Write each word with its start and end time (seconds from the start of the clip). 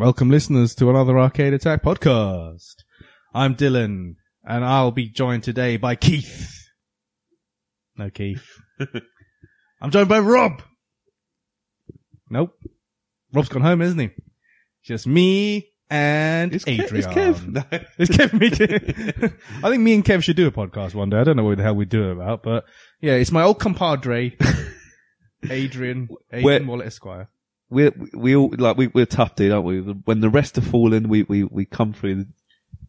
Welcome, 0.00 0.30
listeners, 0.30 0.74
to 0.76 0.88
another 0.88 1.18
Arcade 1.18 1.52
Attack 1.52 1.82
podcast. 1.82 2.76
I'm 3.34 3.54
Dylan, 3.54 4.14
and 4.44 4.64
I'll 4.64 4.92
be 4.92 5.10
joined 5.10 5.42
today 5.44 5.76
by 5.76 5.94
Keith. 5.94 6.56
No, 7.98 8.08
Keith. 8.08 8.46
I'm 9.82 9.90
joined 9.90 10.08
by 10.08 10.20
Rob. 10.20 10.62
Nope. 12.30 12.54
Rob's 13.34 13.50
gone 13.50 13.60
home, 13.62 13.82
isn't 13.82 13.98
he? 13.98 14.08
Just 14.82 15.06
me 15.06 15.68
and 15.90 16.54
It's 16.54 16.64
Kev- 16.64 16.84
Adrian. 16.84 16.96
it's 16.96 17.06
Kev. 17.06 17.46
No. 17.48 17.62
It's 17.98 18.10
Kev. 18.10 18.32
Me 18.40 18.48
too. 18.50 19.34
I 19.62 19.68
think 19.70 19.82
me 19.82 19.94
and 19.94 20.04
Kev 20.04 20.22
should 20.22 20.36
do 20.36 20.46
a 20.46 20.52
podcast 20.52 20.94
one 20.94 21.10
day. 21.10 21.18
I 21.18 21.24
don't 21.24 21.36
know 21.36 21.44
what 21.44 21.58
the 21.58 21.62
hell 21.62 21.76
we 21.76 21.84
do 21.84 22.08
it 22.08 22.12
about, 22.12 22.42
but 22.42 22.64
yeah, 23.02 23.12
it's 23.12 23.30
my 23.32 23.42
old 23.42 23.58
compadre, 23.60 24.34
Adrian, 25.50 26.08
Adrian 26.32 26.42
Where- 26.42 26.64
Wallet 26.64 26.86
Esquire. 26.86 27.28
We're, 27.70 27.92
we 28.12 28.34
all, 28.36 28.52
like, 28.58 28.76
we, 28.76 28.88
we're 28.88 29.06
tough, 29.06 29.36
dude, 29.36 29.52
aren't 29.52 29.64
we? 29.64 29.78
When 29.80 30.20
the 30.20 30.28
rest 30.28 30.58
are 30.58 30.62
falling, 30.62 31.08
we, 31.08 31.22
we, 31.22 31.44
we 31.44 31.64
come 31.64 31.92
through. 31.92 32.26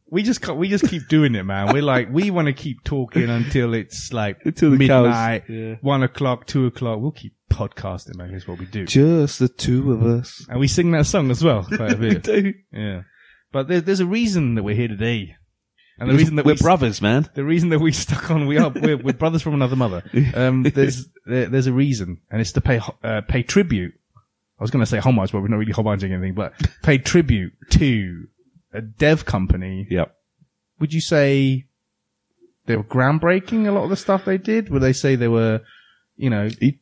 We 0.10 0.24
just 0.24 0.46
we 0.50 0.68
just 0.68 0.88
keep 0.90 1.08
doing 1.08 1.36
it, 1.36 1.44
man. 1.44 1.72
We're 1.74 1.82
like 1.84 2.10
we 2.12 2.32
want 2.32 2.48
to 2.48 2.54
keep 2.54 2.84
talking 2.84 3.30
until 3.30 3.74
it's 3.74 4.12
like 4.12 4.40
Until 4.46 4.72
midnight, 4.72 5.44
Yeah. 5.48 5.76
one 5.80 6.04
o'clock, 6.04 6.48
two 6.48 6.66
o'clock. 6.66 7.00
We'll 7.00 7.12
keep 7.12 7.34
podcasting, 7.50 8.16
man. 8.18 8.30
That's 8.34 8.46
what 8.46 8.60
we 8.60 8.66
do, 8.66 8.86
Just 8.86 9.40
the 9.40 9.48
two 9.48 9.94
of 9.94 10.04
us. 10.04 10.46
and 10.50 10.60
we 10.60 10.68
sing 10.68 10.92
that 10.92 11.06
song 11.06 11.32
as 11.32 11.42
well 11.42 11.64
quite 11.64 11.94
a 11.94 11.98
we 11.98 12.16
do. 12.16 12.54
Yeah, 12.74 13.04
but 13.54 13.70
there, 13.70 13.80
there's 13.80 14.02
a 14.02 14.06
reason 14.06 14.56
that 14.56 14.64
we're 14.64 14.76
here 14.76 14.90
today, 14.90 15.36
and 15.98 16.10
the 16.10 16.16
reason 16.16 16.36
that 16.36 16.46
we're 16.46 16.56
we 16.56 16.62
brothers, 16.62 17.02
man. 17.02 17.30
the 17.34 17.46
reason 17.46 17.70
that 17.70 17.80
we 17.80 17.92
stuck 17.94 18.30
on 18.32 18.48
we 18.48 18.58
are 18.58 18.70
we're, 18.70 18.98
we're 18.98 19.14
brothers 19.14 19.42
from 19.42 19.54
another 19.54 19.78
mother. 19.78 20.04
Um, 20.36 20.64
there's 20.64 21.08
there, 21.26 21.46
there's 21.48 21.68
a 21.68 21.74
reason, 21.74 22.18
and 22.30 22.42
it's 22.42 22.52
to 22.52 22.60
pay 22.60 22.82
uh, 23.02 23.22
pay 23.30 23.44
tribute. 23.44 23.94
I 24.62 24.64
was 24.64 24.70
going 24.70 24.86
to 24.86 24.90
say 24.90 25.00
homage, 25.00 25.32
but 25.32 25.42
we're 25.42 25.48
not 25.48 25.58
really 25.58 25.74
homaging 25.74 26.12
anything. 26.12 26.36
But 26.36 26.54
pay 26.84 27.00
tribute 27.00 27.54
to 27.72 28.28
a 28.72 28.82
dev 28.82 29.26
company. 29.26 29.88
Yep. 29.90 30.16
Would 30.80 30.94
you 30.94 31.02
say 31.02 31.66
they 32.68 32.78
were 32.78 32.84
groundbreaking? 32.84 33.68
A 33.68 33.72
lot 33.72 33.86
of 33.86 33.90
the 33.90 33.96
stuff 33.96 34.24
they 34.24 34.38
did. 34.38 34.70
Would 34.70 34.84
they 34.84 34.94
say 34.94 35.16
they 35.16 35.28
were, 35.28 35.62
you 36.16 36.30
know, 36.30 36.48
Do 36.50 36.74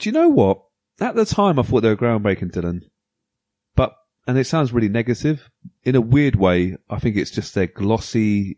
you 0.00 0.12
know 0.12 0.30
what? 0.30 0.62
At 0.98 1.14
the 1.14 1.26
time, 1.26 1.58
I 1.58 1.62
thought 1.62 1.82
they 1.82 1.90
were 1.90 1.96
groundbreaking, 1.96 2.52
Dylan. 2.52 2.80
But, 3.74 3.94
and 4.26 4.38
it 4.38 4.46
sounds 4.46 4.72
really 4.72 4.88
negative. 4.88 5.50
In 5.84 5.94
a 5.94 6.00
weird 6.00 6.36
way, 6.36 6.78
I 6.88 6.98
think 6.98 7.16
it's 7.16 7.30
just 7.30 7.54
their 7.54 7.66
glossy 7.66 8.56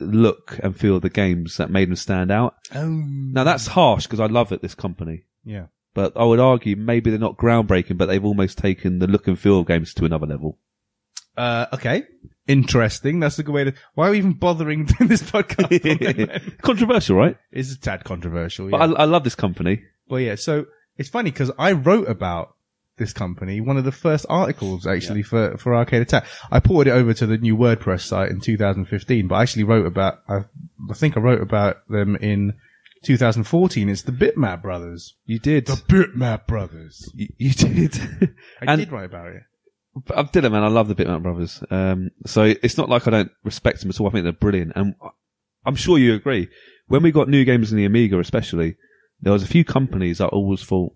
look 0.00 0.60
and 0.62 0.78
feel 0.78 0.96
of 0.96 1.02
the 1.02 1.08
games 1.08 1.56
that 1.56 1.70
made 1.70 1.88
them 1.88 1.96
stand 1.96 2.30
out. 2.30 2.56
oh, 2.74 2.88
Now 2.88 3.44
that's 3.44 3.68
harsh 3.68 4.04
because 4.04 4.20
I 4.20 4.26
love 4.26 4.52
it, 4.52 4.60
this 4.60 4.74
company. 4.74 5.24
yeah. 5.46 5.68
But 5.98 6.12
I 6.14 6.22
would 6.22 6.38
argue 6.38 6.76
maybe 6.76 7.10
they're 7.10 7.18
not 7.18 7.36
groundbreaking, 7.36 7.98
but 7.98 8.06
they've 8.06 8.24
almost 8.24 8.56
taken 8.56 9.00
the 9.00 9.08
look 9.08 9.26
and 9.26 9.36
feel 9.36 9.58
of 9.58 9.66
games 9.66 9.92
to 9.94 10.04
another 10.04 10.26
level. 10.26 10.56
Uh, 11.36 11.66
okay. 11.72 12.04
Interesting. 12.46 13.18
That's 13.18 13.36
a 13.40 13.42
good 13.42 13.52
way 13.52 13.64
to. 13.64 13.74
Why 13.94 14.06
are 14.06 14.10
we 14.12 14.18
even 14.18 14.34
bothering 14.34 14.84
doing 14.98 15.08
this 15.08 15.24
podcast? 15.24 16.58
Controversial, 16.62 17.16
right? 17.16 17.36
it's 17.50 17.72
a 17.72 17.80
tad 17.80 18.04
controversial. 18.04 18.70
But 18.70 18.80
I, 18.80 18.84
I 18.92 19.04
love 19.06 19.24
this 19.24 19.34
company. 19.34 19.82
Well, 20.06 20.20
yeah. 20.20 20.36
So 20.36 20.66
it's 20.96 21.08
funny 21.08 21.32
because 21.32 21.50
I 21.58 21.72
wrote 21.72 22.08
about 22.08 22.54
this 22.98 23.12
company, 23.12 23.60
one 23.60 23.76
of 23.76 23.82
the 23.82 23.90
first 23.90 24.24
articles 24.28 24.86
actually 24.86 25.24
for, 25.24 25.58
for 25.58 25.74
Arcade 25.74 26.02
Attack. 26.02 26.26
I 26.52 26.60
ported 26.60 26.92
it 26.92 26.94
over 26.94 27.12
to 27.12 27.26
the 27.26 27.38
new 27.38 27.56
WordPress 27.56 28.02
site 28.02 28.30
in 28.30 28.40
2015, 28.40 29.26
but 29.26 29.34
I 29.34 29.42
actually 29.42 29.64
wrote 29.64 29.86
about, 29.86 30.20
I, 30.28 30.44
I 30.88 30.94
think 30.94 31.16
I 31.16 31.20
wrote 31.20 31.42
about 31.42 31.88
them 31.88 32.14
in 32.14 32.54
2014. 33.02 33.88
It's 33.88 34.02
the 34.02 34.12
Bitmap 34.12 34.62
brothers. 34.62 35.14
You 35.26 35.38
did. 35.38 35.66
The 35.66 35.72
Bitmap 35.74 36.46
brothers. 36.46 37.10
You, 37.14 37.28
you 37.38 37.50
did. 37.52 37.98
I 38.62 38.72
And- 38.72 38.78
did 38.80 38.92
write 38.92 39.04
about 39.06 39.28
it. 39.28 39.42
I 40.14 40.22
did 40.22 40.44
it, 40.44 40.50
man. 40.50 40.62
I 40.62 40.68
love 40.68 40.86
the 40.86 40.94
Bitmap 40.94 41.22
brothers. 41.22 41.62
Um, 41.70 42.10
so 42.24 42.42
it's 42.44 42.76
not 42.78 42.88
like 42.88 43.08
I 43.08 43.10
don't 43.10 43.32
respect 43.42 43.80
them 43.80 43.90
at 43.90 44.00
all. 44.00 44.06
I 44.06 44.10
think 44.10 44.22
they're 44.24 44.32
brilliant. 44.32 44.72
And 44.76 44.94
I'm 45.66 45.74
sure 45.74 45.98
you 45.98 46.14
agree. 46.14 46.48
When 46.86 47.02
we 47.02 47.10
got 47.10 47.28
new 47.28 47.44
games 47.44 47.72
in 47.72 47.78
the 47.78 47.84
Amiga, 47.84 48.18
especially, 48.20 48.76
there 49.20 49.32
was 49.32 49.42
a 49.42 49.46
few 49.48 49.64
companies 49.64 50.18
that 50.18 50.26
I 50.26 50.28
always 50.28 50.62
thought 50.62 50.94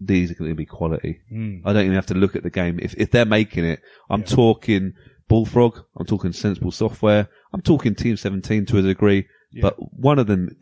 these 0.00 0.30
are 0.30 0.34
going 0.34 0.50
to 0.50 0.56
be 0.56 0.64
quality. 0.64 1.20
Mm. 1.30 1.60
I 1.66 1.74
don't 1.74 1.82
even 1.84 1.94
have 1.96 2.06
to 2.06 2.14
look 2.14 2.34
at 2.34 2.42
the 2.42 2.48
game. 2.50 2.78
If, 2.80 2.94
if 2.94 3.10
they're 3.10 3.26
making 3.26 3.64
it, 3.66 3.80
I'm 4.08 4.22
talking 4.24 4.94
Bullfrog. 5.28 5.78
I'm 5.98 6.06
talking 6.06 6.32
Sensible 6.32 6.70
Software. 6.72 7.28
I'm 7.52 7.60
talking 7.60 7.94
Team 7.94 8.16
17 8.16 8.64
to 8.66 8.78
a 8.78 8.82
degree. 8.82 9.26
Yeah. 9.52 9.62
But 9.62 9.76
one 9.98 10.18
of 10.18 10.26
them, 10.28 10.56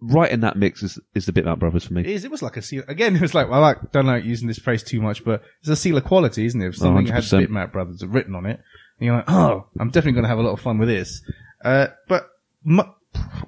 right 0.00 0.30
in 0.30 0.40
that 0.40 0.56
mix 0.56 0.82
is, 0.82 0.98
is 1.14 1.26
the 1.26 1.32
Bitmap 1.32 1.60
brothers 1.60 1.84
for 1.84 1.94
me. 1.94 2.02
is. 2.02 2.24
It 2.24 2.30
was 2.30 2.42
like 2.42 2.56
a 2.56 2.62
seal. 2.62 2.82
Again, 2.88 3.14
it 3.16 3.22
was 3.22 3.34
like, 3.34 3.48
well, 3.48 3.62
I 3.62 3.68
like, 3.68 3.92
don't 3.92 4.06
like 4.06 4.24
using 4.24 4.48
this 4.48 4.58
phrase 4.58 4.82
too 4.82 5.00
much, 5.00 5.24
but 5.24 5.42
it's 5.60 5.68
a 5.68 5.76
seal 5.76 5.96
of 5.96 6.04
quality, 6.04 6.44
isn't 6.46 6.60
it? 6.60 6.68
If 6.68 6.76
something 6.76 7.06
had 7.06 7.22
100%. 7.22 7.46
Bitmap 7.46 7.72
Brothers 7.72 8.04
written 8.04 8.34
on 8.34 8.46
it, 8.46 8.60
and 8.98 9.06
you're 9.06 9.16
like, 9.16 9.30
oh, 9.30 9.66
I'm 9.78 9.88
definitely 9.88 10.12
going 10.12 10.24
to 10.24 10.28
have 10.30 10.38
a 10.38 10.42
lot 10.42 10.52
of 10.52 10.60
fun 10.60 10.78
with 10.78 10.88
this. 10.88 11.22
Uh, 11.64 11.88
but 12.08 12.28
mu- 12.64 12.82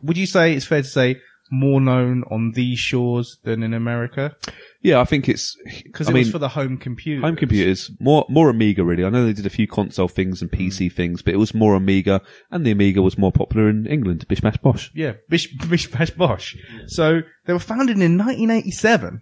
would 0.03 0.16
you 0.16 0.26
say 0.26 0.54
it's 0.54 0.66
fair 0.66 0.82
to 0.82 0.88
say 0.88 1.16
more 1.50 1.80
known 1.80 2.22
on 2.30 2.53
these 2.53 2.78
shores 2.78 3.38
than 3.42 3.62
in 3.62 3.75
America? 3.75 4.36
Yeah, 4.82 5.00
I 5.00 5.04
think 5.04 5.28
it's, 5.28 5.56
Because 5.84 6.08
it 6.08 6.12
mean, 6.12 6.22
was 6.22 6.30
for 6.30 6.38
the 6.38 6.48
home 6.48 6.78
computer. 6.78 7.20
Home 7.20 7.36
computers, 7.36 7.91
more 8.00 8.24
more 8.28 8.48
Amiga 8.48 8.82
really. 8.82 9.04
I 9.04 9.10
know 9.10 9.26
they 9.26 9.34
did 9.34 9.44
a 9.46 9.50
few 9.50 9.66
console 9.66 10.08
things 10.08 10.41
and 10.41 10.50
PC 10.50 10.91
things, 10.91 11.20
but 11.20 11.34
it 11.34 11.36
was 11.36 11.54
more 11.54 11.74
Amiga, 11.74 12.22
and 12.50 12.64
the 12.64 12.70
Amiga 12.70 13.02
was 13.02 13.18
more 13.18 13.30
popular 13.30 13.68
in 13.68 13.86
England. 13.86 14.26
Bish 14.26 14.41
bash 14.41 14.56
bosh. 14.56 14.91
Yeah, 14.94 15.14
Bish, 15.28 15.52
Bish 15.68 15.91
Bash 15.91 16.10
Bosh. 16.10 16.56
So 16.86 17.20
they 17.44 17.52
were 17.52 17.58
founded 17.58 17.98
in 17.98 18.16
1987. 18.16 19.20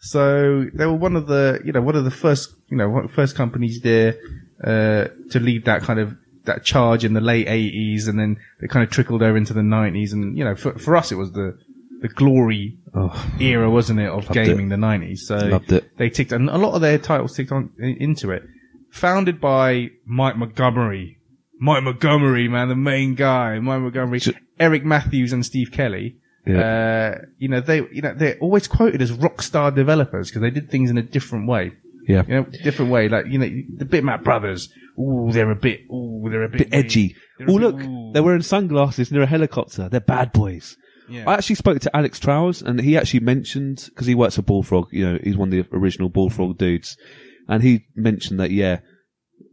So 0.00 0.66
they 0.72 0.86
were 0.86 0.94
one 0.94 1.16
of 1.16 1.26
the, 1.26 1.60
you 1.64 1.72
know, 1.72 1.82
one 1.82 1.96
of 1.96 2.04
the 2.04 2.10
first, 2.10 2.54
you 2.70 2.76
know, 2.76 2.88
one 2.88 3.04
of 3.04 3.10
the 3.10 3.16
first 3.16 3.34
companies 3.34 3.80
there, 3.80 4.16
uh, 4.62 5.08
to 5.30 5.40
lead 5.40 5.64
that 5.64 5.82
kind 5.82 5.98
of, 5.98 6.16
that 6.44 6.64
charge 6.64 7.04
in 7.04 7.12
the 7.12 7.20
late 7.20 7.46
80s 7.46 8.08
and 8.08 8.18
then 8.18 8.38
they 8.60 8.68
kind 8.68 8.82
of 8.82 8.90
trickled 8.90 9.22
over 9.22 9.36
into 9.36 9.52
the 9.52 9.60
90s 9.60 10.12
and, 10.12 10.38
you 10.38 10.44
know, 10.44 10.54
for, 10.54 10.78
for 10.78 10.96
us 10.96 11.12
it 11.12 11.16
was 11.16 11.32
the, 11.32 11.58
the 12.00 12.08
glory 12.08 12.78
Oh, 12.94 13.30
era, 13.40 13.70
wasn't 13.70 14.00
it, 14.00 14.08
of 14.08 14.28
gaming 14.30 14.68
the 14.70 14.76
90s. 14.76 15.18
So 15.18 15.60
it. 15.68 15.96
they 15.98 16.10
ticked, 16.10 16.32
and 16.32 16.48
a 16.48 16.56
lot 16.58 16.74
of 16.74 16.80
their 16.80 16.98
titles 16.98 17.36
ticked 17.36 17.52
on 17.52 17.70
into 17.78 18.30
it. 18.30 18.42
Founded 18.90 19.40
by 19.40 19.90
Mike 20.06 20.36
Montgomery. 20.36 21.18
Mike 21.60 21.82
Montgomery, 21.82 22.48
man, 22.48 22.68
the 22.68 22.76
main 22.76 23.14
guy. 23.14 23.58
Mike 23.58 23.80
Montgomery, 23.82 24.20
Eric 24.58 24.84
Matthews 24.84 25.32
and 25.32 25.44
Steve 25.44 25.70
Kelly. 25.72 26.16
Uh, 26.48 27.18
you 27.36 27.48
know, 27.48 27.60
they, 27.60 27.82
you 27.92 28.00
know, 28.00 28.14
they're 28.14 28.38
always 28.38 28.66
quoted 28.66 29.02
as 29.02 29.12
rock 29.12 29.42
star 29.42 29.70
developers 29.70 30.30
because 30.30 30.40
they 30.40 30.50
did 30.50 30.70
things 30.70 30.88
in 30.88 30.96
a 30.96 31.02
different 31.02 31.46
way. 31.46 31.72
yeah, 32.06 32.22
You 32.26 32.34
know, 32.36 32.42
different 32.64 32.90
way. 32.90 33.08
Like, 33.10 33.26
you 33.26 33.38
know, 33.38 33.48
the 33.76 33.84
Bitmap 33.84 34.24
brothers. 34.24 34.70
Ooh, 34.98 35.28
they're 35.30 35.50
a 35.50 35.54
bit, 35.56 35.82
ooh, 35.92 36.26
they're 36.30 36.44
a 36.44 36.48
bit, 36.48 36.70
bit 36.70 36.74
edgy. 36.74 37.16
Oh 37.46 37.52
look, 37.52 37.76
ooh. 37.80 38.10
they're 38.12 38.22
wearing 38.22 38.42
sunglasses 38.42 39.12
near 39.12 39.22
a 39.22 39.26
helicopter. 39.26 39.88
They're 39.88 40.00
bad 40.00 40.32
boys. 40.32 40.76
Yeah. 41.08 41.28
I 41.28 41.34
actually 41.34 41.56
spoke 41.56 41.80
to 41.80 41.96
Alex 41.96 42.20
Trowers, 42.20 42.62
and 42.62 42.80
he 42.80 42.96
actually 42.96 43.20
mentioned 43.20 43.84
because 43.88 44.06
he 44.06 44.14
works 44.14 44.36
for 44.36 44.42
Bullfrog. 44.42 44.88
You 44.92 45.06
know, 45.06 45.18
he's 45.22 45.36
one 45.36 45.52
of 45.52 45.70
the 45.70 45.76
original 45.76 46.08
Bullfrog 46.08 46.58
dudes, 46.58 46.96
and 47.48 47.62
he 47.62 47.86
mentioned 47.94 48.40
that 48.40 48.50
yeah. 48.50 48.80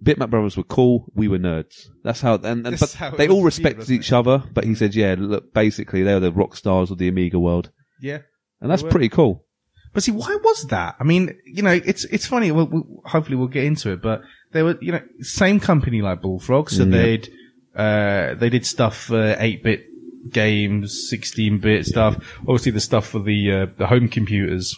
Bitmap 0.03 0.29
Brothers 0.29 0.57
were 0.57 0.63
cool. 0.63 1.05
We 1.15 1.27
were 1.27 1.39
nerds. 1.39 1.87
That's 2.03 2.21
how, 2.21 2.35
and, 2.35 2.67
and 2.67 2.79
but 2.79 2.93
how 2.93 3.11
they 3.11 3.27
all 3.27 3.43
respected 3.43 3.89
each 3.89 4.11
other. 4.11 4.43
But 4.53 4.65
he 4.65 4.75
said, 4.75 4.93
yeah, 4.93 5.15
look, 5.17 5.53
basically 5.53 6.03
they 6.03 6.13
were 6.13 6.19
the 6.19 6.31
rock 6.31 6.55
stars 6.55 6.91
of 6.91 6.97
the 6.97 7.07
Amiga 7.07 7.39
world, 7.39 7.71
yeah. 8.01 8.19
and 8.61 8.69
that's 8.69 8.83
pretty 8.83 9.09
cool. 9.09 9.45
But 9.93 10.03
see, 10.03 10.11
why 10.11 10.37
was 10.43 10.65
that? 10.65 10.97
I 10.99 11.05
mean, 11.05 11.35
you 11.45 11.63
know, 11.63 11.71
it's 11.71 12.03
it's 12.05 12.27
funny. 12.27 12.51
We'll, 12.51 12.67
we'll, 12.67 13.01
hopefully, 13.05 13.37
we'll 13.37 13.47
get 13.47 13.63
into 13.63 13.93
it. 13.93 14.01
But 14.01 14.21
they 14.51 14.61
were, 14.61 14.77
you 14.81 14.91
know, 14.91 15.01
same 15.21 15.59
company 15.59 16.01
like 16.01 16.21
Bullfrog, 16.21 16.69
so 16.69 16.83
Mm, 16.83 16.91
they'd 16.91 17.29
uh, 17.75 18.35
they 18.35 18.49
did 18.49 18.65
stuff 18.65 18.97
for 18.97 19.35
eight 19.39 19.63
bit 19.63 19.85
games, 20.29 21.07
sixteen 21.09 21.59
bit 21.59 21.85
stuff. 21.85 22.15
Obviously, 22.41 22.71
the 22.71 22.79
stuff 22.79 23.07
for 23.07 23.19
the 23.19 23.51
uh, 23.51 23.65
the 23.77 23.87
home 23.87 24.07
computers. 24.07 24.75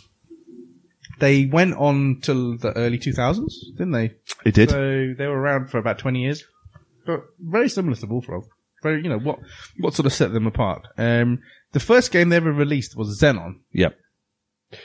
They 1.20 1.46
went 1.46 1.74
on 1.76 2.20
till 2.22 2.58
the 2.58 2.74
early 2.74 3.00
two 3.00 3.14
thousands, 3.14 3.72
didn't 3.78 3.94
they? 3.94 4.12
It 4.46 4.54
did. 4.54 4.70
So 4.70 5.14
they 5.18 5.28
were 5.28 5.40
around 5.40 5.70
for 5.70 5.80
about 5.80 5.98
twenty 5.98 6.22
years, 6.22 6.44
but 7.06 7.22
very 7.40 7.70
similar 7.70 7.96
to 7.96 8.08
Bullfrog. 8.08 8.46
Very, 8.84 9.02
you 9.02 9.10
know, 9.10 9.18
what 9.18 9.40
what 9.80 9.96
sort 9.96 10.06
of 10.06 10.14
set 10.14 10.32
them 10.34 10.46
apart? 10.46 10.88
Um, 10.98 11.40
the 11.72 11.80
first 11.80 12.12
game 12.12 12.30
they 12.30 12.36
ever 12.36 12.54
released 12.54 12.96
was 12.96 13.20
Xenon. 13.20 13.62
Yep. 13.74 13.98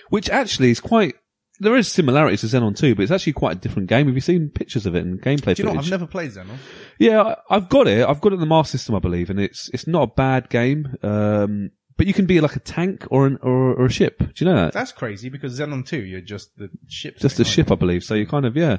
Which 0.08 0.30
actually 0.30 0.70
is 0.70 0.80
quite. 0.80 1.16
There 1.62 1.76
is 1.76 1.90
similarities 1.90 2.40
to 2.42 2.46
Xenon 2.48 2.76
2, 2.76 2.94
but 2.94 3.02
it's 3.02 3.12
actually 3.12 3.32
quite 3.34 3.56
a 3.56 3.60
different 3.60 3.88
game. 3.88 4.06
Have 4.06 4.14
you 4.14 4.20
seen 4.20 4.48
pictures 4.50 4.84
of 4.86 4.94
it 4.94 5.04
and 5.04 5.20
gameplay 5.20 5.54
Do 5.54 5.62
you 5.62 5.66
know? 5.66 5.72
footage? 5.74 5.86
I've 5.86 5.90
never 5.90 6.06
played 6.06 6.30
Xenon. 6.32 6.56
Yeah, 6.98 7.22
I- 7.22 7.36
I've 7.56 7.68
got 7.68 7.86
it. 7.88 8.06
I've 8.06 8.20
got 8.20 8.32
it 8.32 8.34
in 8.36 8.40
the 8.40 8.46
Master 8.46 8.76
System, 8.78 8.94
I 8.94 8.98
believe, 8.98 9.30
and 9.30 9.40
it's 9.40 9.68
it's 9.72 9.86
not 9.86 10.02
a 10.02 10.06
bad 10.08 10.48
game. 10.50 10.96
Um, 11.02 11.70
but 11.96 12.06
you 12.06 12.14
can 12.14 12.26
be 12.26 12.40
like 12.40 12.56
a 12.56 12.60
tank 12.60 13.06
or 13.10 13.26
an 13.26 13.38
or, 13.42 13.74
or 13.74 13.86
a 13.86 13.90
ship. 13.90 14.18
Do 14.18 14.32
you 14.44 14.50
know 14.50 14.56
that? 14.56 14.72
That's 14.72 14.92
crazy 14.92 15.28
because 15.28 15.58
Xenon 15.58 15.86
2, 15.86 15.98
you're 15.98 16.20
just 16.20 16.56
the 16.56 16.68
ship. 16.88 17.18
Just 17.18 17.36
thing, 17.36 17.46
a 17.46 17.48
ship, 17.48 17.70
I 17.70 17.74
believe. 17.76 18.02
So 18.04 18.14
you 18.14 18.26
kind 18.26 18.44
of 18.46 18.56
yeah. 18.56 18.78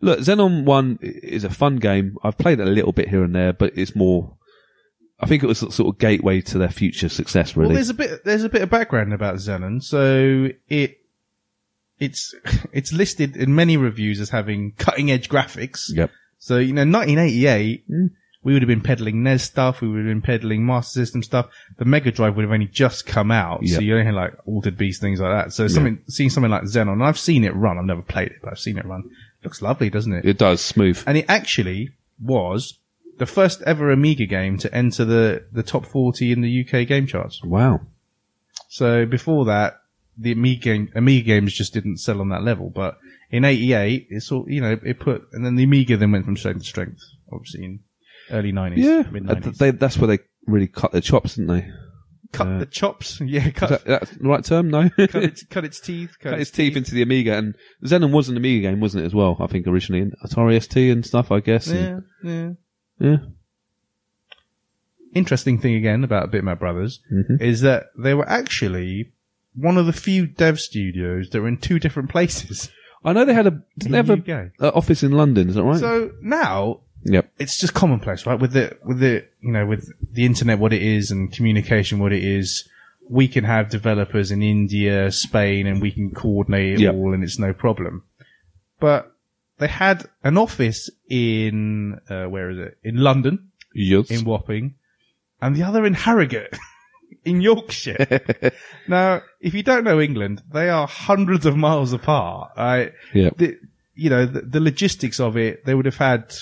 Look, 0.00 0.18
Xenon 0.20 0.64
One 0.64 0.98
is 1.02 1.44
a 1.44 1.50
fun 1.50 1.76
game. 1.76 2.16
I've 2.22 2.36
played 2.38 2.60
it 2.60 2.66
a 2.66 2.70
little 2.70 2.92
bit 2.92 3.08
here 3.08 3.22
and 3.24 3.34
there, 3.34 3.52
but 3.52 3.76
it's 3.76 3.94
more. 3.94 4.36
I 5.20 5.26
think 5.26 5.42
it 5.42 5.46
was 5.46 5.62
a 5.62 5.70
sort 5.70 5.94
of 5.94 5.98
gateway 6.00 6.40
to 6.42 6.58
their 6.58 6.68
future 6.68 7.08
success, 7.08 7.54
Well, 7.54 7.62
really. 7.64 7.76
there's 7.76 7.88
a 7.90 7.94
bit 7.94 8.24
there's 8.24 8.44
a 8.44 8.48
bit 8.48 8.62
of 8.62 8.70
background 8.70 9.12
about 9.12 9.36
Xenon. 9.36 9.82
So 9.82 10.48
it 10.68 10.98
it's 11.98 12.34
it's 12.72 12.92
listed 12.92 13.36
in 13.36 13.54
many 13.54 13.76
reviews 13.76 14.20
as 14.20 14.30
having 14.30 14.72
cutting 14.78 15.10
edge 15.10 15.28
graphics. 15.28 15.84
Yep. 15.92 16.10
So 16.38 16.58
you 16.58 16.72
know, 16.72 16.82
1988, 16.82 17.88
Mm. 17.90 18.10
we 18.42 18.52
would 18.52 18.62
have 18.62 18.68
been 18.68 18.82
peddling 18.82 19.22
NES 19.22 19.42
stuff. 19.44 19.80
We 19.80 19.88
would 19.88 19.98
have 19.98 20.06
been 20.06 20.20
peddling 20.22 20.66
Master 20.66 21.00
System 21.00 21.22
stuff. 21.22 21.46
The 21.78 21.84
Mega 21.86 22.10
Drive 22.12 22.36
would 22.36 22.42
have 22.44 22.52
only 22.52 22.66
just 22.66 23.06
come 23.06 23.30
out, 23.30 23.66
so 23.66 23.80
you 23.80 23.94
only 23.94 24.04
had 24.04 24.14
like 24.14 24.34
Altered 24.46 24.76
Beast 24.76 25.00
things 25.00 25.20
like 25.20 25.32
that. 25.32 25.52
So 25.52 25.66
something, 25.68 25.98
seeing 26.08 26.28
something 26.30 26.50
like 26.50 26.64
Xenon, 26.64 26.92
and 26.92 27.04
I've 27.04 27.18
seen 27.18 27.44
it 27.44 27.54
run. 27.56 27.78
I've 27.78 27.84
never 27.86 28.02
played 28.02 28.28
it, 28.32 28.36
but 28.42 28.50
I've 28.50 28.58
seen 28.58 28.76
it 28.76 28.84
run. 28.84 29.08
looks 29.42 29.62
lovely, 29.62 29.88
doesn't 29.88 30.12
it? 30.12 30.24
It 30.26 30.36
does 30.38 30.60
smooth. 30.62 31.02
and 31.06 31.16
it 31.16 31.24
actually 31.28 31.90
was 32.22 32.78
the 33.16 33.26
first 33.26 33.62
ever 33.62 33.90
Amiga 33.90 34.26
game 34.26 34.58
to 34.58 34.74
enter 34.74 35.04
the 35.06 35.44
the 35.52 35.62
top 35.62 35.86
40 35.86 36.30
in 36.32 36.40
the 36.42 36.60
UK 36.66 36.86
game 36.86 37.06
charts. 37.06 37.42
Wow. 37.42 37.80
So 38.68 39.06
before 39.06 39.44
that, 39.46 39.80
the 40.18 40.32
Amiga 40.32 40.60
game, 40.62 40.88
Amiga 40.94 41.26
games 41.26 41.52
just 41.54 41.72
didn't 41.74 41.98
sell 41.98 42.20
on 42.20 42.28
that 42.30 42.42
level. 42.42 42.70
But 42.70 42.98
in 43.30 43.44
'88, 43.44 44.06
it's 44.10 44.30
all 44.32 44.44
you 44.48 44.60
know. 44.60 44.78
It 44.84 45.00
put, 45.00 45.22
and 45.32 45.44
then 45.44 45.56
the 45.56 45.64
Amiga 45.64 45.96
then 45.96 46.12
went 46.12 46.24
from 46.24 46.36
strength 46.36 46.60
to 46.62 46.64
strength. 46.68 47.00
Obviously 47.32 47.64
in 47.64 47.80
early 48.30 48.52
'90s, 48.52 48.76
Yeah. 48.78 49.02
mid 49.10 49.28
Uh, 49.28 49.34
'90s. 49.34 49.56
They, 49.58 49.70
that's 49.72 49.98
where 49.98 50.08
they 50.08 50.18
really 50.46 50.68
cut 50.68 50.92
their 50.92 51.00
chops, 51.00 51.34
didn't 51.36 51.48
they? 51.54 51.66
cut 52.32 52.48
uh, 52.48 52.58
the 52.58 52.66
chops, 52.66 53.20
yeah, 53.24 53.46
Is 53.46 53.52
cut, 53.54 53.70
that, 53.70 53.84
that's 53.86 54.10
the 54.10 54.28
right 54.28 54.44
term? 54.44 54.68
No. 54.68 54.88
cut 54.96 55.14
its 55.22 55.44
cut 55.46 55.64
its 55.64 55.78
teeth, 55.78 56.16
cut, 56.20 56.30
cut 56.30 56.38
his 56.40 56.50
teeth 56.50 56.76
into 56.76 56.92
the 56.92 57.02
Amiga, 57.02 57.36
and 57.36 57.54
Xenon 57.84 58.10
was 58.12 58.28
an 58.28 58.36
Amiga 58.36 58.68
game, 58.68 58.80
wasn't 58.80 59.04
it 59.04 59.06
as 59.06 59.14
well? 59.14 59.36
I 59.40 59.46
think 59.46 59.66
originally 59.68 60.02
in 60.02 60.12
Atari 60.24 60.60
ST 60.60 60.90
and 60.90 61.06
stuff, 61.06 61.30
I 61.30 61.38
guess. 61.40 61.68
and- 61.68 62.02
Yeah, 62.24 62.30
yeah. 62.30 62.50
yeah. 62.98 63.16
Interesting 65.14 65.60
thing 65.60 65.74
again 65.74 66.02
about 66.02 66.32
Bitmap 66.32 66.58
Brothers 66.58 67.00
Mhm. 67.12 67.40
is 67.40 67.60
that 67.60 67.84
they 67.96 68.14
were 68.14 68.28
actually 68.28 69.12
one 69.54 69.78
of 69.78 69.86
the 69.86 69.92
few 69.92 70.26
dev 70.26 70.60
studios 70.60 71.30
that 71.30 71.40
were 71.40 71.48
in 71.48 71.58
two 71.58 71.78
different 71.78 72.10
places. 72.10 72.70
I 73.04 73.12
know 73.12 73.24
they 73.24 73.34
had 73.34 73.46
a 73.46 73.62
didn't 73.78 73.92
they 73.92 73.96
have 73.98 74.10
a, 74.10 74.14
UK. 74.14 74.50
a 74.60 74.72
office 74.72 75.02
in 75.02 75.12
London. 75.12 75.48
Is 75.48 75.56
that 75.56 75.62
right? 75.62 75.78
So 75.78 76.10
now 76.22 76.80
yep. 77.04 77.30
it's 77.38 77.60
just 77.60 77.74
commonplace, 77.74 78.24
right? 78.26 78.38
With 78.40 78.52
the 78.52 78.76
with 78.82 79.00
the 79.00 79.26
you 79.40 79.52
know 79.52 79.66
with 79.66 79.92
the 80.10 80.24
internet, 80.24 80.58
what 80.58 80.72
it 80.72 80.82
is, 80.82 81.10
and 81.10 81.30
communication, 81.32 81.98
what 81.98 82.12
it 82.12 82.24
is. 82.24 82.68
We 83.06 83.28
can 83.28 83.44
have 83.44 83.68
developers 83.68 84.30
in 84.30 84.42
India, 84.42 85.12
Spain, 85.12 85.66
and 85.66 85.82
we 85.82 85.90
can 85.90 86.10
coordinate 86.12 86.74
it 86.74 86.80
Yep. 86.80 86.94
all, 86.94 87.12
and 87.12 87.22
it's 87.22 87.38
no 87.38 87.52
problem. 87.52 88.02
But 88.80 89.12
they 89.58 89.68
had 89.68 90.08
an 90.22 90.38
office 90.38 90.88
in 91.10 92.00
uh, 92.08 92.24
where 92.24 92.48
is 92.50 92.58
it? 92.58 92.78
In 92.82 92.96
London, 92.96 93.50
Yes. 93.74 94.10
in 94.10 94.24
Wapping, 94.24 94.76
and 95.42 95.54
the 95.54 95.62
other 95.62 95.84
in 95.84 95.92
Harrogate, 95.92 96.56
in 97.24 97.40
Yorkshire. 97.40 98.52
now, 98.88 99.22
if 99.40 99.54
you 99.54 99.62
don't 99.62 99.84
know 99.84 100.00
England, 100.00 100.42
they 100.52 100.68
are 100.68 100.86
hundreds 100.86 101.46
of 101.46 101.56
miles 101.56 101.92
apart. 101.92 102.52
I, 102.56 102.92
yeah. 103.12 103.30
the, 103.36 103.58
you 103.94 104.10
know, 104.10 104.26
the, 104.26 104.42
the 104.42 104.60
logistics 104.60 105.20
of 105.20 105.36
it, 105.36 105.64
they 105.64 105.74
would 105.74 105.86
have 105.86 105.96
had, 105.96 106.32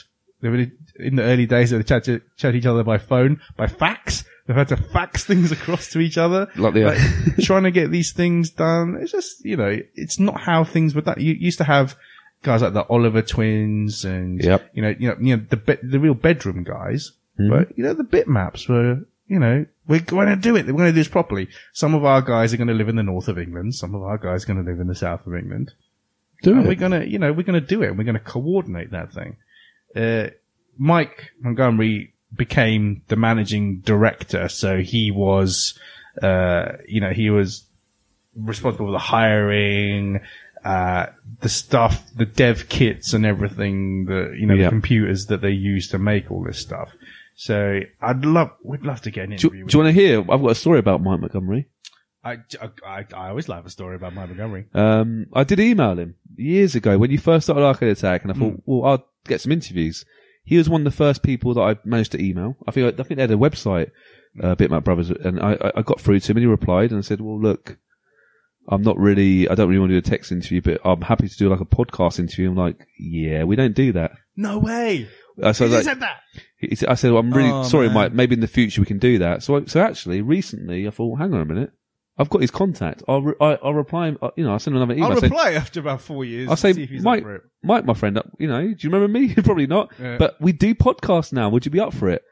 they 0.41 0.49
would 0.49 0.61
have, 0.61 0.71
in 0.99 1.17
the 1.17 1.23
early 1.23 1.47
days, 1.47 1.71
they 1.71 1.77
would 1.77 1.87
chat 1.87 2.05
to, 2.05 2.21
chat 2.37 2.53
to 2.53 2.59
each 2.59 2.67
other 2.67 2.85
by 2.85 2.99
phone, 2.99 3.41
by 3.57 3.67
fax. 3.67 4.25
They've 4.47 4.57
had 4.57 4.69
to 4.69 4.77
fax 4.77 5.25
things 5.27 5.53
across 5.53 5.91
to 5.91 6.01
each 6.01 6.19
other. 6.19 6.49
Like 6.57 6.75
Like, 6.75 6.99
trying 7.43 7.63
to 7.65 7.71
get 7.71 7.91
these 7.91 8.13
things 8.13 8.51
done. 8.51 8.99
It's 9.01 9.13
just, 9.13 9.45
you 9.45 9.57
know, 9.57 9.79
it's 9.95 10.19
not 10.19 10.41
how 10.41 10.65
things 10.65 10.95
were 10.95 11.03
done. 11.03 11.17
You 11.19 11.33
used 11.33 11.59
to 11.59 11.65
have 11.65 11.97
guys 12.43 12.63
like 12.63 12.73
the 12.73 12.85
Oliver 12.89 13.23
twins 13.23 14.05
and, 14.05 14.43
Yep. 14.43 14.71
you 14.75 14.83
know, 14.83 14.95
you 14.99 15.09
know, 15.09 15.17
you 15.21 15.37
know, 15.37 15.45
the, 15.49 15.57
be- 15.57 15.79
the 15.89 16.01
real 16.01 16.15
bedroom 16.15 16.65
guys. 16.65 17.13
Mm-hmm. 17.39 17.51
But, 17.51 17.79
you 17.79 17.85
know, 17.85 17.95
the 17.95 18.05
bitmaps 18.05 18.69
were, 18.69 19.07
you 19.33 19.39
know, 19.39 19.65
we're 19.89 20.01
going 20.01 20.29
to 20.29 20.37
do 20.37 20.55
it. 20.57 20.67
We're 20.67 20.73
going 20.83 20.91
to 20.91 20.93
do 20.93 21.01
this 21.01 21.09
properly. 21.09 21.49
Some 21.73 21.95
of 21.95 22.05
our 22.05 22.21
guys 22.23 22.53
are 22.53 22.57
going 22.59 22.69
to 22.69 22.75
live 22.75 22.89
in 22.89 22.97
the 22.97 23.03
north 23.03 23.29
of 23.29 23.39
England. 23.39 23.75
Some 23.75 23.95
of 23.95 24.03
our 24.03 24.19
guys 24.19 24.45
are 24.45 24.47
going 24.53 24.63
to 24.65 24.71
live 24.71 24.81
in 24.81 24.87
the 24.89 24.95
south 24.95 25.27
of 25.27 25.35
England. 25.35 25.73
Do 26.43 26.53
And 26.53 26.65
it. 26.65 26.69
we're 26.69 26.75
gonna, 26.75 27.05
you 27.05 27.19
know, 27.19 27.33
we're 27.33 27.45
gonna 27.45 27.61
do 27.61 27.83
it. 27.83 27.89
and 27.91 27.99
We're 27.99 28.05
gonna 28.05 28.19
coordinate 28.19 28.91
that 28.91 29.13
thing. 29.13 29.37
Uh, 29.95 30.31
Mike 30.77 31.31
Montgomery 31.41 32.15
became 32.35 33.03
the 33.09 33.15
managing 33.17 33.79
director, 33.81 34.49
so 34.49 34.81
he 34.81 35.11
was, 35.13 35.79
uh, 36.21 36.73
you 36.89 37.01
know, 37.01 37.11
he 37.13 37.31
was 37.31 37.65
responsible 38.35 38.87
for 38.87 38.93
the 38.93 38.99
hiring, 38.99 40.21
uh, 40.65 41.07
the 41.43 41.49
stuff, 41.49 42.03
the 42.17 42.27
dev 42.27 42.69
kits 42.69 43.13
and 43.13 43.25
everything, 43.27 44.07
the, 44.07 44.35
you 44.37 44.47
know, 44.47 44.55
Yeah. 44.55 44.65
the 44.65 44.71
computers 44.71 45.27
that 45.27 45.43
they 45.43 45.51
use 45.53 45.89
to 45.89 45.99
make 45.99 46.31
all 46.31 46.43
this 46.43 46.59
stuff. 46.59 46.91
So 47.47 47.81
I'd 48.01 48.25
love, 48.25 48.51
we'd 48.63 48.83
love 48.85 49.01
to 49.03 49.11
get 49.11 49.25
an 49.25 49.31
Do, 49.31 49.49
interview. 49.49 49.59
do 49.61 49.65
with 49.65 49.75
you 49.75 49.79
want 49.81 49.89
to 49.97 50.01
hear? 50.01 50.21
I've 50.21 50.41
got 50.43 50.51
a 50.53 50.55
story 50.55 50.79
about 50.79 51.03
Mike 51.03 51.19
Montgomery. 51.19 51.67
I, 52.25 52.37
I, 52.87 53.05
I 53.17 53.29
always 53.31 53.49
love 53.49 53.67
a 53.67 53.71
story 53.71 53.97
about 53.97 54.15
Mike 54.15 54.29
Montgomery. 54.29 54.67
Um, 54.75 55.27
I 55.33 55.43
did 55.43 55.59
email 55.59 55.99
him 55.99 56.15
years 56.37 56.77
ago 56.77 56.99
when 56.99 57.11
you 57.11 57.19
first 57.19 57.47
started 57.47 57.65
Arcade 57.65 57.89
Attack, 57.89 58.23
and 58.23 58.31
I 58.31 58.35
Hmm. 58.37 58.41
thought, 58.41 58.63
well, 58.65 58.89
I'll 58.89 59.07
get 59.27 59.41
some 59.41 59.51
interviews. 59.51 60.05
He 60.45 60.57
was 60.57 60.69
one 60.71 60.83
of 60.83 60.85
the 60.85 60.97
first 60.97 61.25
people 61.25 61.53
that 61.55 61.61
I 61.63 61.77
managed 61.85 62.13
to 62.13 62.23
email. 62.25 62.57
I 62.69 62.71
think 62.71 62.95
I 63.01 63.03
think 63.03 63.17
they 63.17 63.23
had 63.23 63.31
a 63.33 63.37
website, 63.37 63.91
uh, 64.41 64.55
Bitmap 64.55 64.85
Brothers, 64.85 65.11
and 65.11 65.41
I, 65.41 65.55
I- 65.61 65.73
I 65.79 65.83
got 65.83 66.01
through 66.01 66.21
to 66.21 66.31
him, 66.31 66.37
and 66.37 66.45
he 66.45 66.49
replied, 66.49 66.91
and 66.93 66.99
I 66.99 67.03
said, 67.03 67.21
well, 67.21 67.41
look, 67.41 67.77
I'm 68.69 68.83
not 68.83 68.99
really, 68.99 69.49
I 69.49 69.57
don't 69.57 69.69
really 69.69 69.81
want 69.81 69.91
to 69.91 70.01
do 70.01 70.07
a 70.07 70.11
text 70.11 70.31
interview, 70.31 70.61
but 70.63 70.81
I'm 70.85 71.01
happy 71.01 71.27
to 71.29 71.37
do 71.37 71.49
like 71.49 71.61
a 71.61 71.65
podcast 71.65 72.21
interview. 72.21 72.51
I'm 72.51 72.57
like, 72.57 72.87
yeah, 73.01 73.43
we 73.43 73.57
don't 73.57 73.75
do 73.75 73.91
that. 73.95 74.13
No 74.37 74.59
way! 74.61 75.09
Uh, 75.41 75.53
so 75.53 75.65
I 75.65 75.69
was 75.69 75.73
He 75.73 75.77
like, 75.77 75.85
said 75.85 76.01
that! 76.01 76.21
he 76.59 76.77
I 76.89 76.95
said, 76.95 77.13
well, 77.13 77.21
I'm 77.21 77.33
really 77.33 77.51
Oh, 77.51 77.63
sorry, 77.65 77.87
man. 77.87 77.95
Mike. 77.95 78.13
Maybe 78.15 78.35
in 78.35 78.41
the 78.41 78.47
future 78.49 78.81
we 78.81 78.87
can 78.87 78.99
do 78.99 79.19
that. 79.19 79.43
So, 79.43 79.57
I, 79.57 79.65
so 79.67 79.81
actually, 79.81 80.21
recently, 80.23 80.87
I 80.87 80.91
thought, 80.91 81.19
hang 81.19 81.33
on 81.35 81.41
a 81.41 81.45
minute, 81.45 81.71
I've 82.19 82.29
got 82.31 82.43
his 82.43 82.51
contact. 82.51 83.03
I'll, 83.09 83.23
re- 83.23 83.35
I, 83.41 83.59
I'll 83.63 83.73
reply 83.75 84.09
him. 84.09 84.19
uh, 84.21 84.31
You 84.37 84.45
know, 84.45 84.53
I'll 84.53 84.59
send 84.59 84.77
him 84.77 84.83
another 84.83 84.95
email. 84.99 85.13
I'll 85.13 85.21
saying, 85.21 85.33
reply 85.33 85.53
after 85.53 85.81
about 85.81 86.01
four 86.03 86.25
years. 86.25 86.49
I'll 86.51 86.57
say, 86.57 86.73
see 86.75 86.83
if 86.83 86.91
he's 86.91 87.03
Mike, 87.03 87.21
up 87.21 87.25
for 87.25 87.35
it. 87.37 87.43
Mike, 87.63 87.85
my 87.87 87.95
friend, 87.95 88.19
uh, 88.19 88.23
you 88.39 88.49
know, 88.49 88.61
do 88.63 88.69
you 88.79 88.91
remember 88.91 89.09
me? 89.09 89.35
Probably 89.43 89.67
not. 89.67 89.93
Yeah. 89.99 90.19
But 90.19 90.41
we 90.41 90.53
do 90.53 90.75
podcasts 90.75 91.33
now. 91.33 91.49
Would 91.49 91.65
you 91.65 91.71
be 91.71 91.81
up 91.81 91.95
for 91.95 92.09
it? 92.11 92.23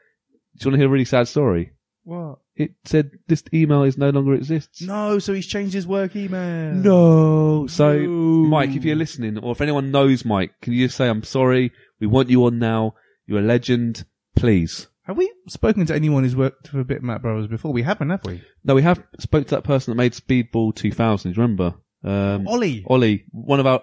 Do 0.57 0.65
you 0.65 0.71
want 0.71 0.73
to 0.75 0.77
hear 0.79 0.87
a 0.87 0.91
really 0.91 1.05
sad 1.05 1.27
story? 1.27 1.71
What? 2.03 2.39
It 2.55 2.71
said 2.85 3.11
this 3.27 3.43
email 3.53 3.83
is 3.83 3.97
no 3.97 4.09
longer 4.11 4.33
exists. 4.35 4.81
No, 4.81 5.17
so 5.19 5.33
he's 5.33 5.47
changed 5.47 5.73
his 5.73 5.87
work 5.87 6.15
email. 6.15 6.73
No. 6.73 7.67
So, 7.67 7.97
No. 7.97 8.07
Mike, 8.49 8.71
if 8.71 8.83
you're 8.83 8.95
listening, 8.95 9.37
or 9.39 9.51
if 9.53 9.61
anyone 9.61 9.89
knows 9.91 10.25
Mike, 10.25 10.51
can 10.61 10.73
you 10.73 10.85
just 10.85 10.97
say, 10.97 11.07
I'm 11.07 11.23
sorry, 11.23 11.71
we 12.01 12.07
want 12.07 12.29
you 12.29 12.43
on 12.45 12.59
now, 12.59 12.95
you're 13.25 13.39
a 13.39 13.43
legend, 13.43 14.05
please. 14.35 14.87
Have 15.03 15.17
we 15.17 15.31
spoken 15.47 15.85
to 15.85 15.95
anyone 15.95 16.23
who's 16.23 16.35
worked 16.35 16.67
for 16.67 16.83
Bitmap 16.83 17.21
Brothers 17.21 17.47
before? 17.47 17.71
We 17.71 17.83
haven't, 17.83 18.09
have 18.09 18.25
we? 18.25 18.41
No, 18.63 18.75
we 18.75 18.81
have 18.81 19.01
spoke 19.19 19.47
to 19.47 19.55
that 19.55 19.63
person 19.63 19.91
that 19.91 19.95
made 19.95 20.13
Speedball 20.13 20.75
2000, 20.75 21.31
do 21.31 21.35
you 21.35 21.41
remember? 21.41 21.75
Um, 22.03 22.47
Ollie. 22.47 22.83
Ollie, 22.87 23.25
one 23.31 23.59
of 23.59 23.67
our 23.67 23.79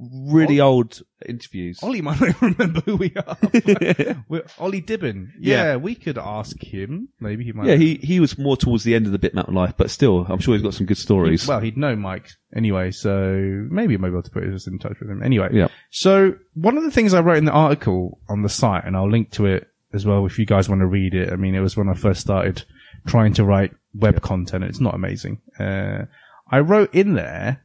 really 0.00 0.58
old 0.60 1.00
interviews. 1.24 1.78
Ollie 1.82 2.02
might 2.02 2.18
not 2.20 2.30
even 2.30 2.54
remember 2.58 2.80
who 2.80 2.96
we 2.96 3.14
are. 3.14 3.36
We're 4.28 4.44
Ollie 4.58 4.82
Dibbin. 4.82 5.28
Yeah, 5.38 5.62
Yeah. 5.64 5.76
we 5.76 5.94
could 5.94 6.18
ask 6.18 6.60
him. 6.60 7.08
Maybe 7.20 7.44
he 7.44 7.52
might. 7.52 7.68
Yeah, 7.68 7.76
he, 7.76 7.94
he 7.96 8.18
was 8.18 8.36
more 8.38 8.56
towards 8.56 8.82
the 8.82 8.94
end 8.96 9.06
of 9.06 9.12
the 9.12 9.18
Bitmap 9.20 9.52
life, 9.52 9.74
but 9.76 9.90
still, 9.90 10.26
I'm 10.28 10.38
sure 10.40 10.54
he's 10.54 10.62
got 10.62 10.74
some 10.74 10.86
good 10.86 10.98
stories. 10.98 11.46
Well, 11.46 11.60
he'd 11.60 11.76
know 11.76 11.94
Mike 11.94 12.28
anyway, 12.56 12.90
so 12.90 13.66
maybe 13.70 13.94
I 13.94 13.98
might 13.98 14.08
be 14.08 14.14
able 14.14 14.22
to 14.24 14.30
put 14.30 14.44
us 14.44 14.66
in 14.66 14.78
touch 14.80 14.98
with 14.98 15.08
him. 15.08 15.22
Anyway, 15.22 15.50
Yeah. 15.52 15.68
So 15.90 16.34
one 16.54 16.76
of 16.76 16.82
the 16.82 16.90
things 16.90 17.14
I 17.14 17.20
wrote 17.20 17.38
in 17.38 17.44
the 17.44 17.52
article 17.52 18.18
on 18.28 18.42
the 18.42 18.48
site, 18.48 18.84
and 18.84 18.96
I'll 18.96 19.10
link 19.10 19.30
to 19.32 19.46
it 19.46 19.68
as 19.92 20.04
well 20.04 20.26
if 20.26 20.38
you 20.38 20.46
guys 20.46 20.68
want 20.68 20.80
to 20.80 20.86
read 20.86 21.14
it. 21.14 21.32
I 21.32 21.36
mean, 21.36 21.54
it 21.54 21.60
was 21.60 21.76
when 21.76 21.88
I 21.88 21.94
first 21.94 22.20
started 22.20 22.64
trying 23.06 23.32
to 23.34 23.44
write 23.44 23.72
web 23.94 24.20
content. 24.22 24.64
It's 24.64 24.80
not 24.80 24.94
amazing. 24.94 25.40
Uh, 25.58 26.06
I 26.50 26.60
wrote 26.60 26.94
in 26.94 27.14
there 27.14 27.62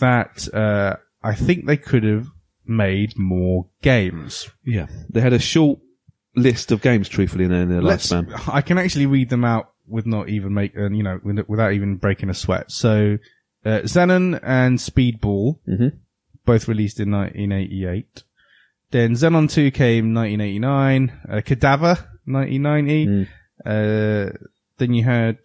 that 0.00 0.48
uh, 0.52 0.96
I 1.22 1.34
think 1.34 1.66
they 1.66 1.76
could 1.76 2.02
have 2.04 2.26
made 2.66 3.18
more 3.18 3.66
games. 3.82 4.48
Yeah, 4.64 4.86
they 5.10 5.20
had 5.20 5.32
a 5.32 5.38
short 5.38 5.78
list 6.36 6.72
of 6.72 6.82
games, 6.82 7.08
truthfully, 7.08 7.44
in 7.44 7.50
their, 7.50 7.62
in 7.62 7.68
their 7.68 7.82
Let's- 7.82 8.10
lifespan. 8.12 8.52
I 8.52 8.60
can 8.60 8.78
actually 8.78 9.06
read 9.06 9.28
them 9.30 9.44
out 9.44 9.70
with 9.86 10.06
not 10.06 10.28
even 10.28 10.54
make, 10.54 10.76
uh, 10.76 10.90
you 10.90 11.02
know, 11.02 11.20
without 11.22 11.72
even 11.74 11.96
breaking 11.96 12.30
a 12.30 12.34
sweat. 12.34 12.70
So, 12.72 13.18
uh, 13.64 13.80
Xenon 13.84 14.40
and 14.42 14.78
Speedball, 14.78 15.58
Mhm. 15.68 15.92
both 16.46 16.66
released 16.68 16.98
in 17.00 17.10
1988. 17.10 18.22
Then 18.90 19.12
Xenon 19.12 19.50
2 19.50 19.70
came 19.70 20.12
1989. 20.14 21.12
Uh, 21.28 21.40
Cadaver 21.42 21.98
1990. 22.26 23.06
Mm. 23.06 23.26
Uh, 23.64 24.32
then 24.78 24.94
you 24.94 25.04
had 25.04 25.38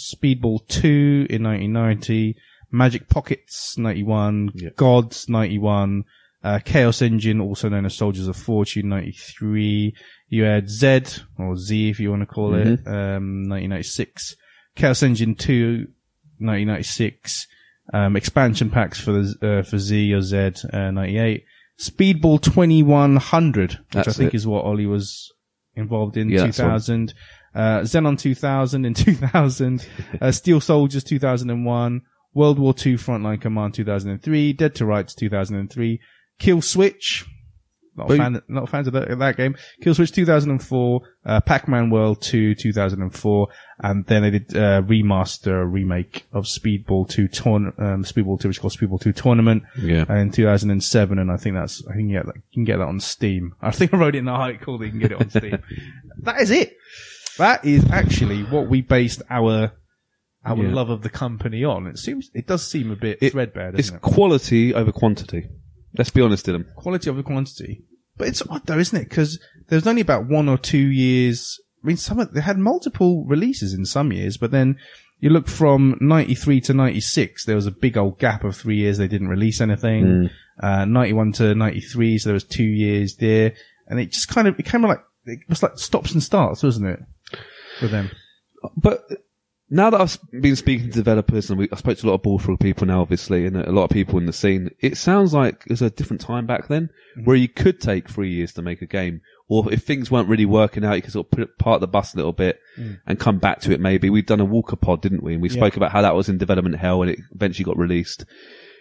Speedball 0.00 0.66
2 0.68 1.26
in 1.30 1.42
1990. 1.42 2.36
Magic 2.72 3.08
Pockets 3.08 3.76
91. 3.76 4.52
Yeah. 4.54 4.70
Gods 4.76 5.28
91. 5.28 6.04
Uh, 6.42 6.58
Chaos 6.64 7.02
Engine, 7.02 7.40
also 7.40 7.68
known 7.68 7.84
as 7.84 7.94
Soldiers 7.94 8.26
of 8.26 8.36
Fortune 8.36 8.88
93. 8.88 9.94
You 10.28 10.44
had 10.44 10.70
Z, 10.70 11.02
or 11.38 11.56
Z 11.56 11.90
if 11.90 12.00
you 12.00 12.10
want 12.10 12.22
to 12.22 12.26
call 12.26 12.54
it, 12.54 12.80
um, 12.86 13.44
1996. 13.48 14.36
Chaos 14.74 15.02
Engine 15.02 15.34
2, 15.34 15.86
1996. 16.38 17.46
Um, 17.92 18.16
expansion 18.16 18.70
packs 18.70 19.00
for 19.00 19.12
the, 19.12 19.58
uh, 19.60 19.62
for 19.68 19.78
Z 19.78 20.14
or 20.14 20.22
Z, 20.22 20.52
uh, 20.72 20.90
98. 20.90 21.44
Speedball 21.78 22.40
2100, 22.40 23.78
which 23.92 24.08
I 24.08 24.12
think 24.12 24.32
it. 24.32 24.36
is 24.36 24.46
what 24.46 24.64
Ollie 24.64 24.86
was 24.86 25.32
involved 25.74 26.16
in, 26.16 26.28
Yeah, 26.30 26.44
that's 26.44 26.56
the 26.58 26.62
2000. 26.62 27.14
Uh, 27.54 27.80
Xenon 27.80 28.18
2000 28.18 28.84
in 28.84 28.94
2000. 28.94 29.86
uh, 30.20 30.30
Steel 30.32 30.60
Soldiers 30.60 31.04
2001. 31.04 32.02
World 32.32 32.60
War 32.60 32.72
II 32.86 32.94
Frontline 32.94 33.40
Command 33.40 33.74
2003, 33.74 34.52
Dead 34.52 34.72
to 34.76 34.86
Rights 34.86 35.14
2003, 35.14 36.00
Kill 36.38 36.62
Switch. 36.62 37.26
Not, 37.96 38.08
a 38.08 38.16
fan, 38.16 38.42
not 38.46 38.68
fans 38.68 38.86
of 38.86 38.92
that, 38.92 39.10
of 39.10 39.18
that 39.18 39.36
game. 39.36 39.56
Kill 39.82 39.96
Switch 39.96 40.12
2004, 40.12 41.00
uh, 41.26 41.40
Pac-Man 41.40 41.90
World 41.90 42.22
2 42.22 42.54
2004, 42.54 43.48
and 43.80 44.06
then 44.06 44.22
they 44.22 44.30
did 44.30 44.56
uh, 44.56 44.80
remaster, 44.82 45.70
remake 45.70 46.24
of 46.32 46.44
Speedball 46.44 47.08
2 47.08 47.26
tourn- 47.26 47.72
um, 47.78 48.04
Speedball 48.04 48.40
2, 48.40 48.46
which 48.48 48.58
is 48.58 48.60
called 48.60 48.74
Speedball 48.74 49.00
2 49.00 49.12
Tournament 49.12 49.64
Yeah. 49.76 50.04
in 50.16 50.30
2007, 50.30 51.18
and 51.18 51.32
I 51.32 51.36
think 51.36 51.56
that's 51.56 51.82
I 51.90 51.94
think 51.94 52.10
you 52.10 52.14
can 52.14 52.24
get 52.24 52.26
that, 52.26 52.36
you 52.36 52.42
can 52.54 52.64
get 52.64 52.76
that 52.76 52.86
on 52.86 53.00
Steam. 53.00 53.56
I 53.60 53.72
think 53.72 53.92
I 53.92 53.96
wrote 53.96 54.14
it 54.14 54.18
in 54.18 54.26
the 54.26 54.30
article 54.30 54.78
that 54.78 54.84
you 54.84 54.90
can 54.92 55.00
get 55.00 55.12
it 55.12 55.20
on 55.20 55.30
Steam. 55.30 55.58
that 56.22 56.40
is 56.40 56.52
it. 56.52 56.76
That 57.40 57.64
is 57.64 57.84
actually 57.90 58.42
what 58.44 58.68
we 58.68 58.82
based 58.82 59.22
our 59.30 59.72
our 60.44 60.56
Yeah. 60.56 60.72
love 60.72 60.88
of 60.90 61.02
the 61.02 61.10
company 61.10 61.64
on. 61.64 61.86
It 61.86 61.98
seems 61.98 62.30
it 62.34 62.46
does 62.46 62.66
seem 62.70 62.90
a 62.90 62.96
bit 62.96 63.18
It- 63.20 63.32
threadbare, 63.32 63.68
It's 63.70 63.88
doesn't 63.88 63.96
it? 63.96 64.02
quality 64.02 64.72
over 64.74 64.92
quantity. 64.92 65.48
Let's 65.98 66.10
be 66.10 66.22
honest, 66.22 66.46
Dylan. 66.46 66.72
Quality 66.76 67.10
over 67.10 67.22
quantity, 67.22 67.82
but 68.16 68.28
it's 68.28 68.42
odd 68.48 68.62
though, 68.66 68.78
isn't 68.78 68.98
it? 68.98 69.08
Because 69.08 69.38
there's 69.68 69.86
only 69.86 70.00
about 70.02 70.28
one 70.28 70.48
or 70.48 70.56
two 70.56 70.78
years. 71.06 71.58
I 71.82 71.86
mean, 71.88 71.96
some 71.96 72.20
of, 72.20 72.32
they 72.32 72.40
had 72.42 72.58
multiple 72.58 73.24
releases 73.26 73.74
in 73.74 73.84
some 73.86 74.12
years, 74.12 74.36
but 74.36 74.50
then 74.50 74.76
you 75.18 75.30
look 75.30 75.48
from 75.48 75.96
93 76.00 76.60
to 76.62 76.74
96, 76.74 77.44
there 77.44 77.56
was 77.56 77.66
a 77.66 77.70
big 77.70 77.96
old 77.98 78.18
gap 78.18 78.44
of 78.44 78.54
three 78.56 78.76
years 78.76 78.98
they 78.98 79.08
didn't 79.08 79.28
release 79.28 79.60
anything. 79.60 80.30
Uh, 80.62 80.84
91 80.84 81.32
to 81.32 81.54
93, 81.54 82.18
so 82.18 82.28
there 82.28 82.34
was 82.34 82.44
two 82.44 82.64
years 82.64 83.16
there. 83.16 83.54
And 83.88 83.98
it 83.98 84.12
just 84.12 84.28
kind 84.28 84.46
of, 84.46 84.58
it 84.58 84.64
kind 84.66 84.84
of 84.84 84.90
like, 84.90 85.00
it 85.24 85.40
was 85.48 85.62
like 85.62 85.78
stops 85.78 86.12
and 86.12 86.22
starts, 86.22 86.62
wasn't 86.62 86.86
it? 86.86 87.00
For 87.80 87.88
them. 87.88 88.10
But 88.76 89.08
now 89.70 89.88
that 89.90 90.00
I've 90.00 90.18
been 90.42 90.56
speaking 90.56 90.88
to 90.88 90.96
developers 90.96 91.48
and 91.48 91.58
we, 91.58 91.68
I 91.72 91.76
spoke 91.76 91.96
to 91.98 92.06
a 92.06 92.08
lot 92.08 92.14
of 92.14 92.22
Bullfrog 92.22 92.58
people 92.58 92.86
now, 92.86 93.00
obviously, 93.00 93.46
and 93.46 93.56
a 93.56 93.70
lot 93.70 93.84
of 93.84 93.90
people 93.90 94.18
in 94.18 94.26
the 94.26 94.32
scene, 94.32 94.70
it 94.80 94.96
sounds 94.96 95.32
like 95.32 95.62
it 95.64 95.70
was 95.70 95.82
a 95.82 95.90
different 95.90 96.20
time 96.20 96.44
back 96.44 96.66
then 96.66 96.90
mm. 97.16 97.24
where 97.24 97.36
you 97.36 97.48
could 97.48 97.80
take 97.80 98.08
three 98.08 98.32
years 98.32 98.52
to 98.54 98.62
make 98.62 98.82
a 98.82 98.86
game. 98.86 99.20
Or 99.48 99.72
if 99.72 99.84
things 99.84 100.10
weren't 100.10 100.28
really 100.28 100.44
working 100.44 100.84
out, 100.84 100.94
you 100.94 101.02
could 101.02 101.12
sort 101.12 101.26
of 101.26 101.30
put 101.30 101.40
it, 101.42 101.58
part 101.58 101.80
the 101.80 101.86
bus 101.86 102.14
a 102.14 102.16
little 102.16 102.32
bit 102.32 102.60
mm. 102.76 102.98
and 103.06 103.18
come 103.18 103.38
back 103.38 103.60
to 103.60 103.72
it 103.72 103.80
maybe. 103.80 104.10
We've 104.10 104.26
done 104.26 104.40
a 104.40 104.44
Walker 104.44 104.76
pod, 104.76 105.02
didn't 105.02 105.22
we? 105.22 105.34
And 105.34 105.42
we 105.42 105.48
spoke 105.48 105.76
about 105.76 105.92
how 105.92 106.02
that 106.02 106.16
was 106.16 106.28
in 106.28 106.38
development 106.38 106.76
hell 106.76 107.02
and 107.02 107.10
it 107.10 107.20
eventually 107.32 107.64
got 107.64 107.78
released. 107.78 108.24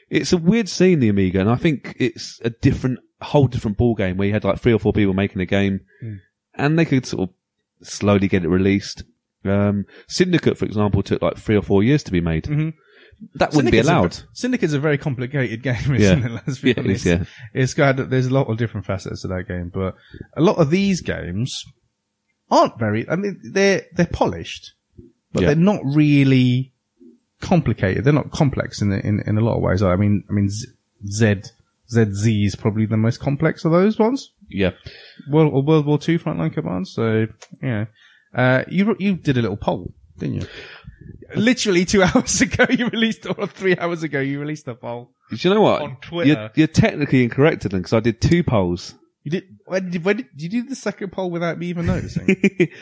It's 0.09 0.33
a 0.33 0.37
weird 0.37 0.67
scene, 0.67 0.99
the 0.99 1.09
Amiga, 1.09 1.39
and 1.39 1.51
I 1.51 1.55
think 1.55 1.95
it's 1.99 2.41
a 2.43 2.49
different, 2.49 2.99
whole 3.21 3.47
different 3.47 3.77
ball 3.77 3.93
game 3.93 4.17
where 4.17 4.27
you 4.27 4.33
had 4.33 4.43
like 4.43 4.59
three 4.59 4.73
or 4.73 4.79
four 4.79 4.93
people 4.93 5.13
making 5.13 5.41
a 5.41 5.45
game 5.45 5.81
mm. 6.03 6.17
and 6.55 6.79
they 6.79 6.85
could 6.85 7.05
sort 7.05 7.29
of 7.29 7.35
slowly 7.81 8.27
get 8.27 8.43
it 8.43 8.49
released. 8.49 9.03
Um, 9.45 9.85
Syndicate, 10.07 10.57
for 10.57 10.65
example, 10.65 11.01
took 11.03 11.21
like 11.21 11.37
three 11.37 11.55
or 11.55 11.61
four 11.61 11.83
years 11.83 12.03
to 12.03 12.11
be 12.11 12.21
made. 12.21 12.45
That 13.35 13.53
wouldn't 13.53 13.71
be 13.71 13.77
Syndicate's 13.79 13.87
a- 13.87 13.91
allowed. 13.91 14.17
Syndicate's 14.33 14.73
a 14.73 14.79
very 14.79 14.97
complicated 14.97 15.61
game, 15.63 15.95
isn't 15.95 16.19
Yeah. 16.21 16.25
it? 16.25 16.31
Let's 16.47 16.59
be 16.59 16.69
Yeah, 16.69 16.73
it 16.77 16.79
honest. 16.79 17.05
is, 17.05 17.05
yeah. 17.05 17.23
It's 17.53 17.73
got, 17.73 18.09
there's 18.09 18.27
a 18.27 18.33
lot 18.33 18.47
of 18.47 18.57
different 18.57 18.85
facets 18.85 19.21
to 19.23 19.27
that 19.29 19.47
game, 19.47 19.71
but 19.73 19.95
a 20.37 20.41
lot 20.41 20.57
of 20.57 20.69
these 20.69 21.01
games 21.01 21.63
aren't 22.51 22.79
very, 22.79 23.07
I 23.09 23.15
mean, 23.15 23.39
they're, 23.43 23.83
they're 23.93 24.05
polished, 24.07 24.73
but 25.33 25.41
Yeah. 25.41 25.47
they're 25.47 25.55
not 25.57 25.81
really 25.83 26.71
complicated. 27.41 28.03
They're 28.03 28.13
not 28.13 28.31
complex 28.31 28.81
in, 28.81 28.91
in, 28.93 29.21
in 29.25 29.37
a 29.37 29.41
lot 29.41 29.55
of 29.57 29.61
ways. 29.63 29.81
I 29.83 29.95
mean, 29.95 30.23
I 30.29 30.33
mean, 30.33 30.49
Z, 30.49 30.67
Z, 31.07 31.41
ZZ 31.89 32.25
is 32.27 32.55
probably 32.55 32.85
the 32.85 32.97
most 32.97 33.19
complex 33.19 33.65
of 33.65 33.71
those 33.71 33.97
ones. 33.99 34.31
Yeah. 34.49 34.71
World, 35.29 35.53
or 35.53 35.61
World 35.63 35.85
War 35.85 35.97
Two 35.97 36.19
frontline 36.19 36.53
commands. 36.53 36.91
So, 36.91 37.27
yeah. 37.61 37.85
Uh, 38.33 38.63
you, 38.67 38.95
you 38.99 39.15
did 39.15 39.37
a 39.37 39.41
little 39.41 39.57
poll, 39.57 39.93
didn't 40.17 40.41
you? 40.41 40.47
Literally 41.35 41.85
two 41.85 42.03
hours 42.15 42.41
ago, 42.41 42.65
you 42.69 42.87
released, 42.87 43.25
or 43.25 43.47
three 43.47 43.77
hours 43.77 44.03
ago, 44.03 44.19
you 44.19 44.39
released 44.39 44.67
a 44.67 44.75
poll. 44.75 45.11
Do 45.29 45.37
you 45.39 45.53
know 45.53 45.61
what? 45.61 45.81
On 45.81 45.97
Twitter. 46.01 46.27
You're, 46.27 46.51
you're 46.55 46.67
technically 46.67 47.23
incorrect, 47.23 47.63
Dylan, 47.63 47.79
because 47.79 47.93
I 47.93 47.99
did 47.99 48.21
two 48.21 48.43
polls. 48.43 48.95
You 49.23 49.31
did, 49.31 49.43
when 49.65 49.91
did, 49.91 50.05
when 50.05 50.17
did, 50.17 50.27
did 50.35 50.53
you 50.53 50.63
do 50.63 50.69
the 50.69 50.75
second 50.75 51.11
poll 51.11 51.29
without 51.29 51.57
me 51.57 51.67
even 51.67 51.85
noticing? 51.85 52.37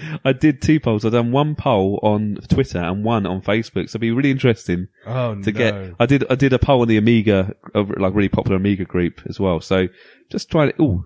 I 0.25 0.33
did 0.33 0.61
two 0.61 0.79
polls. 0.79 1.03
I've 1.03 1.11
done 1.11 1.31
one 1.31 1.55
poll 1.55 1.99
on 2.03 2.37
Twitter 2.47 2.77
and 2.77 3.03
one 3.03 3.25
on 3.25 3.41
Facebook. 3.41 3.89
So 3.89 3.95
it'd 3.95 4.01
be 4.01 4.11
really 4.11 4.31
interesting 4.31 4.87
oh, 5.05 5.35
to 5.41 5.51
no. 5.51 5.57
get. 5.57 5.95
I 5.99 6.05
did. 6.05 6.25
I 6.29 6.35
did 6.35 6.53
a 6.53 6.59
poll 6.59 6.81
on 6.81 6.87
the 6.87 6.97
Amiga, 6.97 7.55
like 7.73 8.13
really 8.13 8.29
popular 8.29 8.57
Amiga 8.57 8.85
group 8.85 9.21
as 9.27 9.39
well. 9.39 9.59
So 9.61 9.87
just 10.31 10.49
try 10.51 10.71
to. 10.71 10.81
Oh, 10.81 11.05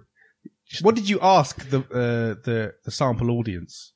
What 0.82 0.96
did 0.96 1.10
you 1.10 1.20
ask 1.22 1.70
the, 1.70 1.80
uh, 1.80 2.42
the, 2.46 2.74
the 2.86 2.92
sample 2.92 3.32
audience? 3.32 3.94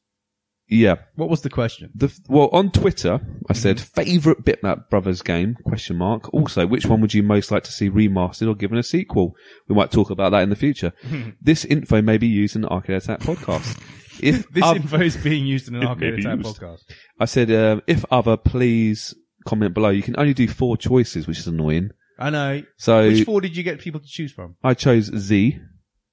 yeah. 0.67 0.95
What 1.15 1.29
was 1.29 1.41
the 1.41 1.49
question? 1.49 1.91
The, 1.93 2.11
well, 2.27 2.49
on 2.51 2.71
Twitter, 2.71 3.19
I 3.49 3.53
said 3.53 3.79
favorite 3.79 4.43
Bitmap 4.43 4.89
Brothers 4.89 5.21
game? 5.21 5.55
Question 5.63 5.97
mark. 5.97 6.33
Also, 6.33 6.65
which 6.65 6.87
one 6.87 7.01
would 7.01 7.13
you 7.13 7.21
most 7.21 7.51
like 7.51 7.63
to 7.65 7.71
see 7.71 7.89
remastered 7.89 8.47
or 8.49 8.55
given 8.55 8.77
a 8.79 8.83
sequel? 8.83 9.35
We 9.67 9.75
might 9.75 9.91
talk 9.91 10.09
about 10.09 10.31
that 10.31 10.41
in 10.41 10.49
the 10.49 10.55
future. 10.55 10.91
this 11.39 11.65
info 11.65 12.01
may 12.01 12.17
be 12.17 12.27
used 12.27 12.55
in 12.55 12.63
the 12.63 12.69
Arcade 12.69 12.97
Attack 12.97 13.19
podcast. 13.19 13.79
If 14.21 14.49
This 14.49 14.63
info 14.65 15.01
is 15.01 15.17
being 15.17 15.45
used 15.45 15.67
in 15.67 15.75
an 15.75 15.85
arcade 15.85 16.13
attack 16.13 16.37
used. 16.37 16.59
podcast. 16.59 16.83
I 17.19 17.25
said, 17.25 17.51
um, 17.51 17.81
if 17.85 18.05
other, 18.09 18.37
please 18.37 19.13
comment 19.45 19.73
below. 19.73 19.89
You 19.89 20.01
can 20.01 20.15
only 20.17 20.33
do 20.33 20.47
four 20.47 20.77
choices, 20.77 21.27
which 21.27 21.39
is 21.39 21.47
annoying. 21.47 21.89
I 22.17 22.29
know. 22.29 22.63
So 22.77 23.07
Which 23.07 23.25
four 23.25 23.41
did 23.41 23.57
you 23.57 23.63
get 23.63 23.79
people 23.81 23.99
to 23.99 24.07
choose 24.07 24.31
from? 24.31 24.55
I 24.63 24.73
chose 24.73 25.11
Z. 25.15 25.59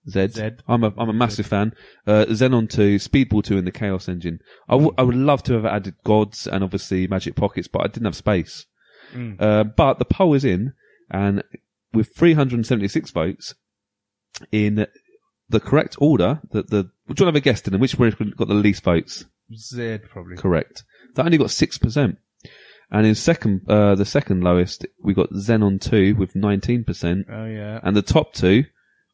Z. 0.08 0.28
Zed. 0.28 0.62
I'm 0.66 0.82
a 0.84 0.92
I'm 0.98 1.08
a 1.08 1.12
massive 1.12 1.46
fan. 1.46 1.74
Uh, 2.06 2.24
Xenon 2.28 2.68
2, 2.68 2.96
Speedball 2.96 3.44
2, 3.44 3.58
and 3.58 3.66
the 3.66 3.72
Chaos 3.72 4.08
Engine. 4.08 4.40
I 4.68 4.72
w- 4.72 4.94
I 4.98 5.02
would 5.02 5.14
love 5.14 5.42
to 5.44 5.52
have 5.54 5.64
added 5.64 5.94
Gods 6.04 6.46
and 6.46 6.64
obviously 6.64 7.06
Magic 7.06 7.36
Pockets, 7.36 7.68
but 7.68 7.82
I 7.82 7.86
didn't 7.86 8.06
have 8.06 8.16
space. 8.16 8.66
Mm. 9.14 9.40
Uh, 9.40 9.64
but 9.64 9.98
the 9.98 10.04
poll 10.04 10.34
is 10.34 10.44
in, 10.44 10.72
and 11.10 11.44
with 11.92 12.14
376 12.16 13.10
votes 13.10 13.54
in 14.50 14.86
the 15.48 15.60
correct 15.60 15.96
order, 15.98 16.40
that 16.50 16.70
the 16.70 16.90
would 17.06 17.18
you 17.20 17.26
want 17.26 17.34
to 17.34 17.36
have 17.36 17.36
a 17.36 17.40
guess, 17.40 17.62
Dylan? 17.62 17.80
Which 17.80 17.98
one 17.98 18.32
got 18.36 18.48
the 18.48 18.54
least 18.54 18.82
votes? 18.82 19.26
Zed, 19.54 20.08
probably. 20.08 20.36
Correct. 20.36 20.84
That 21.14 21.26
only 21.26 21.38
got 21.38 21.50
six 21.50 21.78
percent. 21.78 22.18
And 22.90 23.06
in 23.06 23.14
second, 23.14 23.62
uh, 23.68 23.94
the 23.94 24.04
second 24.04 24.42
lowest, 24.42 24.86
we 25.02 25.14
got 25.14 25.30
Xenon 25.30 25.80
2 25.80 26.14
with 26.14 26.34
19%. 26.34 27.24
Oh, 27.30 27.46
yeah. 27.46 27.80
And 27.82 27.96
the 27.96 28.02
top 28.02 28.34
two, 28.34 28.64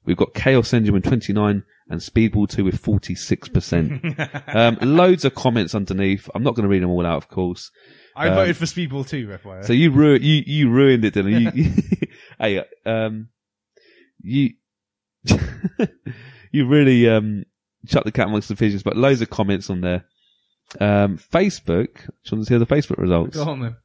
we've 0.05 0.17
got 0.17 0.35
Chaos 0.35 0.73
Engine 0.73 0.95
with 0.95 1.05
29 1.05 1.63
and 1.91 2.01
Speedball 2.01 2.49
2 2.49 2.65
with 2.65 2.83
46%. 2.83 4.55
um, 4.55 4.79
loads 4.83 5.25
of 5.25 5.35
comments 5.35 5.75
underneath. 5.75 6.29
I'm 6.35 6.43
not 6.43 6.55
going 6.55 6.65
to 6.65 6.69
read 6.69 6.83
them 6.83 6.91
all 6.91 7.07
out, 7.07 7.17
of 7.17 7.29
course. 7.29 7.71
I 8.17 8.29
Um, 8.29 8.35
voted 8.35 8.57
for 8.57 8.65
Speedball 8.67 9.09
2, 9.09 9.27
FYI. 9.29 9.65
So 9.65 9.73
you 9.73 9.91
ru- 9.91 10.19
you, 10.19 10.43
you 10.47 10.71
ruined 10.71 11.05
it, 11.05 11.15
Dylan. 11.15 11.55
You, 11.55 11.73
hey, 12.39 12.65
um, 12.85 13.29
you, 14.21 14.51
you 16.53 16.67
really, 16.67 17.09
um, 17.09 17.45
shut 17.87 18.05
the 18.05 18.13
cat 18.13 18.27
amongst 18.29 18.49
the 18.49 18.57
pigeons, 18.57 18.83
but 18.83 18.97
loads 18.97 19.23
of 19.23 19.31
comments 19.31 19.71
on 19.71 19.81
there. 19.81 20.05
Um, 20.81 21.17
Facebook, 21.17 21.95
do 21.95 22.03
you 22.25 22.37
want 22.37 22.47
to 22.47 22.55
see 22.55 22.59
the 22.59 22.67
Facebook 22.67 22.99
results? 22.99 23.37
Go 23.37 23.45
on 23.45 23.61
then. 23.61 23.77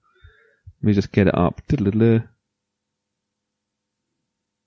Let 0.82 0.88
me 0.88 0.94
just 0.94 1.12
get 1.14 1.28
it 1.28 1.36
up. 1.38 1.62
Diddle-diddle. 1.70 2.24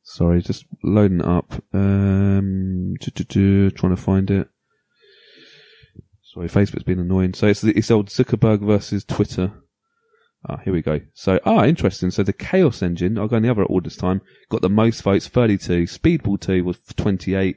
Sorry, 0.09 0.41
just 0.41 0.65
loading 0.85 1.19
it 1.21 1.27
up. 1.27 1.53
Um, 1.75 2.95
trying 3.01 3.71
to 3.71 3.97
find 3.97 4.31
it. 4.31 4.49
Sorry, 6.23 6.49
Facebook's 6.49 6.85
been 6.85 7.01
annoying. 7.01 7.35
So 7.35 7.49
it's 7.49 7.65
it's 7.65 7.91
old 7.91 8.09
Zuckerberg 8.09 8.61
versus 8.65 9.05
Twitter. 9.05 9.53
Ah, 10.49 10.59
here 10.65 10.73
we 10.73 10.81
go. 10.81 11.01
So, 11.15 11.41
ah, 11.45 11.65
interesting. 11.65 12.13
So 12.13 12.23
the 12.23 12.33
Chaos 12.33 12.81
Engine, 12.83 13.19
I'll 13.19 13.27
go 13.27 13.37
in 13.37 13.43
the 13.43 13.51
other 13.51 13.65
order 13.65 13.89
this 13.89 13.97
time, 13.97 14.21
got 14.49 14.63
the 14.63 14.69
most 14.71 15.03
votes, 15.03 15.27
32. 15.27 15.85
Speedball 15.85 16.41
2 16.41 16.63
was 16.63 16.79
28. 16.97 17.57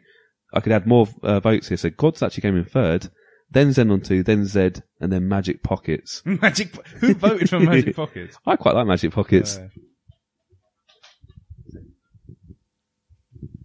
I 0.51 0.59
could 0.59 0.71
add 0.71 0.87
more 0.87 1.07
uh, 1.21 1.39
votes 1.39 1.67
here. 1.67 1.77
So 1.77 1.91
Gods 1.91 2.23
actually 2.23 2.41
came 2.41 2.57
in 2.57 2.65
third. 2.65 3.11
Then 3.51 3.69
Xenon 3.69 4.03
2, 4.03 4.23
then 4.23 4.45
Zed, 4.47 4.83
and 4.99 5.11
then 5.11 5.27
Magic 5.27 5.61
Pockets. 5.61 6.23
Magic. 6.25 6.73
Po- 6.73 6.81
Who 6.99 7.13
voted 7.13 7.49
for 7.49 7.59
Magic 7.59 7.95
Pockets? 7.95 8.37
I 8.47 8.55
quite 8.55 8.73
like 8.75 8.87
Magic 8.87 9.11
Pockets. 9.11 9.57
Uh, 9.57 9.67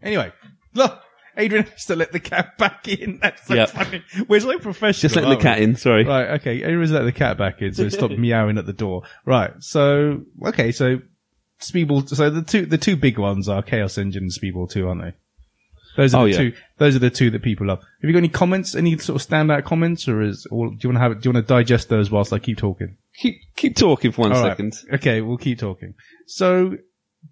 anyway, 0.04 0.32
look, 0.74 1.00
Adrian 1.36 1.64
has 1.66 1.86
to 1.86 1.96
let 1.96 2.12
the 2.12 2.20
cat 2.20 2.56
back 2.58 2.86
in. 2.86 3.18
That's 3.22 3.44
so 3.46 3.54
Yep. 3.54 3.70
funny. 3.70 4.04
We're 4.28 4.38
so 4.40 4.56
professional. 4.60 5.00
Just 5.00 5.16
letting 5.16 5.30
the 5.30 5.34
aren't 5.36 5.40
we? 5.44 5.50
cat 5.50 5.58
in, 5.60 5.76
sorry. 5.76 6.04
Right, 6.04 6.30
okay. 6.40 6.62
Adrian's 6.62 6.92
let 6.92 7.02
the 7.02 7.12
cat 7.12 7.36
back 7.36 7.60
in, 7.60 7.74
so 7.74 7.82
it 7.82 7.92
stopped 7.92 8.16
meowing 8.18 8.56
at 8.58 8.66
the 8.66 8.72
door. 8.72 9.02
Right, 9.26 9.52
so 9.58 10.22
okay, 10.46 10.70
so 10.70 11.00
Speedball. 11.60 12.08
So 12.08 12.30
the 12.30 12.42
two 12.42 12.66
the 12.66 12.78
two 12.78 12.96
big 12.96 13.18
ones 13.18 13.48
are 13.48 13.62
Chaos 13.62 13.96
Engine 13.98 14.24
and 14.24 14.32
Speedball 14.32 14.70
Two, 14.70 14.88
aren't 14.88 15.02
they? 15.02 15.12
Those 15.96 16.12
are 16.14 16.22
Oh, 16.22 16.24
the 16.24 16.30
yeah. 16.32 16.36
two. 16.38 16.52
Those 16.78 16.96
are 16.96 16.98
the 16.98 17.08
two 17.10 17.30
that 17.30 17.42
people 17.42 17.68
love. 17.68 17.78
Have 17.78 17.86
you 18.02 18.12
got 18.12 18.18
any 18.18 18.28
comments? 18.28 18.74
Any 18.74 18.98
sort 18.98 19.22
of 19.22 19.26
standout 19.28 19.64
comments, 19.64 20.08
or 20.08 20.20
is 20.22 20.46
or 20.50 20.68
do 20.70 20.76
you 20.80 20.88
want 20.90 20.96
to 20.96 21.00
have? 21.00 21.20
Do 21.22 21.28
you 21.28 21.32
want 21.32 21.46
to 21.46 21.54
digest 21.54 21.88
those 21.88 22.10
whilst 22.10 22.32
I 22.32 22.38
keep 22.40 22.58
talking? 22.58 22.96
Keep 23.16 23.36
keep 23.56 23.76
talking 23.76 24.10
for 24.12 24.22
one 24.22 24.32
All 24.32 24.42
right. 24.42 24.50
second. 24.50 24.76
Okay, 24.92 25.20
we'll 25.20 25.36
keep 25.38 25.58
talking. 25.60 25.94
So 26.26 26.76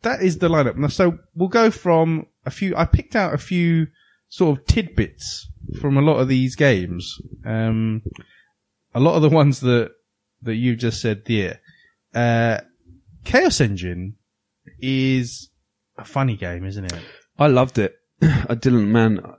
that 0.03 0.23
is 0.23 0.39
the 0.39 0.49
lineup. 0.49 0.77
Now, 0.77 0.87
so 0.89 1.19
we'll 1.35 1.49
go 1.49 1.71
from 1.73 2.27
a 2.45 2.51
few. 2.51 2.75
I 2.77 2.85
picked 2.85 3.15
out 3.17 3.35
a 3.35 3.39
few 3.39 3.87
sort 4.29 4.59
of 4.59 4.67
tidbits 4.67 5.49
from 5.81 5.97
a 5.97 6.03
lot 6.03 6.17
of 6.19 6.29
these 6.29 6.57
games. 6.57 7.19
Um, 7.45 8.03
a 8.95 9.01
lot 9.01 9.15
of 9.17 9.23
the 9.23 9.29
ones 9.41 9.61
that 9.61 9.91
that 10.43 10.57
you 10.57 10.77
just 10.77 11.01
said 11.01 11.23
there. 11.27 11.61
Uh, 12.15 12.61
Chaos 13.25 13.61
Engine 13.61 14.17
is 14.81 15.51
a 15.97 16.05
funny 16.05 16.37
game, 16.37 16.65
isn't 16.65 16.85
it? 16.85 16.99
I 17.39 17.47
loved 17.47 17.79
it. 17.79 17.95
I 18.23 18.55
didn't, 18.55 18.91
man. 18.91 19.21
I- 19.25 19.35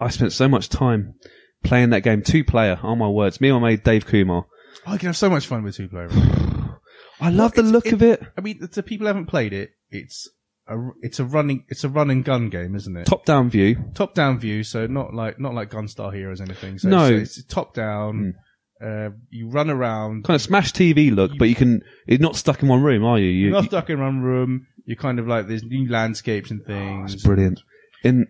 I 0.00 0.08
spent 0.08 0.32
so 0.32 0.48
much 0.48 0.68
time 0.68 1.14
playing 1.62 1.90
that 1.90 2.00
game. 2.00 2.22
Two 2.22 2.42
player. 2.42 2.80
Oh 2.82 2.96
my 2.96 3.06
words. 3.08 3.40
Me 3.40 3.50
and 3.50 3.60
my 3.62 3.68
mate 3.70 3.84
Dave 3.84 4.04
Kumar. 4.06 4.46
Oh, 4.84 4.92
you 4.94 4.98
can 4.98 5.06
have 5.08 5.16
so 5.16 5.30
much 5.30 5.46
fun 5.46 5.62
with 5.62 5.76
two 5.76 5.86
player. 5.88 6.08
I 7.20 7.30
love 7.30 7.52
the 7.52 7.62
look 7.62 7.86
it- 7.86 7.92
of 7.92 8.02
it. 8.02 8.20
I 8.36 8.40
mean, 8.40 8.66
to 8.66 8.82
people 8.82 9.04
who 9.04 9.08
haven't 9.08 9.26
played 9.26 9.52
it, 9.52 9.70
it's 9.90 10.28
a 10.70 10.76
it's 11.02 11.18
a 11.18 11.24
running 11.24 11.64
it's 11.68 11.84
a 11.84 11.88
run 11.88 12.10
and 12.10 12.24
gun 12.24 12.48
game, 12.48 12.74
isn't 12.76 12.96
it? 12.96 13.04
Top 13.06 13.24
down 13.26 13.50
view. 13.50 13.76
top 13.94 14.14
down 14.14 14.38
view, 14.38 14.62
so 14.62 14.86
not 14.86 15.12
like 15.12 15.38
not 15.40 15.52
like 15.54 15.70
Gunstar 15.70 16.14
Heroes 16.14 16.40
or 16.40 16.44
anything. 16.44 16.78
So 16.78 16.88
No. 16.88 17.06
it's, 17.06 17.36
it's 17.38 17.46
top 17.46 17.74
down. 17.74 18.34
Uh, 18.82 19.10
you 19.28 19.46
run 19.50 19.68
around. 19.68 20.24
Kind 20.24 20.36
of 20.36 20.40
smash 20.40 20.72
TV 20.72 21.14
look, 21.14 21.32
but 21.38 21.50
you 21.50 21.54
can. 21.54 21.82
You're 22.06 22.18
not 22.18 22.34
stuck 22.36 22.62
in 22.62 22.68
one 22.68 22.82
room, 22.82 23.04
are 23.04 23.18
you? 23.18 23.26
you 23.26 23.42
You're 23.48 23.52
not 23.52 23.64
you- 23.64 23.68
stuck 23.68 23.90
in 23.90 24.00
one 24.00 24.20
room. 24.22 24.66
You're 24.86 24.96
kind 24.96 25.18
of 25.18 25.28
like 25.28 25.46
there's 25.48 25.62
new 25.62 25.86
landscapes 25.90 26.50
and 26.50 26.62
oh, 26.62 26.66
things. 26.66 27.14
it's 27.14 27.22
brilliant. 27.22 27.60
In 28.02 28.26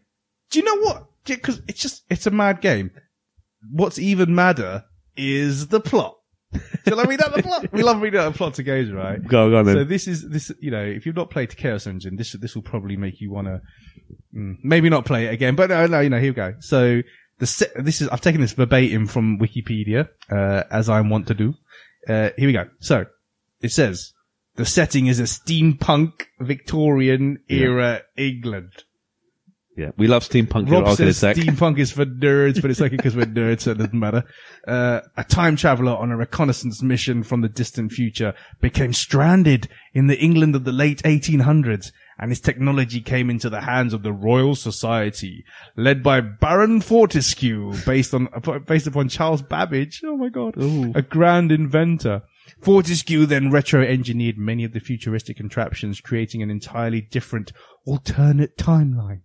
Do 0.51 0.59
you 0.59 0.65
know 0.65 0.79
what? 0.85 1.07
Because 1.25 1.63
it's 1.69 1.81
just 1.81 2.03
it's 2.11 2.27
a 2.27 2.31
mad 2.33 2.61
game. 2.61 2.91
What's 3.71 3.99
even 3.99 4.35
madder 4.35 4.85
is 5.17 5.69
the 5.69 5.81
plot. 5.81 6.17
Shall 6.89 6.99
I 6.99 7.05
read 7.05 7.23
out 7.23 7.35
the 7.35 7.43
plot? 7.43 7.73
We 7.73 7.83
love 7.83 8.03
reading 8.03 8.21
out 8.21 8.33
the 8.33 8.37
plot 8.37 8.55
to 8.55 8.63
games, 8.63 8.91
right? 8.91 9.23
go, 9.23 9.51
go 9.51 9.59
on 9.59 9.67
then. 9.67 9.77
So 9.77 9.85
this 9.85 10.09
is 10.09 10.29
this 10.29 10.51
you 10.61 10.71
know 10.71 10.83
if 10.83 11.07
you've 11.07 11.17
not 11.17 11.31
played 11.31 11.57
Chaos 11.57 11.87
Engine, 11.87 12.17
this 12.17 12.33
this 12.33 12.55
will 12.55 12.63
probably 12.63 12.97
make 12.97 13.21
you 13.21 13.31
want 13.31 13.47
to 13.47 13.61
mm, 14.35 14.57
maybe 14.63 14.89
not 14.89 15.05
play 15.05 15.27
it 15.27 15.33
again. 15.33 15.55
But 15.55 15.71
no, 15.71 15.87
no, 15.87 16.01
you 16.01 16.11
know 16.11 16.19
here 16.19 16.31
we 16.31 16.35
go. 16.35 16.55
So 16.61 17.03
the 17.39 17.47
se- 17.47 17.73
this 17.77 18.01
is 18.01 18.09
I've 18.09 18.21
taken 18.21 18.41
this 18.41 18.53
verbatim 18.53 19.07
from 19.07 19.39
Wikipedia 19.39 20.09
uh, 20.31 20.65
as 20.71 20.89
I 20.89 21.01
want 21.03 21.29
to 21.29 21.35
do. 21.35 21.55
Uh, 22.09 22.31
here 22.37 22.47
we 22.47 22.53
go. 22.53 22.69
So 22.81 23.07
it 23.61 23.71
says 23.71 24.13
the 24.57 24.67
setting 24.67 25.07
is 25.07 25.21
a 25.21 25.25
steampunk 25.25 26.27
Victorian 26.41 27.39
era 27.49 28.03
England. 28.17 28.85
Yeah, 29.81 29.93
we 29.97 30.09
love 30.09 30.29
steampunk. 30.29 30.71
Rob 30.71 30.95
says 30.95 31.19
steampunk 31.23 31.79
is 31.79 31.91
for 31.91 32.05
nerds, 32.05 32.61
but 32.61 32.71
it's 32.71 32.83
okay 32.83 32.97
because 32.97 33.17
we're 33.17 33.25
nerds, 33.25 33.63
so 33.63 33.71
it 33.71 33.79
doesn't 33.79 33.99
matter. 33.99 34.25
Uh, 34.69 35.01
a 35.17 35.25
time 35.25 35.57
traveler 35.57 35.93
on 35.93 36.11
a 36.11 36.17
reconnaissance 36.19 36.83
mission 36.83 37.23
from 37.23 37.41
the 37.41 37.49
distant 37.49 37.91
future 37.91 38.35
became 38.61 38.93
stranded 38.93 39.71
in 39.95 40.07
the 40.07 40.19
England 40.19 40.55
of 40.55 40.65
the 40.65 40.73
late 40.73 41.03
1800s, 41.05 41.93
and 42.19 42.31
his 42.31 42.41
technology 42.41 43.01
came 43.01 43.31
into 43.31 43.49
the 43.49 43.63
hands 43.63 43.95
of 43.95 44.03
the 44.03 44.13
Royal 44.13 44.55
Society, 44.55 45.45
led 45.77 46.03
by 46.03 46.21
Baron 46.21 46.83
Fortescue, 46.83 47.73
based 47.87 48.13
on 48.13 48.29
based 48.67 48.87
upon 48.87 49.09
Charles 49.09 49.41
Babbage. 49.41 50.03
Oh 50.05 50.19
my 50.19 50.29
god, 50.29 50.57
a 50.95 51.01
grand 51.01 51.51
inventor. 51.51 52.21
Fortescue 52.61 53.25
then 53.25 53.51
retro-engineered 53.51 54.37
many 54.37 54.65
of 54.65 54.73
the 54.73 54.81
futuristic 54.81 55.39
contraptions, 55.39 56.01
creating 56.01 56.43
an 56.43 56.51
entirely 56.51 57.01
different 57.01 57.53
alternate 57.87 58.59
timeline. 58.59 59.21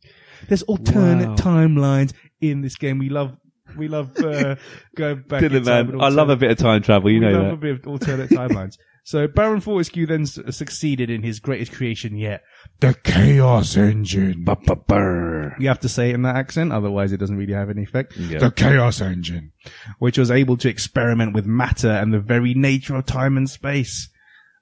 There's 0.47 0.63
alternate 0.63 1.29
Wow. 1.29 1.35
timelines 1.35 2.13
in 2.41 2.61
this 2.61 2.75
game. 2.75 2.97
We 2.99 3.09
love, 3.09 3.35
we 3.77 3.87
love 3.87 4.15
uh, 4.17 4.55
going 4.95 5.23
back. 5.27 5.41
in 5.43 5.51
Dylan, 5.51 5.65
time 5.65 5.87
man, 5.91 6.01
I 6.01 6.09
love 6.09 6.29
a 6.29 6.35
bit 6.35 6.51
of 6.51 6.57
time 6.57 6.81
travel. 6.81 7.09
You 7.11 7.19
we 7.19 7.25
know 7.27 7.41
love 7.43 7.53
a 7.53 7.57
bit 7.57 7.71
of 7.79 7.87
alternate 7.87 8.29
timelines. 8.29 8.77
So 9.07 9.27
Baron 9.27 9.61
Fortescue 9.61 10.07
then 10.07 10.23
s- 10.23 10.39
succeeded 10.49 11.11
in 11.11 11.21
his 11.21 11.39
greatest 11.39 11.71
creation 11.73 12.17
yet, 12.17 12.41
the 12.79 12.95
Chaos 12.95 13.77
Engine. 13.77 14.43
Ba-ba-brr. 14.43 15.57
You 15.59 15.67
have 15.67 15.79
to 15.81 15.89
say 15.89 16.09
it 16.09 16.15
in 16.15 16.23
that 16.23 16.35
accent, 16.35 16.71
otherwise 16.71 17.11
it 17.11 17.17
doesn't 17.17 17.37
really 17.37 17.53
have 17.53 17.69
any 17.69 17.83
effect. 17.83 18.17
Yeah. 18.17 18.39
The 18.39 18.49
Chaos 18.49 19.01
Engine, 19.01 19.51
which 19.99 20.17
was 20.17 20.31
able 20.31 20.57
to 20.57 20.69
experiment 20.69 21.35
with 21.35 21.45
matter 21.45 21.91
and 21.91 22.11
the 22.11 22.19
very 22.19 22.55
nature 22.55 22.95
of 22.95 23.05
time 23.05 23.37
and 23.37 23.47
space. 23.47 24.09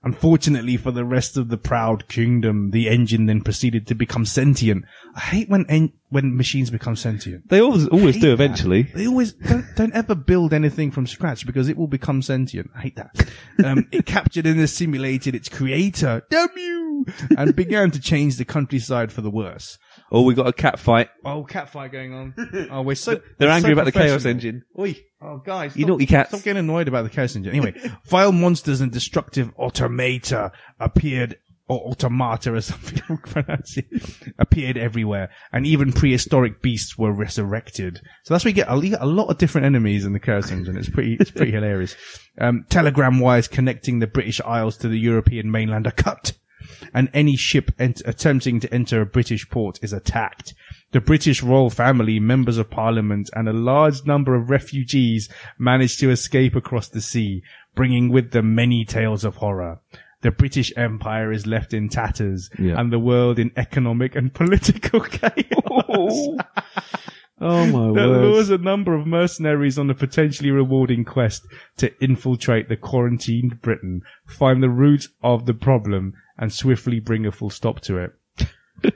Unfortunately 0.06 0.76
for 0.76 0.92
the 0.92 1.06
rest 1.06 1.38
of 1.38 1.48
the 1.48 1.58
proud 1.58 2.08
kingdom, 2.10 2.72
the 2.72 2.89
engine 2.89 3.26
then 3.26 3.42
proceeded 3.42 3.88
to 3.88 3.96
become 3.96 4.26
sentient. 4.26 4.84
I 5.16 5.22
hate 5.22 5.50
when 5.50 5.66
en- 5.70 5.94
when 6.10 6.36
machines 6.36 6.70
become 6.70 6.96
sentient. 6.98 7.48
They 7.50 7.62
always 7.62 7.88
always 7.88 8.16
do 8.16 8.28
that. 8.28 8.34
eventually. 8.34 8.84
They 8.84 9.08
always 9.08 9.32
don't, 9.34 9.66
don't 9.76 9.94
ever 9.94 10.13
build 10.13 10.54
anything 10.54 10.92
from 10.92 11.08
scratch 11.08 11.46
because 11.46 11.70
it 11.70 11.78
will 11.78 11.88
become 11.88 12.22
sentient. 12.22 12.70
I 12.76 12.82
hate 12.82 12.98
that. 12.98 13.30
Um, 13.63 13.88
it 13.92 14.06
captured 14.18 14.46
and 14.46 14.60
assimilated 14.60 15.36
its 15.36 15.48
creator, 15.48 16.24
damn 16.30 16.50
you, 16.58 17.06
and 17.38 17.56
began 17.56 17.89
to 17.92 18.00
change 18.00 18.36
the 18.36 18.46
countryside 18.46 19.12
for 19.12 19.22
the 19.22 19.32
worse. 19.32 19.78
Oh, 20.13 20.21
we 20.21 20.36
got 20.36 20.45
a 20.47 20.54
cat 20.54 20.80
fight. 20.80 21.10
Oh, 21.26 21.43
cat 21.43 21.69
fight 21.69 21.91
going 21.91 22.13
on. 22.13 22.36
Oh, 22.71 22.82
we're 22.84 22.95
so 22.95 23.15
They're 23.39 23.47
we're 23.47 23.54
angry 23.54 23.69
so 23.69 23.73
about 23.73 23.86
the 23.86 23.91
Chaos. 23.91 24.26
Engine. 24.26 24.63
Oi, 24.78 24.95
oh 25.21 25.38
guys, 25.38 25.76
You 25.76 25.82
stop- 25.84 25.89
naughty 25.89 26.06
cats. 26.06 26.30
Stop 26.30 26.43
getting 26.43 26.60
annoyed 26.60 26.88
about 26.88 27.04
the 27.04 27.10
Chaos 27.10 27.36
Engine. 27.36 27.54
Anyway, 27.56 27.73
vile 28.06 28.32
monsters 28.32 28.80
and 28.82 28.91
destructive 28.91 29.52
automata 29.58 30.52
appeared, 30.80 31.38
or 31.67 31.80
automata, 31.80 32.52
as 32.54 32.65
some 32.65 32.80
people 32.82 33.17
pronounce 33.23 33.78
it, 33.78 33.86
appeared 34.38 34.78
everywhere, 34.78 35.30
and 35.52 35.65
even 35.65 35.91
prehistoric 35.93 36.62
beasts 36.62 36.97
were 36.97 37.12
resurrected. 37.13 38.02
So 38.23 38.34
that's 38.34 38.43
where 38.45 38.49
you 38.49 38.56
get 38.56 38.69
a, 38.71 38.76
you 38.76 38.89
get 38.91 39.02
a 39.02 39.06
lot 39.08 39.30
of 39.30 39.38
different 39.38 39.65
enemies 39.65 40.06
in 40.06 40.13
the 40.13 40.19
Chaos 40.19 40.52
Engine. 40.52 40.78
It's 40.78 40.89
pretty, 40.89 41.15
it's 41.19 41.32
pretty 41.32 41.54
hilarious. 41.54 41.95
Um, 42.38 42.65
telegram 42.69 43.19
wires 43.19 43.47
connecting 43.47 43.99
the 43.99 44.08
British 44.08 44.41
Isles 44.41 44.78
to 44.78 44.89
the 44.89 44.99
European 44.99 45.49
mainland 45.49 45.88
are 45.88 45.91
cut 45.91 46.34
and 46.93 47.10
any 47.13 47.36
ship 47.36 47.71
ent- 47.79 48.01
attempting 48.06 48.60
to 48.60 48.73
enter 48.73 49.01
a 49.01 49.06
British 49.06 49.49
port 49.49 49.79
is 49.82 49.93
attacked. 49.93 50.53
The 50.91 51.01
British 51.01 51.41
royal 51.41 51.69
family, 51.69 52.19
members 52.19 52.58
of 52.58 52.69
parliament, 52.69 53.29
and 53.34 53.49
a 53.49 53.53
large 53.53 54.06
number 54.06 54.36
of 54.36 54.49
refugees 54.49 55.27
manage 55.58 55.97
to 55.97 56.12
escape 56.12 56.56
across 56.56 56.88
the 56.89 57.01
sea, 57.01 57.41
bringing 57.75 58.10
with 58.10 58.32
them 58.32 58.53
many 58.56 58.86
tales 58.86 59.23
of 59.23 59.38
horror. 59.38 59.79
The 60.21 60.32
British 60.32 60.71
Empire 60.77 61.32
is 61.32 61.45
left 61.47 61.73
in 61.73 61.89
tatters, 61.89 62.49
Yeah. 62.58 62.79
and 62.79 62.93
the 62.93 62.99
world 62.99 63.39
in 63.39 63.51
economic 63.58 64.15
and 64.15 64.34
political 64.41 65.01
chaos. 65.01 66.27
Oh 67.41 67.65
my 67.65 67.88
That 67.99 68.08
word! 68.10 68.21
lures 68.32 68.49
a 68.49 68.58
number 68.58 68.93
of 68.95 69.06
mercenaries 69.06 69.77
on 69.77 69.89
a 69.89 69.93
potentially 69.95 70.51
rewarding 70.51 71.03
quest 71.03 71.45
to 71.77 71.91
infiltrate 72.01 72.69
the 72.69 72.77
quarantined 72.77 73.62
Britain, 73.62 74.01
find 74.27 74.63
the 74.63 74.69
root 74.69 75.08
of 75.23 75.45
the 75.45 75.53
problem, 75.53 76.13
and 76.38 76.52
swiftly 76.52 77.00
bring 77.00 77.26
a 77.26 77.32
full 77.32 77.50
stop 77.50 77.82
to 77.82 77.98
it. 77.98 78.13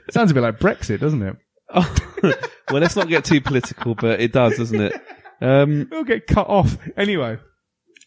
Sounds 0.10 0.30
a 0.30 0.34
bit 0.34 0.42
like 0.42 0.58
Brexit, 0.58 1.00
doesn't 1.00 1.22
it? 1.22 1.36
well, 1.74 2.80
let's 2.80 2.96
not 2.96 3.08
get 3.08 3.24
too 3.24 3.40
political, 3.40 3.94
but 3.94 4.20
it 4.20 4.32
does, 4.32 4.56
doesn't 4.56 4.80
it? 4.80 4.94
Um, 5.40 5.82
It'll 5.92 6.04
get 6.04 6.26
cut 6.26 6.48
off 6.48 6.78
anyway. 6.96 7.38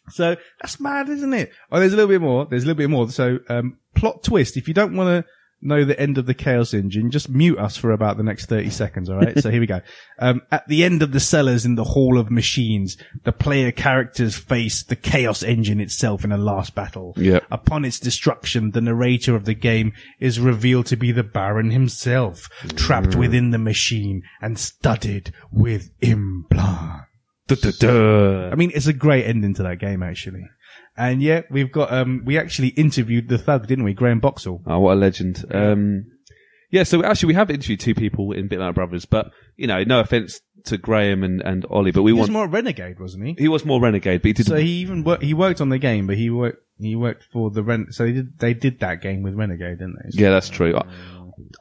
So 0.10 0.36
that's 0.62 0.80
mad, 0.80 1.10
isn't 1.10 1.34
it? 1.34 1.52
Oh, 1.72 1.80
there's 1.80 1.94
a 1.94 1.96
little 1.96 2.10
bit 2.10 2.22
more. 2.22 2.46
There's 2.46 2.64
a 2.64 2.66
little 2.66 2.78
bit 2.78 2.90
more. 2.90 3.10
So, 3.10 3.40
um, 3.50 3.78
plot 3.96 4.24
twist. 4.24 4.58
If 4.58 4.68
you 4.68 4.74
don't 4.74 4.96
want 4.96 5.26
to 5.26 5.32
know 5.62 5.84
the 5.84 6.00
end 6.00 6.18
of 6.18 6.26
the 6.26 6.34
Chaos 6.34 6.74
Engine, 6.74 7.12
just 7.12 7.30
mute 7.30 7.58
us 7.58 7.78
for 7.78 7.92
about 7.92 8.18
the 8.18 8.24
next 8.24 8.48
30 8.48 8.70
seconds, 8.70 9.10
alright? 9.10 9.40
so 9.40 9.50
here 9.50 9.60
we 9.60 9.68
go. 9.68 9.82
Um, 10.20 10.44
at 10.52 10.68
the 10.68 10.84
end 10.84 11.02
of 11.02 11.14
the 11.14 11.20
cellars 11.20 11.66
in 11.66 11.74
the 11.74 11.84
Hall 11.84 12.20
of 12.20 12.30
Machines, 12.30 12.96
the 13.24 13.32
player 13.32 13.72
characters 13.72 14.38
face 14.38 14.84
the 14.84 14.96
Chaos 14.96 15.42
Engine 15.42 15.80
itself 15.80 16.24
in 16.24 16.32
a 16.32 16.38
last 16.38 16.76
battle. 16.76 17.16
Yep. 17.18 17.46
Upon 17.50 17.86
its 17.86 18.00
destruction, 18.00 18.70
the 18.70 18.82
narrator 18.82 19.36
of 19.36 19.46
the 19.46 19.56
game 19.56 19.94
is 20.20 20.40
revealed 20.40 20.86
to 20.88 20.96
be 20.96 21.12
the 21.12 21.24
Baron 21.24 21.72
himself, 21.72 22.50
trapped 22.76 23.16
within 23.16 23.50
the 23.50 23.58
machine 23.58 24.22
and 24.44 24.60
studded 24.60 25.34
with 25.52 25.90
implants. 26.02 27.08
I 28.52 28.56
mean, 28.56 28.72
it's 28.74 28.88
a 28.88 28.94
great 28.94 29.26
ending 29.26 29.56
to 29.56 29.64
that 29.64 29.80
game, 29.80 30.04
actually. 30.04 30.44
And 30.98 31.22
yeah, 31.24 31.42
we've 31.50 31.72
got, 31.72 31.92
um, 31.92 32.22
we 32.26 32.38
actually 32.38 32.70
interviewed 32.70 33.30
the 33.30 33.38
thug, 33.38 33.68
didn't 33.68 33.86
we? 33.86 33.94
Graham 33.94 34.20
Boxall. 34.20 34.62
Oh, 34.68 34.80
what 34.80 34.94
a 34.94 35.00
legend. 35.00 35.46
Um, 35.52 36.06
yeah, 36.70 36.84
so 36.84 37.04
actually 37.04 37.28
we 37.28 37.34
have 37.36 37.50
interviewed 37.50 37.80
two 37.80 37.96
people 37.96 38.32
in 38.34 38.48
Bitmap 38.50 38.76
Brothers, 38.76 39.06
but, 39.06 39.32
you 39.56 39.68
know, 39.68 39.84
no 39.84 40.00
offense 40.00 40.40
to 40.66 40.78
Graham 40.78 41.24
and, 41.24 41.42
and 41.42 41.66
Ollie, 41.70 41.92
but 41.92 42.04
we 42.04 42.12
He 42.12 42.14
was 42.14 42.30
want, 42.30 42.32
more 42.34 42.48
Renegade, 42.48 43.00
wasn't 43.00 43.26
he? 43.26 43.36
he 43.38 43.48
was 43.48 43.66
more 43.66 43.82
renegade, 43.82 44.22
but 44.22 44.28
he 44.28 44.34
did, 44.34 44.46
So 44.46 44.56
he 44.58 44.70
even 44.82 45.04
worked, 45.04 45.24
he 45.24 45.34
worked 45.34 45.60
on 45.60 45.70
the 45.70 45.80
game, 45.80 46.06
but 46.08 46.18
he 46.18 46.30
worked, 46.30 46.60
he 46.80 46.96
worked 46.96 47.24
for 47.32 47.50
the 47.50 47.64
Ren, 47.64 47.88
so 47.92 48.04
they 48.06 48.12
did, 48.12 48.40
they 48.40 48.54
did 48.54 48.80
that 48.82 49.02
game 49.02 49.24
with 49.24 49.34
Renegade, 49.34 49.80
didn't 49.80 49.96
they? 50.04 50.22
yeah, 50.22 50.30
that's 50.30 50.50
true. 50.50 50.78
I, 50.78 50.84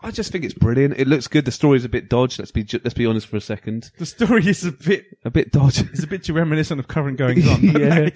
I 0.03 0.11
just 0.11 0.31
think 0.33 0.45
it's 0.45 0.53
brilliant. 0.55 0.99
It 0.99 1.09
looks 1.09 1.27
good. 1.29 1.45
The 1.47 1.53
story's 1.53 1.85
a 1.87 1.89
bit 1.89 2.11
dodged. 2.11 2.39
Let's 2.39 2.51
be, 2.51 2.67
let's 2.85 2.93
be 2.95 3.07
honest 3.07 3.27
for 3.27 3.37
a 3.37 3.41
second. 3.41 3.91
The 3.99 4.05
story 4.07 4.47
is 4.47 4.65
a 4.67 4.73
bit, 4.73 5.07
A 5.25 5.31
bit 5.31 5.51
dodged. 5.53 5.89
It's 5.93 6.05
a 6.05 6.07
bit 6.07 6.25
too 6.25 6.35
reminiscent 6.35 6.79
of 6.79 6.87
current 6.89 7.17
goings 7.17 7.49
on. 7.49 7.63
Yeah. 7.63 8.11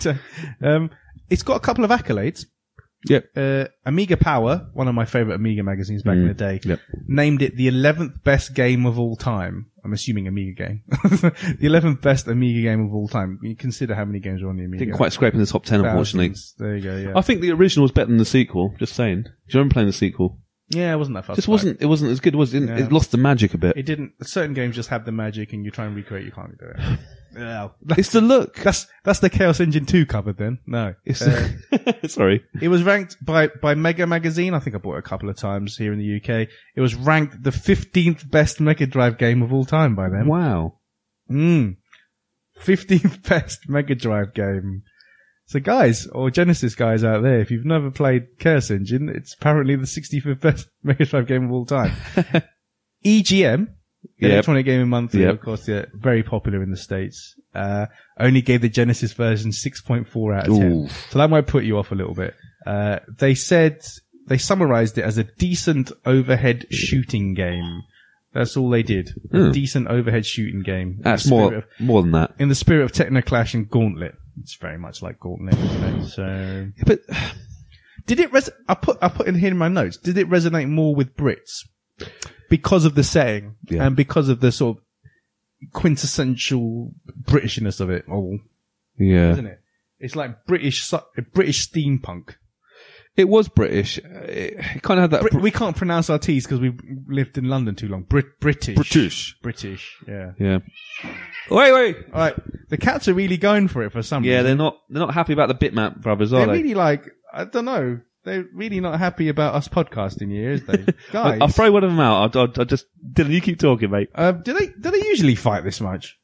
Um, 0.62 0.90
it's 1.30 1.42
got 1.42 1.56
a 1.56 1.60
couple 1.60 1.84
of 1.84 1.90
accolades. 1.90 2.46
Yep. 3.06 3.24
Uh, 3.36 3.64
Amiga 3.84 4.16
Power, 4.16 4.70
one 4.72 4.88
of 4.88 4.94
my 4.94 5.04
favorite 5.04 5.34
Amiga 5.34 5.62
magazines 5.62 6.02
back 6.02 6.14
in 6.16 6.26
the 6.26 6.32
day, 6.32 6.58
Yep. 6.64 6.80
named 7.06 7.42
it 7.42 7.54
the 7.54 7.68
11th 7.68 8.22
best 8.24 8.54
game 8.54 8.86
of 8.86 8.98
all 8.98 9.14
time. 9.14 9.66
I'm 9.84 9.92
assuming 9.92 10.26
Amiga 10.26 10.64
game. 10.66 10.82
the 10.88 11.68
11th 11.68 12.00
best 12.00 12.26
Amiga 12.28 12.62
game 12.62 12.86
of 12.86 12.94
all 12.94 13.06
time. 13.06 13.38
You 13.42 13.54
consider 13.56 13.94
how 13.94 14.06
many 14.06 14.20
games 14.20 14.42
are 14.42 14.48
on 14.48 14.56
the 14.56 14.64
Amiga. 14.64 14.86
Didn't 14.86 14.96
quite 14.96 15.12
scrape 15.12 15.34
in 15.34 15.40
the 15.40 15.44
top 15.46 15.66
ten, 15.66 15.84
unfortunately. 15.84 16.28
Thousands. 16.28 16.54
There 16.56 16.76
you 16.76 16.82
go, 16.82 16.96
yeah. 16.96 17.12
I 17.14 17.20
think 17.20 17.42
the 17.42 17.50
original 17.52 17.82
was 17.82 17.92
better 17.92 18.06
than 18.08 18.16
the 18.16 18.24
sequel. 18.24 18.74
Just 18.78 18.94
saying. 18.94 19.24
Do 19.24 19.28
you 19.48 19.58
remember 19.58 19.74
playing 19.74 19.88
the 19.88 19.92
sequel? 19.92 20.38
Yeah, 20.70 20.92
it 20.94 20.96
wasn't 20.96 21.16
that 21.16 21.26
fast. 21.26 21.36
Just 21.36 21.48
wasn't. 21.48 21.80
It 21.82 21.86
wasn't 21.86 22.10
as 22.10 22.20
good. 22.20 22.34
Was 22.34 22.54
it? 22.54 22.60
Didn't-. 22.60 22.78
It 22.78 22.92
lost 22.92 23.10
the 23.10 23.18
magic 23.18 23.52
a 23.54 23.58
bit. 23.58 23.76
It 23.76 23.84
didn't. 23.84 24.12
Certain 24.26 24.54
games 24.54 24.74
just 24.74 24.88
have 24.88 25.04
the 25.04 25.12
magic, 25.12 25.52
and 25.52 25.64
you 25.64 25.70
try 25.70 25.84
and 25.84 25.94
recreate, 25.94 26.24
you 26.24 26.32
can't 26.32 26.56
do 26.58 26.66
it. 26.66 26.98
Yeah, 27.36 27.70
It's 27.98 28.12
the 28.12 28.20
look. 28.20 28.54
that's 28.58 28.86
that's 29.02 29.18
the 29.18 29.28
Chaos 29.28 29.58
Engine 29.58 29.86
two 29.86 30.06
covered. 30.06 30.36
Then 30.38 30.60
no, 30.68 30.94
It's 31.04 31.20
Uh, 31.20 31.48
sorry. 32.06 32.44
it 32.62 32.68
was 32.68 32.84
ranked 32.84 33.16
by 33.26 33.48
by 33.48 33.74
Mega 33.74 34.06
Magazine. 34.06 34.54
I 34.54 34.60
think 34.60 34.76
I 34.76 34.78
bought 34.78 34.94
it 34.94 34.98
a 35.00 35.02
couple 35.02 35.28
of 35.28 35.36
times 35.36 35.76
here 35.76 35.92
in 35.92 35.98
the 35.98 36.16
UK. 36.18 36.48
It 36.76 36.80
was 36.80 36.94
ranked 36.94 37.42
the 37.42 37.50
fifteenth 37.50 38.30
best 38.30 38.60
Mega 38.60 38.86
Drive 38.86 39.18
game 39.18 39.42
of 39.42 39.52
all 39.52 39.64
time 39.64 39.96
by 39.96 40.08
them. 40.08 40.28
Wow. 40.28 40.74
Mm. 41.28 41.78
15th 42.62 43.22
best 43.28 43.68
Mega 43.68 43.96
Drive 43.96 44.32
game. 44.34 44.82
So 45.46 45.60
guys, 45.60 46.06
or 46.06 46.30
Genesis 46.30 46.74
guys 46.74 47.04
out 47.04 47.22
there, 47.22 47.38
if 47.40 47.50
you've 47.50 47.66
never 47.66 47.90
played 47.90 48.38
Chaos 48.38 48.70
Engine, 48.70 49.08
it's 49.10 49.34
apparently 49.34 49.76
the 49.76 49.82
65th 49.84 50.40
best 50.40 50.68
Mega 50.82 51.04
Drive 51.04 51.26
game 51.26 51.44
of 51.44 51.52
all 51.52 51.66
time. 51.66 51.92
EGM, 53.04 53.68
Yep. 54.18 54.30
Electronic 54.32 54.66
Gaming 54.66 54.88
Monthly, 54.88 55.22
Yep. 55.22 55.30
of 55.34 55.40
course, 55.40 55.66
yeah, 55.68 55.86
very 55.94 56.22
popular 56.22 56.62
in 56.62 56.70
the 56.70 56.76
States, 56.76 57.34
uh, 57.54 57.86
only 58.20 58.42
gave 58.42 58.60
the 58.60 58.68
Genesis 58.68 59.12
version 59.14 59.50
6.4 59.50 60.36
out 60.36 60.48
of 60.48 60.56
10. 60.58 60.72
Ooh. 60.72 60.88
So 61.10 61.18
that 61.18 61.30
might 61.30 61.46
put 61.46 61.64
you 61.64 61.78
off 61.78 61.90
a 61.90 61.94
little 61.94 62.14
bit. 62.14 62.34
Uh, 62.66 62.98
they 63.18 63.34
said, 63.34 63.80
they 64.26 64.36
summarized 64.38 64.98
it 64.98 65.04
as 65.04 65.16
a 65.18 65.24
decent 65.24 65.90
overhead 66.04 66.66
shooting 66.70 67.32
game. 67.34 67.82
That's 68.34 68.56
all 68.58 68.68
they 68.68 68.82
did. 68.82 69.10
A 69.32 69.46
Hmm. 69.46 69.52
decent 69.52 69.88
overhead 69.88 70.26
shooting 70.26 70.62
game. 70.62 70.98
That's 71.00 71.26
more 71.26 71.54
of- 71.54 71.64
more 71.80 72.02
than 72.02 72.12
that. 72.12 72.32
in 72.38 72.48
the 72.50 72.54
spirit 72.54 72.84
of 72.84 72.92
Technoclash 72.92 73.54
and 73.54 73.70
Gauntlet. 73.70 74.14
It's 74.40 74.54
very 74.56 74.78
much 74.78 75.02
like 75.02 75.18
Gauntlet, 75.20 75.54
isn't 75.58 75.84
it? 75.84 76.06
So, 76.08 76.68
But 76.86 77.00
did 78.06 78.20
it? 78.20 78.32
Res- 78.32 78.50
I 78.68 78.74
put 78.74 78.98
I 79.00 79.08
put 79.08 79.26
in 79.28 79.34
here 79.36 79.50
in 79.50 79.58
my 79.58 79.68
notes. 79.68 79.96
Did 79.96 80.18
it 80.18 80.28
resonate 80.28 80.68
more 80.68 80.94
with 80.94 81.16
Brits 81.16 81.66
because 82.50 82.84
of 82.84 82.94
the 82.94 83.04
setting 83.04 83.54
Yeah. 83.68 83.86
and 83.86 83.94
because 83.96 84.28
of 84.28 84.40
the 84.40 84.50
sort 84.52 84.78
of 84.78 84.82
quintessential 85.72 86.92
Britishness 87.22 87.80
of 87.80 87.90
it 87.90 88.04
all, 88.08 88.38
yeah, 88.98 89.32
isn't 89.32 89.46
it? 89.46 89.60
It's 89.98 90.16
like 90.16 90.44
British 90.46 90.82
su- 90.84 90.98
British 91.32 91.68
steampunk. 91.70 92.34
It 93.16 93.28
was 93.28 93.48
British. 93.48 93.98
Uh, 93.98 94.08
It, 94.24 94.54
it 94.76 94.82
kind 94.82 94.98
of 94.98 95.02
had 95.02 95.10
that. 95.12 95.20
Brit- 95.30 95.42
we 95.42 95.50
can't 95.50 95.76
pronounce 95.76 96.10
our 96.10 96.18
T's 96.18 96.44
because 96.44 96.60
we've 96.60 96.78
lived 97.08 97.38
in 97.38 97.48
London 97.48 97.74
too 97.74 97.88
long. 97.88 98.02
Brit- 98.02 98.40
British. 98.40 98.74
British. 98.76 99.36
British. 99.42 99.96
Yeah. 100.08 100.32
yeah. 100.38 100.58
Wait, 101.50 101.72
wait. 101.72 101.96
All 102.12 102.20
right. 102.20 102.34
The 102.70 102.76
cats 102.78 103.06
are 103.08 103.14
really 103.14 103.36
going 103.36 103.68
for 103.68 103.82
it 103.82 103.92
for 103.92 104.02
some 104.02 104.22
reason. 104.22 104.30
Yeah, 104.32 104.38
reason. 104.38 104.46
they're 104.46 104.64
not. 104.64 104.78
They're 104.88 105.00
not 105.06 105.14
happy 105.14 105.32
about 105.32 105.48
the 105.48 105.54
Bitmap 105.54 106.00
brothers, 106.00 106.32
are 106.32 106.38
They're 106.38 106.46
they? 106.54 106.62
really 106.62 106.74
like, 106.74 107.04
I 107.32 107.44
don't 107.44 107.64
know. 107.66 108.00
They're 108.24 108.46
really 108.54 108.80
not 108.80 108.98
happy 108.98 109.28
about 109.28 109.54
us 109.54 109.68
podcasting 109.68 110.30
here, 110.30 110.52
is 110.52 110.64
they? 110.64 110.78
Guys. 111.12 111.38
I'll 111.42 111.48
throw 111.48 111.70
one 111.70 111.84
of 111.84 111.90
them 111.90 112.00
out. 112.00 112.34
I'll, 112.34 112.42
I'll, 112.42 112.52
I'll 112.56 112.64
just 112.64 112.86
Dylan, 113.12 113.30
you 113.30 113.42
keep 113.42 113.58
talking, 113.58 113.90
mate. 113.90 114.08
uh, 114.14 114.32
do 114.32 114.54
they, 114.54 114.68
do 114.68 114.90
they 114.90 115.06
usually 115.08 115.34
fight 115.34 115.62
this 115.62 115.78
much? 115.80 116.18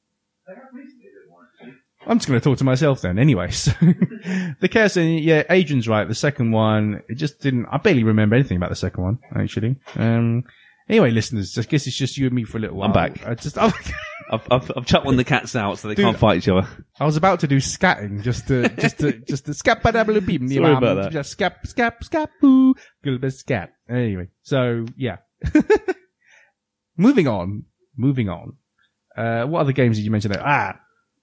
I'm 2.07 2.19
just 2.19 2.29
going 2.29 2.41
to 2.41 2.45
talk 2.45 2.59
to 2.59 2.65
myself 2.65 3.03
then 3.03 3.19
anyway. 3.19 3.51
So, 3.51 3.73
the 3.81 4.69
and 4.97 5.21
yeah, 5.21 5.43
Adrian's 5.51 5.87
right. 5.87 6.09
The 6.09 6.15
second 6.15 6.53
one, 6.53 7.03
it 7.09 7.17
just 7.17 7.41
didn't, 7.41 7.67
I 7.71 7.77
barely 7.77 8.05
remember 8.05 8.37
anything 8.37 8.57
about 8.57 8.71
the 8.71 8.77
second 8.77 9.03
one, 9.05 9.19
actually. 9.35 9.77
Um, 9.97 10.45
anyway, 10.89 11.11
listeners, 11.11 11.59
I 11.59 11.63
guess 11.63 11.87
it's 11.87 11.97
just 11.97 12.17
you 12.17 12.27
and 12.27 12.35
me 12.35 12.45
for 12.45 12.57
a 12.57 12.61
little 12.61 12.79
while. 12.79 12.89
I'm 12.89 12.95
back. 12.95 13.27
I 13.27 13.35
just, 13.35 13.59
I've, 13.59 13.75
I've, 14.31 14.73
I've 14.75 14.87
chucked 14.87 15.05
one 15.05 15.15
of 15.15 15.19
the 15.19 15.25
cats 15.25 15.55
out 15.55 15.79
so 15.79 15.89
they 15.89 15.95
Dude, 15.95 16.07
can't 16.07 16.19
fight 16.19 16.39
each 16.39 16.49
other. 16.49 16.67
I 16.99 17.05
was 17.05 17.17
about 17.17 17.41
to 17.41 17.47
do 17.47 17.59
scatting 17.59 18.23
just 18.23 18.49
to, 18.49 18.69
just 18.81 18.99
to, 19.01 19.13
just 19.13 19.45
to 19.47 19.55
scat 19.55 19.83
scap 19.83 19.83
Sorry 20.55 20.75
Sorry 20.75 20.77
about 20.93 21.03
that. 21.03 21.13
Just 21.13 21.37
scap, 21.37 21.67
scap, 21.67 21.99
scap, 22.03 22.29
boo. 22.41 22.75
Little 23.05 23.21
bit 23.21 23.35
scat. 23.35 23.75
Anyway, 23.91 24.29
so 24.43 24.87
yeah. 24.97 25.19
moving 26.97 27.29
on, 27.29 27.65
moving 27.95 28.31
on. 28.31 28.57
Uh, 29.15 29.45
what 29.45 29.61
other 29.61 29.73
games 29.73 29.97
did 29.99 30.05
you 30.05 30.11
mention 30.11 30.33
there? 30.33 30.43
Ah, 30.43 30.81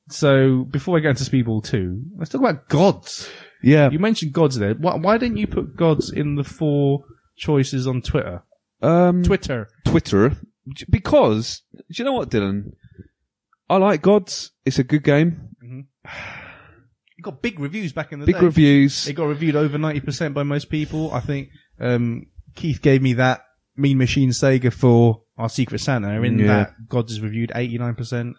so 0.10 0.64
before 0.66 0.98
I 0.98 1.02
go 1.02 1.10
into 1.10 1.24
Speedball 1.24 1.64
2, 1.64 2.02
let's 2.18 2.32
talk 2.32 2.42
about 2.42 2.68
gods. 2.70 3.30
Yeah. 3.64 3.90
You 3.90 4.00
mentioned 4.00 4.34
gods 4.34 4.58
there. 4.58 4.74
Why, 4.76 4.96
why 4.96 5.18
didn't 5.18 5.38
you 5.38 5.48
put 5.48 5.76
gods 5.76 6.12
in 6.12 6.36
the 6.36 6.44
four 6.44 7.04
choices 7.38 7.88
on 7.88 8.02
Twitter? 8.02 8.44
Um, 8.82 9.24
Twitter. 9.24 9.70
Twitter 9.86 10.38
because 10.90 11.64
do 11.74 11.84
you 11.92 12.06
know 12.06 12.14
what, 12.14 12.30
Dylan? 12.30 12.74
I 13.70 13.78
like 13.78 14.02
Gods. 14.02 14.52
It's 14.66 14.80
a 14.80 14.84
good 14.84 15.04
game. 15.04 15.50
It 17.18 17.22
got 17.24 17.42
big 17.42 17.60
reviews 17.60 17.92
back 17.94 18.12
in 18.12 18.20
the 18.20 18.26
Big 18.26 18.36
day. 18.36 18.40
Big 18.42 18.46
reviews. 18.46 19.08
It 19.08 19.14
got 19.14 19.26
reviewed 19.26 19.56
over 19.56 19.78
90% 19.78 20.34
by 20.34 20.44
most 20.44 20.70
people. 20.70 21.12
I 21.12 21.20
think, 21.20 21.50
um, 21.80 22.28
Keith 22.56 22.82
gave 22.82 23.02
me 23.02 23.14
that 23.14 23.42
Mean 23.76 23.98
Machine 23.98 24.30
Sega 24.30 24.72
for 24.72 25.24
our 25.38 25.50
Secret 25.50 25.80
Santa. 25.80 26.22
In 26.22 26.40
Yeah. 26.40 26.48
that, 26.48 26.88
Gods 26.88 27.12
is 27.12 27.22
reviewed 27.22 27.52
89%. 27.56 28.36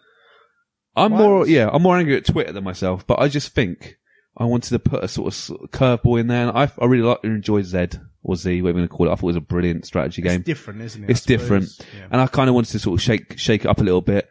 I'm 0.99 1.11
Why 1.13 1.17
more, 1.17 1.39
was- 1.39 1.49
yeah, 1.49 1.69
I'm 1.71 1.81
more 1.81 1.97
angry 1.97 2.15
at 2.17 2.25
Twitter 2.25 2.51
than 2.51 2.63
myself, 2.63 3.05
but 3.07 3.19
I 3.19 3.27
just 3.27 3.49
think 3.53 3.97
I 4.37 4.45
wanted 4.45 4.69
to 4.69 4.79
put 4.79 5.03
a 5.03 5.07
sort 5.07 5.27
of 5.33 5.69
curveball 5.71 6.19
in 6.19 6.27
there. 6.27 6.47
And 6.47 6.57
I, 6.57 6.71
I 6.79 6.85
really 6.85 7.03
like 7.03 7.19
and 7.23 7.33
enjoyed 7.35 7.65
Z 7.65 7.87
or 8.23 8.35
Z, 8.35 8.61
whatever 8.61 8.77
you 8.79 8.81
want 8.83 8.91
to 8.91 8.97
call 8.97 9.07
it. 9.07 9.11
I 9.11 9.15
thought 9.15 9.23
it 9.23 9.25
was 9.27 9.35
a 9.35 9.41
brilliant 9.41 9.85
strategy 9.85 10.21
game. 10.21 10.39
It's 10.41 10.45
different, 10.45 10.81
isn't 10.81 11.03
it? 11.03 11.07
I 11.07 11.11
It's 11.11 11.25
different. 11.25 11.69
Yeah. 11.97 12.07
and 12.11 12.21
I 12.21 12.27
kind 12.27 12.49
of 12.49 12.55
wanted 12.55 12.71
to 12.71 12.79
sort 12.79 12.99
of 12.99 13.03
shake 13.03 13.37
shake 13.37 13.65
it 13.65 13.67
up 13.67 13.79
a 13.79 13.83
little 13.83 14.01
bit. 14.01 14.29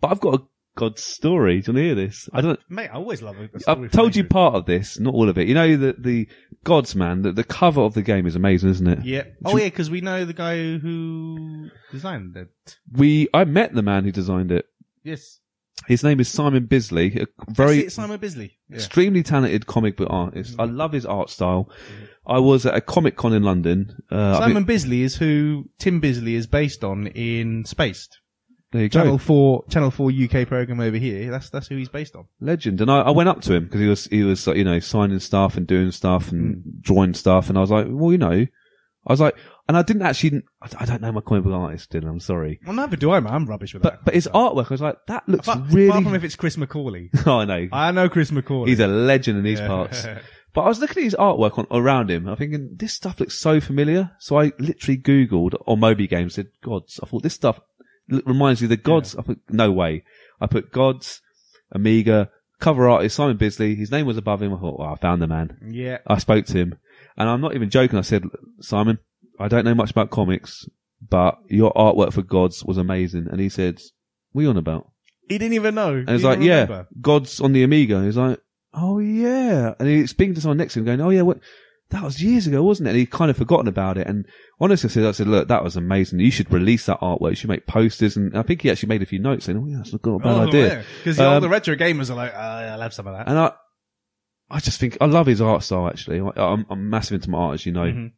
But 0.00 0.10
I've 0.12 0.20
got 0.20 0.40
a 0.40 0.42
God 0.76 0.98
story. 0.98 1.60
Do 1.60 1.70
you 1.70 1.74
want 1.74 1.82
to 1.82 1.82
hear 1.84 1.94
this? 1.94 2.28
I 2.32 2.40
don't. 2.40 2.58
Mate, 2.68 2.88
I 2.88 2.94
always 2.94 3.22
love 3.22 3.38
it. 3.38 3.50
I've 3.68 3.90
told 3.92 4.16
you 4.16 4.24
part 4.24 4.54
of 4.56 4.66
this, 4.66 4.98
not 4.98 5.14
all 5.14 5.28
of 5.28 5.38
it. 5.38 5.46
You 5.46 5.54
know 5.54 5.76
the 5.76 5.94
the 5.96 6.28
Gods 6.64 6.96
man. 6.96 7.22
The, 7.22 7.30
the 7.32 7.44
cover 7.44 7.82
of 7.82 7.94
the 7.94 8.02
game 8.02 8.26
is 8.26 8.34
amazing, 8.34 8.70
isn't 8.70 8.86
it? 8.88 9.04
Yeah. 9.04 9.24
Oh, 9.44 9.56
yeah, 9.56 9.66
because 9.66 9.90
we 9.90 10.00
know 10.00 10.24
the 10.24 10.32
guy 10.32 10.56
who 10.78 11.68
designed 11.92 12.36
it. 12.36 12.48
We 12.90 13.28
I 13.32 13.44
met 13.44 13.74
the 13.74 13.82
man 13.82 14.04
who 14.04 14.10
designed 14.10 14.50
it. 14.50 14.66
Yes. 15.04 15.38
His 15.88 16.02
name 16.02 16.20
is 16.20 16.28
Simon 16.28 16.66
Bisley, 16.66 17.20
a 17.20 17.26
very 17.50 17.80
it, 17.80 17.92
Simon 17.92 18.18
Bisley. 18.18 18.56
Yeah. 18.68 18.76
extremely 18.76 19.22
talented 19.22 19.66
comic 19.66 19.96
book 19.96 20.08
artist. 20.10 20.56
I 20.58 20.64
love 20.64 20.92
his 20.92 21.04
art 21.06 21.30
style. 21.30 21.70
I 22.26 22.38
was 22.38 22.64
at 22.64 22.74
a 22.74 22.80
Comic 22.80 23.16
Con 23.16 23.34
in 23.34 23.42
London. 23.42 23.94
Uh, 24.10 24.16
I 24.36 24.38
Simon 24.38 24.54
mean- 24.54 24.64
Bisley 24.64 25.02
is 25.02 25.16
who 25.16 25.68
Tim 25.78 26.00
Bisley 26.00 26.34
is 26.36 26.46
based 26.46 26.82
on 26.82 27.06
in 27.08 27.64
Spaced. 27.66 28.18
there 28.72 28.82
you 28.84 28.88
go. 28.88 29.00
Channel 29.00 29.18
4, 29.18 29.64
Channel 29.68 29.90
4 29.90 30.10
UK 30.10 30.48
program 30.48 30.80
over 30.80 30.96
here. 30.96 31.30
That's, 31.30 31.50
that's 31.50 31.66
who 31.68 31.76
he's 31.76 31.90
based 31.90 32.16
on. 32.16 32.26
legend. 32.40 32.80
And 32.80 32.90
I, 32.90 33.00
I 33.02 33.10
went 33.10 33.28
up 33.28 33.42
to 33.42 33.52
him 33.52 33.64
because 33.64 33.80
he 33.80 33.86
was 33.88 34.04
he 34.06 34.22
was 34.22 34.46
you 34.46 34.64
know 34.64 34.78
signing 34.80 35.18
stuff 35.20 35.56
and 35.58 35.66
doing 35.66 35.90
stuff 35.90 36.32
and 36.32 36.62
drawing 36.80 37.12
stuff, 37.14 37.50
and 37.50 37.58
I 37.58 37.60
was 37.60 37.70
like, 37.70 37.86
well, 37.90 38.10
you 38.12 38.18
know, 38.18 38.30
I 39.06 39.12
was 39.12 39.20
like, 39.20 39.36
and 39.68 39.76
I 39.76 39.82
didn't 39.82 40.02
actually, 40.02 40.42
I, 40.62 40.68
I 40.80 40.84
don't 40.84 41.00
know 41.02 41.12
my 41.12 41.20
comic 41.20 41.44
book 41.44 41.52
artist, 41.54 41.90
Dylan. 41.92 42.08
I'm 42.08 42.20
sorry, 42.20 42.60
Well, 42.66 42.74
neither 42.76 42.96
do 42.96 43.10
I, 43.12 43.20
man. 43.20 43.32
I'm 43.32 43.46
rubbish 43.46 43.74
with 43.74 43.82
that. 43.84 44.04
but 44.04 44.14
his 44.14 44.28
artwork, 44.34 44.66
I 44.70 44.74
was 44.74 44.80
like, 44.80 44.96
that 45.06 45.28
looks 45.28 45.48
Apart, 45.48 45.68
really. 45.72 45.88
apart 45.88 46.04
from 46.04 46.14
if 46.14 46.24
it's 46.24 46.36
Chris 46.36 46.56
McCauley. 46.56 47.08
oh, 47.26 47.38
I 47.40 47.44
know. 47.44 47.68
I 47.72 47.90
know 47.92 48.08
Chris 48.08 48.30
McCauley. 48.30 48.68
He's 48.68 48.80
a 48.80 48.86
legend 48.86 49.38
in 49.38 49.44
these 49.44 49.60
Yeah. 49.60 49.68
parts. 49.68 50.06
But 50.54 50.60
I 50.62 50.68
was 50.68 50.78
looking 50.78 50.98
at 50.98 51.04
his 51.06 51.16
artwork 51.16 51.58
on, 51.58 51.66
around 51.72 52.12
him. 52.12 52.28
I'm 52.28 52.36
thinking 52.36 52.76
this 52.76 52.92
stuff 52.92 53.18
looks 53.18 53.36
so 53.36 53.60
familiar. 53.60 54.12
So 54.20 54.38
I 54.38 54.52
literally 54.60 54.96
googled 54.98 55.60
on 55.66 55.80
Moby 55.80 56.06
Games. 56.06 56.34
Said 56.34 56.46
gods. 56.62 57.00
I 57.02 57.06
thought 57.06 57.24
this 57.24 57.34
stuff 57.34 57.58
reminds 58.08 58.60
me 58.62 58.66
of 58.66 58.68
the 58.70 58.76
gods. 58.76 59.16
I 59.16 59.22
thought 59.22 59.40
no 59.50 59.72
way. 59.72 60.04
I 60.40 60.46
put 60.46 60.70
gods, 60.70 61.22
Amiga, 61.72 62.30
cover 62.60 62.88
artist 62.88 63.16
Simon 63.16 63.36
Bisley. 63.36 63.74
His 63.74 63.90
name 63.90 64.06
was 64.06 64.16
above 64.16 64.42
him. 64.42 64.54
I 64.54 64.58
thought, 64.60 64.76
oh, 64.78 64.84
I 64.92 64.94
found 64.96 65.20
the 65.20 65.26
man. 65.26 65.58
yeah. 65.72 65.98
I 66.06 66.18
spoke 66.18 66.46
to 66.46 66.56
him, 66.58 66.78
and 67.16 67.28
I'm 67.28 67.40
not 67.40 67.56
even 67.56 67.68
joking. 67.68 67.98
I 67.98 68.02
said, 68.02 68.22
Simon, 68.60 68.98
I 69.38 69.48
don't 69.48 69.64
know 69.64 69.74
much 69.74 69.90
about 69.90 70.10
comics, 70.10 70.66
but 71.08 71.38
your 71.48 71.72
artwork 71.74 72.12
for 72.12 72.22
gods 72.22 72.64
was 72.64 72.78
amazing. 72.78 73.26
And 73.30 73.40
he 73.40 73.48
said, 73.48 73.80
"What 74.32 74.40
are 74.40 74.44
you 74.44 74.50
on 74.50 74.56
about?" 74.56 74.90
He 75.28 75.38
didn't 75.38 75.54
even 75.54 75.74
know. 75.74 75.94
And 75.94 76.10
it's 76.10 76.22
like, 76.24 76.40
yeah, 76.40 76.84
God's 77.00 77.40
on 77.40 77.52
the 77.52 77.62
Amiga. 77.62 77.96
And 77.96 78.04
he's 78.04 78.16
like, 78.18 78.40
oh 78.74 78.98
yeah. 78.98 79.72
And 79.78 79.88
he's 79.88 80.10
speaking 80.10 80.34
to 80.34 80.40
someone 80.42 80.58
next 80.58 80.74
to 80.74 80.80
him 80.80 80.84
going, 80.84 81.00
oh 81.00 81.08
yeah, 81.10 81.22
what? 81.22 81.38
That 81.90 82.02
was 82.02 82.22
years 82.22 82.46
ago, 82.46 82.62
wasn't 82.62 82.88
it? 82.88 82.90
And 82.90 82.98
he'd 82.98 83.10
kind 83.10 83.30
of 83.30 83.36
forgotten 83.38 83.66
about 83.68 83.96
it. 83.96 84.06
And 84.06 84.26
honestly, 84.60 84.88
I 84.88 84.92
said, 84.92 85.04
I 85.06 85.12
said, 85.12 85.26
look, 85.28 85.48
that 85.48 85.64
was 85.64 85.76
amazing. 85.76 86.18
You 86.20 86.30
should 86.30 86.52
release 86.52 86.84
that 86.86 87.00
artwork. 87.00 87.30
You 87.30 87.36
should 87.36 87.48
make 87.50 87.66
posters. 87.66 88.16
And 88.18 88.36
I 88.36 88.42
think 88.42 88.60
he 88.62 88.70
actually 88.70 88.88
made 88.90 89.00
a 89.02 89.06
few 89.06 89.18
notes 89.18 89.46
saying, 89.46 89.56
oh 89.58 89.66
yeah, 89.66 89.76
that's 89.78 89.92
not 89.94 90.04
a 90.04 90.18
bad 90.18 90.48
idea. 90.48 90.84
Because 90.98 91.18
Um, 91.18 91.26
all 91.26 91.40
the 91.40 91.48
retro 91.48 91.74
gamers 91.76 92.10
are 92.10 92.14
like, 92.16 92.34
uh, 92.34 92.36
I'll 92.72 92.80
have 92.82 92.92
some 92.92 93.06
of 93.06 93.16
that. 93.16 93.26
And 93.28 93.38
I, 93.38 93.52
I 94.50 94.60
just 94.60 94.78
think, 94.80 94.98
I 95.00 95.06
love 95.06 95.26
his 95.26 95.40
art 95.40 95.62
style 95.62 95.86
actually. 95.88 96.20
I, 96.20 96.42
I'm, 96.42 96.66
I'm 96.68 96.90
massive 96.90 97.14
into 97.14 97.30
my 97.30 97.38
art, 97.38 97.54
as 97.54 97.64
you 97.66 97.72
know. 97.72 97.84
Mhm. 97.84 98.12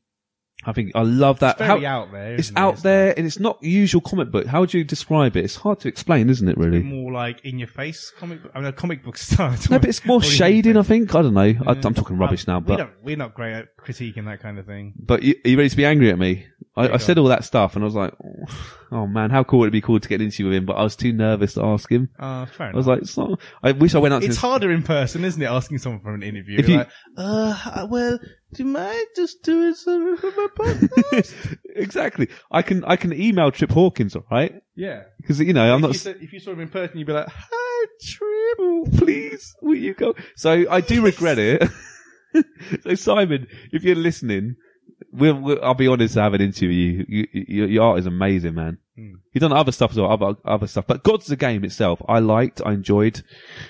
I 0.64 0.72
think 0.72 0.92
I 0.96 1.02
love 1.02 1.38
that. 1.40 1.56
It's 1.60 1.66
very 1.66 1.84
How- 1.84 2.00
out 2.02 2.12
there. 2.12 2.34
it's 2.34 2.50
it? 2.50 2.56
out 2.56 2.78
there 2.78 3.14
and 3.16 3.24
it's 3.26 3.38
not 3.38 3.62
usual 3.62 4.00
comic 4.00 4.32
book. 4.32 4.46
How 4.46 4.60
would 4.60 4.74
you 4.74 4.82
describe 4.82 5.36
it? 5.36 5.44
It's 5.44 5.54
hard 5.56 5.78
to 5.80 5.88
explain, 5.88 6.28
isn't 6.28 6.48
it 6.48 6.56
really? 6.58 6.82
more 6.82 7.12
like 7.12 7.44
in 7.44 7.58
your 7.58 7.68
face 7.68 8.10
comic. 8.18 8.42
book- 8.42 8.50
I 8.54 8.58
mean, 8.58 8.66
a 8.68 8.72
comic 8.72 9.04
book 9.04 9.16
style. 9.18 9.56
No, 9.70 9.78
but 9.78 9.88
it's 9.88 10.04
more 10.04 10.16
What 10.16 10.24
do 10.24 10.30
you 10.30 10.34
shading, 10.36 10.76
I 10.76 10.82
think? 10.82 11.14
I 11.14 11.22
don't 11.22 11.34
know. 11.34 11.40
I, 11.40 11.50
Yeah. 11.52 11.80
I'm 11.84 11.94
talking 11.94 12.18
rubbish 12.18 12.48
uh, 12.48 12.52
now, 12.52 12.58
we 12.58 12.64
but 12.64 12.76
don't, 12.78 12.90
we're 13.02 13.16
not 13.16 13.34
great 13.34 13.52
at 13.54 13.76
critiquing 13.76 14.24
that 14.24 14.40
kind 14.40 14.58
of 14.58 14.66
thing. 14.66 14.94
But 14.98 15.22
you, 15.22 15.34
are 15.44 15.48
you 15.50 15.56
ready 15.56 15.68
to 15.70 15.76
be 15.76 15.84
angry 15.84 16.10
at 16.10 16.18
me? 16.18 16.46
I, 16.76 16.88
I 16.94 16.96
said 16.96 17.16
all 17.18 17.26
that 17.28 17.44
stuff, 17.44 17.76
and 17.76 17.84
I 17.84 17.86
was 17.86 17.94
like, 17.94 18.12
oh. 18.24 18.44
oh 18.92 19.06
man, 19.06 19.30
how 19.30 19.44
cool 19.44 19.60
would 19.60 19.68
it 19.68 19.72
be 19.72 19.80
cool 19.80 19.98
to 20.00 20.08
get 20.08 20.20
into 20.20 20.44
with 20.46 20.54
him? 20.54 20.66
But 20.66 20.74
I 20.74 20.82
was 20.82 20.96
too 20.96 21.12
nervous 21.12 21.54
to 21.54 21.64
ask 21.64 21.90
him. 21.90 22.08
Uh, 22.18 22.46
fair 22.46 22.68
I 22.72 22.76
was 22.76 22.86
like, 22.86 23.00
it's 23.02 23.16
not, 23.16 23.38
I 23.62 23.72
wish 23.72 23.94
I 23.94 23.98
went 23.98 24.14
out 24.14 24.20
to 24.20 24.26
it's 24.26 24.36
his- 24.36 24.40
harder 24.40 24.70
in 24.70 24.82
person, 24.82 25.24
isn't 25.24 25.40
it? 25.40 25.46
Asking 25.46 25.78
someone 25.78 26.00
for 26.00 26.14
an 26.14 26.22
interview. 26.22 26.58
If 26.58 26.68
you- 26.68 26.78
like, 26.78 26.88
uh, 27.16 27.86
well, 27.90 28.18
do 28.18 28.62
you 28.62 28.68
mind 28.70 29.06
just 29.16 29.42
doing 29.42 29.74
something 29.74 30.16
for 30.16 30.30
my 30.30 30.46
podcast? 30.56 31.58
exactly. 31.74 32.28
I 32.50 32.62
can, 32.62 32.84
I 32.84 32.96
can 32.96 33.12
email 33.12 33.50
Trip 33.50 33.70
Hawkins, 33.70 34.14
alright? 34.16 34.54
yeah. 34.76 35.02
Because, 35.20 35.40
you 35.40 35.52
know, 35.52 35.72
I'm 35.72 35.78
if, 35.78 35.82
not, 35.82 35.92
you 35.92 35.98
said, 35.98 36.18
if 36.20 36.32
you 36.32 36.38
saw 36.40 36.52
him 36.52 36.60
in 36.60 36.68
person, 36.68 36.98
you'd 36.98 37.06
be 37.06 37.12
like, 37.12 37.28
hi, 37.28 37.86
Tribble, 38.04 38.86
please, 38.98 39.54
will 39.60 39.74
you 39.74 39.94
go? 39.94 40.14
So 40.36 40.64
I 40.70 40.80
do 40.80 41.02
regret 41.02 41.38
it. 41.38 41.68
so 42.82 42.94
Simon, 42.94 43.48
if 43.72 43.82
you're 43.82 43.96
listening, 43.96 44.56
we'll, 45.12 45.34
we'll, 45.34 45.64
I'll 45.64 45.74
be 45.74 45.88
honest 45.88 46.14
to 46.14 46.22
have 46.22 46.34
an 46.34 46.40
interview. 46.40 47.04
You, 47.08 47.26
you, 47.32 47.42
you, 47.46 47.64
your 47.66 47.84
art 47.84 47.98
is 47.98 48.06
amazing, 48.06 48.54
man. 48.54 48.78
Hmm. 48.96 49.14
You've 49.32 49.42
done 49.42 49.52
other 49.52 49.72
stuff 49.72 49.90
as 49.92 49.98
well, 49.98 50.10
other, 50.10 50.36
other 50.44 50.66
stuff. 50.66 50.86
But 50.86 51.02
God's 51.02 51.26
the 51.26 51.36
game 51.36 51.64
itself. 51.64 52.00
I 52.08 52.18
liked, 52.18 52.60
I 52.64 52.72
enjoyed. 52.72 53.22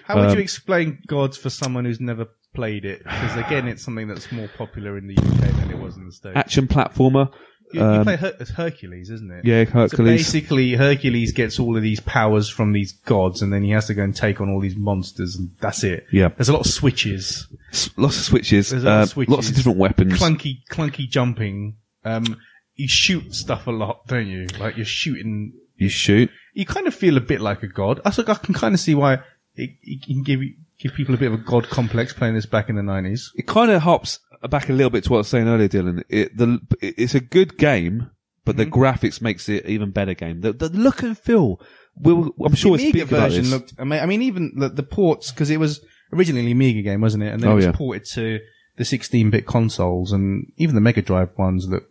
How 0.04 0.16
would 0.16 0.30
Um, 0.30 0.34
you 0.36 0.40
explain 0.42 0.98
gods 1.06 1.36
for 1.36 1.50
someone 1.50 1.84
who's 1.84 2.00
never 2.00 2.28
played 2.54 2.84
it? 2.84 3.02
Because 3.04 3.36
again, 3.36 3.68
it's 3.68 3.82
something 3.84 4.08
that's 4.08 4.30
more 4.32 4.48
popular 4.56 4.96
in 4.96 5.06
the 5.08 5.16
UK 5.18 5.40
than 5.56 5.70
it 5.70 5.78
was 5.78 5.96
in 5.96 6.06
the 6.06 6.12
States. 6.12 6.36
Action 6.36 6.66
platformer. 6.68 7.30
You, 7.72 7.80
you 7.80 7.86
um, 7.86 8.04
play 8.04 8.16
Her- 8.16 8.36
it's 8.38 8.50
Hercules, 8.50 9.10
isn't 9.10 9.30
it? 9.30 9.44
Yeah, 9.44 9.64
So 9.64 9.70
Hercules. 9.72 10.22
basically, 10.22 10.74
Hercules 10.74 11.32
gets 11.32 11.58
all 11.58 11.76
of 11.76 11.82
these 11.82 12.00
powers 12.00 12.48
from 12.48 12.72
these 12.72 12.92
gods, 12.92 13.42
and 13.42 13.52
then 13.52 13.62
he 13.62 13.70
has 13.70 13.86
to 13.88 13.94
go 13.94 14.02
and 14.04 14.14
take 14.14 14.40
on 14.40 14.48
all 14.50 14.60
these 14.60 14.76
monsters, 14.76 15.36
and 15.36 15.50
that's 15.60 15.82
it. 15.84 16.06
Yeah. 16.12 16.28
There's 16.28 16.48
a 16.48 16.52
lot 16.52 16.66
of 16.66 16.72
switches, 16.72 17.46
S- 17.72 17.90
lots 17.96 18.18
of 18.18 18.24
switches, 18.24 18.70
There's 18.70 18.84
a 18.84 18.86
lot 18.86 18.94
of 18.96 19.02
uh, 19.02 19.06
switches. 19.06 19.32
lots 19.34 19.48
of 19.48 19.54
different 19.56 19.78
weapons. 19.78 20.12
clunky, 20.14 20.58
clunky 20.70 21.08
jumping. 21.08 21.76
Um, 22.04 22.36
you 22.76 22.88
shoot 22.88 23.34
stuff 23.34 23.66
a 23.66 23.70
lot, 23.72 24.06
don't 24.06 24.26
you? 24.28 24.46
Like 24.60 24.76
you're 24.76 24.84
shooting. 24.86 25.52
You 25.76 25.88
shoot. 25.88 26.30
You 26.54 26.64
kind 26.66 26.86
of 26.86 26.94
feel 26.94 27.16
a 27.16 27.20
bit 27.20 27.40
like 27.40 27.62
a 27.62 27.68
god. 27.68 28.00
I 28.04 28.10
I 28.10 28.34
can 28.34 28.54
kind 28.54 28.74
of 28.74 28.80
see 28.80 28.94
why 28.94 29.14
it, 29.56 29.70
it 29.82 30.04
can 30.04 30.22
give 30.22 30.42
you- 30.42 30.54
give 30.78 30.92
people 30.92 31.14
a 31.14 31.18
bit 31.18 31.32
of 31.32 31.40
a 31.40 31.42
god 31.42 31.66
complex 31.70 32.12
playing 32.12 32.34
this 32.34 32.44
back 32.44 32.68
in 32.68 32.76
the 32.76 32.82
nineties. 32.82 33.32
It 33.34 33.46
kind 33.46 33.70
of 33.70 33.80
hops 33.82 34.18
back 34.50 34.68
a 34.68 34.72
little 34.72 34.90
bit 34.90 35.04
to 35.04 35.10
what 35.10 35.16
I 35.18 35.20
was 35.20 35.28
saying 35.28 35.48
earlier, 35.48 35.68
Dylan. 35.68 36.02
It, 36.08 36.36
the, 36.36 36.60
it's 36.80 37.14
a 37.14 37.20
good 37.20 37.56
game, 37.58 38.10
but 38.44 38.56
the 38.56 38.64
Mm-hmm. 38.66 38.74
graphics 38.82 39.20
makes 39.20 39.48
it 39.48 39.66
even 39.66 39.90
better 39.90 40.14
game. 40.14 40.40
The, 40.40 40.52
the 40.52 40.68
look 40.68 41.02
and 41.02 41.18
feel. 41.18 41.60
We'll, 41.96 42.34
I'm 42.44 42.54
sure 42.54 42.76
the 42.76 42.90
Amiga 42.90 43.04
version 43.06 43.50
looked. 43.50 43.72
I 43.78 43.84
mean, 43.84 44.00
I 44.02 44.06
mean, 44.06 44.22
even 44.22 44.52
the, 44.56 44.68
the 44.68 44.82
ports 44.82 45.30
because 45.30 45.50
it 45.50 45.58
was 45.58 45.80
originally 46.12 46.44
an 46.46 46.52
Amiga 46.52 46.82
game, 46.82 47.00
wasn't 47.00 47.22
it? 47.24 47.32
And 47.32 47.42
then 47.42 47.48
Oh, 47.48 47.52
it 47.52 47.56
was 47.56 47.64
yeah. 47.66 47.72
ported 47.72 48.04
to 48.14 48.38
the 48.76 48.84
16-bit 48.84 49.46
consoles, 49.46 50.12
and 50.12 50.46
even 50.58 50.74
the 50.74 50.80
Mega 50.82 51.00
Drive 51.02 51.30
ones 51.38 51.66
look 51.68 51.84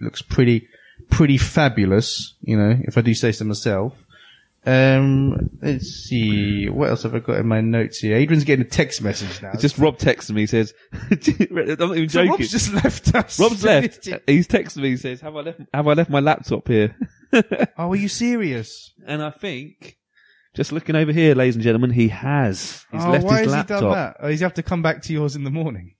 looks 0.00 0.22
pretty 0.22 0.66
pretty 1.10 1.36
fabulous. 1.38 2.34
You 2.40 2.56
know, 2.56 2.78
if 2.82 2.96
I 2.96 3.02
do 3.02 3.14
say 3.14 3.32
so 3.32 3.44
myself. 3.44 3.94
Um, 4.66 5.50
let's 5.62 5.86
see. 5.86 6.68
What 6.68 6.90
else 6.90 7.04
have 7.04 7.14
I 7.14 7.20
got 7.20 7.38
in 7.38 7.46
my 7.46 7.60
notes 7.60 7.98
here? 7.98 8.16
Adrian's 8.16 8.44
getting 8.44 8.66
a 8.66 8.68
text 8.68 9.00
message 9.00 9.40
now. 9.40 9.52
It's 9.52 9.62
just 9.62 9.78
Rob 9.78 9.96
texted 9.96 10.32
me. 10.32 10.42
He 10.42 10.46
says, 10.46 10.74
"I'm 10.92 11.08
not 11.78 11.96
even 11.96 12.08
so 12.08 12.24
joking." 12.24 12.30
Rob's 12.30 12.50
just 12.50 12.72
left 12.74 13.14
us. 13.14 13.40
Rob's 13.40 13.64
left. 13.64 14.06
He's 14.26 14.46
texted 14.46 14.78
me. 14.78 14.90
He 14.90 14.96
says, 14.98 15.20
"Have 15.22 15.36
I 15.36 15.40
left? 15.40 15.60
Have 15.72 15.88
I 15.88 15.94
left 15.94 16.10
my 16.10 16.20
laptop 16.20 16.68
here?" 16.68 16.96
Oh, 17.78 17.92
are 17.92 17.96
you 17.96 18.08
serious? 18.08 18.92
and 19.06 19.22
I 19.22 19.30
think, 19.30 19.96
just 20.56 20.72
looking 20.72 20.96
over 20.96 21.12
here, 21.12 21.36
ladies 21.36 21.54
and 21.54 21.62
gentlemen, 21.62 21.90
he 21.90 22.08
has. 22.08 22.84
He's 22.90 23.04
oh, 23.04 23.10
left 23.10 23.24
why 23.24 23.42
his 23.42 23.52
has 23.52 23.62
he 23.62 23.68
done 23.68 23.92
that? 23.92 24.16
Oh, 24.18 24.28
he's 24.28 24.40
have 24.40 24.54
to 24.54 24.64
come 24.64 24.82
back 24.82 25.02
to 25.02 25.12
yours 25.12 25.36
in 25.36 25.44
the 25.44 25.50
morning. 25.50 25.94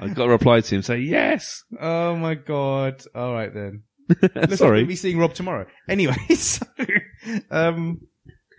I've 0.00 0.14
got 0.14 0.26
to 0.26 0.30
reply 0.30 0.60
to 0.60 0.74
him. 0.76 0.82
Say 0.82 0.98
yes. 1.00 1.64
Oh 1.78 2.14
my 2.14 2.34
god. 2.34 3.02
All 3.14 3.32
right 3.32 3.52
then. 3.52 3.82
Looks 4.22 4.34
like 4.34 4.50
Sorry. 4.54 4.78
we'll 4.80 4.88
be 4.88 4.96
seeing 4.96 5.18
Rob 5.18 5.34
tomorrow. 5.34 5.66
Anyway, 5.88 6.16
so 6.34 6.66
um, 7.50 8.00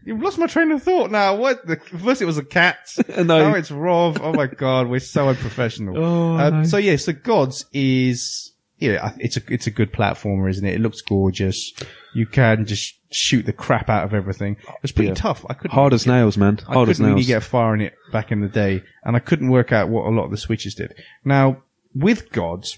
you've 0.06 0.22
lost 0.22 0.38
my 0.38 0.48
train 0.48 0.72
of 0.72 0.82
thought 0.84 1.12
now. 1.12 1.36
What? 1.36 1.66
The, 1.66 1.78
first 1.78 2.22
it 2.22 2.26
was 2.26 2.38
a 2.38 2.44
cat. 2.46 2.78
no. 3.18 3.24
Now 3.24 3.54
it's 3.56 3.72
Rob. 3.72 4.20
Oh 4.22 4.34
my 4.34 4.48
god, 4.48 4.88
we're 4.88 5.00
so 5.00 5.30
unprofessional. 5.30 5.98
Oh, 5.98 6.38
um, 6.38 6.54
no. 6.62 6.64
So 6.64 6.78
yeah, 6.78 6.96
so 6.96 7.14
Gods 7.14 7.66
is 7.74 8.54
yeah, 8.78 9.06
I- 9.08 9.16
it's 9.20 9.38
a 9.38 9.42
it's 9.50 9.68
a 9.68 9.72
good 9.72 9.92
platformer, 9.94 10.50
isn't 10.50 10.66
it? 10.66 10.76
It 10.76 10.82
looks 10.82 11.02
gorgeous. 11.02 11.72
You 12.14 12.26
can 12.26 12.66
just 12.66 12.96
shoot 13.14 13.46
the 13.46 13.54
crap 13.54 13.90
out 13.90 14.04
of 14.06 14.14
everything. 14.14 14.58
It's 14.84 14.92
pretty 14.92 15.10
Yeah. 15.10 15.16
tough. 15.16 15.46
I 15.50 15.54
couldn't 15.54 15.72
Hard 15.74 15.94
as 15.94 16.06
nails, 16.08 16.38
man. 16.38 16.60
I 16.68 16.74
Hard 16.74 16.90
as 16.90 16.98
couldn't 16.98 17.14
really 17.14 17.26
get 17.26 17.44
far 17.44 17.74
in 17.74 17.82
it 17.82 17.94
back 18.12 18.32
in 18.32 18.42
the 18.42 18.48
day, 18.50 18.84
and 19.04 19.16
I 19.16 19.20
couldn't 19.20 19.50
work 19.50 19.72
out 19.72 19.90
what 19.90 20.06
a 20.06 20.10
lot 20.10 20.26
of 20.26 20.32
the 20.32 20.38
switches 20.38 20.76
did. 20.76 20.94
Now, 21.24 21.64
with 21.94 22.32
Gods, 22.32 22.78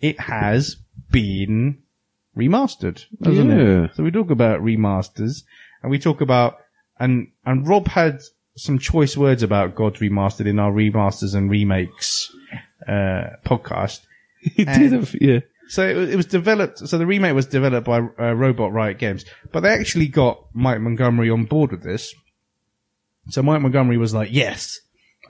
it 0.00 0.18
has 0.20 0.76
been 1.10 1.82
remastered, 2.36 3.04
hasn't 3.24 3.50
Yeah. 3.50 3.84
it? 3.84 3.90
So 3.94 4.02
we 4.02 4.10
talk 4.10 4.30
about 4.30 4.60
remasters, 4.60 5.42
and 5.82 5.90
we 5.90 5.98
talk 5.98 6.20
about, 6.20 6.58
and, 6.98 7.28
and 7.44 7.66
Rob 7.66 7.88
had 7.88 8.20
some 8.56 8.78
choice 8.78 9.16
words 9.16 9.42
about 9.42 9.74
God 9.74 9.94
remastered 9.96 10.46
in 10.46 10.58
our 10.58 10.72
remasters 10.72 11.34
and 11.34 11.50
remakes, 11.50 12.34
uh, 12.88 13.36
podcast. 13.44 14.00
He 14.56 14.64
did 14.64 14.92
have, 14.92 15.14
yeah. 15.20 15.40
So 15.68 15.88
it 15.88 15.94
was, 15.96 16.10
it 16.10 16.16
was 16.16 16.26
developed. 16.26 16.78
So 16.86 16.98
the 16.98 17.06
remake 17.06 17.34
was 17.34 17.46
developed 17.46 17.86
by 17.86 17.98
uh, 17.98 18.34
Robot 18.34 18.72
Riot 18.72 18.98
Games, 18.98 19.24
but 19.52 19.60
they 19.60 19.70
actually 19.70 20.06
got 20.08 20.44
Mike 20.52 20.80
Montgomery 20.82 21.30
on 21.30 21.46
board 21.46 21.70
with 21.70 21.82
this. 21.82 22.14
So 23.30 23.42
Mike 23.42 23.62
Montgomery 23.62 23.96
was 23.96 24.12
like, 24.12 24.28
"Yes, 24.30 24.80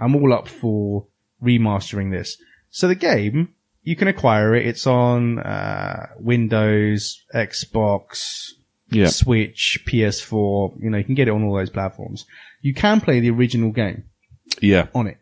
I'm 0.00 0.16
all 0.16 0.32
up 0.32 0.48
for 0.48 1.06
remastering 1.40 2.10
this." 2.10 2.36
So 2.70 2.88
the 2.88 2.96
game 2.96 3.54
you 3.84 3.94
can 3.96 4.08
acquire 4.08 4.54
it. 4.54 4.66
It's 4.66 4.86
on 4.86 5.38
uh, 5.38 6.08
Windows, 6.18 7.22
Xbox, 7.34 8.52
Yeah. 8.90 9.06
Switch, 9.08 9.84
PS4. 9.86 10.82
You 10.82 10.90
know, 10.90 10.98
you 10.98 11.04
can 11.04 11.14
get 11.14 11.28
it 11.28 11.32
on 11.32 11.44
all 11.44 11.54
those 11.56 11.70
platforms. 11.70 12.24
You 12.62 12.74
can 12.74 13.00
play 13.00 13.20
the 13.20 13.30
original 13.30 13.70
game 13.70 14.04
Yeah. 14.60 14.86
on 14.94 15.06
it. 15.06 15.18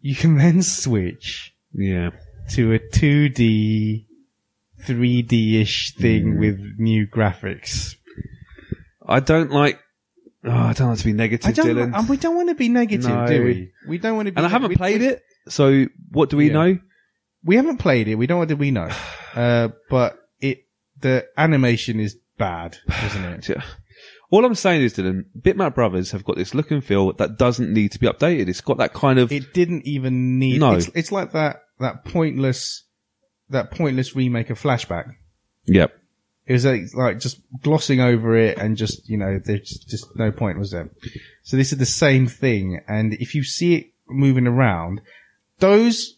You 0.00 0.14
can 0.14 0.36
then 0.42 0.62
switch 0.62 1.52
Yeah. 1.74 2.10
to 2.50 2.72
a 2.74 2.78
2D, 2.78 4.06
3D-ish 4.86 5.94
thing 5.94 6.34
Mm. 6.34 6.38
with 6.40 6.60
new 6.78 7.06
graphics. 7.06 7.96
I 9.06 9.20
don't 9.20 9.50
like, 9.50 9.80
oh, 10.44 10.50
I 10.50 10.72
don't 10.74 10.90
like 10.90 10.98
to 10.98 11.04
be 11.04 11.12
negative, 11.12 11.46
I 11.48 11.52
don't, 11.52 11.66
Dylan. 11.66 11.98
and 11.98 12.08
we 12.08 12.16
don't 12.16 12.36
want 12.36 12.50
to 12.50 12.54
be 12.54 12.68
negative, 12.68 13.08
No. 13.10 13.26
do 13.26 13.42
we? 13.44 13.72
We 13.88 13.98
don't 13.98 14.16
want 14.16 14.26
to 14.26 14.32
be. 14.32 14.36
and 14.36 14.46
I 14.46 14.50
haven't 14.50 14.76
played 14.76 15.02
it. 15.02 15.22
So 15.48 15.86
what 16.12 16.30
do 16.30 16.36
we 16.36 16.48
Yeah. 16.48 16.52
know? 16.52 16.78
We 17.44 17.56
haven't 17.56 17.78
played 17.78 18.08
it. 18.08 18.16
We 18.16 18.26
don't. 18.26 18.38
What 18.38 18.48
do 18.48 18.56
we 18.56 18.70
know? 18.70 18.90
Uh, 19.34 19.68
but 19.88 20.18
it, 20.40 20.64
the 21.00 21.24
animation 21.36 22.00
is 22.00 22.16
bad, 22.38 22.78
isn't 23.04 23.24
it? 23.24 23.48
Yeah. 23.56 23.62
All 24.30 24.44
I'm 24.44 24.54
saying 24.54 24.82
is, 24.82 24.94
Dylan, 24.94 25.26
Bitmap 25.38 25.74
Brothers 25.74 26.10
have 26.10 26.24
got 26.24 26.36
this 26.36 26.54
look 26.54 26.70
and 26.70 26.82
feel 26.82 27.12
that 27.12 27.38
doesn't 27.38 27.72
need 27.72 27.92
to 27.92 28.00
be 28.00 28.06
updated. 28.06 28.48
It's 28.48 28.60
got 28.60 28.78
that 28.78 28.94
kind 28.94 29.18
of, 29.18 29.30
It 29.30 29.54
didn't 29.54 29.86
even 29.86 30.38
need. 30.38 30.60
No. 30.60 30.72
It's, 30.72 30.88
it's 30.94 31.12
like 31.12 31.32
that. 31.32 31.62
That 31.78 32.04
pointless. 32.04 32.84
That 33.50 33.70
pointless 33.70 34.16
remake 34.16 34.50
of 34.50 34.60
Flashback. 34.60 35.14
yep. 35.66 35.92
It 36.46 36.54
was 36.54 36.64
like, 36.64 36.82
like 36.94 37.20
just 37.20 37.40
glossing 37.62 38.00
over 38.00 38.36
it 38.36 38.56
and 38.58 38.76
just, 38.76 39.08
you 39.08 39.18
know, 39.18 39.38
there's 39.44 39.68
just, 39.68 39.88
just 39.88 40.16
no 40.16 40.32
point 40.32 40.58
was 40.58 40.70
there. 40.70 40.90
So 41.42 41.58
this 41.58 41.72
is 41.72 41.78
the 41.78 41.86
same 41.86 42.26
thing. 42.26 42.80
And 42.88 43.12
if 43.14 43.34
you 43.34 43.44
see 43.44 43.74
it 43.74 43.86
moving 44.08 44.46
around, 44.46 45.02
those, 45.58 46.17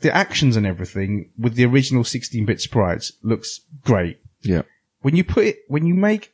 the 0.00 0.14
actions 0.14 0.56
and 0.56 0.66
everything 0.66 1.30
with 1.38 1.54
the 1.54 1.64
original 1.64 2.02
16-bit 2.02 2.60
sprites 2.60 3.12
looks 3.22 3.60
great. 3.84 4.20
Yeah. 4.40 4.62
When 5.00 5.16
you 5.16 5.24
put 5.24 5.44
it, 5.44 5.58
when 5.68 5.86
you 5.86 5.94
make 5.94 6.32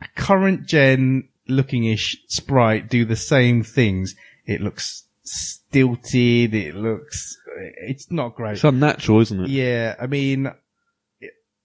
a 0.00 0.08
current 0.14 0.66
gen 0.66 1.28
looking-ish 1.48 2.16
sprite 2.28 2.90
do 2.90 3.04
the 3.04 3.16
same 3.16 3.62
things, 3.62 4.14
it 4.44 4.60
looks 4.60 5.04
stilted. 5.22 6.54
It 6.54 6.74
looks, 6.74 7.36
it's 7.78 8.10
not 8.10 8.34
great. 8.34 8.52
It's 8.54 8.64
unnatural, 8.64 9.20
isn't 9.20 9.44
it? 9.44 9.50
Yeah, 9.50 9.94
I 10.00 10.06
mean, 10.06 10.52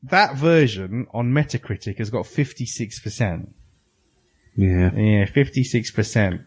that 0.03 0.35
version 0.35 1.07
on 1.13 1.31
Metacritic 1.31 1.97
has 1.97 2.09
got 2.09 2.25
56%. 2.25 3.51
Yeah. 4.55 4.91
Yeah, 4.93 5.25
56%. 5.25 6.45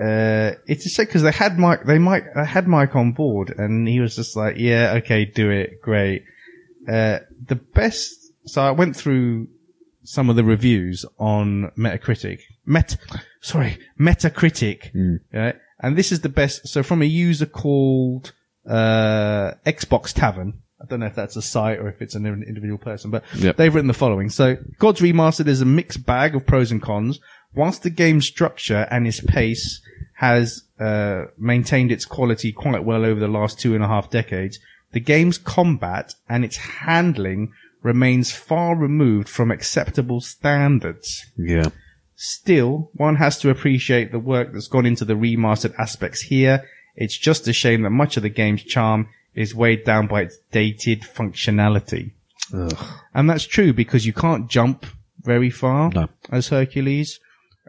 Uh, 0.00 0.52
it's 0.66 0.86
a 0.86 0.88
shame 0.88 1.06
because 1.06 1.22
they 1.22 1.30
had 1.32 1.58
Mike, 1.58 1.84
they 1.84 1.98
might, 1.98 2.24
they 2.34 2.44
had 2.44 2.66
Mike 2.66 2.96
on 2.96 3.12
board 3.12 3.54
and 3.56 3.86
he 3.86 4.00
was 4.00 4.16
just 4.16 4.34
like, 4.36 4.56
yeah, 4.58 4.94
okay, 4.96 5.24
do 5.26 5.50
it. 5.50 5.80
Great. 5.82 6.24
Uh, 6.88 7.18
the 7.46 7.56
best, 7.56 8.32
so 8.46 8.62
I 8.62 8.70
went 8.70 8.96
through 8.96 9.48
some 10.02 10.30
of 10.30 10.36
the 10.36 10.44
reviews 10.44 11.04
on 11.18 11.70
Metacritic. 11.76 12.40
Met, 12.64 12.96
sorry, 13.42 13.78
Metacritic. 13.98 14.90
Right? 15.32 15.56
And 15.80 15.96
this 15.96 16.12
is 16.12 16.20
the 16.22 16.28
best. 16.30 16.66
So 16.68 16.82
from 16.82 17.02
a 17.02 17.06
user 17.06 17.46
called, 17.46 18.32
uh, 18.68 19.52
Xbox 19.66 20.12
Tavern. 20.14 20.54
I 20.82 20.86
don't 20.86 21.00
know 21.00 21.06
if 21.06 21.14
that's 21.14 21.36
a 21.36 21.42
site 21.42 21.78
or 21.78 21.88
if 21.90 22.00
it's 22.00 22.14
an 22.14 22.24
individual 22.24 22.78
person, 22.78 23.10
but 23.10 23.22
Yep. 23.36 23.56
they've 23.56 23.74
written 23.74 23.88
the 23.88 23.92
following. 23.94 24.30
So 24.30 24.56
God's 24.78 25.00
Remastered 25.02 25.46
is 25.46 25.60
a 25.60 25.66
mixed 25.66 26.06
bag 26.06 26.34
of 26.34 26.46
pros 26.46 26.72
and 26.72 26.80
cons. 26.80 27.20
Whilst 27.54 27.82
the 27.82 27.90
game's 27.90 28.26
structure 28.26 28.86
and 28.90 29.06
its 29.06 29.20
pace 29.20 29.82
has, 30.20 30.64
uh, 30.78 31.24
maintained 31.38 31.90
its 31.90 32.04
quality 32.04 32.52
quite 32.52 32.84
well 32.84 33.06
over 33.06 33.18
the 33.18 33.26
last 33.28 33.58
two 33.58 33.74
and 33.74 33.82
a 33.82 33.88
half 33.88 34.10
decades, 34.10 34.58
the 34.92 35.00
game's 35.00 35.38
combat 35.38 36.12
and 36.28 36.44
its 36.44 36.56
handling 36.58 37.52
remains 37.82 38.30
far 38.30 38.76
removed 38.76 39.28
from 39.30 39.50
acceptable 39.50 40.20
standards. 40.20 41.24
Yeah. 41.38 41.70
Still, 42.16 42.90
one 42.92 43.16
has 43.16 43.38
to 43.38 43.48
appreciate 43.48 44.12
the 44.12 44.18
work 44.18 44.52
that's 44.52 44.68
gone 44.68 44.84
into 44.84 45.06
the 45.06 45.14
remastered 45.14 45.74
aspects 45.78 46.20
here. 46.20 46.64
It's 46.96 47.16
just 47.16 47.48
a 47.48 47.54
shame 47.54 47.80
that 47.82 47.90
much 47.90 48.18
of 48.18 48.22
the 48.22 48.28
game's 48.28 48.62
charm 48.62 49.08
is 49.34 49.54
weighed 49.54 49.84
down 49.84 50.06
by 50.06 50.22
its 50.22 50.36
dated 50.52 51.00
functionality. 51.00 52.10
Ugh. 52.52 52.76
And 53.14 53.30
that's 53.30 53.46
true 53.46 53.72
because 53.72 54.04
you 54.04 54.12
can't 54.12 54.50
jump 54.50 54.84
very 55.22 55.48
far 55.48 55.90
No. 55.94 56.08
as 56.30 56.48
Hercules. 56.48 57.18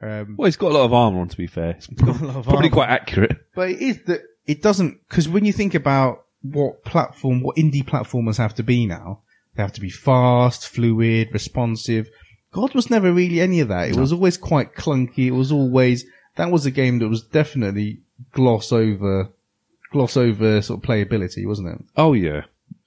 Um, 0.01 0.35
Well, 0.37 0.45
he's 0.45 0.57
got 0.57 0.71
a 0.71 0.75
lot 0.75 0.85
of 0.85 0.93
armor 0.93 1.19
on, 1.19 1.29
to 1.29 1.37
be 1.37 1.47
fair. 1.47 1.71
It's 1.71 1.87
got 1.87 2.21
a 2.21 2.25
lot 2.25 2.35
of 2.37 2.45
probably 2.45 2.69
quite 2.69 2.89
accurate. 2.89 3.37
But 3.55 3.69
it 3.71 3.81
is 3.81 4.03
that 4.05 4.21
it 4.47 4.61
doesn't 4.61 4.99
because 5.07 5.27
when 5.29 5.45
you 5.45 5.53
think 5.53 5.73
about 5.75 6.25
what 6.41 6.83
platform, 6.83 7.41
what 7.41 7.55
indie 7.57 7.83
platformers 7.83 8.37
have 8.37 8.55
to 8.55 8.63
be 8.63 8.85
now, 8.85 9.21
they 9.55 9.63
have 9.63 9.73
to 9.73 9.81
be 9.81 9.89
fast, 9.89 10.67
fluid, 10.67 11.29
responsive. 11.33 12.09
God 12.51 12.73
was 12.75 12.89
never 12.89 13.11
really 13.13 13.39
any 13.39 13.59
of 13.61 13.69
that. 13.69 13.89
It 13.89 13.95
was 13.95 14.11
always 14.11 14.37
quite 14.37 14.75
clunky. 14.75 15.27
It 15.27 15.31
was 15.31 15.51
always 15.51 16.05
that 16.35 16.51
was 16.51 16.65
a 16.65 16.71
game 16.71 16.99
that 16.99 17.09
was 17.09 17.21
definitely 17.23 17.99
gloss 18.31 18.71
over, 18.71 19.29
gloss 19.91 20.17
over 20.17 20.61
sort 20.61 20.83
of 20.83 20.89
playability, 20.89 21.45
wasn't 21.45 21.69
it? 21.69 21.85
Oh, 21.95 22.13
yeah. 22.13 22.43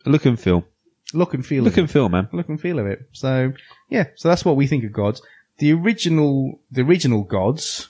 Look 0.07 0.27
and 0.27 0.39
feel. 0.39 0.65
Look 1.13 1.35
and 1.35 1.45
feel. 1.47 1.63
Look 1.63 1.75
of 1.75 1.79
it. 1.79 1.83
and 1.83 1.91
feel, 1.91 2.09
man. 2.09 2.29
look 2.33 2.49
and 2.49 2.61
feel 2.61 2.79
of 2.79 2.87
it. 2.87 3.09
So 3.13 3.53
yeah, 3.89 4.07
so 4.17 4.29
that's 4.29 4.45
what 4.45 4.57
we 4.57 4.67
think 4.67 4.85
of 4.85 4.93
gods. 4.93 5.23
The 5.59 5.73
original, 5.73 6.61
the 6.71 6.83
original 6.83 7.23
gods 7.23 7.89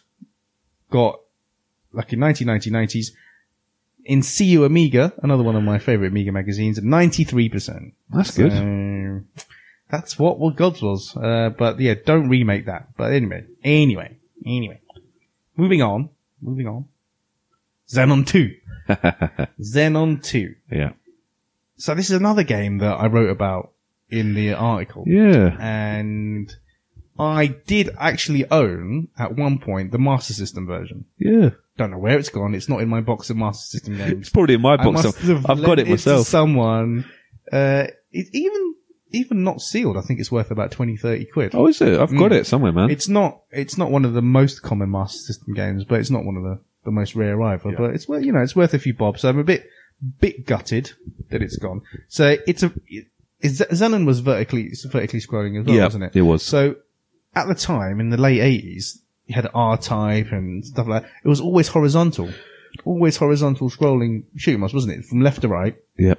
got 0.90 1.20
like 1.92 2.12
in 2.12 2.18
1990s 2.20 3.12
in 4.04 4.22
CU 4.22 4.64
Amiga, 4.64 5.12
another 5.22 5.42
one 5.42 5.56
of 5.56 5.62
my 5.62 5.78
favorite 5.78 6.08
Amiga 6.08 6.30
magazines, 6.32 6.78
93%. 6.78 7.92
That's 8.10 8.36
good. 8.36 9.24
That's 9.90 10.18
what 10.18 10.38
what 10.38 10.56
gods 10.56 10.82
was. 10.82 11.16
Uh, 11.16 11.50
but 11.56 11.78
yeah, 11.80 11.94
don't 12.04 12.28
remake 12.28 12.66
that. 12.66 12.88
But 12.96 13.12
anyway, 13.12 13.44
anyway, 13.62 14.16
anyway, 14.44 14.80
moving 15.56 15.82
on, 15.82 16.10
moving 16.42 16.66
on. 16.66 16.86
Xenon 17.88 18.26
2. 18.26 18.54
Xenon 19.60 20.22
2. 20.22 20.54
yeah. 20.70 20.92
So 21.76 21.94
this 21.94 22.06
is 22.10 22.16
another 22.16 22.42
game 22.44 22.78
that 22.78 22.94
I 22.94 23.06
wrote 23.06 23.30
about 23.30 23.72
in 24.10 24.34
the 24.34 24.54
article 24.54 25.04
Yeah. 25.06 25.56
and 25.60 26.54
I 27.18 27.46
did 27.46 27.90
actually 27.98 28.50
own 28.50 29.08
at 29.18 29.36
one 29.36 29.58
point 29.58 29.92
the 29.92 29.98
Master 29.98 30.32
System 30.32 30.66
version. 30.66 31.04
Yeah. 31.18 31.50
Don't 31.76 31.90
know 31.90 31.98
where 31.98 32.18
it's 32.18 32.28
gone. 32.28 32.54
It's 32.54 32.68
not 32.68 32.80
in 32.80 32.88
my 32.88 33.00
box 33.00 33.30
of 33.30 33.36
Master 33.36 33.66
System 33.66 33.96
games. 33.96 34.20
It's 34.20 34.30
probably 34.30 34.54
in 34.54 34.60
my 34.62 34.74
I 34.74 34.76
box. 34.84 35.04
must 35.04 35.18
have 35.18 35.38
I've 35.50 35.58
got 35.60 35.78
lent 35.78 35.80
it 35.80 35.88
myself. 35.88 36.24
to 36.24 36.30
someone. 36.30 37.04
Uh, 37.52 37.86
it, 38.12 38.26
even 38.32 38.74
even 39.10 39.44
not 39.44 39.60
sealed, 39.60 39.96
I 39.96 40.00
think 40.00 40.18
it's 40.18 40.32
worth 40.32 40.50
about 40.50 40.72
20, 40.72 40.96
30 40.96 41.24
quid. 41.26 41.54
oh, 41.54 41.68
is 41.68 41.80
it? 41.80 42.00
I've 42.00 42.10
got 42.16 42.32
Mm. 42.32 42.40
it 42.40 42.46
somewhere, 42.46 42.72
man. 42.72 42.90
It's 42.90 43.08
not 43.08 43.42
it's 43.52 43.78
not 43.78 43.90
one 43.90 44.04
of 44.04 44.12
the 44.14 44.22
most 44.22 44.62
common 44.62 44.90
Master 44.90 45.18
System 45.18 45.54
games, 45.54 45.84
but 45.84 46.00
it's 46.00 46.10
not 46.10 46.24
one 46.24 46.36
of 46.36 46.42
the, 46.42 46.58
the 46.84 46.90
most 46.90 47.14
rare 47.14 47.40
either. 47.42 47.74
But 47.76 47.94
it's 47.94 48.08
worth 48.08 48.24
you 48.24 48.32
know 48.32 48.40
it's 48.42 48.56
worth 48.56 48.74
a 48.74 48.78
few 48.78 48.94
bob. 48.94 49.18
So 49.18 49.28
I'm 49.28 49.38
a 49.38 49.44
bit 49.44 49.68
bit 50.20 50.46
gutted 50.46 50.92
that 51.30 51.42
it's 51.42 51.56
gone. 51.56 51.82
So 52.08 52.36
it's 52.46 52.62
a 52.64 52.72
it, 52.88 53.06
Z- 53.46 53.64
Xenon 53.70 54.04
was 54.06 54.20
vertically 54.20 54.64
it's 54.64 54.84
vertically 54.84 55.20
scrolling 55.20 55.60
as 55.60 55.66
well, 55.66 55.76
yeah, 55.76 55.84
wasn't 55.84 56.04
it? 56.04 56.16
it 56.16 56.22
was. 56.22 56.42
So 56.42 56.76
at 57.34 57.48
the 57.48 57.54
time 57.54 58.00
in 58.00 58.10
the 58.10 58.16
late 58.16 58.40
eighties, 58.40 59.00
you 59.26 59.34
had 59.34 59.48
R 59.54 59.76
type 59.76 60.32
and 60.32 60.64
stuff 60.64 60.86
like 60.86 61.02
that. 61.02 61.10
It 61.24 61.28
was 61.28 61.40
always 61.40 61.68
horizontal, 61.68 62.30
always 62.84 63.16
horizontal 63.16 63.70
scrolling 63.70 64.24
shoot 64.36 64.54
'em 64.54 64.64
ups, 64.64 64.74
wasn't 64.74 64.98
it? 64.98 65.04
From 65.04 65.20
left 65.20 65.42
to 65.42 65.48
right, 65.48 65.76
yeah. 65.98 66.14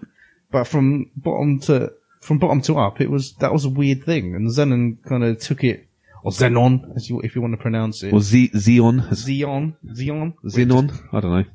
but 0.51 0.65
from 0.65 1.11
bottom 1.15 1.59
to 1.61 1.91
from 2.21 2.39
bottom 2.39 2.61
to 2.61 2.75
up, 2.77 3.01
it 3.01 3.09
was 3.11 3.33
that 3.35 3.53
was 3.53 3.65
a 3.65 3.69
weird 3.69 4.03
thing. 4.03 4.35
And 4.35 4.49
Xenon 4.49 4.97
kind 5.07 5.23
of 5.23 5.39
took 5.39 5.63
it, 5.63 5.87
or 6.23 6.31
Xenon, 6.31 6.95
as 6.95 7.09
you 7.09 7.19
if 7.21 7.35
you 7.35 7.41
want 7.41 7.53
to 7.53 7.61
pronounce 7.61 8.01
it, 8.03 8.11
Well, 8.11 8.21
Z- 8.21 8.49
Xeon. 8.55 9.07
has- 9.09 9.25
Xeon, 9.25 9.75
Xeon, 9.85 10.33
Xenon? 10.45 10.99
I 11.13 11.19
don't 11.19 11.31
know. 11.31 11.45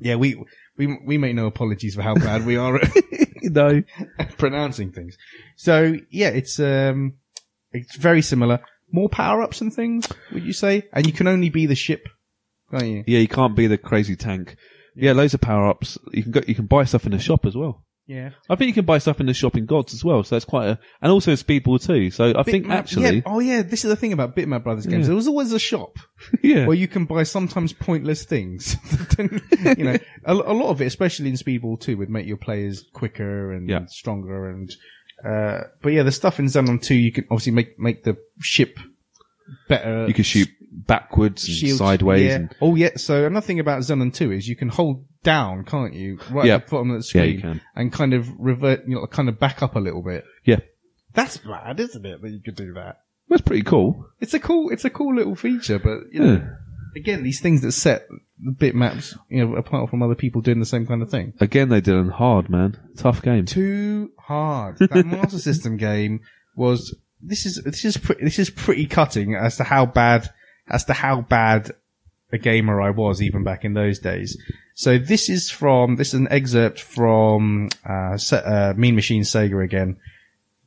Yeah, 0.00 0.16
we 0.16 0.42
we 0.76 0.98
we 1.06 1.18
make 1.18 1.34
no 1.34 1.46
apologies 1.46 1.94
for 1.94 2.02
how 2.02 2.14
bad 2.14 2.44
we 2.46 2.56
are 2.56 2.76
at 2.76 2.90
no. 3.42 3.82
pronouncing 4.38 4.92
things. 4.92 5.16
So 5.56 5.96
yeah, 6.10 6.28
it's 6.28 6.58
um, 6.60 7.14
it's 7.72 7.96
very 7.96 8.22
similar. 8.22 8.60
More 8.92 9.08
power 9.08 9.42
ups 9.42 9.60
and 9.60 9.72
things, 9.72 10.06
would 10.32 10.44
you 10.44 10.52
say? 10.52 10.84
And 10.92 11.06
you 11.06 11.12
can 11.12 11.26
only 11.26 11.48
be 11.50 11.66
the 11.66 11.74
ship, 11.74 12.08
can't 12.70 12.86
you? 12.86 13.04
Yeah, 13.06 13.20
you 13.20 13.28
can't 13.28 13.56
be 13.56 13.66
the 13.66 13.78
crazy 13.78 14.16
tank. 14.16 14.56
Yeah, 14.96 15.12
loads 15.12 15.34
of 15.34 15.40
power 15.40 15.68
ups. 15.68 15.98
You 16.12 16.22
can 16.22 16.32
go, 16.32 16.40
you 16.46 16.54
can 16.54 16.66
buy 16.66 16.84
stuff 16.84 17.06
in 17.06 17.12
the 17.12 17.18
shop 17.18 17.46
as 17.46 17.56
well. 17.56 17.84
Yeah. 18.06 18.30
I 18.48 18.56
think 18.56 18.66
you 18.66 18.74
can 18.74 18.86
buy 18.86 18.98
stuff 18.98 19.20
in 19.20 19.26
the 19.26 19.34
shop 19.34 19.56
in 19.56 19.66
Gods 19.66 19.94
as 19.94 20.04
well. 20.04 20.24
So 20.24 20.34
that's 20.34 20.44
quite 20.44 20.66
a, 20.66 20.78
and 21.00 21.12
also 21.12 21.30
in 21.30 21.36
Speedball 21.36 21.80
too. 21.80 22.10
So 22.10 22.32
I 22.36 22.42
think 22.42 22.66
Bitmap- 22.66 22.70
actually, 22.72 23.16
yeah. 23.16 23.22
oh 23.24 23.38
yeah, 23.38 23.62
this 23.62 23.84
is 23.84 23.88
the 23.88 23.94
thing 23.94 24.12
about 24.12 24.34
Bitmap 24.34 24.64
Brothers 24.64 24.84
games. 24.86 25.02
Yeah. 25.02 25.06
There 25.08 25.14
was 25.14 25.28
always 25.28 25.52
a 25.52 25.60
shop 25.60 25.96
yeah, 26.42 26.66
where 26.66 26.76
you 26.76 26.88
can 26.88 27.04
buy 27.04 27.22
sometimes 27.22 27.72
pointless 27.72 28.24
things. 28.24 28.74
you 29.18 29.84
know, 29.84 29.96
a, 30.24 30.32
a 30.34 30.34
lot 30.34 30.70
of 30.70 30.82
it, 30.82 30.86
especially 30.86 31.28
in 31.28 31.36
Speedball 31.36 31.80
2, 31.80 31.96
would 31.98 32.10
make 32.10 32.26
your 32.26 32.36
players 32.36 32.84
quicker 32.92 33.52
and 33.52 33.70
Yeah. 33.70 33.86
stronger. 33.86 34.50
And 34.50 34.68
uh, 35.24 35.64
but 35.82 35.92
yeah, 35.92 36.02
the 36.02 36.12
stuff 36.12 36.38
in 36.38 36.46
Xenon 36.46 36.80
2, 36.82 36.94
you 36.94 37.12
can 37.12 37.24
obviously 37.30 37.52
make 37.52 37.78
make 37.78 38.04
the 38.04 38.16
ship 38.40 38.78
better. 39.68 40.06
you 40.06 40.14
can 40.14 40.24
shoot 40.24 40.48
backwards 40.72 41.46
and 41.62 41.76
sideways. 41.76 42.26
Yeah. 42.28 42.34
And, 42.36 42.54
Oh 42.60 42.74
yeah. 42.76 42.90
So 42.96 43.26
another 43.26 43.44
thing 43.46 43.60
about 43.60 43.80
Xenon 43.80 44.12
2 44.14 44.32
is 44.32 44.48
you 44.48 44.56
can 44.56 44.68
hold 44.68 45.04
down, 45.22 45.64
can't 45.64 45.92
you? 45.94 46.18
Right 46.30 46.46
Yeah. 46.46 46.54
at 46.56 46.66
the 46.66 46.70
bottom 46.70 46.90
of 46.90 47.02
the 47.02 47.06
yeah, 47.06 47.22
screen. 47.22 47.34
you 47.34 47.40
can. 47.40 47.60
And 47.74 47.92
kind 47.92 48.14
of 48.14 48.28
revert, 48.38 48.86
you 48.86 48.94
know, 48.94 49.06
kind 49.06 49.28
of 49.28 49.38
back 49.38 49.62
up 49.62 49.76
a 49.76 49.80
little 49.80 50.02
bit. 50.02 50.24
Yeah, 50.44 50.60
That's 51.14 51.44
mad, 51.44 51.80
isn't 51.80 52.06
it? 52.06 52.22
That 52.22 52.30
you 52.30 52.40
could 52.40 52.56
do 52.56 52.72
that. 52.74 53.00
that's 53.28 53.42
pretty 53.42 53.62
cool. 53.64 54.06
It's 54.20 54.34
a 54.34 54.40
cool, 54.40 54.70
it's 54.70 54.84
a 54.84 54.90
cool 54.90 55.14
little 55.16 55.34
feature, 55.34 55.78
but 55.78 55.98
you 56.12 56.20
know, 56.20 56.32
Yeah. 56.34 56.48
Again, 56.96 57.22
these 57.22 57.40
things 57.40 57.62
that 57.62 57.72
set 57.72 58.06
the 58.42 58.52
bitmaps, 58.52 59.16
you 59.28 59.44
know, 59.44 59.56
apart 59.56 59.90
from 59.90 60.02
other 60.02 60.14
people 60.14 60.40
doing 60.40 60.60
the 60.60 60.66
same 60.66 60.86
kind 60.86 61.02
of 61.02 61.10
thing. 61.10 61.34
Again, 61.40 61.68
they 61.68 61.80
did 61.80 61.94
it 61.94 62.12
hard, 62.12 62.48
man. 62.48 62.78
Tough 62.96 63.22
game. 63.22 63.46
Too 63.46 64.12
hard. 64.18 64.78
That 64.78 65.06
Master 65.06 65.38
System 65.38 65.76
game 65.76 66.20
was. 66.54 66.96
This 67.22 67.44
is 67.44 67.62
this 67.64 67.84
is 67.84 67.98
pre- 67.98 68.16
this 68.22 68.38
is 68.38 68.48
pretty 68.48 68.86
cutting 68.86 69.34
as 69.34 69.58
to 69.58 69.64
how 69.64 69.84
bad 69.84 70.30
as 70.68 70.84
to 70.86 70.94
how 70.94 71.20
bad 71.20 71.70
a 72.32 72.38
gamer 72.38 72.80
I 72.80 72.90
was 72.90 73.20
even 73.20 73.44
back 73.44 73.64
in 73.64 73.74
those 73.74 73.98
days. 73.98 74.38
So 74.74 74.96
this 74.98 75.28
is 75.28 75.50
from 75.50 75.96
this 75.96 76.08
is 76.08 76.20
an 76.20 76.28
excerpt 76.30 76.80
from 76.80 77.68
uh, 77.86 78.16
uh, 78.32 78.74
Mean 78.76 78.94
Machine 78.94 79.22
Sega 79.22 79.62
again, 79.62 79.98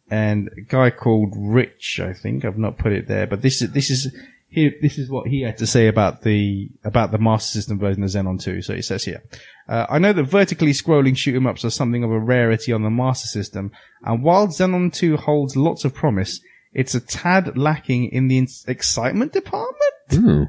and 0.09 0.49
a 0.55 0.62
guy 0.62 0.91
called 0.91 1.33
Rich, 1.36 1.99
I 1.99 2.13
think 2.13 2.45
I've 2.45 2.57
not 2.57 2.77
put 2.77 2.91
it 2.91 3.07
there, 3.07 3.25
but 3.25 3.41
this 3.41 3.62
is 3.62 3.71
this 3.71 3.89
is 3.89 4.13
here. 4.53 4.71
This 4.81 4.97
is 4.97 5.09
what 5.09 5.27
he 5.27 5.41
had 5.41 5.57
to 5.57 5.67
say 5.67 5.87
about 5.87 6.21
the 6.21 6.69
about 6.83 7.11
the 7.11 7.17
Master 7.17 7.51
System 7.51 7.79
version 7.79 8.03
of 8.03 8.09
Xenon 8.09 8.41
2. 8.41 8.61
So 8.61 8.73
it 8.73 8.83
says 8.83 9.03
here. 9.03 9.23
Uh, 9.67 9.85
I 9.89 9.97
know 9.99 10.13
that 10.13 10.23
vertically 10.23 10.73
scrolling 10.73 11.17
shoot 11.17 11.35
'em 11.35 11.47
ups 11.47 11.65
are 11.65 11.69
something 11.69 12.04
of 12.04 12.12
a 12.12 12.19
rarity 12.19 12.71
on 12.73 12.83
the 12.83 12.89
Master 12.89 13.27
System, 13.27 13.71
and 14.04 14.21
while 14.21 14.47
Xenon 14.47 14.93
2 14.93 15.17
holds 15.17 15.56
lots 15.56 15.85
of 15.85 15.93
promise, 15.93 16.39
it's 16.73 16.95
a 16.95 16.99
tad 16.99 17.58
lacking 17.58 18.06
in 18.06 18.27
the 18.27 18.37
in- 18.37 18.47
excitement 18.67 19.31
department 19.33 19.93
Ooh. 20.13 20.47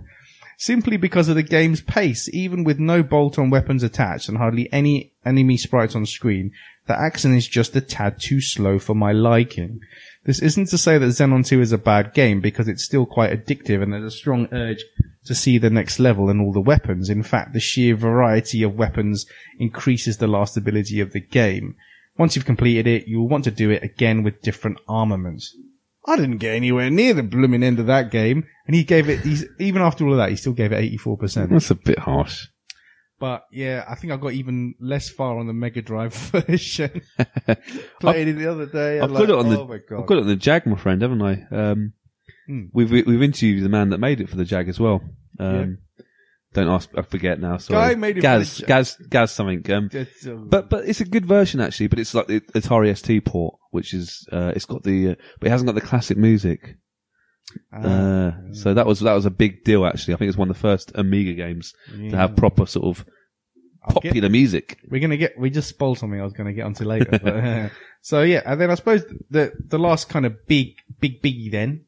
simply 0.58 0.96
because 0.96 1.28
of 1.28 1.36
the 1.36 1.42
game's 1.42 1.80
pace. 1.80 2.28
Even 2.32 2.64
with 2.64 2.78
no 2.78 3.02
bolt-on 3.02 3.50
weapons 3.50 3.82
attached 3.82 4.28
and 4.28 4.38
hardly 4.38 4.72
any 4.72 5.12
enemy 5.24 5.56
sprites 5.56 5.94
on 5.94 6.06
screen, 6.06 6.50
the 6.86 6.98
action 6.98 7.34
is 7.34 7.46
just 7.46 7.76
a 7.76 7.80
tad 7.80 8.18
too 8.18 8.40
slow 8.40 8.78
for 8.78 8.94
my 8.94 9.12
liking. 9.12 9.80
This 10.24 10.40
isn't 10.40 10.68
to 10.68 10.78
say 10.78 10.96
that 10.96 11.06
Xenon 11.06 11.46
2 11.46 11.60
is 11.60 11.72
a 11.72 11.78
bad 11.78 12.14
game 12.14 12.40
because 12.40 12.66
it's 12.66 12.84
still 12.84 13.04
quite 13.04 13.30
addictive 13.30 13.82
and 13.82 13.92
there's 13.92 14.14
a 14.14 14.16
strong 14.16 14.48
urge 14.52 14.82
to 15.26 15.34
see 15.34 15.58
the 15.58 15.70
next 15.70 15.98
level 15.98 16.30
and 16.30 16.40
all 16.40 16.52
the 16.52 16.60
weapons. 16.60 17.10
In 17.10 17.22
fact, 17.22 17.52
the 17.52 17.60
sheer 17.60 17.94
variety 17.94 18.62
of 18.62 18.74
weapons 18.74 19.26
increases 19.58 20.16
the 20.16 20.26
lastability 20.26 21.02
of 21.02 21.12
the 21.12 21.20
game. 21.20 21.76
Once 22.16 22.36
you've 22.36 22.46
completed 22.46 22.86
it, 22.86 23.06
you 23.06 23.18
will 23.18 23.28
want 23.28 23.44
to 23.44 23.50
do 23.50 23.70
it 23.70 23.82
again 23.82 24.22
with 24.22 24.40
different 24.40 24.78
armaments. 24.88 25.54
I 26.06 26.16
didn't 26.16 26.38
get 26.38 26.54
anywhere 26.54 26.90
near 26.90 27.14
the 27.14 27.22
blooming 27.22 27.62
end 27.62 27.78
of 27.78 27.86
that 27.86 28.10
game, 28.10 28.46
and 28.66 28.76
he 28.76 28.84
gave 28.84 29.08
it. 29.08 29.20
He's 29.20 29.46
even 29.58 29.80
after 29.80 30.04
all 30.04 30.12
of 30.12 30.18
that, 30.18 30.28
he 30.28 30.36
still 30.36 30.52
gave 30.52 30.70
it 30.70 30.76
eighty 30.76 30.98
four 30.98 31.16
percent. 31.16 31.50
That's 31.50 31.70
a 31.70 31.74
bit 31.74 32.00
harsh. 32.00 32.46
But 33.20 33.44
yeah, 33.52 33.84
I 33.88 33.94
think 33.94 34.12
I 34.12 34.16
got 34.16 34.32
even 34.32 34.74
less 34.80 35.08
far 35.08 35.38
on 35.38 35.46
the 35.46 35.52
Mega 35.52 35.80
Drive 35.82 36.14
version. 36.48 37.00
Played 38.00 38.28
it 38.28 38.32
the 38.34 38.50
other 38.50 38.66
day. 38.66 38.98
I've 38.98 39.04
I'm 39.04 39.12
got 39.12 39.20
like, 39.20 39.28
it 39.28 39.34
on 39.34 39.48
the- 39.50 39.60
Oh 39.60 39.66
god! 39.66 40.00
I've 40.00 40.06
got 40.06 40.18
it 40.18 40.20
on 40.22 40.26
the 40.28 40.36
Jag, 40.36 40.66
my 40.66 40.76
friend, 40.76 41.02
haven't 41.02 41.22
I? 41.22 41.46
Um, 41.50 41.92
Hmm. 42.46 42.64
we've 42.74 42.90
we've 42.90 43.22
interviewed 43.22 43.64
the 43.64 43.70
man 43.70 43.88
that 43.90 43.98
made 43.98 44.20
it 44.20 44.28
for 44.28 44.36
the 44.36 44.44
Jag 44.44 44.68
as 44.68 44.78
well. 44.78 45.00
Um, 45.40 45.78
Don't 46.52 46.68
ask. 46.68 46.90
I 46.94 47.00
forget 47.00 47.40
now. 47.40 47.56
Sorry. 47.56 47.94
Guy 47.94 47.98
made 47.98 48.18
it 48.18 48.20
for 48.20 48.22
Gaz, 48.22 48.56
the 48.56 48.60
Jag. 48.60 48.68
Gaz, 48.68 48.96
Gaz, 49.08 49.32
something. 49.32 49.72
Um, 49.72 49.88
but 50.50 50.68
but 50.68 50.86
it's 50.86 51.00
a 51.00 51.06
good 51.06 51.24
version 51.24 51.60
actually. 51.60 51.86
But 51.86 51.98
it's 52.00 52.14
like 52.14 52.26
the 52.26 52.40
Atari 52.54 52.94
ST 52.96 53.24
port, 53.24 53.54
which 53.70 53.94
is 53.94 54.28
uh, 54.30 54.52
it's 54.54 54.66
got 54.66 54.82
the 54.82 55.10
uh, 55.10 55.14
but 55.40 55.46
it 55.46 55.50
hasn't 55.50 55.66
got 55.66 55.74
the 55.74 55.80
classic 55.80 56.18
music. 56.18 56.76
Ah, 57.72 57.76
Uh, 57.78 58.32
so 58.52 58.74
that 58.74 58.86
was 58.86 59.00
that 59.00 59.14
was 59.14 59.26
a 59.26 59.30
big 59.30 59.64
deal 59.64 59.84
actually. 59.86 60.14
I 60.14 60.16
think 60.16 60.28
it's 60.28 60.38
one 60.38 60.50
of 60.50 60.56
the 60.56 60.60
first 60.60 60.92
Amiga 60.94 61.34
games 61.34 61.74
to 62.10 62.16
have 62.16 62.36
proper 62.36 62.66
sort 62.66 62.86
of 62.86 63.04
I'll 63.86 63.94
get- 64.00 64.10
Popular 64.10 64.28
music. 64.30 64.78
we're 64.90 65.00
gonna 65.00 65.16
get. 65.18 65.38
We 65.38 65.50
just 65.50 65.68
spoiled 65.68 65.98
something 65.98 66.18
I 66.20 66.24
was 66.24 66.32
gonna 66.32 66.54
get 66.54 66.64
onto 66.64 66.84
later. 66.84 67.10
but, 67.10 67.26
uh, 67.26 67.68
so 68.00 68.22
yeah, 68.22 68.40
and 68.46 68.58
then 68.60 68.70
I 68.70 68.76
suppose 68.76 69.04
the 69.30 69.52
the 69.68 69.78
last 69.78 70.08
kind 70.08 70.24
of 70.24 70.46
big 70.46 70.76
big 71.00 71.20
biggie 71.22 71.50
then, 71.50 71.84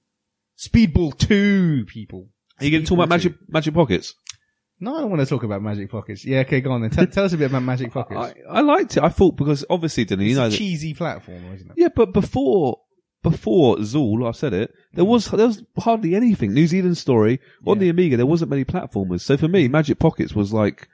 Speedball 0.59 1.17
Two, 1.19 1.85
people. 1.87 2.29
Are 2.61 2.65
you 2.65 2.71
going 2.71 2.85
to 2.85 2.89
talk 2.89 2.97
about 2.97 3.09
Speedball 3.09 3.11
Magic 3.11 3.33
2. 3.39 3.45
Magic 3.49 3.75
Pockets? 3.75 4.15
No, 4.81 4.97
I 4.97 5.01
don't 5.01 5.11
want 5.11 5.21
to 5.21 5.27
talk 5.27 5.43
about 5.43 5.63
Magic 5.63 5.91
Pockets. 5.91 6.25
Yeah, 6.25 6.41
okay, 6.41 6.61
go 6.63 6.73
on 6.73 6.83
then. 6.83 6.91
Tell, 6.91 7.07
tell 7.07 7.25
us 7.25 7.33
a 7.35 7.37
bit 7.39 7.51
about 7.51 7.63
Magic 7.63 7.93
Pockets. 7.99 8.19
I, 8.19 8.59
I 8.59 8.61
liked 8.63 8.97
it. 8.97 9.03
I 9.03 9.09
thought 9.11 9.37
because 9.37 9.65
obviously, 9.71 10.05
Dylan, 10.07 10.21
you 10.25 10.31
it's 10.31 10.37
know 10.39 10.51
cheesy 10.51 10.93
platform, 10.95 11.53
isn't 11.55 11.71
it? 11.71 11.75
Yeah, 11.79 11.89
but 11.95 12.13
before 12.13 12.79
before 13.31 13.77
Zool, 13.79 14.27
I've 14.27 14.37
said 14.37 14.53
it. 14.53 14.73
There 14.95 15.05
was 15.05 15.27
there 15.31 15.47
was 15.47 15.63
hardly 15.79 16.15
anything. 16.15 16.53
New 16.55 16.67
Zealand 16.67 16.97
story 16.99 17.41
on 17.67 17.77
Yeah. 17.77 17.81
the 17.81 17.89
Amiga. 17.91 18.17
There 18.17 18.27
wasn't 18.27 18.51
many 18.51 18.65
platformers. 18.65 19.21
So 19.23 19.37
for 19.37 19.49
me, 19.49 19.69
Magic 19.69 19.99
Pockets 19.99 20.35
was 20.35 20.53
like, 20.53 20.89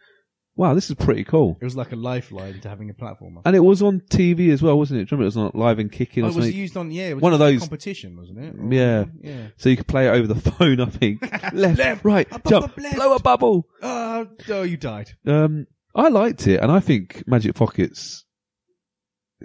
wow, 0.57 0.75
this 0.75 0.91
is 0.91 0.97
pretty 0.97 1.25
cool. 1.25 1.57
It 1.61 1.65
was 1.65 1.77
like 1.77 1.93
a 1.93 1.97
lifeline 1.97 2.61
to 2.61 2.69
having 2.69 2.91
a 2.91 2.95
platformer. 2.95 3.41
And 3.45 3.57
it 3.57 3.61
was 3.61 3.83
on 3.83 4.01
TV 4.11 4.51
as 4.53 4.61
well, 4.63 4.77
wasn't 4.79 5.01
it? 5.01 5.09
Do 5.09 5.15
you 5.15 5.19
remember 5.19 5.23
it 5.25 5.27
was 5.27 5.37
on 5.55 5.61
live 5.67 5.79
and 5.79 5.91
kicking 5.91 6.25
Oh, 6.25 6.27
or 6.27 6.31
it 6.31 6.35
was 6.37 6.45
something? 6.45 6.61
used 6.61 6.77
on 6.77 6.91
yeah, 6.91 7.09
it 7.09 7.15
was 7.15 7.23
One 7.23 7.33
of 7.35 7.41
used 7.41 7.55
those- 7.55 7.69
competition, 7.69 8.17
wasn't 8.17 8.39
it? 8.39 8.55
Yeah. 8.75 9.05
yeah. 9.23 9.47
So 9.57 9.69
you 9.69 9.77
could 9.77 9.87
play 9.87 10.09
it 10.09 10.11
over 10.11 10.27
the 10.27 10.41
phone, 10.53 10.81
I 10.81 10.87
think. 10.87 11.23
left, 11.53 11.79
Left, 11.79 12.05
right, 12.05 12.33
up, 12.33 12.45
jump, 12.47 12.65
up, 12.67 12.79
left. 12.79 12.97
blow 12.97 13.15
a 13.17 13.21
bubble. 13.21 13.67
Uh, 13.83 14.25
oh, 14.49 14.63
you 14.63 14.77
died. 14.77 15.11
Um, 15.27 15.67
I 15.95 16.09
liked 16.09 16.47
it, 16.47 16.61
and 16.61 16.71
I 16.73 16.81
think 16.81 17.25
Magic 17.27 17.55
Pockets 17.55 18.25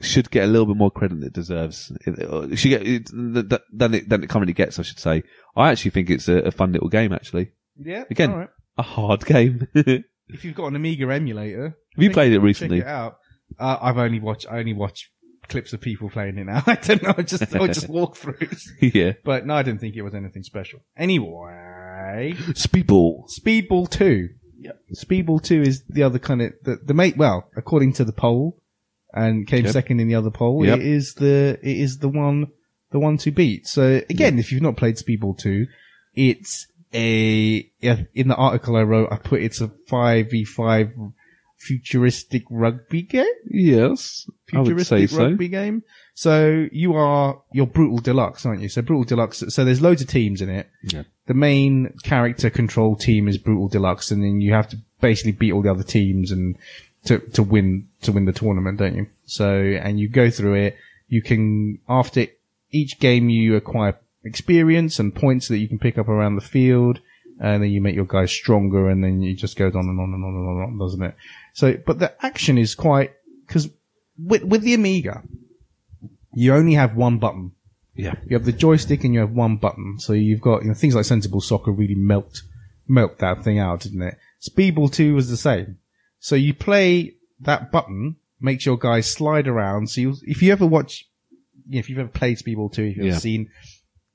should 0.03 0.29
get 0.31 0.43
a 0.43 0.47
little 0.47 0.65
bit 0.65 0.77
more 0.77 0.91
credit 0.91 1.15
than 1.19 1.27
it 1.27 1.33
deserves. 1.33 1.91
It, 2.05 2.19
it 2.19 2.55
should 2.57 2.69
get 2.69 2.81
it, 2.87 3.07
th- 3.07 3.49
th- 3.49 3.61
than 3.73 3.93
it 3.93 4.09
than 4.09 4.23
it 4.23 4.29
currently 4.29 4.53
gets, 4.53 4.79
I 4.79 4.83
should 4.83 4.99
say. 4.99 5.23
I 5.55 5.69
actually 5.71 5.91
think 5.91 6.09
it's 6.09 6.27
a, 6.27 6.37
a 6.39 6.51
fun 6.51 6.71
little 6.71 6.89
game. 6.89 7.11
Actually, 7.13 7.51
Yeah. 7.79 8.03
Again. 8.09 8.31
all 8.31 8.37
right. 8.39 8.49
a 8.77 8.83
hard 8.83 9.25
game. 9.25 9.67
If 10.29 10.43
you've 10.43 10.55
got 10.55 10.67
an 10.67 10.75
Amiga 10.75 11.09
emulator, 11.09 11.63
have 11.95 12.03
you 12.03 12.09
check- 12.09 12.13
played 12.13 12.33
it 12.33 12.35
check 12.35 12.43
recently? 12.43 12.79
it 12.79 12.85
out. 12.85 13.15
Uh, 13.57 13.77
I've 13.81 13.97
only 13.97 14.19
watched. 14.19 14.45
I 14.51 14.59
only 14.59 14.73
watch 14.73 15.09
clips 15.47 15.71
of 15.71 15.79
people 15.79 16.09
playing 16.09 16.37
it 16.37 16.43
now. 16.47 16.63
I 16.67 16.75
don't 16.75 17.01
know. 17.01 17.13
I 17.17 17.21
Just 17.21 17.55
or 17.55 17.67
just 17.67 17.87
walkthroughs. 17.89 18.63
yeah. 18.81 19.13
But 19.23 19.45
no, 19.45 19.53
I 19.55 19.63
didn't 19.63 19.79
think 19.79 19.95
it 19.95 20.01
was 20.01 20.13
anything 20.13 20.43
special. 20.43 20.79
Anyway, 20.97 22.33
Speedball. 22.49 23.29
Speedball 23.39 23.89
Two. 23.89 24.29
Yep. 24.59 24.79
Speedball 24.95 25.41
Two 25.41 25.61
is 25.61 25.83
the 25.87 26.03
other 26.03 26.19
kind 26.19 26.41
of 26.41 26.53
the 26.63 26.77
the 26.83 26.93
mate. 26.93 27.15
Well, 27.17 27.49
according 27.55 27.93
to 27.93 28.03
the 28.03 28.11
poll, 28.13 28.57
and 29.17 29.47
came 29.47 29.65
Yep. 29.65 29.73
second 29.73 29.99
in 29.99 30.07
the 30.07 30.15
other 30.15 30.31
poll. 30.31 30.65
Yep. 30.65 30.79
It 30.79 30.85
is 30.85 31.13
the 31.15 31.59
it 31.61 31.77
is 31.77 31.97
the 31.99 32.09
one 32.09 32.47
the 32.91 32.99
one 32.99 33.17
to 33.19 33.31
beat. 33.31 33.67
So 33.67 34.01
again, 34.09 34.39
if 34.39 34.51
you've 34.51 34.61
not 34.61 34.77
played 34.77 34.95
Speedball 34.95 35.37
Two, 35.37 35.67
it's 36.15 36.67
a 36.93 37.69
in 37.81 38.27
the 38.27 38.35
article 38.35 38.75
I 38.75 38.81
wrote. 38.83 39.09
I 39.11 39.17
put 39.17 39.41
it's 39.41 39.61
a 39.61 39.71
five 39.87 40.31
v 40.31 40.43
five 40.45 40.91
futuristic 41.59 42.43
rugby 42.51 43.01
game 43.01 43.25
Yes, 43.49 44.29
I 44.53 44.59
would 44.59 44.67
say 44.85 45.07
futuristic 45.07 45.09
so. 45.09 45.23
rugby 45.23 45.47
game. 45.47 45.83
So 46.13 46.67
you 46.71 46.93
are 46.93 47.41
you're 47.51 47.67
brutal 47.67 47.97
deluxe, 47.99 48.45
aren't 48.45 48.61
you? 48.61 48.69
So 48.69 48.81
brutal 48.81 49.03
deluxe. 49.03 49.43
So 49.49 49.65
there's 49.65 49.81
loads 49.81 50.01
of 50.01 50.07
teams 50.07 50.41
in 50.41 50.49
it. 50.49 50.69
Yeah. 50.83 51.03
The 51.27 51.33
main 51.33 51.93
character 52.03 52.49
control 52.49 52.95
team 52.95 53.27
is 53.27 53.37
brutal 53.37 53.67
deluxe, 53.67 54.11
and 54.11 54.23
then 54.23 54.39
you 54.41 54.53
have 54.53 54.69
to 54.69 54.77
basically 55.01 55.33
beat 55.33 55.51
all 55.51 55.61
the 55.61 55.71
other 55.71 55.83
teams 55.83 56.31
and 56.31 56.57
to 57.07 57.19
to 57.19 57.43
win 57.43 57.87
to 58.01 58.11
win 58.11 58.25
the 58.25 58.33
tournament, 58.33 58.77
don't 58.79 58.95
you? 58.95 59.07
So 59.25 59.49
and 59.49 59.99
you 59.99 60.09
go 60.09 60.29
through 60.29 60.55
it. 60.55 60.77
You 61.07 61.21
can 61.21 61.79
after 61.87 62.27
each 62.71 62.99
game 62.99 63.29
you 63.29 63.55
acquire 63.55 63.97
experience 64.23 64.99
and 64.99 65.15
points 65.15 65.47
that 65.47 65.57
you 65.57 65.67
can 65.67 65.79
pick 65.79 65.97
up 65.97 66.07
around 66.07 66.35
the 66.35 66.41
field. 66.41 66.99
And 67.39 67.61
then 67.61 67.69
you 67.69 67.81
make 67.81 67.93
your 67.93 68.05
guys 68.05 68.31
stronger, 68.31 68.89
and 68.89 69.03
then 69.03 69.21
it 69.21 69.35
just 69.35 69.57
goes 69.57 69.75
on 69.75 69.87
and 69.87 69.99
on 69.99 70.11
and 70.11 70.25
on 70.25 70.33
and 70.33 70.63
on, 70.63 70.79
doesn't 70.79 71.03
it? 71.03 71.13
So, 71.53 71.77
but 71.85 71.99
the 71.99 72.25
action 72.25 72.57
is 72.57 72.73
quite 72.73 73.13
because 73.45 73.69
with 74.17 74.43
with 74.43 74.63
the 74.63 74.73
Amiga, 74.73 75.21
you 76.33 76.55
only 76.55 76.73
have 76.73 76.95
one 76.95 77.19
button. 77.19 77.51
Yeah. 77.93 78.15
You 78.27 78.35
have 78.35 78.45
the 78.45 78.51
joystick 78.51 79.03
and 79.03 79.13
you 79.13 79.19
have 79.19 79.31
one 79.31 79.57
button. 79.57 79.99
So 79.99 80.13
you've 80.13 80.41
got 80.41 80.63
you 80.63 80.69
know 80.69 80.73
things 80.73 80.95
like 80.95 81.05
Sensible 81.05 81.41
Soccer 81.41 81.71
really 81.71 81.95
melt 81.95 82.41
melt 82.87 83.19
that 83.19 83.43
thing 83.43 83.59
out, 83.59 83.81
didn't 83.81 84.01
it? 84.01 84.17
Speedball 84.41 84.91
Two 84.91 85.13
was 85.13 85.29
the 85.29 85.37
same. 85.37 85.77
So 86.19 86.35
you 86.35 86.53
play 86.53 87.13
that 87.41 87.71
button 87.71 88.15
makes 88.39 88.65
your 88.65 88.77
guys 88.77 89.11
slide 89.11 89.47
around. 89.47 89.89
So 89.89 90.01
you, 90.01 90.15
if 90.23 90.41
you 90.41 90.51
ever 90.51 90.65
watch, 90.65 91.05
if 91.69 91.89
you've 91.89 91.99
ever 91.99 92.09
played 92.09 92.37
Speedball 92.37 92.71
Two, 92.73 92.83
if 92.85 92.97
you've 92.97 93.05
Yeah. 93.05 93.11
ever 93.13 93.19
seen 93.19 93.49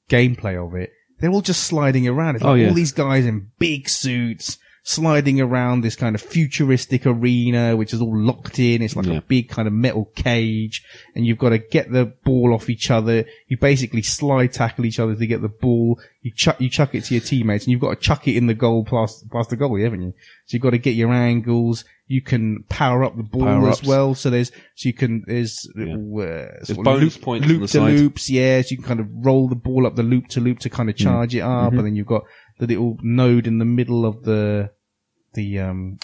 gameplay 0.09 0.57
of 0.65 0.75
it, 0.75 0.91
they're 1.19 1.31
all 1.31 1.41
just 1.43 1.65
sliding 1.65 2.07
around. 2.09 2.37
It's 2.37 2.45
Oh, 2.45 2.53
like 2.53 2.63
yeah. 2.63 2.69
all 2.69 2.75
these 2.75 2.93
guys 2.93 3.25
in 3.27 3.49
big 3.59 3.89
suits 3.89 4.59
sliding 4.85 5.41
around 5.41 5.81
this 5.83 5.95
kind 5.95 6.15
of 6.17 6.21
futuristic 6.21 7.07
arena, 7.07 7.77
which 7.77 7.95
is 7.95 8.01
all 8.01 8.17
locked 8.19 8.59
in. 8.59 8.83
It's 8.83 8.97
like 8.97 9.07
Yeah. 9.07 9.19
a 9.19 9.21
big 9.21 9.49
kind 9.49 9.69
of 9.69 9.75
metal 9.75 10.11
cage 10.17 10.83
and 11.15 11.25
you've 11.25 11.39
got 11.39 11.51
to 11.51 11.59
get 11.59 11.93
the 11.93 12.07
ball 12.25 12.53
off 12.53 12.69
each 12.69 12.91
other. 12.91 13.25
You 13.47 13.57
basically 13.59 14.03
slide 14.03 14.53
tackle 14.53 14.85
each 14.85 14.99
other 14.99 15.15
to 15.15 15.27
get 15.27 15.41
the 15.41 15.49
ball. 15.49 16.01
You 16.21 16.33
chuck, 16.35 16.61
you 16.61 16.69
chuck 16.69 16.95
it 16.97 17.05
to 17.05 17.15
your 17.15 17.23
teammates 17.23 17.65
and 17.65 17.71
you've 17.73 17.81
got 17.81 17.91
to 17.95 18.01
chuck 18.01 18.27
it 18.27 18.37
in 18.37 18.49
the 18.49 18.55
goal 18.55 18.85
past, 18.85 19.31
past 19.31 19.51
the 19.51 19.57
goalie, 19.57 19.85
haven't 19.85 20.03
you? 20.03 20.15
So 20.47 20.55
you've 20.57 20.63
got 20.63 20.71
to 20.71 20.79
get 20.79 20.97
your 20.97 21.13
angles. 21.13 21.85
You 22.09 22.21
can 22.21 22.65
power 22.69 23.05
up 23.05 23.17
the 23.17 23.23
ball 23.23 23.49
as 23.49 23.55
Power-ups. 23.81 23.83
well. 23.85 24.15
So 24.15 24.29
there's, 24.31 24.51
so 24.75 24.89
you 24.89 24.93
can, 24.93 25.23
there's, 25.27 25.67
Yeah. 25.77 25.95
uh, 25.95 26.49
of 26.69 26.77
bonus 26.85 27.15
loop, 27.17 27.23
points 27.23 27.45
on 27.47 27.53
loop 27.53 27.61
the 27.63 27.67
to 27.69 27.73
side. 27.73 27.95
loops. 27.95 28.29
Yeah. 28.29 28.61
So 28.63 28.69
you 28.73 28.77
can 28.79 28.85
kind 28.87 29.01
of 29.01 29.07
roll 29.13 29.49
the 29.49 29.55
ball 29.55 29.87
up 29.87 29.95
the 29.97 30.03
loop 30.03 30.27
to 30.29 30.41
loop 30.41 30.59
to 30.61 30.69
kind 30.71 30.91
of 30.91 30.97
charge 30.97 31.35
it 31.35 31.41
up. 31.41 31.73
Mhm. 31.73 31.79
And 31.79 31.87
then 31.87 31.97
you've 31.97 32.07
got 32.09 32.25
the 32.63 32.69
little 32.69 32.97
node 33.03 33.47
in 33.49 33.59
the 33.59 33.65
middle 33.65 34.07
of 34.07 34.23
the, 34.23 34.71
the, 35.35 35.59
um, 35.59 35.99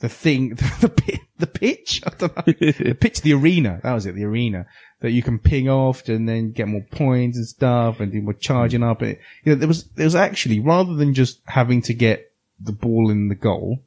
the 0.00 0.08
thing, 0.08 0.50
the, 0.54 1.18
the 1.38 1.46
pitch. 1.46 2.02
I 2.06 2.10
don't 2.10 2.36
know. 2.36 2.42
the 2.46 2.94
pitch, 3.00 3.22
the 3.22 3.32
arena. 3.32 3.80
That 3.82 3.94
was 3.94 4.04
it, 4.04 4.14
the 4.14 4.24
arena 4.24 4.66
that 5.00 5.12
you 5.12 5.22
can 5.22 5.38
ping 5.38 5.66
off 5.68 6.06
and 6.08 6.28
then 6.28 6.52
get 6.52 6.68
more 6.68 6.84
points 6.90 7.38
and 7.38 7.46
stuff 7.46 8.00
and 8.00 8.12
do 8.12 8.20
more 8.20 8.34
charging 8.34 8.82
up. 8.82 9.02
It, 9.02 9.18
you 9.44 9.52
know, 9.52 9.58
there 9.58 9.68
was, 9.68 9.84
there 9.96 10.04
was 10.04 10.14
actually, 10.14 10.60
rather 10.60 10.94
than 10.94 11.14
just 11.14 11.40
having 11.46 11.80
to 11.82 11.94
get 11.94 12.32
the 12.60 12.72
ball 12.72 13.10
in 13.10 13.28
the 13.28 13.34
goal, 13.34 13.78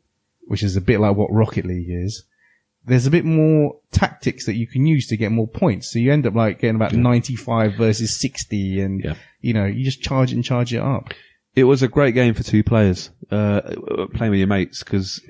which 0.47 0.63
is 0.63 0.75
a 0.75 0.81
bit 0.81 0.99
like 0.99 1.15
what 1.15 1.31
Rocket 1.31 1.65
League 1.65 1.89
is, 1.89 2.23
there's 2.85 3.05
a 3.05 3.11
bit 3.11 3.25
more 3.25 3.77
tactics 3.91 4.47
that 4.47 4.55
you 4.55 4.65
can 4.65 4.87
use 4.87 5.07
to 5.07 5.17
get 5.17 5.31
more 5.31 5.47
points. 5.47 5.93
So 5.93 5.99
you 5.99 6.11
end 6.11 6.25
up 6.25 6.33
like 6.33 6.59
getting 6.59 6.75
about 6.75 6.93
95 6.93 7.75
versus 7.75 8.19
60 8.19 8.81
and, 8.81 9.03
Yeah. 9.03 9.15
you 9.39 9.53
know, 9.53 9.65
you 9.65 9.85
just 9.85 10.01
charge 10.01 10.31
it 10.31 10.35
and 10.35 10.43
charge 10.43 10.73
it 10.73 10.81
up. 10.81 11.13
It 11.55 11.65
was 11.65 11.83
a 11.83 11.87
great 11.87 12.13
game 12.13 12.33
for 12.33 12.43
two 12.43 12.63
players, 12.63 13.09
uh, 13.31 13.61
playing 14.13 14.31
with 14.31 14.39
your 14.39 14.47
mates, 14.47 14.83
because 14.83 15.21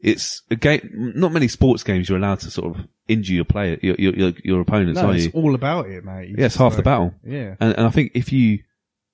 it's 0.00 0.42
a 0.50 0.56
game, 0.56 1.12
not 1.16 1.32
many 1.32 1.48
sports 1.48 1.82
games 1.82 2.08
you're 2.08 2.18
allowed 2.18 2.40
to 2.40 2.50
sort 2.50 2.76
of 2.76 2.84
injure 3.08 3.34
your 3.34 3.44
player, 3.44 3.78
your, 3.82 3.96
your, 3.98 4.14
your, 4.14 4.32
your 4.44 4.60
opponents, 4.60 5.00
No, 5.00 5.08
are 5.08 5.14
it's 5.14 5.24
you? 5.26 5.30
all 5.34 5.54
about 5.54 5.86
it, 5.88 6.04
mate. 6.04 6.28
You 6.28 6.36
Yeah, 6.38 6.46
it's 6.46 6.56
half 6.56 6.76
the 6.76 6.82
battle. 6.82 7.14
Yeah. 7.24 7.56
And, 7.60 7.76
and 7.76 7.86
I 7.86 7.90
think 7.90 8.12
if 8.14 8.32
you 8.32 8.60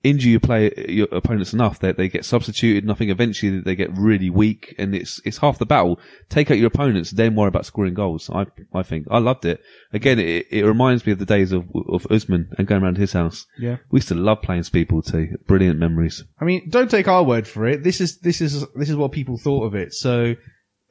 injure 0.02 0.28
your 0.28 0.40
player, 0.40 0.72
your 0.88 1.08
opponents 1.10 1.52
enough, 1.52 1.80
that 1.80 1.96
they 1.96 2.08
get 2.08 2.24
substituted, 2.24 2.84
Nothing. 2.84 3.10
Eventually 3.10 3.60
they 3.60 3.74
get 3.74 3.96
really 3.96 4.30
weak, 4.30 4.74
and 4.78 4.94
it's 4.94 5.20
it's 5.24 5.38
half 5.38 5.58
the 5.58 5.66
battle. 5.66 5.98
Take 6.28 6.50
out 6.50 6.58
your 6.58 6.68
opponents, 6.68 7.10
then 7.10 7.34
worry 7.34 7.48
about 7.48 7.66
scoring 7.66 7.94
goals. 7.94 8.30
I 8.30 8.46
I 8.72 8.82
think 8.82 9.06
I 9.10 9.18
loved 9.18 9.44
it. 9.44 9.60
Again, 9.92 10.18
it, 10.18 10.46
it 10.50 10.64
reminds 10.64 11.06
me 11.06 11.12
of 11.12 11.18
the 11.18 11.26
days 11.26 11.52
of 11.52 11.64
of 11.88 12.06
Usman 12.10 12.50
and 12.58 12.66
going 12.66 12.82
around 12.82 12.98
his 12.98 13.12
house. 13.12 13.46
Yeah. 13.58 13.78
We 13.90 13.98
used 13.98 14.08
to 14.08 14.14
love 14.14 14.42
playing 14.42 14.62
Speedball 14.62 15.04
too. 15.04 15.36
Brilliant 15.46 15.78
memories. 15.78 16.24
I 16.40 16.44
mean, 16.44 16.68
don't 16.70 16.90
take 16.90 17.08
our 17.08 17.24
word 17.24 17.46
for 17.48 17.66
it. 17.66 17.82
This 17.82 18.00
is 18.00 18.18
this 18.18 18.40
is 18.40 18.64
this 18.74 18.90
is 18.90 18.96
what 18.96 19.12
people 19.12 19.38
thought 19.38 19.64
of 19.64 19.74
it. 19.74 19.92
So, 19.92 20.36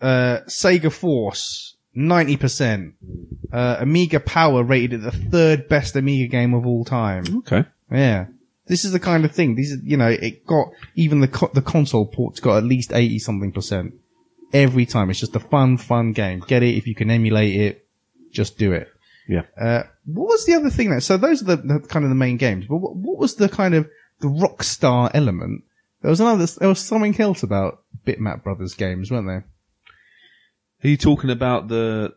uh, 0.01 0.39
Sega 0.47 0.91
Force 0.91 1.77
ninety 1.93 2.37
percent, 2.37 2.95
uh, 3.53 3.77
Amiga 3.79 4.19
Power 4.19 4.63
rated 4.63 4.93
it 4.93 4.97
the 5.03 5.11
third 5.11 5.69
best 5.69 5.95
Amiga 5.95 6.27
game 6.27 6.53
of 6.53 6.65
all 6.65 6.83
time. 6.83 7.23
Okay. 7.37 7.65
Yeah, 7.91 8.25
this 8.67 8.85
is 8.85 8.91
the 8.91 8.99
kind 8.99 9.25
of 9.25 9.31
thing. 9.31 9.55
These, 9.55 9.73
are- 9.73 9.83
you 9.83 9.97
know, 9.97 10.07
it 10.09 10.45
got 10.45 10.69
even 10.95 11.21
the 11.21 11.27
co- 11.27 11.51
the 11.53 11.61
console 11.61 12.05
ports 12.05 12.39
got 12.39 12.57
at 12.57 12.63
least 12.63 12.91
eighty 12.93 13.19
something 13.19 13.51
percent 13.51 13.93
every 14.53 14.85
time. 14.85 15.09
It's 15.09 15.19
just 15.19 15.35
a 15.35 15.39
fun, 15.39 15.77
fun 15.77 16.13
game. 16.13 16.43
Get 16.47 16.63
it 16.63 16.75
if 16.75 16.87
you 16.87 16.95
can 16.95 17.09
emulate 17.11 17.55
it. 17.59 17.87
Just 18.31 18.57
do 18.57 18.73
it. 18.73 18.89
Yeah. 19.27 19.43
Uh, 19.59 19.83
what 20.05 20.27
was 20.27 20.45
the 20.45 20.53
other 20.53 20.69
thing 20.69 20.91
that, 20.91 21.01
so 21.01 21.17
those 21.17 21.41
are 21.41 21.55
the, 21.55 21.57
the 21.57 21.79
kind 21.87 22.05
of 22.05 22.09
the 22.09 22.15
main 22.15 22.37
games, 22.37 22.65
but 22.67 22.77
what, 22.77 22.95
what 22.95 23.17
was 23.17 23.35
the 23.35 23.49
kind 23.49 23.73
of 23.73 23.89
the 24.19 24.27
rock 24.27 24.61
star 24.61 25.09
element? 25.15 25.63
There 26.01 26.11
was 26.11 26.19
another, 26.19 26.45
there 26.45 26.69
was 26.69 26.79
something 26.79 27.19
else 27.19 27.41
about 27.41 27.81
Bitmap 28.05 28.43
Brothers 28.43 28.75
games, 28.75 29.09
weren't 29.09 29.25
there? 29.25 29.45
Are 30.83 30.87
you 30.87 30.97
talking 30.97 31.31
about 31.31 31.69
the 31.69 32.13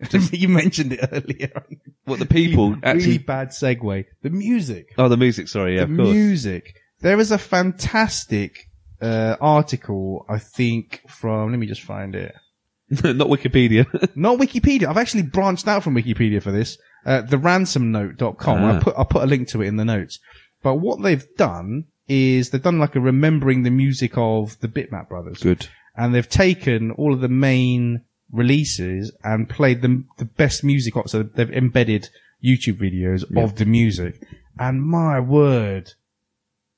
you 0.32 0.48
mentioned 0.48 0.92
it 0.92 1.08
earlier. 1.12 1.64
what 2.04 2.18
the 2.18 2.26
people 2.26 2.70
really 2.70 2.82
actually? 2.84 3.18
bad 3.18 3.48
segue. 3.50 4.04
The 4.22 4.30
music. 4.30 4.92
Oh, 4.98 5.08
the 5.08 5.16
music. 5.16 5.48
Sorry, 5.48 5.76
yeah, 5.76 5.84
the 5.84 5.92
of 5.92 5.96
course. 5.98 6.08
music. 6.10 6.76
There 7.00 7.18
is 7.20 7.30
a 7.30 7.38
fantastic, 7.38 8.68
uh, 9.00 9.36
article, 9.40 10.24
I 10.28 10.38
think 10.38 11.02
from, 11.08 11.50
let 11.50 11.58
me 11.58 11.66
just 11.66 11.82
find 11.82 12.14
it. 12.14 12.34
Not 12.90 13.28
Wikipedia. 13.28 13.86
Not 14.16 14.38
Wikipedia. 14.38 14.86
I've 14.86 14.96
actually 14.98 15.22
branched 15.22 15.66
out 15.68 15.82
from 15.82 15.94
Wikipedia 15.94 16.42
for 16.42 16.50
this. 16.52 16.78
Uh, 17.06 17.22
theransomnote.com. 17.22 18.62
Ah. 18.64 18.76
I 18.76 18.80
put, 18.80 18.94
I 18.98 19.04
put 19.04 19.22
a 19.22 19.26
link 19.26 19.48
to 19.48 19.62
it 19.62 19.66
in 19.66 19.76
the 19.76 19.84
notes. 19.84 20.18
But 20.62 20.76
what 20.76 21.02
they've 21.02 21.26
done 21.36 21.84
is 22.08 22.50
they've 22.50 22.62
done 22.62 22.78
like 22.78 22.96
a 22.96 23.00
remembering 23.00 23.62
the 23.62 23.70
music 23.70 24.12
of 24.16 24.58
the 24.60 24.68
Bitmap 24.68 25.08
brothers. 25.08 25.42
Good. 25.42 25.68
and 25.96 26.14
they've 26.14 26.28
taken 26.28 26.90
all 26.92 27.12
of 27.14 27.20
the 27.20 27.28
main 27.28 28.02
releases 28.34 29.12
and 29.22 29.48
played 29.48 29.80
them 29.82 30.08
the 30.18 30.24
best 30.24 30.64
music. 30.64 30.94
So 31.06 31.22
they've 31.22 31.50
embedded 31.50 32.08
YouTube 32.44 32.78
videos 32.78 33.24
Yeah. 33.30 33.42
of 33.44 33.56
the 33.56 33.64
music, 33.64 34.20
and 34.58 34.82
my 34.82 35.18
word, 35.20 35.92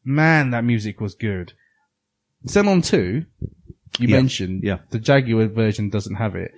man, 0.05 0.51
that 0.51 0.65
music 0.65 1.01
was 1.01 1.15
good. 1.15 1.53
Xenon 2.47 2.85
Two, 2.85 3.25
you 3.99 4.09
Yeah. 4.09 4.17
mentioned, 4.17 4.63
Yeah. 4.63 4.79
the 4.91 4.99
Jaguar 4.99 5.47
version 5.49 5.89
doesn't 5.91 6.17
have 6.17 6.37
it. 6.37 6.53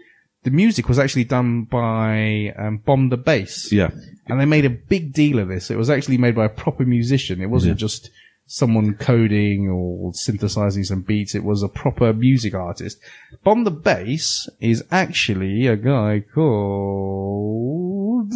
The 0.44 0.50
music 0.50 0.88
was 0.88 0.98
actually 0.98 1.24
done 1.24 1.64
by 1.64 2.54
um, 2.58 2.78
Bomb 2.78 3.08
the 3.08 3.16
Bass. 3.16 3.72
Yeah. 3.72 3.90
And 4.26 4.40
they 4.40 4.44
made 4.44 4.64
a 4.64 4.70
big 4.70 5.12
deal 5.12 5.38
of 5.38 5.48
this. 5.48 5.70
It 5.70 5.76
was 5.78 5.90
actually 5.90 6.18
made 6.18 6.34
by 6.34 6.44
a 6.44 6.48
proper 6.50 6.84
musician. 6.84 7.40
It 7.40 7.50
wasn't 7.50 7.76
Yeah. 7.76 7.86
just 7.86 8.10
someone 8.48 8.94
coding 8.94 9.68
or 9.68 10.12
synthesizing 10.14 10.82
some 10.82 11.02
beats. 11.02 11.36
It 11.36 11.44
was 11.44 11.62
a 11.62 11.68
proper 11.68 12.12
music 12.12 12.54
artist. 12.54 12.98
Bomb 13.44 13.62
the 13.64 13.70
Bass 13.70 14.48
is 14.58 14.82
actually 14.90 15.66
a 15.68 15.76
guy 15.76 16.24
called. 16.34 18.32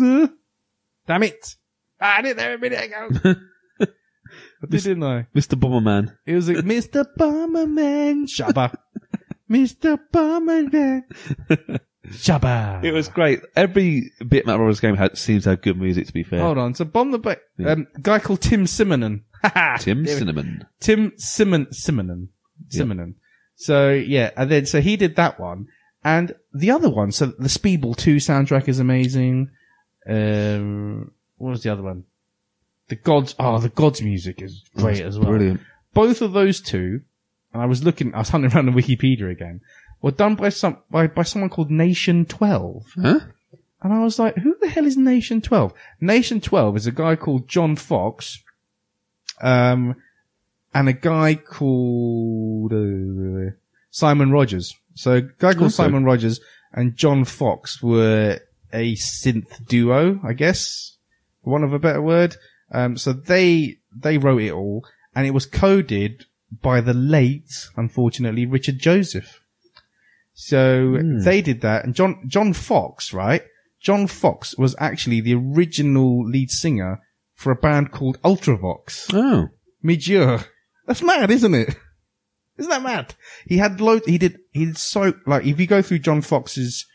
Damn 1.07 1.23
it! 1.25 1.57
Ah, 2.01 2.19
I 2.19 2.23
did 2.23 2.31
it 2.33 2.37
there 2.37 2.55
a 2.55 2.59
minute 2.59 2.85
ago. 2.85 3.09
I 3.81 4.67
did, 4.69 4.83
didn't 4.85 5.03
I? 5.03 5.27
Mr. 5.35 5.59
Bomberman. 5.59 6.17
It 6.25 6.35
was 6.35 6.49
like 6.49 6.59
Mr. 6.65 7.05
Bomberman 7.19 8.27
Shabba. 8.29 8.73
Mr. 9.51 9.99
Bomberman 10.13 11.03
Shabba. 12.07 12.85
It 12.85 12.93
was 12.93 13.09
great. 13.09 13.41
Every 13.57 14.13
bit 14.21 14.47
Bitmap 14.47 14.57
Brothers 14.57 14.81
game 14.81 14.97
had, 14.97 15.19
seems 15.19 15.45
to 15.45 15.51
have 15.51 15.63
good 15.63 15.79
music, 15.79 16.07
to 16.07 16.13
be 16.13 16.23
fair. 16.23 16.41
Hold 16.41 16.59
on. 16.59 16.75
So 16.75 16.85
Bomb 16.85 17.11
the 17.11 17.19
Bass. 17.19 17.39
Yeah. 17.59 17.73
Um, 17.73 17.89
guy 18.01 18.21
called 18.21 18.41
Tim 18.41 18.67
Simenon. 18.67 19.23
Tim 19.79 20.07
Cinnamon. 20.07 20.67
Tim 20.81 21.13
Simon 21.17 21.67
Simonon. 21.67 22.29
Simonon. 22.69 23.15
So 23.57 23.91
yeah, 23.91 24.31
and 24.37 24.51
then 24.51 24.67
so 24.67 24.81
he 24.81 24.97
did 24.97 25.17
that 25.17 25.39
one, 25.39 25.69
and 26.05 26.35
the 26.53 26.71
other 26.71 26.91
one. 26.91 27.13
So 27.13 27.27
the 27.27 27.49
Speedball 27.49 27.97
Two 27.97 28.17
soundtrack 28.17 28.69
is 28.69 28.79
amazing. 28.79 29.51
Um, 30.09 31.13
what 31.37 31.51
was 31.51 31.63
the 31.63 31.71
other 31.71 31.83
one? 31.83 32.05
The 32.89 32.97
Gods. 32.97 33.35
Oh, 33.39 33.59
the 33.59 33.69
Gods 33.69 34.03
music 34.03 34.43
is 34.43 34.65
great 34.77 35.01
as 35.01 35.19
well. 35.19 35.29
Brilliant. 35.31 35.61
Both 35.95 36.23
of 36.23 36.33
those 36.33 36.61
two, 36.61 37.03
and 37.53 37.63
I 37.63 37.67
was 37.67 37.85
looking, 37.85 38.15
I 38.15 38.19
was 38.19 38.31
hunting 38.31 38.53
around 38.53 38.67
the 38.67 38.73
Wikipedia 38.73 39.31
again, 39.31 39.61
were 40.01 40.11
done 40.11 40.35
by 40.35 40.49
some 40.49 40.79
by, 40.91 41.07
by 41.07 41.23
someone 41.23 41.51
called 41.51 41.71
Nation 41.71 42.25
Twelve. 42.25 42.87
Huh? 43.01 43.21
And 43.83 43.93
I 43.93 44.03
was 44.03 44.19
like, 44.19 44.37
who 44.37 44.57
the 44.61 44.69
hell 44.69 44.87
is 44.87 44.97
Nation 44.97 45.41
12? 45.41 45.75
Nation 46.01 46.41
12 46.41 46.77
is 46.77 46.87
a 46.87 46.93
guy 46.93 47.17
called 47.17 47.49
John 47.49 47.75
Foxx, 47.75 48.41
um, 49.41 49.97
and 50.75 50.89
a 50.89 50.93
guy 50.93 51.35
called 51.35 52.73
uh, 52.73 53.53
Simon 53.91 54.31
Rogers. 54.31 54.75
So 54.95 55.13
a 55.13 55.23
guy 55.23 55.53
called 55.53 55.67
Okay. 55.67 55.75
Simon 55.75 56.05
Rogers 56.05 56.41
and 56.73 56.97
John 56.97 57.25
Foxx 57.25 57.83
were 57.83 58.41
a 58.73 58.95
synth 58.95 59.67
duo, 59.67 60.21
I 60.25 60.33
guess, 60.33 60.97
for 61.43 61.51
want 61.51 61.65
of 61.65 61.73
a 61.73 61.79
better 61.79 62.03
word. 62.03 62.37
Um, 62.71 62.97
so 62.97 63.13
they, 63.13 63.79
they 63.95 64.19
wrote 64.19 64.43
it 64.43 64.53
all 64.53 64.87
and 65.15 65.27
it 65.27 65.33
was 65.33 65.47
coded 65.47 66.25
by 66.63 66.81
the 66.81 66.95
late, 66.95 67.69
unfortunately, 67.77 68.47
Richard 68.47 68.79
Joseph. 68.79 69.41
So 70.35 70.99
they 71.03 71.43
did 71.43 71.61
that 71.61 71.85
and 71.85 71.95
John, 71.95 72.23
John 72.27 72.53
Foxx, 72.53 73.13
right? 73.13 73.43
John 73.81 74.07
Foxx 74.07 74.57
was 74.57 74.75
actually 74.79 75.21
the 75.21 75.35
original 75.35 76.25
lead 76.25 76.51
singer 76.51 77.01
for 77.43 77.51
a 77.51 77.57
band 77.57 77.91
called 77.91 78.21
Ultravox. 78.23 79.13
Oh. 79.13 79.49
Midge 79.83 80.09
Ure. 80.09 80.41
That's 80.87 81.03
mad, 81.03 81.31
isn't 81.31 81.55
it? 81.55 81.77
Isn't 82.57 82.71
that 82.71 82.83
mad? 82.83 83.15
He 83.47 83.59
had 83.59 83.81
loads, 83.81 84.07
he 84.07 84.19
did, 84.19 84.39
he 84.53 84.67
did 84.67 84.79
so, 84.79 85.15
like, 85.27 85.45
if 85.45 85.59
you 85.59 85.67
go 85.67 85.83
through 85.83 85.99
John 85.99 86.23
Foxx's, 86.23 86.87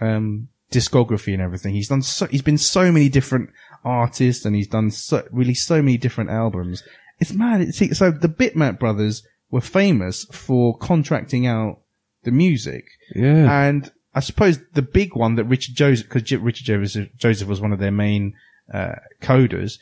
um, 0.00 0.48
discography 0.70 1.32
and 1.32 1.40
everything, 1.40 1.74
he's 1.74 1.88
done 1.88 2.02
so, 2.02 2.26
he's 2.26 2.42
been 2.42 2.58
so 2.58 2.92
many 2.92 3.08
different 3.08 3.50
artists 3.84 4.44
and 4.44 4.54
he's 4.54 4.68
done 4.68 4.90
so, 4.90 5.26
really 5.30 5.54
so 5.54 5.80
many 5.80 5.96
different 5.96 6.30
albums. 6.30 6.82
It's 7.20 7.32
mad. 7.32 7.62
It's, 7.62 7.98
so 7.98 8.10
the 8.10 8.28
Bitmap 8.28 8.78
brothers 8.78 9.26
were 9.50 9.60
famous 9.60 10.24
for 10.32 10.76
contracting 10.76 11.46
out 11.46 11.80
the 12.24 12.32
music. 12.32 12.84
Yeah. 13.14 13.66
And 13.66 13.90
I 14.14 14.20
suppose 14.20 14.58
the 14.72 14.82
big 14.82 15.14
one 15.14 15.36
that 15.36 15.44
Richard 15.44 15.76
Joseph, 15.76 16.08
because 16.08 16.30
Richard 16.32 16.66
Joseph, 16.66 17.08
Joseph 17.16 17.48
was 17.48 17.60
one 17.60 17.72
of 17.72 17.78
their 17.78 17.92
main 17.92 18.34
uh, 18.72 18.96
coders, 19.20 19.78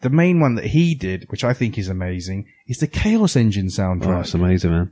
the 0.00 0.10
main 0.10 0.40
one 0.40 0.54
that 0.54 0.66
he 0.66 0.94
did, 0.94 1.26
which 1.28 1.44
I 1.44 1.52
think 1.52 1.76
is 1.76 1.88
amazing, 1.88 2.46
is 2.66 2.78
the 2.78 2.86
Chaos 2.86 3.36
Engine 3.36 3.66
oh, 3.66 3.80
soundtrack. 3.80 4.16
that's 4.16 4.34
amazing, 4.34 4.70
man. 4.70 4.90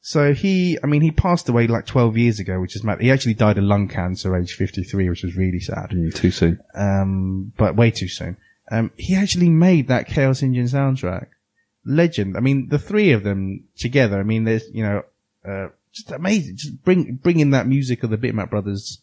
so 0.00 0.32
he, 0.32 0.78
I 0.82 0.86
mean, 0.86 1.02
he 1.02 1.10
passed 1.10 1.48
away 1.48 1.66
like 1.66 1.86
12 1.86 2.16
years 2.16 2.40
ago, 2.40 2.60
which 2.60 2.74
is 2.74 2.82
mad. 2.82 3.00
He 3.00 3.10
actually 3.10 3.34
died 3.34 3.58
of 3.58 3.64
lung 3.64 3.88
cancer, 3.88 4.36
age 4.36 4.54
53, 4.54 5.08
which 5.10 5.22
was 5.22 5.36
really 5.36 5.60
sad. 5.60 5.90
Mm, 5.90 6.14
too 6.14 6.30
soon. 6.30 6.58
Um, 6.74 7.52
but 7.56 7.76
way 7.76 7.90
too 7.90 8.08
soon. 8.08 8.36
Um, 8.70 8.92
he 8.96 9.14
actually 9.14 9.50
made 9.50 9.88
that 9.88 10.06
Chaos 10.06 10.42
Engine 10.42 10.66
soundtrack. 10.66 11.26
Legend. 11.84 12.36
I 12.36 12.40
mean, 12.40 12.68
the 12.68 12.78
three 12.78 13.12
of 13.12 13.24
them 13.24 13.64
together, 13.76 14.20
I 14.20 14.22
mean, 14.22 14.44
there's, 14.44 14.64
you 14.72 14.82
know, 14.82 15.02
uh, 15.46 15.68
just 15.92 16.10
amazing. 16.12 16.56
Just 16.56 16.84
bring, 16.84 17.16
bringing 17.16 17.50
that 17.50 17.66
music 17.66 18.02
of 18.02 18.10
the 18.10 18.18
Bitmap 18.18 18.50
brothers 18.50 19.00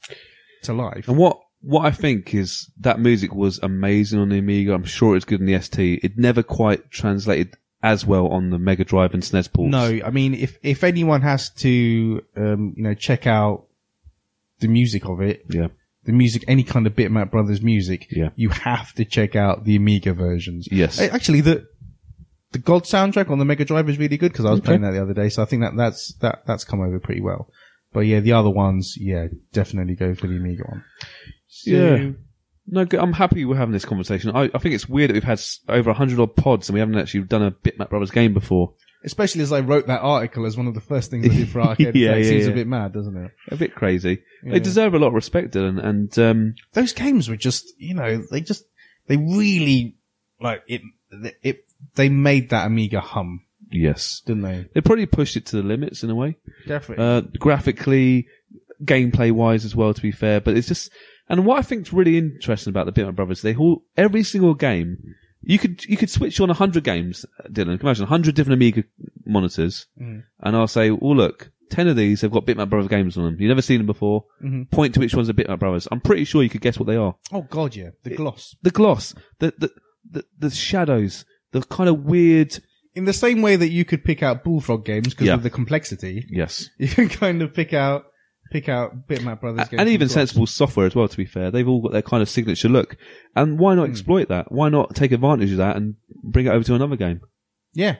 to 0.63 0.73
life. 0.73 1.07
And 1.07 1.17
what 1.17 1.39
what 1.67 1.85
I 1.85 1.91
think 1.91 2.33
is 2.33 2.71
that 2.79 2.99
music 2.99 3.35
was 3.35 3.59
amazing 3.61 4.19
on 4.19 4.29
the 4.29 4.39
Amiga. 4.39 4.73
I'm 4.73 4.85
sure 4.85 5.15
it's 5.17 5.25
good 5.25 5.41
in 5.41 5.45
the 5.47 5.59
ST. 5.61 6.01
It 6.03 6.17
never 6.17 6.41
quite 6.41 6.89
translated 6.91 7.55
as 7.83 8.05
well 8.05 8.27
on 8.29 8.49
the 8.51 8.57
Mega 8.57 8.85
Drive 8.85 9.13
and 9.13 9.21
SNES 9.21 9.51
ports. 9.51 9.69
No, 9.71 9.99
I 10.05 10.09
mean, 10.09 10.33
if, 10.33 10.57
if 10.63 10.83
anyone 10.83 11.21
has 11.21 11.49
to, 11.55 12.21
um, 12.37 12.73
you 12.77 12.83
know, 12.83 12.93
check 12.93 13.27
out 13.27 13.65
the 14.59 14.67
music 14.69 15.05
of 15.05 15.19
it, 15.21 15.43
Yeah. 15.49 15.67
the 16.05 16.13
music, 16.13 16.45
any 16.47 16.63
kind 16.63 16.87
of 16.87 16.93
Bitmap 16.95 17.31
Brothers 17.31 17.61
music, 17.61 18.07
Yeah. 18.11 18.29
you 18.37 18.49
have 18.49 18.93
to 18.93 19.03
check 19.03 19.35
out 19.35 19.65
the 19.65 19.75
Amiga 19.75 20.13
versions. 20.13 20.67
Yes. 20.71 20.99
Actually, 21.01 21.41
the 21.41 21.67
the 22.53 22.59
God 22.59 22.83
soundtrack 22.85 23.29
on 23.29 23.39
the 23.39 23.45
Mega 23.45 23.65
Drive 23.65 23.89
is 23.89 23.97
really 23.99 24.15
good 24.15 24.31
because 24.31 24.45
I 24.45 24.51
was 24.51 24.59
Okay. 24.61 24.67
playing 24.67 24.81
that 24.83 24.91
the 24.91 25.01
other 25.01 25.13
day, 25.13 25.27
so 25.27 25.41
I 25.43 25.45
think 25.45 25.63
that 25.63 25.75
that's 25.75 26.13
that 26.21 26.43
that's 26.47 26.63
come 26.63 26.79
over 26.79 26.97
pretty 26.97 27.19
well. 27.21 27.49
But 27.93 28.01
yeah, 28.01 28.21
the 28.21 28.31
other 28.33 28.49
ones, 28.49 28.95
yeah, 28.97 29.27
definitely 29.51 29.95
go 29.95 30.15
for 30.15 30.27
the 30.27 30.37
Amiga 30.37 30.63
one. 30.63 30.83
So- 31.63 31.71
Yeah. 31.71 32.11
No, 32.69 32.83
good. 32.83 32.99
I'm 32.99 33.13
happy 33.13 33.45
we're 33.45 33.55
having 33.55 33.71
this 33.71 33.85
conversation. 33.85 34.31
I, 34.35 34.49
I 34.53 34.57
think 34.57 34.75
it's 34.75 34.89
weird 34.89 35.09
that 35.09 35.13
we've 35.13 35.23
had 35.23 35.41
over 35.69 35.89
100 35.91 36.19
odd 36.19 36.35
pods 36.35 36.67
and 36.67 36.73
we 36.73 36.81
haven't 36.81 36.97
actually 36.97 37.21
done 37.23 37.41
a 37.43 37.51
Bitmap 37.51 37.89
Brothers 37.89 38.11
game 38.11 38.33
before. 38.33 38.73
especially 39.05 39.41
as 39.41 39.53
I 39.53 39.61
wrote 39.61 39.87
that 39.87 40.01
article 40.01 40.45
as 40.45 40.57
one 40.57 40.67
of 40.67 40.73
the 40.73 40.81
first 40.81 41.09
things 41.09 41.25
I 41.25 41.29
did 41.33 41.47
for 41.47 41.61
Arcade. 41.67 41.95
Yeah, 41.95 42.17
yeah, 42.17 42.27
seems 42.27 42.47
a 42.47 42.51
bit 42.51 42.67
mad, 42.67 42.91
doesn't 42.91 43.15
it? 43.15 43.31
A 43.47 43.55
bit 43.55 43.73
crazy. 43.73 44.21
Yeah. 44.43 44.51
They 44.51 44.59
deserve 44.59 44.95
a 44.95 44.99
lot 44.99 45.07
of 45.07 45.13
respect, 45.13 45.53
Dylan. 45.53 45.81
And 45.81 46.19
um, 46.19 46.55
Those 46.73 46.91
games 46.91 47.29
were 47.29 47.37
just, 47.37 47.71
you 47.77 47.93
know, 47.93 48.21
they 48.29 48.41
just 48.41 48.65
they 49.07 49.15
really 49.15 49.95
like 50.41 50.63
it. 50.67 50.81
It 51.41 51.63
they 51.95 52.09
made 52.09 52.49
that 52.49 52.65
Amiga 52.67 52.99
hum, 52.99 53.45
yes, 53.71 54.21
didn't 54.25 54.41
they? 54.41 54.65
they 54.73 54.81
probably 54.81 55.05
pushed 55.05 55.37
it 55.37 55.45
to 55.47 55.55
the 55.55 55.63
limits 55.63 56.03
in 56.03 56.09
a 56.09 56.15
way. 56.15 56.35
Definitely. 56.67 57.05
uh, 57.05 57.21
graphically, 57.39 58.27
gameplay 58.83 59.31
wise 59.31 59.63
as 59.63 59.73
well. 59.73 59.93
To 59.93 60.01
be 60.01 60.11
fair, 60.11 60.41
but 60.41 60.57
it's 60.57 60.67
just 60.67 60.91
and 61.29 61.45
what 61.45 61.59
I 61.59 61.61
think's 61.61 61.91
really 61.93 62.17
interesting 62.17 62.71
about 62.71 62.85
the 62.85 62.91
Bitmap 62.91 63.15
Brothers, 63.15 63.41
they 63.41 63.55
all 63.55 63.83
every 63.95 64.23
single 64.23 64.53
game 64.53 64.97
you 65.41 65.59
could 65.59 65.85
you 65.85 65.97
could 65.97 66.09
switch 66.09 66.39
on 66.39 66.49
hundred 66.49 66.83
games, 66.83 67.25
Dylan. 67.49 67.79
Imagine 67.81 68.07
hundred 68.07 68.35
different 68.35 68.55
Amiga 68.55 68.83
monitors, 69.25 69.87
Mm. 70.01 70.23
and 70.41 70.55
I'll 70.55 70.67
say, 70.67 70.89
"Oh 70.89 70.97
look, 71.11 71.51
ten 71.69 71.87
of 71.87 71.95
these 71.95 72.21
have 72.21 72.31
got 72.31 72.45
Bitmap 72.45 72.69
Brothers 72.69 72.89
games 72.89 73.17
on 73.17 73.23
them. 73.25 73.37
You've 73.39 73.49
never 73.49 73.61
seen 73.61 73.77
them 73.79 73.85
before. 73.85 74.25
Mhm. 74.43 74.69
Point 74.71 74.93
to 74.95 74.99
which 74.99 75.13
ones 75.15 75.29
are 75.29 75.33
Bitmap 75.33 75.59
Brothers. 75.59 75.87
I'm 75.91 76.01
pretty 76.01 76.23
sure 76.25 76.43
you 76.43 76.49
could 76.49 76.61
guess 76.61 76.79
what 76.79 76.87
they 76.87 76.95
are. 76.95 77.15
oh 77.31 77.43
God, 77.43 77.75
yeah, 77.75 77.91
the 78.03 78.15
gloss. 78.15 78.55
The 78.61 78.71
gloss, 78.71 79.13
the 79.39 79.53
the 79.57 79.71
the, 80.09 80.23
the 80.39 80.49
shadows, 80.49 81.25
the 81.51 81.61
kind 81.63 81.89
of 81.89 82.03
weird. 82.05 82.59
In 82.95 83.05
the 83.05 83.13
same 83.13 83.43
way 83.43 83.55
that 83.57 83.69
you 83.69 83.85
could 83.85 84.03
pick 84.03 84.23
out 84.23 84.43
Bullfrog 84.43 84.83
games 84.83 85.09
because 85.09 85.27
Yeah. 85.27 85.35
of 85.35 85.43
the 85.43 85.51
complexity, 85.51 86.25
Yes, 86.31 86.69
you 86.79 86.87
can 86.87 87.09
kind 87.09 87.41
of 87.43 87.53
pick 87.53 87.71
out 87.73 88.05
pick 88.51 88.69
out 88.69 89.07
Bitmap 89.07 89.41
Brothers 89.41 89.67
games 89.69 89.79
and 89.79 89.89
even 89.89 90.09
sensible 90.09 90.45
software 90.47 90.85
as 90.85 90.95
well. 90.95 91.07
To 91.07 91.17
be 91.17 91.25
fair, 91.25 91.51
they've 91.51 91.67
all 91.67 91.81
got 91.81 91.91
their 91.91 92.01
kind 92.01 92.21
of 92.21 92.29
signature 92.29 92.69
look. 92.69 92.97
And 93.35 93.59
why 93.59 93.73
Hmm. 93.73 93.79
not 93.81 93.89
exploit 93.89 94.29
that? 94.29 94.51
Why 94.51 94.69
not 94.69 94.95
take 94.95 95.11
advantage 95.11 95.51
of 95.51 95.57
that 95.57 95.75
and 95.77 95.95
bring 96.23 96.45
it 96.47 96.49
over 96.49 96.63
to 96.63 96.75
another 96.75 96.95
game? 96.95 97.21
Yeah. 97.73 97.97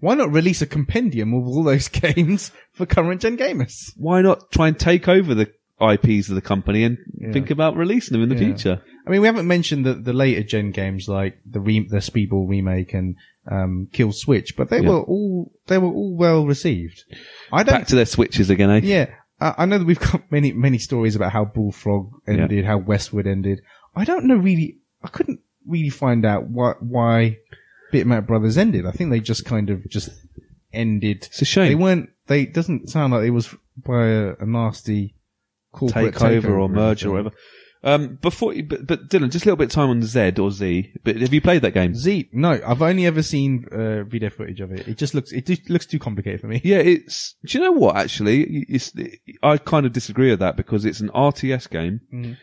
Why 0.00 0.14
not 0.14 0.32
release 0.32 0.60
a 0.62 0.66
compendium 0.66 1.32
of 1.34 1.46
all 1.46 1.62
those 1.62 1.88
games 1.88 2.50
for 2.72 2.86
current 2.86 3.20
gen 3.20 3.36
gamers? 3.36 3.92
Why 3.96 4.20
not 4.22 4.50
try 4.50 4.68
and 4.68 4.78
take 4.78 5.06
over 5.08 5.34
the 5.34 5.52
IPs 5.80 6.28
of 6.28 6.34
the 6.34 6.40
company 6.40 6.84
and 6.84 6.98
Yeah. 7.18 7.32
think 7.32 7.50
about 7.50 7.76
releasing 7.76 8.12
them 8.12 8.22
in 8.22 8.28
the 8.28 8.34
Yeah. 8.36 8.52
future? 8.54 8.82
I 9.06 9.10
mean, 9.10 9.20
we 9.20 9.26
haven't 9.26 9.48
mentioned 9.48 9.84
the, 9.84 9.94
the 9.94 10.12
later 10.12 10.42
gen 10.44 10.70
games 10.70 11.08
like 11.08 11.38
the 11.48 11.58
re- 11.60 11.88
the 11.88 11.96
Speedball 11.98 12.48
remake 12.48 12.94
and 12.94 13.16
um, 13.50 13.88
Kill 13.92 14.12
Switch, 14.12 14.56
but 14.56 14.70
they 14.70 14.80
Yeah. 14.80 14.88
were 14.90 15.00
all 15.02 15.52
they 15.66 15.76
were 15.78 15.88
all 15.88 16.16
well 16.16 16.46
received. 16.46 17.02
I 17.52 17.64
don't. 17.64 17.78
Back 17.80 17.86
to 17.88 17.96
their 17.96 18.06
switches 18.06 18.48
again, 18.50 18.70
eh? 18.70 18.80
yeah, 18.84 19.06
I, 19.58 19.64
know 19.66 19.78
that 19.78 19.84
we've 19.84 19.98
got 19.98 20.30
many 20.30 20.52
many 20.52 20.78
stories 20.78 21.16
about 21.16 21.32
how 21.32 21.44
Bullfrog 21.44 22.12
ended, 22.26 22.64
how 22.64 22.78
Westwood 22.78 23.26
ended. 23.26 23.60
I 23.94 24.04
don't 24.04 24.24
know 24.26 24.36
really. 24.36 24.78
I 25.02 25.08
couldn't 25.08 25.40
really 25.66 25.90
find 25.90 26.24
out 26.24 26.48
why 26.48 26.74
why 26.80 27.38
Bitmap 27.92 28.26
Brothers 28.26 28.56
ended. 28.56 28.86
I 28.86 28.92
think 28.92 29.10
they 29.10 29.20
just 29.20 29.44
kind 29.44 29.70
of 29.70 29.88
just 29.88 30.10
ended. 30.72 31.26
It's 31.26 31.42
a 31.42 31.44
shame. 31.44 31.68
They 31.68 31.74
weren't. 31.74 32.10
They 32.26 32.46
doesn't 32.46 32.88
sound 32.88 33.12
like 33.12 33.24
it 33.24 33.30
was 33.30 33.54
by 33.76 34.06
a, 34.06 34.34
a 34.40 34.46
nasty 34.46 35.14
corporate 35.72 36.14
takeover 36.14 36.58
or 36.58 36.68
merger 36.68 37.08
or 37.08 37.12
whatever. 37.12 37.36
Um, 37.84 38.16
before, 38.22 38.54
but, 38.62 38.86
but 38.86 39.08
Dylan, 39.08 39.30
just 39.30 39.44
a 39.44 39.48
little 39.48 39.56
bit 39.56 39.64
of 39.64 39.70
time 39.72 39.90
on 39.90 40.02
Z 40.02 40.34
or 40.38 40.50
Z. 40.52 40.92
But 41.02 41.16
have 41.16 41.34
you 41.34 41.40
played 41.40 41.62
that 41.62 41.72
game? 41.74 41.94
Z. 41.96 42.28
No, 42.32 42.60
I've 42.64 42.80
only 42.82 43.06
ever 43.06 43.22
seen 43.22 43.66
uh, 43.72 44.04
video 44.04 44.30
footage 44.30 44.60
of 44.60 44.70
it. 44.70 44.86
It 44.86 44.98
just 44.98 45.14
looks. 45.14 45.32
It 45.32 45.46
just 45.46 45.68
looks 45.68 45.86
too 45.86 45.98
complicated 45.98 46.40
for 46.40 46.46
me. 46.46 46.60
Yeah, 46.62 46.78
it's. 46.78 47.34
Do 47.44 47.58
you 47.58 47.64
know 47.64 47.72
what? 47.72 47.96
Actually, 47.96 48.64
it's. 48.68 48.92
I 49.42 49.58
kind 49.58 49.84
of 49.84 49.92
disagree 49.92 50.30
with 50.30 50.38
that 50.38 50.56
because 50.56 50.84
it's 50.84 51.00
an 51.00 51.08
RTS 51.08 51.68
game, 51.70 52.00
Mhm. 52.14 52.36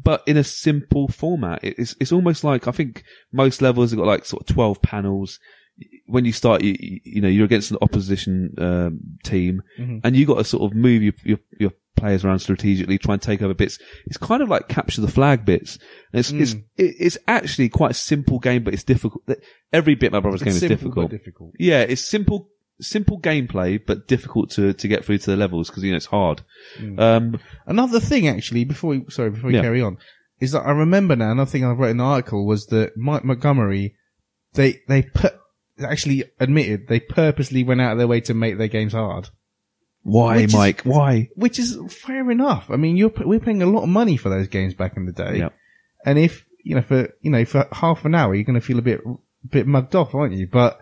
but 0.00 0.22
in 0.28 0.36
a 0.36 0.44
simple 0.44 1.08
format. 1.08 1.58
It's. 1.64 1.96
It's 2.00 2.12
almost 2.12 2.44
like 2.44 2.68
I 2.68 2.70
think 2.70 3.02
most 3.32 3.60
levels 3.62 3.90
have 3.90 3.98
got 3.98 4.06
like 4.06 4.24
sort 4.24 4.48
of 4.48 4.54
twelve 4.54 4.80
panels. 4.80 5.40
When 6.06 6.24
you 6.24 6.30
start, 6.32 6.62
you, 6.62 6.76
you 6.78 7.20
know 7.20 7.26
you're 7.26 7.46
against 7.46 7.72
an 7.72 7.78
opposition 7.82 8.54
um, 8.58 9.00
team, 9.24 9.60
Mhm. 9.76 10.02
and 10.04 10.14
you 10.14 10.24
got 10.24 10.36
to 10.38 10.44
sort 10.44 10.70
of 10.70 10.76
move 10.76 11.02
your, 11.02 11.14
your 11.24 11.38
your 11.58 11.72
players 11.96 12.24
around 12.24 12.40
strategically, 12.40 12.98
try 12.98 13.14
and 13.14 13.22
take 13.22 13.40
over 13.42 13.54
bits. 13.54 13.78
It's 14.06 14.16
kind 14.16 14.42
of 14.42 14.48
like 14.48 14.68
capture 14.68 15.00
the 15.00 15.08
flag 15.08 15.44
bits. 15.44 15.78
And 16.12 16.20
it's 16.20 16.30
it's 16.32 16.54
Mm. 16.54 16.64
it- 16.76 16.96
it's 16.98 17.18
actually 17.28 17.68
quite 17.68 17.92
a 17.92 17.94
simple 17.94 18.38
game, 18.38 18.64
but 18.64 18.74
it's 18.74 18.82
difficult. 18.84 19.22
Every 19.72 19.96
Bitmap 19.96 20.22
Brothers 20.22 20.42
game 20.42 20.52
It's 20.54 20.62
is 20.62 20.68
difficult. 20.68 21.10
difficult. 21.10 21.52
Yeah, 21.58 21.82
it's 21.82 22.06
simple, 22.06 22.48
simple 22.80 23.20
gameplay, 23.20 23.80
but 23.84 24.08
difficult 24.08 24.50
to, 24.52 24.72
to 24.72 24.88
get 24.88 25.04
through 25.04 25.18
to 25.18 25.30
the 25.30 25.36
levels 25.36 25.68
because 25.70 25.84
you 25.84 25.90
know 25.92 25.96
it's 25.96 26.06
hard. 26.06 26.42
Um, 26.98 27.38
Another 27.66 28.00
thing, 28.00 28.26
actually, 28.28 28.64
before 28.64 28.90
we, 28.90 29.04
sorry, 29.10 29.30
before 29.30 29.48
we 29.48 29.54
Yeah. 29.54 29.62
carry 29.62 29.80
on, 29.80 29.96
is 30.40 30.50
that 30.52 30.62
I 30.66 30.72
remember 30.72 31.14
now. 31.16 31.30
Another 31.32 31.50
thing 31.50 31.64
I 31.64 31.70
wrote 31.70 31.90
in 31.90 31.98
the 31.98 32.04
article 32.04 32.44
was 32.46 32.66
that 32.66 32.96
Mike 32.96 33.24
Montgomery, 33.24 33.94
they 34.54 34.80
they 34.88 35.02
put 35.02 35.34
actually 35.80 36.24
admitted 36.38 36.86
they 36.88 37.00
purposely 37.00 37.64
went 37.64 37.80
out 37.80 37.92
of 37.92 37.98
their 37.98 38.06
way 38.06 38.20
to 38.20 38.34
make 38.34 38.58
their 38.58 38.68
games 38.68 38.92
hard, 38.92 39.28
why, 40.04 40.36
Which 40.36 40.44
is- 40.46 40.54
Mike? 40.54 40.82
Why? 40.82 41.28
which 41.34 41.58
is 41.58 41.76
fair 41.92 42.30
enough. 42.30 42.70
I 42.70 42.76
mean, 42.76 42.96
you're 42.96 43.12
we're 43.24 43.40
paying 43.40 43.62
a 43.62 43.66
lot 43.66 43.82
of 43.82 43.88
money 43.88 44.16
for 44.16 44.28
those 44.28 44.46
games 44.48 44.74
back 44.74 44.96
in 44.96 45.06
the 45.06 45.12
day, 45.12 45.38
Yeah. 45.38 45.48
and 46.06 46.18
if 46.18 46.46
you 46.62 46.74
know 46.76 46.82
for 46.82 47.12
you 47.20 47.30
know 47.30 47.44
for 47.44 47.66
half 47.72 48.04
an 48.04 48.14
hour 48.14 48.34
you're 48.34 48.44
going 48.44 48.60
to 48.60 48.66
feel 48.66 48.78
a 48.78 48.82
bit 48.82 49.00
bit 49.50 49.66
mugged 49.66 49.94
off, 49.96 50.14
aren't 50.14 50.34
you? 50.34 50.46
But 50.46 50.80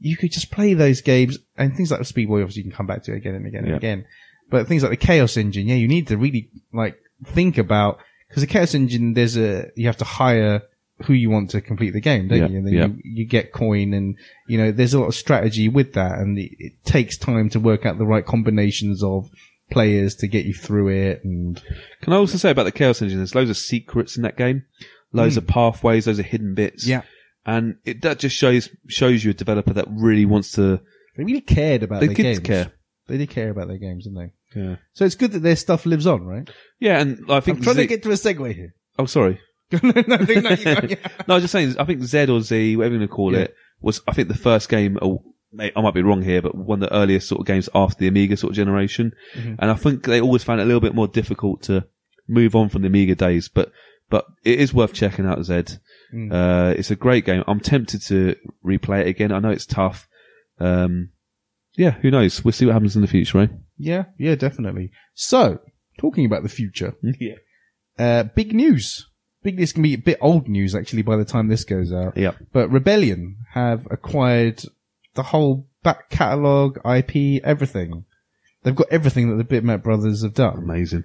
you 0.00 0.16
could 0.16 0.32
just 0.32 0.50
play 0.50 0.74
those 0.74 1.00
games 1.00 1.38
and 1.56 1.74
things 1.76 1.90
like 1.90 2.00
the 2.00 2.04
Speedball. 2.04 2.40
Obviously, 2.42 2.62
you 2.62 2.70
can 2.70 2.76
come 2.76 2.86
back 2.86 3.04
to 3.04 3.12
it 3.12 3.18
again 3.18 3.34
and 3.36 3.46
again 3.46 3.64
and 3.64 3.76
again. 3.76 4.04
But 4.50 4.66
things 4.66 4.82
like 4.82 4.90
the 4.90 4.96
Chaos 5.06 5.36
Engine, 5.36 5.66
yeah, 5.68 5.76
you 5.76 5.88
need 5.88 6.08
to 6.08 6.16
really 6.18 6.50
like 6.72 6.96
think 7.26 7.56
about 7.58 7.98
because 8.28 8.42
the 8.42 8.46
Chaos 8.46 8.74
Engine, 8.74 9.14
there's 9.14 9.36
a 9.38 9.70
you 9.76 9.86
have 9.86 9.96
to 9.98 10.04
hire 10.04 10.62
who 11.02 11.12
you 11.12 11.28
want 11.30 11.50
to 11.50 11.60
complete 11.60 11.90
the 11.90 12.00
game, 12.00 12.28
don't 12.28 12.38
Yeah, 12.38 12.48
you? 12.48 12.58
And 12.58 12.66
then 12.66 12.74
yeah. 12.74 12.86
you, 12.86 12.96
you 13.02 13.26
get 13.26 13.52
coin, 13.52 13.92
and 13.92 14.16
you 14.46 14.56
know 14.58 14.70
there's 14.72 14.94
a 14.94 15.00
lot 15.00 15.08
of 15.08 15.14
strategy 15.14 15.68
with 15.68 15.92
that, 15.94 16.18
and 16.18 16.38
it, 16.38 16.52
it 16.58 16.72
takes 16.84 17.16
time 17.18 17.48
to 17.50 17.60
work 17.60 17.84
out 17.84 17.98
the 17.98 18.06
right 18.06 18.24
combinations 18.24 19.02
of 19.02 19.28
players 19.70 20.14
to 20.16 20.28
get 20.28 20.44
you 20.44 20.54
through 20.54 20.88
it. 20.88 21.24
And 21.24 21.60
Can 22.02 22.12
I 22.12 22.16
also 22.16 22.38
say 22.38 22.50
about 22.50 22.64
the 22.64 22.72
Chaos 22.72 23.02
Engine? 23.02 23.18
There's 23.18 23.34
loads 23.34 23.50
of 23.50 23.56
secrets 23.56 24.16
in 24.16 24.22
that 24.22 24.36
game, 24.36 24.64
loads 25.12 25.34
hmm. 25.34 25.38
of 25.38 25.46
pathways, 25.46 26.06
loads 26.06 26.18
of 26.18 26.26
hidden 26.26 26.54
bits. 26.54 26.86
Yeah. 26.86 27.02
And 27.46 27.76
it 27.84 28.00
that 28.02 28.18
just 28.20 28.36
shows 28.36 28.70
shows 28.88 29.24
you 29.24 29.32
a 29.32 29.34
developer 29.34 29.72
that 29.74 29.86
really 29.90 30.24
wants 30.24 30.52
to. 30.52 30.80
they 31.16 31.24
really 31.24 31.40
cared 31.42 31.82
about 31.82 32.00
They 32.00 32.06
their 32.06 32.16
did 32.16 32.22
games. 32.22 32.38
care. 32.40 32.72
They 33.06 33.18
did 33.18 33.28
care 33.30 33.50
about 33.50 33.68
their 33.68 33.76
games, 33.78 34.04
didn't 34.04 34.18
they? 34.54 34.60
Yeah, 34.60 34.76
So 34.94 35.04
it's 35.04 35.16
good 35.16 35.32
that 35.32 35.40
their 35.40 35.56
stuff 35.56 35.84
lives 35.84 36.06
on, 36.06 36.24
right? 36.24 36.48
yeah, 36.78 37.00
and 37.00 37.18
I 37.28 37.40
think 37.40 37.58
I'm 37.58 37.64
trying 37.64 37.74
Z- 37.76 37.82
to 37.82 37.86
get 37.88 38.02
to 38.04 38.10
a 38.10 38.14
segue 38.14 38.54
here. 38.54 38.72
Oh, 38.98 39.06
sorry. 39.06 39.40
No, 39.72 39.80
no, 39.82 40.16
no, 40.16 40.50
yeah. 40.50 40.96
No, 41.26 41.34
I 41.34 41.34
was 41.34 41.42
just 41.44 41.52
saying. 41.52 41.76
I 41.78 41.84
think 41.84 42.02
Z 42.02 42.28
or 42.30 42.40
Z, 42.40 42.76
whatever 42.76 42.94
you 42.94 43.00
want 43.00 43.10
to 43.10 43.14
call 43.14 43.32
Yeah. 43.32 43.40
it, 43.40 43.54
was 43.80 44.00
I 44.06 44.12
think 44.12 44.28
the 44.28 44.34
first 44.34 44.68
game. 44.68 44.98
Oh, 45.02 45.22
I 45.58 45.80
might 45.80 45.94
be 45.94 46.02
wrong 46.02 46.22
here, 46.22 46.42
but 46.42 46.54
one 46.56 46.82
of 46.82 46.88
the 46.90 46.94
earliest 46.96 47.28
sort 47.28 47.40
of 47.40 47.46
games 47.46 47.68
after 47.74 47.98
the 48.00 48.08
Amiga 48.08 48.36
sort 48.36 48.50
of 48.50 48.56
generation. 48.56 49.12
Mhm. 49.36 49.56
And 49.60 49.70
I 49.70 49.74
think 49.74 50.04
they 50.04 50.20
always 50.20 50.42
found 50.42 50.60
it 50.60 50.64
a 50.64 50.66
little 50.66 50.80
bit 50.80 50.94
more 50.96 51.06
difficult 51.08 51.62
to 51.64 51.84
move 52.28 52.56
on 52.56 52.68
from 52.68 52.82
the 52.82 52.88
Amiga 52.88 53.14
days. 53.14 53.48
But 53.48 53.70
but 54.10 54.26
it 54.44 54.58
is 54.60 54.74
worth 54.74 54.92
checking 54.92 55.26
out. 55.26 55.42
Z. 55.44 55.78
Mm. 56.12 56.32
Uh, 56.32 56.74
it's 56.76 56.90
a 56.90 56.96
great 56.96 57.24
game. 57.24 57.42
I'm 57.46 57.60
tempted 57.60 58.02
to 58.02 58.36
replay 58.64 59.00
it 59.02 59.06
again. 59.08 59.32
I 59.32 59.38
know 59.38 59.50
it's 59.50 59.66
tough. 59.66 60.08
Um, 60.60 61.10
yeah, 61.76 61.92
who 61.92 62.10
knows? 62.10 62.44
We'll 62.44 62.52
see 62.52 62.66
what 62.66 62.72
happens 62.74 62.94
in 62.96 63.02
the 63.02 63.08
future, 63.08 63.38
right? 63.38 63.50
Yeah, 63.76 64.04
yeah, 64.18 64.34
definitely. 64.36 64.90
So, 65.14 65.58
talking 65.98 66.24
about 66.26 66.42
the 66.44 66.48
future, 66.48 66.94
Yeah. 67.20 67.34
uh, 67.98 68.22
big 68.24 68.54
news. 68.54 69.08
Big 69.44 69.56
news 69.58 69.72
can 69.72 69.82
be 69.82 69.94
a 69.94 69.98
bit 69.98 70.18
old 70.20 70.48
news 70.48 70.74
actually 70.74 71.02
by 71.02 71.16
the 71.16 71.24
time 71.24 71.46
this 71.48 71.62
goes 71.64 71.92
out. 71.92 72.16
Yeah. 72.16 72.32
But 72.52 72.70
Rebellion 72.70 73.36
have 73.52 73.86
acquired 73.90 74.62
the 75.14 75.22
whole 75.22 75.68
back 75.84 76.08
catalogue, 76.10 76.80
IP, 76.84 77.40
everything. 77.44 78.04
They've 78.62 78.74
got 78.74 78.88
everything 78.90 79.28
that 79.36 79.46
the 79.46 79.60
Bitmap 79.60 79.82
brothers 79.84 80.22
have 80.22 80.34
done, 80.34 80.56
Amazing. 80.58 81.04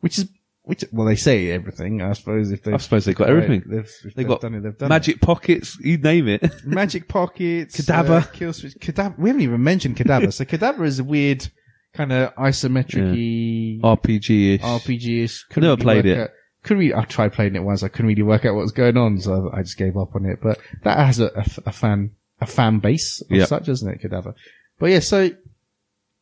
which 0.00 0.18
is 0.18 0.28
which. 0.62 0.82
Well, 0.90 1.06
they 1.06 1.14
say 1.16 1.50
everything. 1.50 2.00
I 2.00 2.14
suppose 2.14 2.50
if 2.50 2.62
they, 2.62 2.72
I 2.72 2.78
suppose 2.78 3.04
they've 3.04 3.14
got 3.14 3.28
everything. 3.28 3.62
They've, 3.66 3.88
They've 4.02 4.14
they've 4.14 4.26
got 4.26 4.40
done 4.40 4.54
it. 4.54 4.62
They've 4.62 4.78
done 4.78 4.88
Magic 4.88 5.20
pockets, 5.20 5.78
you 5.78 5.98
name 5.98 6.26
it. 6.26 6.42
it. 6.42 6.52
Magic 6.64 7.06
pockets, 7.06 7.76
Cadaver. 7.76 8.14
uh, 8.14 8.22
kill 8.32 8.54
switch, 8.54 8.80
cadaver. 8.80 9.14
We 9.18 9.28
haven't 9.28 9.42
even 9.42 9.62
mentioned 9.62 9.98
cadaver. 9.98 10.30
so 10.30 10.46
cadaver 10.46 10.84
is 10.86 10.98
a 11.00 11.04
weird 11.04 11.46
kind 11.92 12.10
of 12.12 12.34
isometric 12.36 13.80
RPG 13.82 14.54
ish. 14.54 14.60
RPG-ish. 14.62 15.44
Never 15.56 15.76
played 15.76 16.06
it. 16.06 16.18
Out, 16.18 16.30
couldn't 16.64 16.78
really, 16.78 16.94
I 16.94 17.04
tried 17.04 17.32
playing 17.32 17.54
it 17.54 17.62
once. 17.62 17.82
I 17.84 17.88
couldn't 17.88 18.06
really 18.08 18.22
work 18.22 18.44
out 18.44 18.54
what 18.54 18.62
was 18.62 18.72
going 18.72 18.96
on, 18.96 19.20
so 19.20 19.50
I 19.52 19.62
just 19.62 19.76
gave 19.76 19.96
up 19.96 20.14
on 20.16 20.26
it. 20.26 20.40
But 20.42 20.58
that 20.82 20.98
has 20.98 21.20
a, 21.20 21.26
a, 21.36 21.44
a 21.66 21.72
fan, 21.72 22.10
a 22.40 22.46
fan 22.46 22.80
base 22.80 23.20
of 23.20 23.30
Yep. 23.30 23.48
such, 23.48 23.66
doesn't 23.66 23.88
it, 23.88 24.00
Cadaver? 24.00 24.34
But 24.78 24.86
yeah, 24.90 24.98
so 25.00 25.30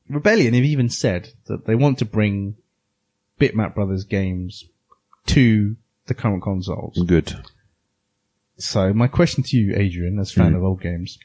Rebellion 0.09 0.53
have 0.55 0.65
even 0.65 0.89
said 0.91 1.31
that 1.47 1.65
they 1.67 1.75
want 1.75 1.99
to 2.01 2.05
bring 2.05 2.57
Bitmap 3.41 3.75
Brothers 3.75 4.05
games 4.05 4.65
to 5.27 5.77
the 6.07 6.15
current 6.15 6.43
consoles. 6.43 7.03
Good. 7.07 7.35
So 8.59 8.93
my 8.93 9.07
question 9.09 9.43
to 9.45 9.57
you, 9.57 9.75
Adrian, 9.77 10.19
as 10.19 10.33
fan 10.33 10.53
Mm. 10.53 10.57
of 10.57 10.65
old 10.65 10.81
games, 10.83 11.19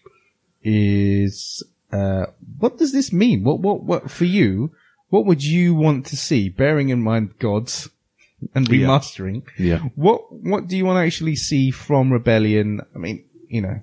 is 0.64 1.64
uh, 1.92 2.28
what 2.60 2.78
does 2.78 2.92
this 2.92 3.12
mean? 3.14 3.44
What 3.44 3.60
what 3.60 3.84
what 3.84 4.12
for 4.12 4.26
you? 4.26 4.72
What 5.10 5.26
would 5.26 5.44
you 5.44 5.74
want 5.74 6.06
to 6.08 6.18
see? 6.18 6.50
Bearing 6.50 6.90
in 6.90 7.02
mind 7.02 7.38
gods 7.40 7.90
and 8.54 8.68
remastering, 8.70 9.44
Yeah. 9.58 9.80
what 9.96 10.22
what 10.32 10.68
do 10.68 10.78
you 10.78 10.86
want 10.86 10.98
to 10.98 11.06
actually 11.06 11.36
see 11.36 11.72
from 11.72 12.12
Rebellion? 12.14 12.82
I 12.96 12.98
mean, 12.98 13.26
you 13.48 13.62
know, 13.62 13.80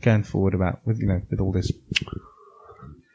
going 0.00 0.22
forward 0.24 0.54
about 0.54 0.80
with 0.86 0.98
you 1.00 1.06
know 1.06 1.22
with 1.30 1.40
all 1.40 1.52
this. 1.52 1.70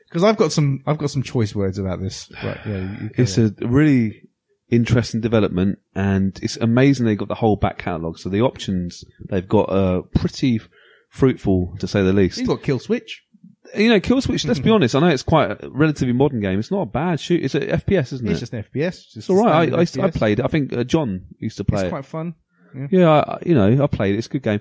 Because 0.08 0.24
I've 0.24 0.38
got 0.38 0.54
some, 0.54 0.82
I've 0.88 0.98
got 0.98 1.10
some 1.10 1.22
choice 1.22 1.54
words 1.54 1.78
about 1.78 2.00
this. 2.00 2.32
Right, 2.42 2.58
yeah, 2.66 3.10
It's 3.18 3.38
a 3.38 3.54
really 3.62 4.24
interesting 4.70 5.20
development 5.22 5.80
and 5.96 6.40
it's 6.42 6.56
amazing 6.58 7.06
they've 7.06 7.18
got 7.18 7.28
the 7.28 7.36
whole 7.36 7.58
back 7.58 7.78
catalogue. 7.78 8.18
So 8.18 8.30
the 8.30 8.42
options 8.42 9.04
they've 9.30 9.48
got 9.48 9.70
are 9.70 10.04
pretty 10.04 10.62
fruitful 11.10 11.76
to 11.80 11.88
say 11.88 12.04
the 12.04 12.14
least. 12.14 12.38
You've 12.38 12.48
got 12.48 12.64
Kill 12.64 12.80
Switch. 12.80 13.26
You 13.76 13.90
know, 13.90 14.00
Kill 14.00 14.22
Switch, 14.22 14.46
let's 14.46 14.60
be 14.60 14.70
honest, 14.72 14.96
I 14.96 15.00
know 15.00 15.08
it's 15.08 15.24
quite 15.24 15.52
a 15.64 15.70
relatively 15.70 16.14
modern 16.14 16.40
game. 16.40 16.60
It's 16.60 16.72
not 16.72 16.82
a 16.82 16.86
bad 16.86 17.20
shoot. 17.20 17.44
It's 17.44 17.56
an 17.56 17.64
FPS, 17.64 18.14
isn't 18.14 18.28
it? 18.28 18.32
It's 18.32 18.40
just 18.40 18.54
an 18.54 18.64
FPS. 18.64 19.04
Just 19.04 19.18
It's 19.18 19.30
alright. 19.30 19.74
I, 19.74 19.80
I, 19.82 19.86
to- 19.86 20.02
I 20.04 20.12
played 20.12 20.40
it. 20.40 20.46
I 20.46 20.48
think 20.48 20.74
uh, 20.74 20.84
John 20.84 21.26
used 21.40 21.58
to 21.58 21.64
play 21.64 21.82
It's 21.82 21.88
it. 21.88 21.90
quite 21.90 22.06
fun. 22.06 22.36
Yeah, 22.92 23.10
I, 23.10 23.40
you 23.46 23.56
know, 23.56 23.84
I 23.84 23.88
played 23.88 24.16
it. 24.16 24.20
It's 24.20 24.28
a 24.28 24.32
good 24.32 24.44
game. 24.44 24.60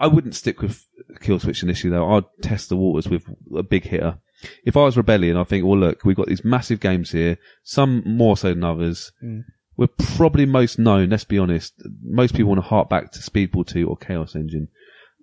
I 0.00 0.06
wouldn't 0.06 0.34
stick 0.34 0.60
with 0.60 0.86
Kill 1.20 1.38
Switch 1.40 1.62
initially 1.62 1.90
though. 1.90 2.08
I'd 2.16 2.24
test 2.42 2.68
the 2.68 2.76
waters 2.76 3.08
with 3.08 3.24
a 3.56 3.62
big 3.62 3.84
hitter. 3.84 4.18
If 4.64 4.76
I 4.76 4.84
was 4.84 4.96
Rebellion, 4.96 5.36
I 5.36 5.44
think, 5.44 5.64
well, 5.64 5.78
look, 5.78 6.04
we've 6.04 6.14
got 6.16 6.26
these 6.28 6.44
massive 6.44 6.78
games 6.78 7.10
here, 7.10 7.38
some 7.64 8.02
more 8.06 8.36
so 8.36 8.50
than 8.50 8.62
others. 8.62 9.10
Mm. 9.24 9.42
We're 9.76 9.88
probably 9.88 10.46
most 10.46 10.78
known, 10.78 11.10
let's 11.10 11.24
be 11.24 11.38
honest. 11.38 11.72
Most 12.02 12.34
people 12.34 12.50
want 12.50 12.62
to 12.62 12.68
hark 12.68 12.88
back 12.88 13.10
to 13.12 13.18
Speedball 13.20 13.66
2 13.66 13.88
or 13.88 13.96
Chaos 13.96 14.34
Engine. 14.36 14.68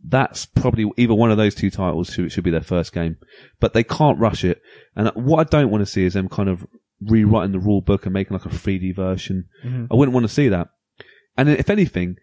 That's 0.07 0.45
probably 0.45 0.89
either 0.97 1.13
one 1.13 1.31
of 1.31 1.37
those 1.37 1.55
two 1.55 1.71
titles 1.71 2.09
should, 2.13 2.31
should 2.31 2.43
be 2.43 2.51
their 2.51 2.61
first 2.61 2.93
game. 2.93 3.17
But 3.59 3.73
they 3.73 3.83
can't 3.83 4.19
rush 4.19 4.43
it. 4.43 4.61
And 4.95 5.09
what 5.15 5.39
I 5.39 5.49
don't 5.49 5.71
want 5.71 5.81
to 5.81 5.85
see 5.91 6.05
is 6.05 6.13
them 6.13 6.29
kind 6.29 6.49
of 6.49 6.65
rewriting 7.01 7.51
the 7.51 7.59
rule 7.59 7.81
book 7.81 8.05
and 8.05 8.13
making 8.13 8.35
like 8.37 8.45
a 8.45 8.49
3D 8.49 8.95
version. 8.95 9.45
Mhm. 9.65 9.87
I 9.91 9.95
wouldn't 9.95 10.13
want 10.13 10.25
to 10.25 10.33
see 10.33 10.49
that. 10.49 10.69
And 11.37 11.49
if 11.49 11.69
anything, 11.69 12.17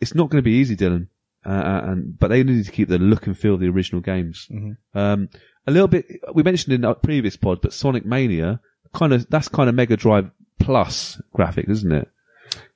it's 0.00 0.14
not 0.14 0.30
going 0.30 0.38
to 0.42 0.50
be 0.50 0.56
easy, 0.56 0.76
Dylan. 0.76 1.08
Uh, 1.44 1.48
uh, 1.50 1.80
and 1.84 2.18
but 2.18 2.28
they 2.28 2.42
need 2.42 2.64
to 2.64 2.72
keep 2.72 2.88
the 2.88 2.98
look 2.98 3.26
and 3.26 3.38
feel 3.38 3.54
of 3.54 3.60
the 3.60 3.68
original 3.68 4.00
games. 4.00 4.48
Mhm. 4.52 4.76
Um, 4.94 5.28
a 5.66 5.70
little 5.70 5.86
bit. 5.88 6.06
We 6.34 6.42
mentioned 6.42 6.74
in 6.74 6.84
our 6.84 6.94
previous 6.96 7.36
pod, 7.36 7.60
but 7.62 7.72
Sonic 7.72 8.04
Mania 8.04 8.60
kind 8.94 9.12
of 9.12 9.28
that's 9.30 9.48
kind 9.48 9.68
of 9.68 9.74
Mega 9.74 9.96
Drive 9.96 10.30
Plus 10.58 11.20
graphics, 11.36 11.68
isn't 11.70 11.92
it? 11.92 12.08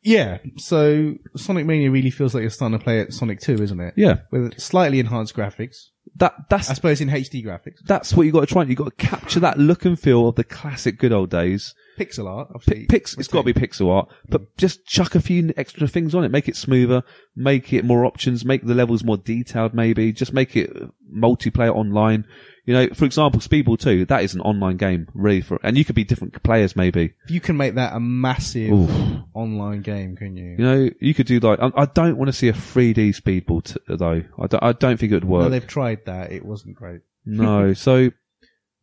Yeah. 0.03 0.39
So 0.57 1.15
Sonic 1.37 1.67
Mania 1.67 1.91
really 1.91 2.11
feels 2.11 2.35
like 2.35 2.43
you're 2.43 2.51
starting 2.51 2.79
to 2.79 2.83
play 2.83 3.01
at 3.01 3.13
Sonic 3.13 3.41
2, 3.41 3.63
isn't 3.63 3.81
it? 3.81 3.95
Yeah. 3.97 4.21
With 4.31 4.59
slightly 4.59 4.99
enhanced 4.99 5.35
graphics. 5.35 5.87
That 6.17 6.35
that's 6.49 6.69
I 6.71 6.75
suppose 6.75 7.01
in 7.01 7.09
HD 7.09 7.45
graphics. 7.45 7.79
that's 7.85 8.15
what 8.15 8.27
you 8.27 8.33
got 8.33 8.41
to 8.41 8.47
try. 8.47 8.63
And 8.63 8.71
you 8.71 8.77
got 8.77 8.99
to 8.99 9.07
capture 9.07 9.41
that 9.41 9.59
look 9.59 9.85
and 9.85 9.99
feel 9.99 10.29
of 10.29 10.35
the 10.35 10.45
classic 10.45 10.99
good 10.99 11.13
old 11.13 11.31
days. 11.31 11.75
Pixel 11.99 12.27
art. 12.27 12.49
Obviously. 12.55 12.87
Pix, 12.87 13.17
it's 13.17 13.29
got 13.29 13.45
to 13.45 13.53
be 13.53 13.59
pixel 13.59 13.91
art, 13.91 14.09
but 14.29 14.57
just 14.57 14.87
chuck 14.87 15.15
a 15.15 15.21
few 15.21 15.53
extra 15.57 15.87
things 15.87 16.15
on 16.15 16.25
it. 16.25 16.31
Make 16.31 16.49
it 16.49 16.57
smoother, 16.57 17.03
make 17.37 17.73
it 17.73 17.85
more 17.85 18.05
options, 18.05 18.45
make 18.45 18.65
the 18.65 18.75
levels 18.75 19.05
more 19.05 19.19
detailed 19.19 19.75
maybe, 19.75 20.13
just 20.13 20.33
make 20.33 20.57
it 20.57 20.71
multiplayer 21.15 21.75
online. 21.75 22.25
You 22.71 22.77
know, 22.77 22.89
for 22.95 23.05
example, 23.05 23.41
Speedball 23.41 23.81
2, 23.81 24.05
that 24.05 24.23
is 24.23 24.37
an 24.37 24.43
online 24.43 24.77
game, 24.77 25.09
really 25.13 25.41
for, 25.41 25.59
and 25.65 25.77
you 25.77 25.85
could 25.85 25.97
be 25.97 26.05
different 26.05 26.41
players 26.45 26.77
maybe. 26.77 27.15
You 27.27 27.41
can 27.41 27.57
make 27.57 27.75
that 27.75 27.95
a 27.95 27.99
massive 27.99 28.71
Oof. 28.71 28.91
online 29.35 29.81
game, 29.83 30.15
can 30.15 30.37
you? 30.37 30.51
You 30.57 30.57
know, 30.65 30.91
you 31.01 31.13
could 31.13 31.27
do 31.27 31.41
like, 31.41 31.59
I, 31.61 31.73
I 31.75 31.87
don't 31.87 32.17
want 32.17 32.29
to 32.29 32.33
see 32.33 32.47
a 32.47 32.53
3D 32.53 33.21
Speedball 33.21 33.65
t- 33.65 33.81
though. 33.89 34.23
I 34.39 34.47
don't, 34.47 34.63
I 34.63 34.71
don't 34.73 34.99
think 35.01 35.11
it 35.11 35.17
would 35.17 35.25
No, 35.25 35.31
work. 35.31 35.51
they've 35.51 35.67
tried 35.67 36.05
that. 36.07 36.31
It 36.31 36.45
wasn't 36.45 36.77
great. 36.77 37.01
No, 37.27 37.73
so 37.89 38.11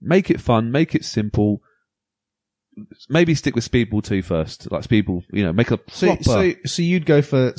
make 0.01 0.29
it 0.29 0.41
fun, 0.41 0.69
make 0.69 0.93
it 0.93 1.05
simple. 1.05 1.61
Maybe 3.07 3.35
stick 3.35 3.55
with 3.55 3.71
Speedball 3.71 4.03
2 4.03 4.21
first, 4.21 4.69
like 4.69 4.83
Speedball, 4.83 5.23
you 5.31 5.45
know, 5.45 5.53
make 5.53 5.71
a 5.71 5.79
So, 5.87 6.07
proper. 6.07 6.23
so, 6.23 6.53
so 6.65 6.81
you'd 6.81 7.05
go 7.05 7.21
for 7.21 7.53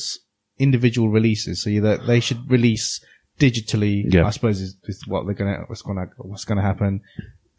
individual 0.59 1.09
releases. 1.09 1.63
So 1.63 1.71
that 1.81 2.07
they 2.07 2.21
should 2.21 2.51
release 2.51 3.01
digitally. 3.39 4.05
Yeah. 4.13 4.27
I 4.27 4.31
suppose 4.31 4.61
is, 4.61 4.77
is 4.85 5.07
what 5.07 5.25
they're 5.27 5.35
gonna 5.35 5.65
what's 5.67 5.83
gonna 5.83 6.07
what's 6.19 6.45
gonna 6.45 6.63
happen. 6.63 7.01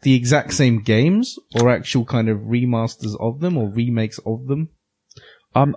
The 0.02 0.14
exact 0.14 0.54
same 0.54 0.80
games 0.82 1.38
or 1.60 1.68
actual 1.68 2.04
kind 2.04 2.28
of 2.28 2.38
remasters 2.40 3.14
of 3.20 3.40
them 3.40 3.56
or 3.58 3.68
remakes 3.68 4.18
of 4.24 4.46
them. 4.46 4.70
um, 5.54 5.76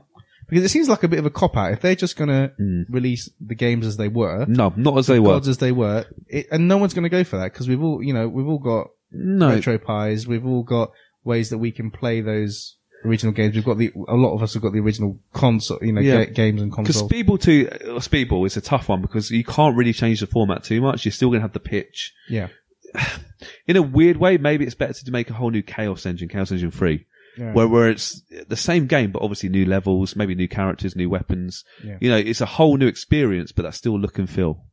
Because 0.50 0.64
it 0.66 0.70
seems 0.70 0.88
like 0.90 1.04
a 1.04 1.08
bit 1.08 1.20
of 1.20 1.26
a 1.26 1.30
cop 1.32 1.58
out 1.58 1.72
if 1.74 1.82
they're 1.82 1.96
just 1.96 2.16
gonna 2.18 2.52
Mm. 2.60 2.86
release 2.90 3.30
the 3.42 3.56
games 3.56 3.86
as 3.86 3.98
they 3.98 4.08
were, 4.10 4.46
no, 4.48 4.72
not 4.76 4.98
as 4.98 5.08
they 5.08 5.20
were. 5.20 5.30
gods 5.30 5.48
as 5.48 5.58
they 5.58 5.72
were, 5.72 6.06
it, 6.28 6.48
and 6.52 6.68
no 6.68 6.78
one's 6.78 6.94
gonna 6.94 7.10
go 7.10 7.24
for 7.24 7.38
that 7.38 7.52
because 7.54 7.68
we've 7.68 7.82
all 7.82 8.04
you 8.04 8.14
know 8.14 8.28
we've 8.30 8.48
all 8.48 8.60
got 8.60 8.88
No, 9.12 9.50
RetroPies. 9.58 10.28
We've 10.28 10.46
all 10.46 10.64
got 10.64 10.92
ways 11.24 11.50
that 11.50 11.58
we 11.60 11.72
can 11.72 11.92
play 11.92 12.20
those 12.22 12.78
original 13.06 13.34
games. 13.34 13.56
We've 13.56 13.64
got 13.66 13.78
the 13.78 13.92
a 14.08 14.16
lot 14.16 14.34
of 14.34 14.42
us 14.44 14.54
have 14.54 14.64
got 14.64 14.74
the 14.74 14.80
original 14.80 15.20
console, 15.34 15.80
you 15.82 15.92
know, 15.94 16.02
Yeah. 16.02 16.26
ga- 16.26 16.32
games 16.34 16.62
and 16.62 16.72
consoles. 16.72 17.08
Because. 17.10 17.26
Speedball 17.28 17.42
2, 17.42 17.68
uh, 17.70 17.76
Speedball 18.00 18.46
is 18.48 18.58
a 18.58 18.62
tough 18.62 18.90
one 18.90 19.02
because 19.02 19.30
you 19.32 19.44
can't 19.44 19.76
really 19.76 19.94
change 19.94 20.20
the 20.20 20.28
format 20.28 20.64
too 20.64 20.82
much. 20.82 21.06
You're 21.06 21.12
still 21.12 21.30
going 21.30 21.40
to 21.40 21.44
have 21.44 21.54
the 21.54 21.60
pitch. 21.60 22.14
yeah, 22.30 22.48
In 23.68 23.76
a 23.76 23.82
weird 23.82 24.18
way, 24.18 24.38
maybe 24.38 24.66
it's 24.66 24.76
better 24.76 24.94
to 24.94 25.12
make 25.12 25.30
a 25.30 25.34
whole 25.34 25.50
new 25.52 25.64
Chaos 25.64 26.06
Engine, 26.06 26.30
Chaos 26.30 26.52
Engine 26.52 26.72
3, 26.72 27.06
yeah. 27.38 27.52
where, 27.54 27.68
where 27.68 27.90
it's 27.90 28.22
the 28.48 28.56
same 28.56 28.88
game, 28.88 29.12
but 29.12 29.22
obviously 29.22 29.50
new 29.50 29.66
levels, 29.66 30.16
maybe 30.16 30.36
new 30.36 30.48
characters, 30.48 30.96
new 30.96 31.10
weapons. 31.10 31.64
Yeah. 31.84 31.98
You 32.00 32.10
know, 32.10 32.18
it's 32.18 32.42
a 32.42 32.46
whole 32.46 32.78
new 32.78 32.88
experience, 32.88 33.52
but 33.52 33.64
that's 33.64 33.78
still 33.78 34.00
look 34.00 34.18
and 34.18 34.30
feel. 34.30 34.66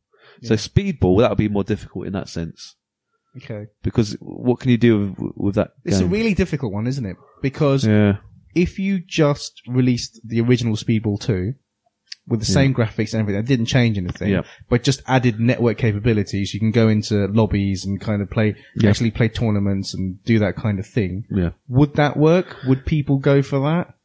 So 0.43 0.55
Speedball, 0.55 1.19
that 1.19 1.29
would 1.29 1.37
be 1.37 1.49
more 1.49 1.63
difficult 1.63 2.07
in 2.07 2.13
that 2.13 2.27
sense. 2.29 2.75
Okay, 3.37 3.67
Because 3.83 4.13
what 4.19 4.59
can 4.59 4.71
you 4.71 4.77
do 4.77 4.97
with, 5.17 5.33
with 5.35 5.55
that 5.55 5.71
it's 5.85 5.99
a 5.99 6.05
really 6.05 6.33
difficult 6.33 6.71
one, 6.73 6.87
isn't 6.87 7.05
it? 7.05 7.17
Because 7.41 7.85
yeah. 7.85 8.17
if 8.55 8.79
you 8.79 8.99
just 8.99 9.61
released 9.67 10.19
the 10.23 10.41
original 10.41 10.75
Speedball 10.75 11.19
two 11.19 11.55
with 12.27 12.39
the 12.39 12.45
same 12.45 12.73
graphics 12.73 13.13
and 13.13 13.21
everything, 13.21 13.39
it 13.39 13.47
didn't 13.47 13.65
change 13.65 13.97
anything, 13.97 14.29
Yeah. 14.29 14.43
but 14.69 14.83
just 14.83 15.01
added 15.07 15.39
network 15.39 15.77
capabilities, 15.77 16.53
you 16.53 16.59
can 16.59 16.71
go 16.71 16.87
into 16.87 17.27
lobbies 17.27 17.83
and 17.85 17.99
kind 17.99 18.21
of 18.21 18.29
play, 18.29 18.55
Yeah. 18.75 18.89
actually 18.89 19.11
play 19.11 19.27
tournaments 19.27 19.93
and 19.93 20.23
do 20.23 20.39
that 20.39 20.55
kind 20.55 20.79
of 20.79 20.85
thing. 20.85 21.25
Yeah. 21.29 21.51
Would 21.67 21.95
that 21.95 22.17
work? 22.17 22.57
Would 22.67 22.85
people 22.85 23.17
go 23.17 23.41
for 23.41 23.59
that? 23.59 23.95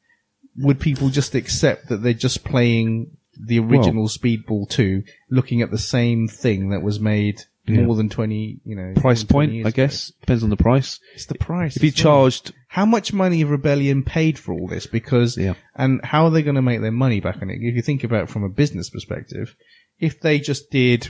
Would 0.59 0.81
people 0.81 1.11
just 1.11 1.35
accept 1.35 1.89
that 1.89 1.99
they're 2.03 2.14
just 2.14 2.43
playing 2.43 3.16
the 3.39 3.59
original 3.59 4.09
Speedball 4.09 4.68
2, 4.70 5.03
looking 5.31 5.61
at 5.61 5.70
the 5.70 5.79
same 5.79 6.27
thing 6.27 6.70
that 6.70 6.83
was 6.83 6.99
made 6.99 7.43
Yeah. 7.69 7.83
more 7.83 7.97
than 7.97 8.09
20, 8.09 8.61
you 8.64 8.77
know, 8.77 8.93
Price 9.01 9.29
more 9.31 9.43
than 9.43 9.49
20 9.51 9.53
point, 9.62 9.67
I 9.67 9.69
ago? 9.71 9.77
guess. 9.77 10.12
Depends 10.21 10.43
on 10.45 10.51
the 10.51 10.57
price. 10.57 11.01
It's 11.14 11.27
the 11.27 11.35
price. 11.35 11.77
If 11.77 11.83
you 11.83 11.89
well. 11.91 12.03
charged, 12.29 12.53
How 12.69 12.87
much 12.87 13.12
money 13.12 13.43
Rebellion 13.45 14.03
paid 14.05 14.39
for 14.39 14.53
all 14.55 14.69
this? 14.69 14.87
Because, 14.87 15.37
Yeah. 15.37 15.55
and 15.75 16.01
how 16.05 16.25
are 16.27 16.31
they 16.31 16.43
going 16.43 16.57
to 16.57 16.62
make 16.62 16.81
their 16.81 16.93
money 16.93 17.21
back 17.21 17.37
on 17.43 17.51
it? 17.51 17.59
If 17.61 17.75
you 17.75 17.83
think 17.83 18.05
about 18.05 18.25
it 18.25 18.29
from 18.31 18.45
a 18.45 18.49
business 18.49 18.91
perspective, 18.91 19.57
if 19.99 20.21
they 20.21 20.39
just 20.39 20.71
did 20.71 21.09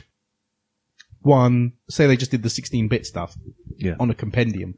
one, 1.21 1.73
say 1.91 2.07
they 2.07 2.17
just 2.17 2.31
did 2.31 2.43
the 2.43 2.49
16-bit 2.49 3.05
stuff 3.07 3.35
yeah. 3.79 3.97
on 3.99 4.11
a 4.11 4.15
compendium. 4.15 4.75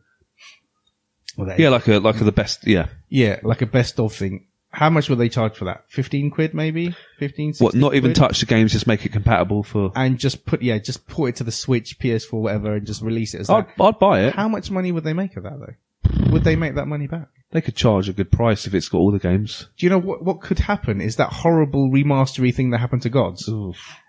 They- 1.36 1.56
Yeah, 1.58 1.68
like 1.68 1.86
a, 1.88 1.98
like 1.98 2.20
a, 2.20 2.24
the 2.24 2.32
best, 2.32 2.66
yeah. 2.66 2.86
Yeah, 3.08 3.38
like 3.42 3.62
a 3.62 3.66
best 3.66 4.00
of 4.00 4.12
thing. 4.14 4.46
How 4.70 4.90
much 4.90 5.08
would 5.08 5.18
they 5.18 5.28
charge 5.28 5.56
for 5.56 5.64
that? 5.64 5.84
15 5.88 6.30
quid 6.30 6.52
maybe? 6.54 6.94
15, 7.18 7.54
16 7.54 7.64
What, 7.64 7.74
not 7.74 7.94
even 7.94 8.10
quid? 8.10 8.16
touch 8.16 8.40
the 8.40 8.46
games, 8.46 8.72
just 8.72 8.86
make 8.86 9.06
it 9.06 9.12
compatible 9.12 9.62
for, 9.62 9.90
And 9.96 10.18
just 10.18 10.44
put, 10.44 10.60
yeah, 10.62 10.78
just 10.78 11.06
put 11.06 11.26
it 11.30 11.36
to 11.36 11.44
the 11.44 11.52
Switch, 11.52 11.98
PS4, 11.98 12.32
whatever, 12.34 12.74
and 12.74 12.86
just 12.86 13.00
release 13.02 13.34
it 13.34 13.40
as 13.40 13.50
I'd, 13.50 13.66
that. 13.66 13.82
I'd 13.82 13.98
buy 13.98 14.20
it. 14.24 14.34
How 14.34 14.48
much 14.48 14.70
money 14.70 14.92
would 14.92 15.04
they 15.04 15.14
make 15.14 15.36
of 15.36 15.44
that 15.44 15.58
though? 15.58 16.30
Would 16.30 16.44
they 16.44 16.56
make 16.56 16.74
that 16.74 16.86
money 16.86 17.06
back? 17.06 17.28
They 17.50 17.62
could 17.62 17.76
charge 17.76 18.08
a 18.10 18.12
good 18.12 18.30
price 18.30 18.66
if 18.66 18.74
it's 18.74 18.88
got 18.90 18.98
all 18.98 19.10
the 19.10 19.18
games. 19.18 19.68
Do 19.78 19.86
you 19.86 19.90
know 19.90 19.98
what, 19.98 20.22
what 20.22 20.42
could 20.42 20.58
happen 20.58 21.00
is 21.00 21.16
that 21.16 21.32
horrible 21.32 21.90
remastery 21.90 22.54
thing 22.54 22.70
that 22.70 22.78
happened 22.78 23.02
to 23.02 23.08
Gods. 23.08 23.48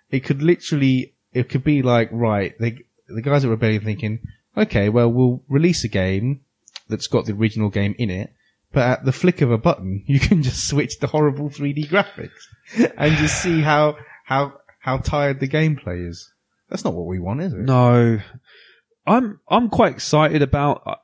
It 0.09 0.21
could 0.21 0.41
literally, 0.41 1.13
it 1.31 1.47
could 1.47 1.63
be 1.63 1.81
like, 1.81 2.09
right, 2.11 2.53
they, 2.59 2.79
the 3.07 3.21
guys 3.21 3.45
at 3.45 3.49
Rebellion 3.49 3.83
thinking, 3.83 4.19
okay, 4.57 4.89
well, 4.89 5.09
we'll 5.09 5.41
release 5.47 5.85
a 5.85 5.87
game 5.87 6.41
that's 6.89 7.07
got 7.07 7.25
the 7.25 7.33
original 7.33 7.69
game 7.69 7.95
in 7.97 8.09
it, 8.09 8.33
but 8.71 8.83
at 8.87 9.05
the 9.05 9.11
flick 9.11 9.41
of 9.41 9.51
a 9.51 9.57
button, 9.57 10.03
you 10.07 10.19
can 10.19 10.43
just 10.43 10.67
switch 10.67 10.99
the 10.99 11.07
horrible 11.07 11.49
3D 11.49 11.87
graphics 11.87 12.91
and 12.97 13.15
just 13.17 13.41
see 13.41 13.61
how, 13.61 13.97
how, 14.25 14.53
how 14.79 14.97
tired 14.97 15.39
the 15.39 15.47
gameplay 15.47 16.07
is. 16.07 16.31
That's 16.69 16.83
not 16.83 16.93
what 16.93 17.07
we 17.07 17.19
want, 17.19 17.41
is 17.41 17.53
it? 17.53 17.59
No. 17.59 18.19
I'm, 19.07 19.39
I'm 19.49 19.69
quite 19.69 19.93
excited 19.93 20.41
about, 20.43 20.83
uh, 20.85 20.95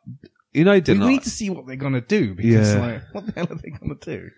you 0.54 0.64
know, 0.64 0.80
We 0.86 0.94
I? 1.02 1.08
need 1.08 1.24
to 1.24 1.30
see 1.30 1.50
what 1.50 1.66
they're 1.66 1.76
gonna 1.76 2.02
do 2.02 2.36
because, 2.36 2.74
Yeah. 2.76 2.80
like, 2.80 3.02
what 3.14 3.26
the 3.26 3.32
hell 3.34 3.48
are 3.50 3.56
they 3.56 3.72
gonna 3.72 3.96
do? 4.00 4.30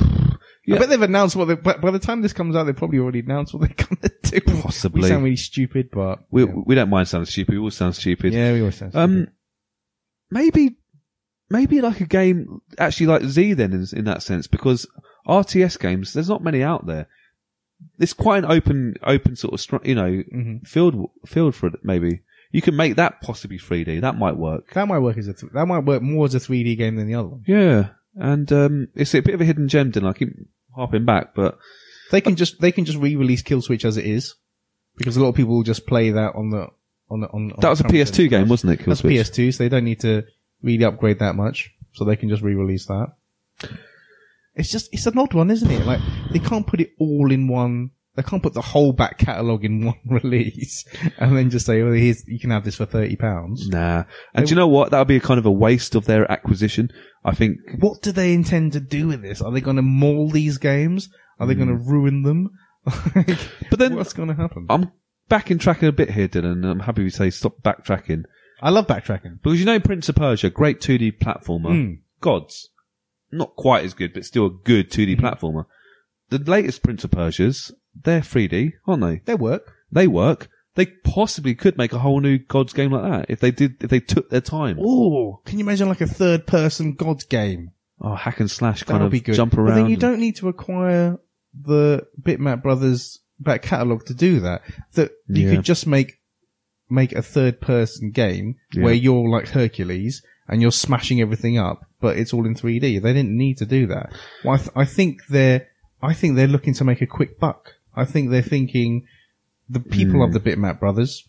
Yeah. 0.68 0.74
I 0.74 0.78
bet 0.80 0.88
they've 0.88 1.00
announced 1.02 1.36
what 1.36 1.44
they, 1.44 1.54
but 1.54 1.80
by 1.80 1.92
the 1.92 2.00
time 2.00 2.22
this 2.22 2.32
comes 2.32 2.56
out, 2.56 2.64
they've 2.64 2.74
probably 2.74 2.98
already 2.98 3.20
announced 3.20 3.54
what 3.54 3.60
they're 3.60 3.86
gonna 3.86 4.12
do. 4.24 4.40
Possibly. 4.62 5.02
We 5.02 5.08
sound 5.08 5.22
really 5.22 5.36
stupid, 5.36 5.90
but 5.92 6.24
we, 6.32 6.44
yeah. 6.44 6.52
we 6.66 6.74
don't 6.74 6.90
mind 6.90 7.06
sounding 7.06 7.26
stupid. 7.26 7.52
We 7.54 7.60
all 7.60 7.70
sound 7.70 7.94
stupid. 7.94 8.32
yeah, 8.32 8.52
we 8.52 8.58
always 8.60 8.74
sound 8.74 8.90
stupid. 8.90 9.00
Um, 9.04 9.28
maybe, 10.32 10.76
maybe 11.48 11.80
like 11.80 12.00
a 12.00 12.06
game 12.06 12.60
actually 12.78 13.06
like 13.06 13.22
Z 13.24 13.54
then 13.54 13.72
in, 13.72 13.86
in 13.98 14.04
that 14.04 14.22
sense 14.22 14.46
because 14.46 14.86
RTS 15.26 15.78
games 15.78 16.12
there's 16.12 16.28
not 16.28 16.42
many 16.44 16.62
out 16.62 16.86
there. 16.86 17.08
It's 17.98 18.12
quite 18.14 18.44
an 18.44 18.50
open, 18.50 18.94
open 19.02 19.36
sort 19.36 19.54
of 19.72 19.86
you 19.86 19.94
know 19.94 20.22
Mhm. 20.34 20.66
field 20.66 21.10
field 21.26 21.54
for 21.54 21.66
it. 21.68 21.80
Maybe 21.82 22.20
you 22.52 22.62
can 22.62 22.74
make 22.76 22.96
that 22.96 23.20
possibly 23.20 23.58
3D. 23.58 24.00
That 24.00 24.18
might 24.18 24.36
work. 24.36 24.72
That 24.74 24.88
might 24.88 25.00
work 25.00 25.18
as 25.18 25.28
a 25.28 25.34
th- 25.34 25.52
that 25.52 25.66
might 25.66 25.84
work 25.84 26.02
more 26.02 26.24
as 26.26 26.34
a 26.34 26.40
3D 26.40 26.76
game 26.76 26.96
than 26.96 27.06
the 27.06 27.14
other 27.14 27.28
one. 27.28 27.42
Yeah, 27.46 27.88
and 28.14 28.50
um, 28.52 28.88
it's 28.94 29.14
a 29.14 29.20
bit 29.20 29.34
of 29.34 29.40
a 29.40 29.44
hidden 29.44 29.68
gem. 29.68 29.90
Then 29.90 30.06
I 30.06 30.12
keep 30.14 30.30
harping 30.74 31.04
back, 31.04 31.34
but 31.34 31.58
They 32.12 32.20
can 32.20 32.36
just 32.36 32.60
they 32.60 32.72
can 32.72 32.84
just 32.84 32.98
re-release 32.98 33.42
Kill 33.42 33.60
Switch 33.60 33.84
as 33.84 33.96
it 33.96 34.06
is 34.06 34.34
because 34.96 35.16
a 35.16 35.22
lot 35.22 35.28
of 35.30 35.34
people 35.34 35.54
will 35.56 35.62
just 35.64 35.86
play 35.86 36.10
that 36.12 36.34
on 36.34 36.50
the 36.50 36.68
on 37.10 37.20
the 37.20 37.26
on. 37.28 37.50
on 37.52 37.60
that 37.60 37.68
was 37.68 37.80
a 37.80 37.84
PS2 37.84 38.30
game, 38.30 38.48
wasn't 38.48 38.72
it? 38.72 38.76
Kill 38.78 38.86
That's 38.92 39.00
Switch? 39.00 39.16
PS2, 39.16 39.52
so 39.54 39.64
they 39.64 39.68
don't 39.68 39.84
need 39.84 40.00
to 40.00 40.22
really 40.62 40.84
upgrade 40.84 41.18
that 41.18 41.34
much, 41.34 41.70
so 41.92 42.04
they 42.04 42.16
can 42.16 42.28
just 42.28 42.42
re-release 42.42 42.86
that. 42.86 43.08
It's 44.54 44.70
just 44.70 44.88
it's 44.92 45.06
an 45.06 45.18
odd 45.18 45.34
one, 45.34 45.50
isn't 45.50 45.70
it? 45.70 45.86
Like 45.86 46.00
they 46.32 46.38
can't 46.38 46.66
put 46.66 46.80
it 46.80 46.92
all 46.98 47.30
in 47.30 47.48
one. 47.48 47.90
They 48.14 48.22
can't 48.22 48.42
put 48.42 48.54
the 48.54 48.62
whole 48.62 48.94
back 48.94 49.18
catalogue 49.18 49.66
in 49.66 49.84
one 49.86 50.00
release 50.06 50.86
and 51.18 51.36
then 51.36 51.50
just 51.50 51.66
say, 51.66 51.82
"Well, 51.82 51.92
here's 51.92 52.26
you 52.26 52.40
can 52.40 52.50
have 52.50 52.64
this 52.64 52.76
for 52.76 52.86
thirty 52.86 53.16
pounds." 53.16 53.68
Nah, 53.68 54.04
and 54.34 54.46
do 54.46 54.50
you 54.50 54.56
know 54.56 54.68
what? 54.68 54.90
That 54.90 54.98
would 54.98 55.08
be 55.08 55.16
a 55.16 55.20
kind 55.20 55.38
of 55.38 55.46
a 55.46 55.52
waste 55.52 55.94
of 55.94 56.06
their 56.06 56.30
acquisition. 56.30 56.90
I 57.24 57.34
think 57.34 57.58
What 57.80 58.00
do 58.02 58.12
they 58.12 58.32
intend 58.32 58.72
to 58.72 58.80
do 58.80 59.08
with 59.08 59.20
this? 59.20 59.42
Are 59.42 59.50
they 59.50 59.60
going 59.60 59.76
to 59.76 59.82
maul 59.82 60.30
these 60.30 60.58
games? 60.58 61.08
Are 61.38 61.46
they 61.46 61.54
going 61.54 61.68
to 61.68 61.74
hmm. 61.74 61.90
ruin 61.90 62.22
them? 62.22 62.50
But 63.68 63.78
then- 63.80 63.96
what's 63.96 64.12
going 64.12 64.28
to 64.28 64.34
happen? 64.34 64.66
I'm 64.70 64.92
backing 65.28 65.58
tracking 65.58 65.88
a 65.88 65.92
bit 65.92 66.10
here, 66.10 66.28
Dylan. 66.28 66.52
and 66.52 66.64
I'm 66.64 66.80
happy 66.80 67.04
to 67.04 67.10
say 67.10 67.30
stop 67.30 67.60
backtracking. 67.62 68.24
I 68.60 68.70
love 68.70 68.86
backtracking. 68.86 69.42
Because 69.42 69.58
you 69.60 69.66
know 69.66 69.80
Prince 69.80 70.08
of 70.08 70.16
Persia, 70.16 70.50
great 70.50 70.80
2D 70.80 71.18
platformer. 71.18 71.72
Mm. 71.72 71.98
Gods. 72.20 72.70
Not 73.32 73.56
quite 73.56 73.84
as 73.84 73.92
good, 73.94 74.12
but 74.14 74.24
still 74.24 74.46
a 74.46 74.50
good 74.50 74.90
2D 74.90 75.20
platformer. 75.20 75.66
The 76.30 76.38
latest 76.38 76.82
Prince 76.82 77.04
of 77.04 77.10
Persias, 77.10 77.72
they're 77.94 78.20
3D, 78.20 78.72
aren't 78.86 79.02
they? 79.02 79.20
They 79.24 79.34
work. 79.34 79.74
They 79.92 80.06
work. 80.06 80.48
They 80.74 80.86
possibly 80.86 81.54
could 81.54 81.78
make 81.78 81.92
a 81.92 81.98
whole 81.98 82.20
new 82.20 82.38
Gods 82.38 82.72
game 82.72 82.92
like 82.92 83.02
that 83.10 83.30
if 83.30 83.40
they 83.40 83.50
did, 83.50 83.82
if 83.82 83.90
they 83.90 84.00
took 84.00 84.28
their 84.30 84.40
time. 84.42 84.78
Oh, 84.80 85.40
can 85.44 85.58
you 85.58 85.64
imagine 85.64 85.88
like 85.88 86.00
a 86.02 86.06
third-person 86.06 86.94
Gods 86.94 87.24
game? 87.24 87.72
Oh, 88.00 88.14
hack 88.14 88.40
and 88.40 88.50
slash 88.50 88.82
kind 88.82 89.02
of 89.02 89.10
be 89.10 89.20
good. 89.20 89.34
jump 89.36 89.54
But 89.56 89.74
then 89.74 89.88
you 89.88 89.96
don't 89.96 90.20
need 90.20 90.36
to 90.36 90.48
acquire 90.48 91.18
the 91.58 92.06
Bitmap 92.20 92.62
Brothers 92.62 93.20
back 93.40 93.62
catalogue 93.62 94.04
to 94.06 94.14
do 94.14 94.40
that. 94.40 94.62
That 94.92 95.12
you 95.28 95.48
Yeah. 95.48 95.54
could 95.56 95.64
just 95.64 95.86
make 95.86 96.20
make 96.88 97.12
a 97.12 97.22
third 97.22 97.60
person 97.60 98.10
game 98.10 98.56
Yeah. 98.72 98.84
where 98.84 98.94
you're 98.94 99.28
like 99.28 99.48
Hercules 99.48 100.22
and 100.48 100.62
you're 100.62 100.70
smashing 100.72 101.20
everything 101.20 101.58
up, 101.58 101.84
but 102.00 102.16
it's 102.16 102.32
all 102.32 102.46
in 102.46 102.54
3D. 102.54 103.00
They 103.02 103.12
didn't 103.12 103.36
need 103.36 103.58
to 103.58 103.66
do 103.66 103.86
that. 103.88 104.12
Well, 104.44 104.54
I, 104.54 104.58
th- 104.58 104.70
I 104.76 104.84
think 104.84 105.20
they're 105.28 105.68
I 106.02 106.12
think 106.14 106.36
they're 106.36 106.46
looking 106.46 106.74
to 106.74 106.84
make 106.84 107.00
a 107.02 107.06
quick 107.06 107.40
buck. 107.40 107.74
I 107.94 108.04
think 108.04 108.30
they're 108.30 108.42
thinking 108.42 109.06
the 109.68 109.80
people 109.80 110.16
Hmm. 110.16 110.22
of 110.22 110.32
the 110.32 110.40
Bitmap 110.40 110.78
Brothers. 110.78 111.26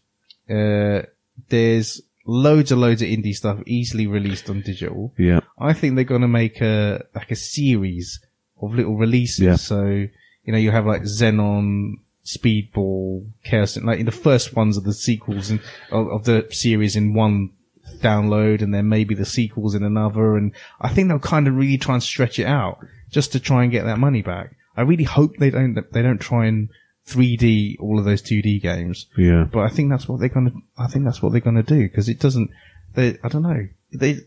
Uh, 0.49 1.03
there's 1.49 2.01
loads 2.25 2.71
and 2.71 2.81
loads 2.81 3.01
of 3.01 3.07
indie 3.07 3.33
stuff 3.33 3.59
easily 3.65 4.05
released 4.05 4.49
on 4.49 4.61
digital. 4.61 5.13
Yeah. 5.17 5.39
I 5.57 5.73
think 5.73 5.95
they're 5.95 6.03
going 6.03 6.21
to 6.21 6.27
make 6.27 6.61
a 6.61 7.03
like 7.15 7.31
a 7.31 7.35
series 7.35 8.19
of 8.61 8.73
little 8.75 8.97
releases. 8.97 9.39
Yeah. 9.39 9.55
So 9.55 9.85
you 9.87 10.51
know 10.53 10.57
you 10.57 10.71
have 10.71 10.85
like 10.85 11.03
Xenon 11.03 11.93
Speedball, 12.27 13.25
Chaos, 13.43 13.77
like 13.77 13.99
in 13.99 14.05
the 14.05 14.11
first 14.11 14.53
ones 14.55 14.75
of 14.75 14.83
the 14.83 14.93
sequels 14.93 15.49
and 15.49 15.61
of, 15.91 16.07
of 16.09 16.23
the 16.25 16.45
series 16.51 16.95
in 16.97 17.13
one 17.13 17.51
download, 17.99 18.61
and 18.61 18.73
then 18.73 18.89
maybe 18.89 19.15
the 19.15 19.25
sequels 19.25 19.73
in 19.73 19.81
another. 19.83 20.35
And 20.35 20.51
I 20.81 20.89
think 20.89 21.07
they'll 21.07 21.19
kind 21.19 21.47
of 21.47 21.55
really 21.55 21.77
try 21.77 21.93
and 21.95 22.03
stretch 22.03 22.37
it 22.37 22.45
out 22.45 22.79
just 23.09 23.31
to 23.31 23.39
try 23.39 23.63
and 23.63 23.71
get 23.71 23.85
that 23.85 23.97
money 23.97 24.21
back. 24.21 24.55
I 24.75 24.81
really 24.81 25.05
hope 25.05 25.37
they 25.37 25.49
don't 25.49 25.73
they 25.93 26.01
don't 26.01 26.19
try 26.19 26.47
and 26.47 26.67
3D 27.07 27.77
all 27.79 27.97
of 27.97 28.03
those 28.03 28.21
2D 28.21 28.61
games. 28.61 29.07
Yeah. 29.17 29.45
But 29.49 29.59
I 29.61 29.69
think 29.69 29.89
that's 29.89 30.07
what 30.09 30.19
they're 30.19 30.27
gonna. 30.29 30.51
I 30.77 30.87
think 30.87 31.05
that's 31.05 31.21
what 31.21 31.31
they're 31.31 31.39
gonna 31.41 31.63
do 31.63 31.83
because 31.87 32.09
it 32.09 32.19
doesn't. 32.19 32.51
They. 32.93 33.17
I 33.23 33.29
don't 33.29 33.43
know. 33.43 33.67
They. 33.93 34.19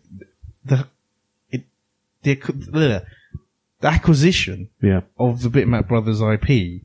The. 0.64 0.86
It. 1.51 1.64
The, 2.22 2.34
the, 2.34 3.05
the 3.80 3.88
acquisition 3.88 4.70
Yeah. 4.82 5.03
of 5.18 5.42
the 5.42 5.48
Bitmap 5.51 5.88
Brothers 5.88 6.20
IP 6.22 6.82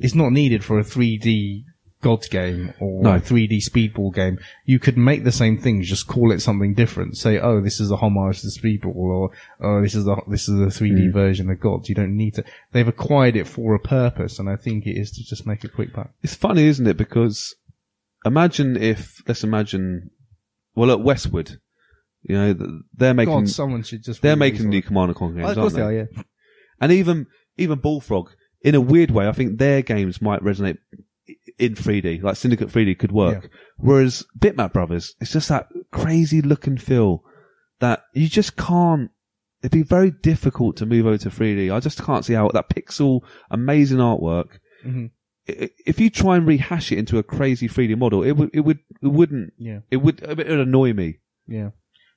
is 0.00 0.14
not 0.14 0.32
needed 0.32 0.64
for 0.64 0.78
a 0.78 0.84
3D 0.84 1.64
Gods 2.02 2.28
game 2.28 2.74
or 2.78 3.02
No. 3.02 3.14
a 3.14 3.20
3D 3.20 3.58
Speedball 3.58 4.14
game. 4.14 4.38
You 4.64 4.78
could 4.78 4.96
make 4.96 5.24
the 5.24 5.32
same 5.32 5.58
things, 5.58 5.88
just 5.88 6.06
call 6.06 6.30
it 6.30 6.40
something 6.40 6.74
different. 6.74 7.16
Say, 7.16 7.38
oh, 7.38 7.60
this 7.60 7.80
is 7.80 7.90
a 7.90 7.96
homage 7.96 8.42
to 8.42 8.48
Speedball, 8.48 8.94
or 8.94 9.30
oh, 9.60 9.82
this 9.82 9.94
is 9.94 10.06
a 10.06 10.16
this 10.28 10.48
is 10.48 10.60
a 10.60 10.66
3D 10.78 11.06
hmm. 11.06 11.12
version 11.12 11.50
of 11.50 11.58
Gods. 11.58 11.88
You 11.88 11.94
don't 11.94 12.16
need 12.16 12.34
to. 12.34 12.44
They've 12.72 12.86
acquired 12.86 13.34
it 13.34 13.48
for 13.48 13.74
a 13.74 13.80
purpose, 13.80 14.38
and 14.38 14.48
I 14.48 14.56
think 14.56 14.86
it 14.86 14.96
is 14.96 15.10
to 15.12 15.24
just 15.24 15.46
make 15.46 15.64
a 15.64 15.68
quick 15.68 15.94
buck. 15.94 16.10
It's 16.22 16.34
funny, 16.34 16.66
isn't 16.66 16.86
it? 16.86 16.96
Because 16.96 17.54
imagine 18.26 18.76
if, 18.76 19.22
let's 19.26 19.42
imagine, 19.42 20.10
well, 20.74 20.90
at 20.90 21.00
Westwood, 21.00 21.58
you 22.22 22.36
know, 22.36 22.82
they're 22.94 23.14
making, 23.14 23.34
God, 23.34 23.48
someone 23.48 23.82
should 23.82 24.04
just. 24.04 24.20
they're 24.20 24.36
making 24.36 24.68
new 24.68 24.82
Command 24.82 25.10
and 25.10 25.16
Conquer 25.16 25.36
games, 25.36 25.48
Oh, 25.48 25.50
of 25.52 25.56
course 25.56 25.74
aren't 25.74 25.88
they 25.88 25.94
they? 25.94 26.00
are. 26.02 26.08
Yeah. 26.14 26.22
And 26.80 26.92
even, 26.92 27.26
even 27.56 27.78
Bullfrog, 27.78 28.30
in 28.66 28.74
a 28.74 28.80
weird 28.80 29.10
way, 29.10 29.26
I 29.28 29.32
think 29.32 29.58
their 29.58 29.80
games 29.80 30.20
might 30.20 30.42
resonate 30.42 30.78
in 31.58 31.74
3D, 31.74 32.22
like 32.22 32.36
Syndicate 32.36 32.68
3D 32.68 32.98
could 32.98 33.12
work. 33.12 33.48
Whereas 33.78 34.24
Bitmap 34.38 34.72
Brothers, 34.74 35.14
it's 35.20 35.32
just 35.32 35.48
that 35.48 35.68
crazy 35.92 36.42
look 36.42 36.66
and 36.66 36.80
feel 36.82 37.24
that 37.80 38.02
you 38.12 38.28
just 38.28 38.56
can't, 38.56 39.10
it'd 39.62 39.72
be 39.72 39.82
very 39.82 40.10
difficult 40.10 40.76
to 40.78 40.86
move 40.86 41.06
over 41.06 41.16
to 41.18 41.30
3D. 41.30 41.72
I 41.74 41.80
just 41.80 42.02
can't 42.02 42.24
see 42.24 42.34
how 42.34 42.48
that 42.48 42.68
pixel, 42.68 43.20
amazing 43.50 43.98
artwork, 43.98 44.58
Mhm. 44.84 45.10
i- 45.48 45.70
if 45.86 45.98
you 46.00 46.10
try 46.10 46.36
and 46.36 46.46
rehash 46.46 46.90
it 46.92 46.98
into 46.98 47.18
a 47.18 47.22
crazy 47.22 47.68
3D 47.68 47.94
model, 47.96 48.22
it 48.22 48.32
would, 48.32 48.50
it 48.52 48.60
would, 48.60 48.78
it 49.02 49.08
wouldn't, 49.08 49.52
Yeah. 49.58 49.80
it 49.90 49.98
would, 49.98 50.22
it 50.22 50.36
would 50.36 50.50
annoy 50.60 50.92
me. 50.92 51.18
Yeah. 51.46 51.70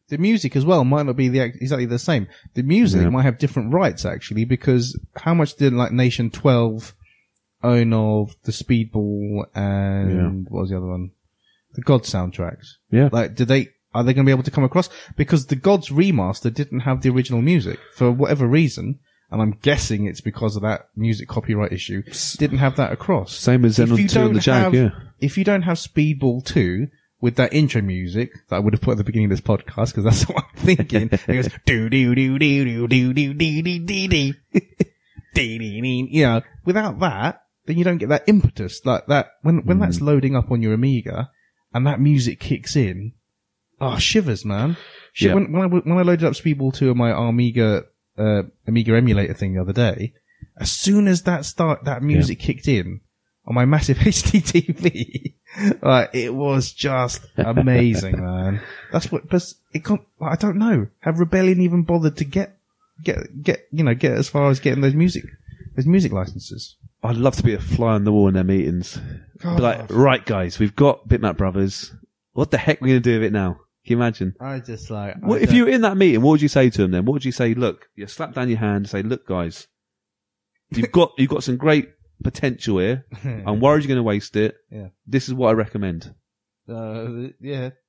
The 0.09 0.17
music 0.17 0.55
as 0.55 0.65
well 0.65 0.83
might 0.83 1.05
not 1.05 1.15
be 1.15 1.27
the 1.29 1.39
exactly 1.41 1.85
the 1.85 1.99
same. 1.99 2.27
The 2.55 2.63
music 2.63 3.01
Yeah. 3.03 3.09
might 3.09 3.23
have 3.23 3.37
different 3.37 3.73
rights 3.73 4.05
actually 4.05 4.45
because 4.45 4.99
how 5.17 5.33
much 5.33 5.55
did 5.55 5.73
like 5.73 5.91
Nation 5.91 6.29
12 6.29 6.93
own 7.63 7.93
of 7.93 8.35
the 8.43 8.51
Speedball 8.51 9.43
and 9.55 10.47
what 10.49 10.61
was 10.61 10.69
the 10.69 10.77
other 10.77 10.87
one? 10.87 11.11
The 11.73 11.81
God 11.81 12.03
soundtracks. 12.03 12.75
Yeah. 12.89 13.09
Like, 13.11 13.35
did 13.35 13.47
they, 13.47 13.69
are 13.93 14.03
they 14.03 14.13
going 14.13 14.25
to 14.25 14.29
be 14.29 14.33
able 14.33 14.43
to 14.43 14.51
come 14.51 14.63
across? 14.63 14.89
Because 15.15 15.45
the 15.47 15.55
Gods 15.55 15.89
remaster 15.89 16.53
didn't 16.53 16.81
have 16.81 17.01
the 17.01 17.09
original 17.09 17.41
music 17.41 17.79
for 17.93 18.11
whatever 18.11 18.47
reason. 18.47 18.99
And 19.31 19.41
I'm 19.43 19.59
guessing 19.61 20.05
it's 20.07 20.21
because 20.21 20.55
of 20.55 20.63
that 20.63 20.87
music 20.95 21.27
copyright 21.27 21.71
issue. 21.71 22.01
Didn't 22.37 22.57
have 22.57 22.77
that 22.77 22.91
across. 22.91 23.35
Same 23.35 23.63
as 23.65 23.77
Xenon 23.77 24.09
2 24.11 24.19
and 24.25 24.35
the 24.35 24.39
Jag, 24.39 24.63
have- 24.63 24.73
yeah. 24.73 24.89
If 25.19 25.37
you 25.37 25.43
don't 25.43 25.61
have 25.61 25.77
Speedball 25.77 26.43
2 26.43 26.87
with 27.21 27.35
that 27.35 27.53
intro 27.53 27.81
music 27.81 28.31
that 28.49 28.55
I 28.55 28.59
would 28.59 28.73
have 28.73 28.81
put 28.81 28.91
at 28.93 28.97
the 28.97 29.03
beginning 29.03 29.25
of 29.25 29.31
this 29.31 29.41
podcast, 29.41 29.93
because 29.95 30.03
that's 30.05 30.23
what 30.29 30.43
I'm 30.43 30.55
thinking. 30.65 31.09
it 31.11 31.27
goes, 31.27 31.49
do 31.65 31.89
do 31.89 32.15
do 32.15 32.39
do 32.39 32.63
do 32.63 32.87
do 32.87 33.13
do 33.13 33.33
do 33.33 33.61
do 33.61 33.79
do 33.79 34.07
do. 34.07 34.33
You 35.35 36.23
know, 36.23 36.41
without 36.65 36.99
that, 36.99 37.43
then 37.65 37.77
you 37.77 37.83
don't 37.83 37.97
get 37.97 38.09
that 38.09 38.23
impetus, 38.27 38.81
like 38.85 39.05
that, 39.07 39.27
when, 39.41 39.65
when 39.65 39.79
that's 39.79 40.01
loading 40.01 40.35
up 40.35 40.51
on 40.51 40.61
your 40.61 40.73
Amiga, 40.73 41.29
and 41.73 41.85
that 41.85 41.99
music 42.01 42.39
kicks 42.39 42.75
in, 42.75 43.13
oh, 43.79 43.97
shivers, 43.97 44.43
man. 44.43 44.75
Shit, 45.13 45.29
Yeah. 45.29 45.35
when, 45.35 45.51
when 45.51 45.61
I, 45.61 45.65
when 45.67 45.97
I 45.97 46.01
loaded 46.01 46.25
up 46.25 46.33
Speedball 46.33 46.73
2 46.73 46.89
on 46.91 46.97
my 46.97 47.11
Amiga, 47.11 47.83
uh, 48.17 48.43
Amiga 48.67 48.95
emulator 48.95 49.33
thing 49.33 49.53
the 49.53 49.61
other 49.61 49.73
day, 49.73 50.13
as 50.57 50.71
soon 50.71 51.07
as 51.07 51.23
that 51.23 51.45
start, 51.45 51.85
that 51.85 52.01
music 52.03 52.39
kicked 52.39 52.67
in 52.67 53.01
on 53.45 53.55
my 53.55 53.65
massive 53.65 53.97
HD 53.97 54.41
TV, 54.41 55.35
like, 55.81 56.11
it 56.13 56.33
was 56.33 56.71
just 56.71 57.25
amazing, 57.37 58.21
man. 58.23 58.61
That's 58.91 59.11
what, 59.11 59.29
but 59.29 59.43
it 59.73 59.83
got, 59.83 60.01
I 60.21 60.35
don't 60.35 60.57
know. 60.57 60.87
Have 61.01 61.19
Rebellion 61.19 61.61
even 61.61 61.83
bothered 61.83 62.17
to 62.17 62.25
get, 62.25 62.57
get, 63.03 63.43
get, 63.43 63.67
you 63.71 63.83
know, 63.83 63.95
get 63.95 64.13
as 64.13 64.29
far 64.29 64.49
as 64.49 64.59
getting 64.59 64.81
those 64.81 64.93
music, 64.93 65.25
those 65.75 65.85
music 65.85 66.11
licenses? 66.11 66.75
I'd 67.03 67.15
love 67.15 67.35
to 67.37 67.43
be 67.43 67.53
a 67.53 67.59
fly 67.59 67.93
on 67.93 68.03
the 68.03 68.11
wall 68.11 68.27
in 68.27 68.33
their 68.33 68.43
meetings. 68.43 68.99
Be 69.41 69.47
like, 69.47 69.89
right 69.89 70.25
guys, 70.25 70.59
we've 70.59 70.75
got 70.75 71.07
Bitmap 71.07 71.37
Brothers. 71.37 71.93
What 72.33 72.51
the 72.51 72.57
heck 72.57 72.81
are 72.81 72.85
we 72.85 72.89
going 72.89 73.01
to 73.01 73.09
do 73.09 73.19
with 73.19 73.27
it 73.27 73.33
now? 73.33 73.59
Can 73.85 73.97
you 73.97 73.97
imagine? 73.97 74.35
I 74.39 74.59
just 74.59 74.89
like, 74.89 75.15
What, 75.21 75.41
if 75.41 75.53
you 75.53 75.65
were 75.65 75.71
in 75.71 75.81
that 75.81 75.97
meeting, 75.97 76.21
what 76.21 76.31
would 76.31 76.41
you 76.41 76.49
say 76.49 76.69
to 76.69 76.81
them 76.81 76.91
then? 76.91 77.05
What 77.05 77.13
would 77.13 77.25
you 77.25 77.31
say? 77.31 77.53
Look, 77.53 77.87
you 77.95 78.05
slap 78.07 78.33
down 78.33 78.49
your 78.49 78.59
hand 78.59 78.75
and 78.77 78.89
say, 78.89 79.01
look 79.01 79.25
guys, 79.25 79.67
you've 80.71 80.91
got, 80.91 81.13
you've 81.17 81.29
got 81.29 81.43
some 81.43 81.57
great 81.57 81.89
potential 82.23 82.79
here. 82.79 83.05
I'm 83.23 83.59
worried 83.59 83.83
you're 83.83 83.87
going 83.89 83.97
to 83.97 84.03
waste 84.03 84.35
it. 84.35 84.55
Yeah. 84.71 84.87
This 85.07 85.27
is 85.27 85.33
what 85.33 85.49
I 85.49 85.53
recommend. 85.53 86.13
uh, 86.67 87.29
yeah. 87.39 87.69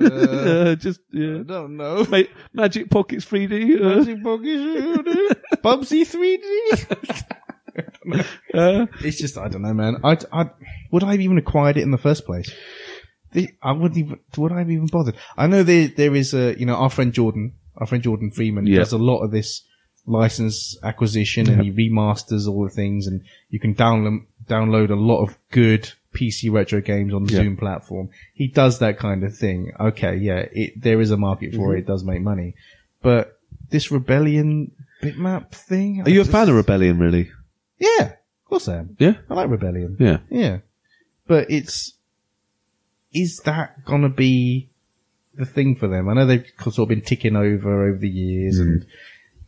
Uh, 0.00 0.74
Just, 0.84 0.98
I 1.14 1.18
yeah. 1.18 1.42
don't 1.46 1.76
know. 1.76 2.04
Ma- 2.10 2.22
Magic 2.52 2.90
Pockets 2.90 3.24
3D. 3.24 3.80
uh, 3.80 3.98
Magic 3.98 4.20
Pocket 4.20 5.62
Bubsy 5.62 6.02
3D. 6.02 7.36
uh, 8.54 8.86
It's 9.04 9.18
just 9.18 9.38
I 9.38 9.48
don't 9.48 9.62
know, 9.62 9.74
man. 9.74 9.98
I 10.04 10.18
I 10.32 10.50
would 10.90 11.04
I 11.04 11.12
have 11.12 11.20
even 11.20 11.38
acquired 11.38 11.76
it 11.76 11.82
in 11.82 11.90
the 11.90 11.98
first 11.98 12.26
place? 12.26 12.50
The, 13.32 13.48
I 13.62 13.72
wouldn't 13.72 13.96
even. 13.98 14.18
Would 14.36 14.52
I 14.52 14.58
have 14.58 14.70
even 14.70 14.86
bothered? 14.86 15.16
I 15.36 15.46
know 15.46 15.62
there 15.62 15.88
there 15.88 16.14
is 16.14 16.32
a 16.34 16.58
you 16.58 16.66
know 16.66 16.74
our 16.76 16.90
friend 16.90 17.12
Jordan, 17.12 17.54
our 17.76 17.86
friend 17.86 18.02
Jordan 18.02 18.30
Freeman 18.30 18.66
Yeah. 18.66 18.78
does 18.78 18.92
a 18.92 18.98
lot 18.98 19.18
of 19.22 19.30
this 19.30 19.62
license 20.06 20.76
acquisition 20.82 21.48
and 21.50 21.60
he 21.62 21.72
remasters 21.72 22.46
all 22.48 22.62
the 22.64 22.70
things 22.70 23.06
and 23.08 23.22
you 23.50 23.58
can 23.58 23.74
download 23.74 24.24
download 24.46 24.90
a 24.90 24.94
lot 24.94 25.22
of 25.22 25.36
good 25.50 25.90
PC 26.14 26.50
retro 26.52 26.80
games 26.80 27.12
on 27.12 27.24
the 27.24 27.32
Yeah. 27.32 27.40
Zoom 27.42 27.56
platform. 27.56 28.08
He 28.32 28.46
does 28.46 28.78
that 28.78 28.98
kind 28.98 29.24
of 29.24 29.36
thing. 29.36 29.72
Okay, 29.78 30.16
yeah, 30.16 30.46
it 30.52 30.80
there 30.80 31.00
is 31.00 31.10
a 31.10 31.16
market 31.16 31.52
for 31.54 31.68
Mm-hmm. 31.70 31.76
it. 31.76 31.78
It 31.80 31.86
does 31.86 32.04
make 32.04 32.22
money, 32.22 32.54
but 33.02 33.38
this 33.70 33.90
Rebellion 33.90 34.70
bitmap 35.02 35.50
thing. 35.50 36.02
are 36.02 36.10
you 36.10 36.20
a 36.20 36.24
fan 36.24 36.48
of 36.48 36.54
Rebellion, 36.54 36.98
really? 36.98 37.30
Yeah, 37.78 38.04
of 38.12 38.44
course 38.48 38.68
I 38.68 38.76
am. 38.78 38.96
Yeah? 38.98 39.14
I 39.28 39.34
like 39.34 39.50
Rebellion. 39.50 39.96
Yeah. 39.98 40.18
Yeah. 40.30 40.58
But 41.26 41.50
it's, 41.50 41.94
is 43.12 43.38
that 43.44 43.84
gonna 43.84 44.08
be 44.08 44.70
the 45.34 45.44
thing 45.44 45.74
for 45.76 45.88
them? 45.88 46.08
I 46.08 46.14
know 46.14 46.26
they've 46.26 46.46
sort 46.60 46.78
of 46.78 46.88
been 46.88 47.02
ticking 47.02 47.34
over 47.36 47.88
over 47.88 47.98
the 47.98 48.08
years 48.08 48.58
and 48.58 48.86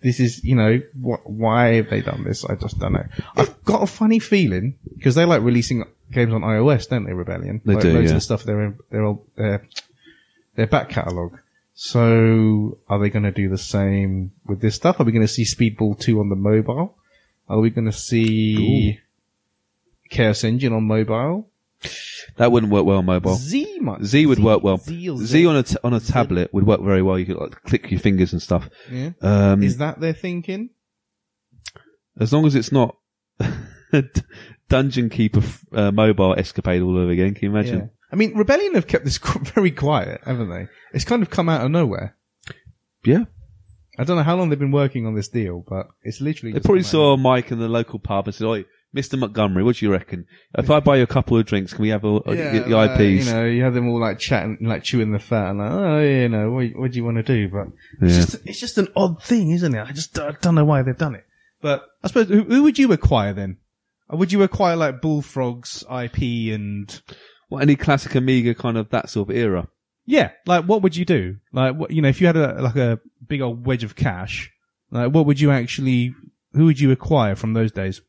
this 0.00 0.20
is, 0.20 0.44
you 0.44 0.54
know, 0.54 0.80
wh- 0.94 1.26
why 1.28 1.74
have 1.74 1.90
they 1.90 2.00
done 2.00 2.24
this? 2.24 2.44
I 2.44 2.54
just 2.54 2.78
don't 2.78 2.92
know. 2.92 3.06
I've 3.36 3.64
got 3.64 3.82
a 3.82 3.86
funny 3.86 4.18
feeling 4.18 4.78
because 4.96 5.14
they 5.14 5.24
like 5.24 5.42
releasing 5.42 5.84
games 6.12 6.32
on 6.32 6.42
iOS, 6.42 6.88
don't 6.88 7.04
they, 7.04 7.12
Rebellion? 7.12 7.60
They 7.64 7.74
like 7.74 7.82
do, 7.82 7.92
Loads 7.92 8.04
yeah. 8.04 8.10
of 8.10 8.16
the 8.16 8.20
stuff 8.20 8.42
they're, 8.44 8.74
they're, 8.90 9.16
their, 9.36 9.66
their 10.54 10.66
back 10.66 10.88
catalogue. 10.88 11.38
So 11.74 12.78
are 12.88 12.98
they 12.98 13.10
going 13.10 13.24
to 13.24 13.30
do 13.30 13.48
the 13.48 13.58
same 13.58 14.32
with 14.46 14.60
this 14.60 14.74
stuff? 14.74 15.00
Are 15.00 15.04
we 15.04 15.12
going 15.12 15.26
to 15.26 15.32
see 15.32 15.44
Speedball 15.44 15.98
2 15.98 16.18
on 16.20 16.28
the 16.28 16.36
mobile? 16.36 16.96
Are 17.48 17.60
we 17.60 17.70
going 17.70 17.86
to 17.86 17.92
see 17.92 18.98
Chaos 20.10 20.44
Engine 20.44 20.72
on 20.72 20.84
mobile? 20.84 21.47
That 22.36 22.50
wouldn't 22.52 22.72
work 22.72 22.84
well 22.84 22.98
on 22.98 23.04
mobile. 23.06 23.34
Z 23.34 23.78
might. 23.80 24.02
Z 24.04 24.26
would 24.26 24.38
work 24.38 24.62
well. 24.62 24.78
Z, 24.78 25.08
or 25.10 25.16
Z 25.18 25.46
on 25.46 25.56
a 25.56 25.62
t- 25.62 25.76
on 25.84 25.94
a 25.94 26.00
tablet 26.00 26.52
would 26.52 26.66
work 26.66 26.80
very 26.82 27.02
well. 27.02 27.18
You 27.18 27.26
could 27.26 27.36
like 27.36 27.62
click 27.62 27.90
your 27.90 28.00
fingers 28.00 28.32
and 28.32 28.42
stuff. 28.42 28.68
Yeah. 28.90 29.10
Um, 29.20 29.62
Is 29.62 29.78
that 29.78 30.00
their 30.00 30.12
thinking? 30.12 30.70
as 32.20 32.32
long 32.32 32.46
as 32.46 32.54
it's 32.56 32.72
not 32.72 32.96
Dungeon 34.68 35.08
Keeper 35.08 35.38
f- 35.40 35.64
uh, 35.72 35.90
mobile 35.92 36.34
escapade 36.34 36.82
all 36.82 36.96
over 36.98 37.10
again. 37.10 37.34
Can 37.34 37.44
you 37.50 37.56
imagine? 37.56 37.78
Yeah. 37.78 37.86
I 38.12 38.16
mean, 38.16 38.34
Rebellion 38.36 38.74
have 38.74 38.86
kept 38.86 39.04
this 39.04 39.18
qu- 39.18 39.44
very 39.44 39.70
quiet, 39.70 40.20
haven't 40.24 40.50
they? 40.50 40.66
It's 40.92 41.04
kind 41.04 41.22
of 41.22 41.30
come 41.30 41.48
out 41.48 41.64
of 41.64 41.70
nowhere. 41.70 42.16
Yeah. 43.04 43.24
I 43.98 44.04
don't 44.04 44.16
know 44.16 44.22
how 44.22 44.36
long 44.36 44.48
they've 44.48 44.58
been 44.58 44.70
working 44.70 45.06
on 45.06 45.14
this 45.14 45.28
deal, 45.28 45.64
but 45.68 45.86
it's 46.02 46.20
literally. 46.20 46.52
They 46.52 46.58
just 46.58 46.66
probably 46.66 46.82
come 46.82 46.88
out 46.88 46.90
saw 46.90 47.16
Mike 47.16 47.50
in 47.50 47.58
the 47.58 47.68
local 47.68 47.98
pub 47.98 48.26
and 48.28 48.34
said, 48.34 48.46
"Oi, 48.46 48.64
Mr. 48.96 49.18
Montgomery, 49.18 49.62
what 49.62 49.76
do 49.76 49.84
you 49.86 49.92
reckon? 49.92 50.26
If 50.56 50.70
I 50.70 50.80
buy 50.80 50.96
you 50.96 51.02
a 51.02 51.06
couple 51.06 51.36
of 51.36 51.44
drinks, 51.44 51.74
can 51.74 51.82
we 51.82 51.90
have 51.90 52.04
all, 52.04 52.22
uh, 52.26 52.32
Yeah, 52.32 52.50
the 52.60 52.74
like, 52.74 52.98
IPs?" 52.98 53.26
you 53.26 53.32
know, 53.32 53.44
you 53.44 53.62
have 53.62 53.74
them 53.74 53.88
all 53.88 54.00
like 54.00 54.18
chatting, 54.18 54.58
like 54.62 54.82
chewing 54.82 55.12
the 55.12 55.18
fat, 55.18 55.50
and 55.50 55.58
like, 55.58 55.70
oh, 55.72 56.00
you 56.00 56.28
know, 56.28 56.50
what, 56.50 56.66
what 56.74 56.90
do 56.92 56.96
you 56.96 57.04
want 57.04 57.18
to 57.18 57.22
do? 57.22 57.48
But 57.48 57.66
it's 58.00 58.14
Yeah. 58.16 58.20
just, 58.24 58.46
it's 58.46 58.60
just 58.60 58.78
an 58.78 58.88
odd 58.96 59.22
thing, 59.22 59.50
isn't 59.50 59.74
it? 59.74 59.86
I 59.86 59.92
just 59.92 60.18
I 60.18 60.30
don't 60.40 60.54
know 60.54 60.64
why 60.64 60.80
they've 60.82 60.96
done 60.96 61.14
it. 61.14 61.26
But 61.60 61.86
I 62.02 62.08
suppose 62.08 62.28
who, 62.28 62.44
who 62.44 62.62
would 62.62 62.78
you 62.78 62.90
acquire 62.92 63.32
then? 63.34 63.58
Would 64.10 64.32
you 64.32 64.42
acquire 64.42 64.74
like 64.76 65.02
Bullfrog's 65.02 65.84
IP 65.90 66.54
and 66.54 67.00
What 67.48 67.60
any 67.62 67.76
classic 67.76 68.14
Amiga 68.14 68.54
kind 68.54 68.78
of 68.78 68.88
that 68.90 69.10
sort 69.10 69.28
of 69.28 69.36
era? 69.36 69.68
yeah, 70.06 70.30
like 70.46 70.64
what 70.64 70.80
would 70.80 70.96
you 70.96 71.04
do? 71.04 71.36
Like 71.52 71.74
what 71.76 71.90
you 71.90 72.00
know, 72.00 72.08
if 72.08 72.20
you 72.22 72.26
had 72.26 72.36
a 72.38 72.62
like 72.62 72.76
a 72.76 73.00
big 73.26 73.42
old 73.42 73.66
wedge 73.66 73.84
of 73.84 73.96
cash, 73.96 74.50
like 74.90 75.12
what 75.12 75.26
would 75.26 75.40
you 75.40 75.50
actually? 75.50 76.14
Who 76.54 76.64
would 76.64 76.80
you 76.80 76.90
acquire 76.90 77.34
from 77.36 77.52
those 77.52 77.70
days? 77.70 78.00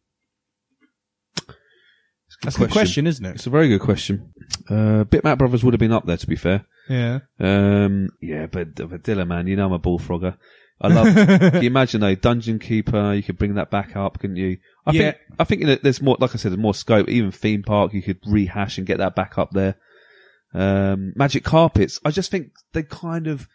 That's 2.44 2.56
a 2.56 2.60
good 2.60 2.72
question, 2.72 3.06
isn't 3.08 3.26
it? 3.26 3.36
It's 3.36 3.48
a 3.48 3.50
very 3.50 3.68
good 3.68 3.82
question. 3.82 4.34
Uh, 4.70 5.04
Bitmap 5.04 5.38
Brothers 5.40 5.64
would 5.64 5.74
have 5.74 5.80
been 5.80 5.92
up 5.92 6.06
there, 6.06 6.18
to 6.18 6.28
be 6.28 6.36
fair. 6.38 6.66
Yeah. 6.88 7.20
Um, 7.40 8.10
yeah, 8.22 8.46
but, 8.48 8.76
but 8.76 9.04
Dylan, 9.04 9.28
man, 9.28 9.48
you 9.48 9.56
know 9.56 9.66
I'm 9.68 9.74
a 9.74 9.80
bullfrogger. 9.80 10.38
I 10.82 10.88
love. 10.88 11.14
can 11.42 11.62
you 11.62 11.68
imagine 11.68 12.02
a 12.04 12.16
dungeon 12.16 12.58
keeper? 12.58 13.14
You 13.14 13.22
could 13.22 13.38
bring 13.38 13.56
that 13.56 13.70
back 13.70 13.98
up, 13.98 14.20
couldn't 14.20 14.38
you? 14.38 14.58
I 14.86 14.92
Yeah. 14.94 15.02
think. 15.12 15.18
I 15.38 15.44
think 15.44 15.66
that 15.66 15.84
there's 15.84 16.02
more. 16.02 16.16
Like 16.20 16.34
I 16.34 16.38
said, 16.38 16.52
there's 16.54 16.60
more 16.62 16.74
scope. 16.74 17.10
Even 17.10 17.32
theme 17.32 17.64
park, 17.64 17.94
you 17.94 18.02
could 18.02 18.20
rehash 18.26 18.78
and 18.78 18.88
get 18.88 19.00
that 19.00 19.14
back 19.16 19.38
up 19.38 19.52
there. 19.52 19.76
Um, 20.54 21.12
magic 21.18 21.44
carpets. 21.44 22.00
I 22.06 22.12
just 22.12 22.32
think 22.32 22.52
they 22.74 22.84
kind 22.84 23.28
of. 23.28 23.48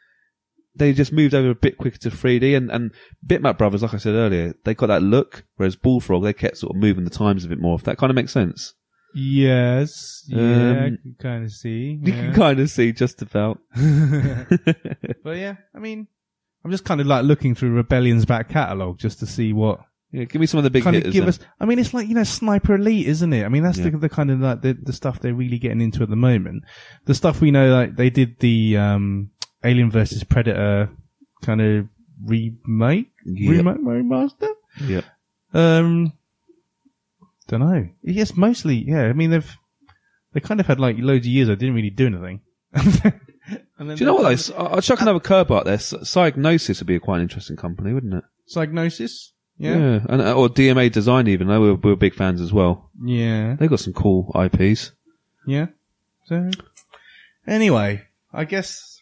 They 0.77 0.93
just 0.93 1.13
moved 1.13 1.35
over 1.35 1.51
a 1.51 1.55
bit 1.55 1.79
quicker 1.79 1.99
to 1.99 2.11
3D 2.11 2.57
and, 2.57 2.71
and 2.71 2.91
Bitmap 3.25 3.59
Brothers, 3.59 3.83
like 3.83 3.95
I 3.95 3.99
said 3.99 4.15
earlier, 4.15 4.55
they 4.65 4.75
got 4.75 4.89
that 4.89 5.03
look, 5.03 5.45
whereas 5.57 5.77
Bullfrog, 5.77 6.25
they 6.25 6.33
kept 6.33 6.57
sort 6.57 6.75
of 6.75 6.81
moving 6.83 7.05
the 7.05 7.11
times 7.11 7.45
a 7.45 7.49
bit 7.49 7.61
more, 7.61 7.77
if 7.77 7.85
that 7.85 7.97
kind 7.99 8.11
of 8.11 8.17
makes 8.17 8.33
sense. 8.33 8.75
Yes. 9.15 10.25
Yeah, 10.27 10.39
Um, 10.87 10.99
can 11.03 11.17
kind 11.21 11.45
of 11.45 11.53
see. 11.53 11.99
You 12.03 12.13
can 12.13 12.33
kind 12.35 12.59
of 12.59 12.69
see 12.71 12.93
just 12.93 13.23
about. 13.23 13.59
but 13.77 15.37
yeah, 15.37 15.55
I 15.75 15.79
mean, 15.79 16.09
I'm 16.65 16.71
just 16.71 16.85
kind 16.85 17.01
of 17.01 17.07
like 17.07 17.25
looking 17.25 17.55
through 17.55 17.71
Rebellion's 17.75 18.25
back 18.27 18.49
catalogue 18.49 18.99
just 18.99 19.19
to 19.21 19.27
see 19.27 19.53
what 19.53 19.81
Yeah, 20.13 20.25
give 20.25 20.41
me 20.41 20.47
some 20.47 20.59
of 20.59 20.65
the 20.65 20.71
big 20.71 20.83
kind 20.85 20.97
of 20.97 21.05
give 21.05 21.15
then. 21.15 21.29
us. 21.29 21.39
I 21.61 21.65
mean, 21.67 21.79
it's 21.79 21.95
like 21.95 22.09
you 22.09 22.15
know, 22.15 22.25
Sniper 22.25 22.75
Elite, 22.75 23.07
isn't 23.07 23.33
it? 23.33 23.45
I 23.45 23.49
mean, 23.49 23.63
that's 23.63 23.79
Yeah. 23.79 23.91
the, 23.91 23.99
the 23.99 24.09
kind 24.09 24.31
of 24.31 24.41
like 24.41 24.63
the, 24.63 24.73
the 24.83 24.93
stuff 24.93 25.21
they're 25.21 25.35
really 25.35 25.59
getting 25.59 25.81
into 25.81 26.03
at 26.03 26.11
the 26.11 26.17
moment. 26.17 26.65
The 27.05 27.15
stuff 27.15 27.41
we 27.41 27.51
know, 27.51 27.71
like 27.73 27.97
they 27.97 28.11
did 28.11 28.41
the 28.41 28.77
um, 28.77 29.31
Alien 29.65 29.91
versus 29.91 30.23
Predator 30.25 30.91
kind 31.43 31.61
of 31.61 31.89
remake, 32.25 33.11
Yep. 33.25 33.51
remake, 33.51 33.79
remaster. 33.81 34.51
Yeah. 34.87 35.01
Um, 35.53 36.13
don't 37.49 37.61
know. 37.61 37.89
Yes, 38.03 38.37
mostly. 38.37 38.77
Yeah, 38.77 39.03
I 39.05 39.13
mean 39.13 39.31
they've 39.31 39.57
they 40.33 40.41
kind 40.41 40.61
of 40.61 40.67
had 40.67 40.81
like 40.81 40.97
loads 40.99 41.27
of 41.27 41.33
years. 41.33 41.49
I 41.49 41.55
didn't 41.55 41.75
really 41.75 41.91
do 41.91 42.07
anything. 42.07 42.41
and 42.73 43.89
then 43.91 43.97
Do 43.97 44.05
you 44.05 44.07
know 44.07 44.15
what? 44.15 44.23
Though? 44.23 44.29
S- 44.31 44.51
I- 44.51 44.65
I'll 44.65 44.81
chuck 44.81 45.01
another 45.01 45.21
curb 45.21 45.53
out 45.53 45.65
there. 45.65 45.77
Psygnosis 45.77 46.81
would 46.81 46.87
be 46.87 46.97
a 46.97 47.01
quite 47.01 47.17
an 47.17 47.23
interesting 47.23 47.57
company, 47.57 47.93
wouldn't 47.93 48.15
it? 48.15 48.25
Psygnosis. 48.53 49.31
Yeah. 49.59 50.01
and 50.09 50.21
uh, 50.21 50.35
or 50.35 50.49
DMA 50.49 50.91
Design 50.91 51.29
even. 51.29 51.47
though 51.47 51.61
we're, 51.61 51.75
we're 51.75 51.95
big 51.97 52.15
fans 52.15 52.41
as 52.41 52.53
well. 52.53 52.91
Yeah. 53.05 53.55
They've 53.57 53.71
got 53.71 53.79
some 53.81 53.93
cool 53.93 54.33
IPs. 54.35 54.91
Yeah. 55.47 55.67
So 56.25 56.51
anyway, 57.47 58.03
I 58.33 58.45
guess 58.47 58.94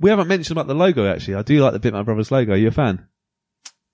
We 0.00 0.10
haven't 0.10 0.28
mentioned 0.28 0.56
about 0.56 0.66
the 0.66 0.74
logo 0.74 1.06
actually. 1.06 1.34
I 1.36 1.42
do 1.42 1.62
like 1.62 1.72
the 1.72 1.80
Bitmap 1.80 2.04
Brothers 2.06 2.30
logo. 2.30 2.52
Are 2.52 2.56
you 2.56 2.68
a 2.68 2.72
fan? 2.72 3.06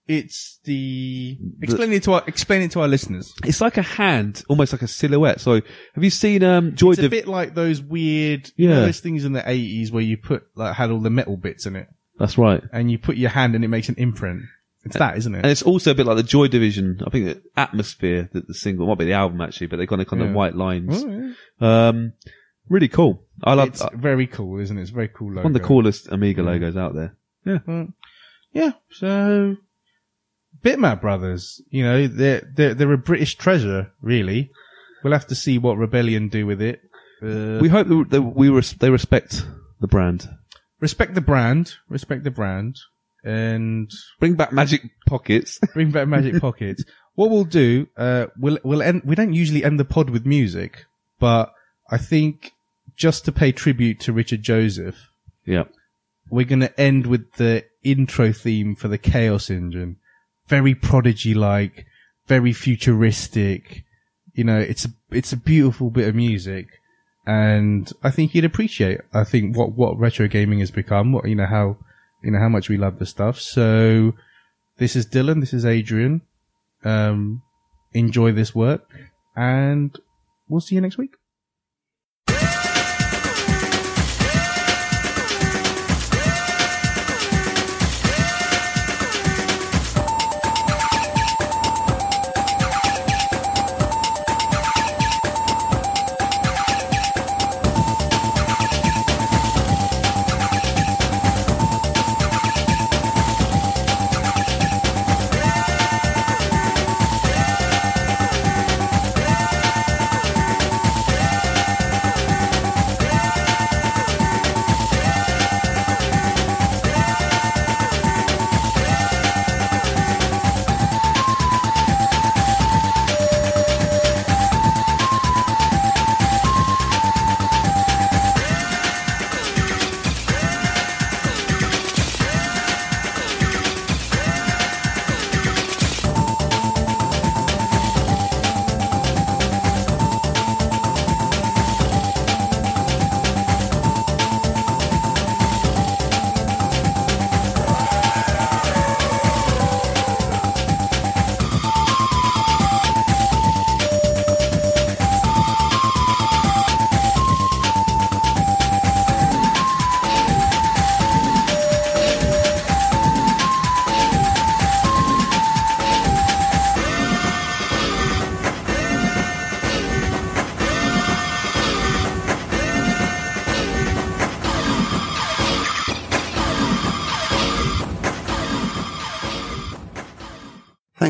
it's 0.09 0.61
the 0.63 1.37
explain 1.63 1.93
it 1.93 2.05
to 2.05 2.13
our 2.13 2.23
explain 2.29 2.63
it 2.63 2.71
to 2.71 2.81
our 2.81 2.87
listeners. 2.87 3.35
It's 3.45 3.61
like 3.61 3.77
a 3.77 3.83
hand, 3.83 4.45
almost 4.49 4.73
like 4.73 4.83
a 4.83 4.87
silhouette. 4.87 5.41
So 5.41 5.55
have 5.95 6.05
you 6.05 6.11
seen 6.11 6.45
um 6.45 6.77
Joy 6.77 6.91
Division? 6.95 7.05
It's 7.05 7.13
a 7.13 7.17
bit 7.25 7.29
like 7.29 7.55
those 7.57 7.81
weird, 7.83 8.51
you 8.57 8.69
Yeah. 8.69 8.75
know, 8.77 8.81
those 8.83 9.01
things 9.01 9.25
in 9.25 9.33
the 9.33 9.43
eighties 9.51 9.91
where 9.91 10.03
you 10.05 10.17
put 10.17 10.45
like 10.55 10.77
had 10.77 10.91
all 10.93 11.01
the 11.01 11.11
metal 11.11 11.37
bits 11.37 11.67
in 11.67 11.75
it, 11.75 11.89
That's 12.21 12.39
right. 12.39 12.63
and 12.73 12.89
you 12.89 12.99
put 12.99 13.17
your 13.17 13.31
hand 13.31 13.57
and 13.57 13.65
it 13.65 13.69
makes 13.69 13.89
an 13.89 13.97
imprint. 13.99 14.43
It's 14.85 14.97
that, 14.97 15.17
isn't 15.19 15.35
it? 15.35 15.39
And 15.39 15.47
it? 15.47 15.51
it's 15.51 15.63
also 15.65 15.91
a 15.91 15.95
bit 15.97 16.07
like 16.07 16.17
the 16.19 16.23
Joy 16.23 16.47
Division. 16.47 17.01
I 17.05 17.11
think 17.11 17.25
the 17.27 17.43
Atmosphere, 17.57 18.31
that 18.33 18.47
the 18.47 18.55
single, 18.55 18.87
might 18.87 18.99
be 18.99 19.07
the 19.07 19.15
album 19.15 19.41
actually, 19.41 19.67
but 19.67 19.79
they've 19.79 19.89
got 19.89 19.99
a 19.99 20.05
kind 20.05 20.23
Yeah. 20.23 20.29
of 20.29 20.35
white 20.37 20.55
lines. 20.55 21.03
Oh, 21.05 21.33
yeah. 21.61 21.89
Um, 21.89 22.13
really 22.69 22.89
cool. 22.89 23.23
I 23.45 23.55
love 23.55 23.69
It's 23.69 23.85
very 23.95 24.27
cool, 24.27 24.59
isn't 24.61 24.77
it? 24.79 24.83
It's 24.83 24.91
a 24.91 24.95
very 24.95 25.09
cool 25.09 25.29
logo. 25.29 25.43
one 25.43 25.55
of 25.55 25.61
the 25.61 25.67
coolest 25.67 26.09
Amiga 26.11 26.43
Yeah. 26.43 26.49
logos 26.51 26.77
out 26.77 26.95
there. 26.95 27.15
Mm. 27.47 27.93
Yeah. 28.53 28.73
So, 28.91 29.57
Bitmap 30.63 31.01
Brothers, 31.01 31.61
you 31.71 31.85
know, 31.85 32.07
they're, 32.07 32.43
they're, 32.55 32.75
they're 32.75 32.93
a 32.93 32.99
British 32.99 33.37
treasure, 33.37 33.93
really. 34.01 34.51
We'll 35.05 35.13
have 35.13 35.27
to 35.29 35.35
see 35.35 35.59
what 35.59 35.77
Rebellion 35.79 36.29
do 36.29 36.47
with 36.47 36.61
it. 36.63 36.81
Uh, 37.23 37.59
We 37.61 37.69
hope 37.69 37.87
that 37.89 38.07
that 38.11 38.23
we 38.23 38.49
res- 38.49 38.73
they 38.75 38.91
respect 38.91 39.47
the 39.81 39.87
brand. 39.87 40.29
respect 40.81 41.15
the 41.15 41.21
brand, 41.21 41.75
respect 41.89 42.25
the 42.25 42.31
brand, 42.31 42.77
and 43.25 43.91
Bring 44.19 44.35
back 44.35 44.53
Magic 44.53 44.83
Pockets. 45.07 45.59
bring 45.75 45.91
back 45.91 46.09
Magic 46.09 46.41
Pockets. 46.47 46.85
What 47.15 47.31
we'll 47.31 47.45
do, 47.45 47.87
uh, 47.97 48.27
we'll, 48.39 48.59
we'll 48.65 48.83
end, 48.83 49.03
we 49.05 49.15
don't 49.15 49.33
usually 49.33 49.65
end 49.65 49.79
the 49.81 49.85
pod 49.87 50.11
with 50.11 50.27
music, 50.27 50.85
but 51.19 51.53
I 51.91 51.97
think 51.99 52.53
just 52.97 53.25
to 53.25 53.33
pay 53.33 53.53
tribute 53.53 54.01
to 54.01 54.13
Richard 54.13 54.43
Joseph, 54.43 55.11
yeah. 55.45 55.65
we're 56.31 56.47
going 56.47 56.61
to 56.61 56.81
end 56.81 57.07
with 57.07 57.33
the 57.35 57.65
intro 57.85 58.33
theme 58.33 58.75
for 58.75 58.89
the 58.89 58.99
Chaos 58.99 59.51
Engine. 59.51 59.97
Very 60.49 60.75
prodigy 60.75 61.35
like, 61.35 61.87
very 62.27 62.53
futuristic. 62.53 63.85
You 64.33 64.45
know, 64.45 64.59
it's 64.59 64.85
a, 64.85 64.89
it's 65.11 65.33
a 65.33 65.37
beautiful 65.37 65.91
bit 65.91 66.09
of 66.09 66.15
music. 66.15 66.67
And 67.27 67.93
I 68.03 68.11
think 68.11 68.35
you'd 68.35 68.45
appreciate, 68.45 69.01
I 69.13 69.25
think, 69.25 69.57
what, 69.57 69.73
what 69.73 69.99
retro 69.99 70.29
gaming 70.29 70.61
has 70.61 70.71
become, 70.71 71.13
what, 71.13 71.29
you 71.29 71.35
know, 71.35 71.47
how, 71.47 71.79
you 72.23 72.31
know, 72.31 72.39
how 72.39 72.49
much 72.49 72.69
we 72.69 72.77
love 72.77 72.99
the 72.99 73.07
stuff. 73.07 73.41
So 73.41 74.13
this 74.79 74.95
is 74.95 75.07
Dylan, 75.07 75.41
this 75.41 75.53
is 75.53 75.67
Adrian. 75.67 76.23
Um, 76.85 77.43
enjoy 77.93 78.31
this 78.31 78.55
work 78.55 78.89
and 79.35 79.99
we'll 80.49 80.61
see 80.61 80.77
you 80.77 80.81
next 80.81 80.99
week. 80.99 81.16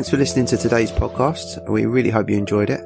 Thanks 0.06 0.14
for 0.14 0.18
listening 0.18 0.46
to 0.46 0.56
today's 0.56 0.92
podcast. 0.92 1.68
We 1.68 1.84
really 1.84 2.10
hope 2.10 2.30
you 2.30 2.36
enjoyed 2.36 2.70
it. 2.70 2.78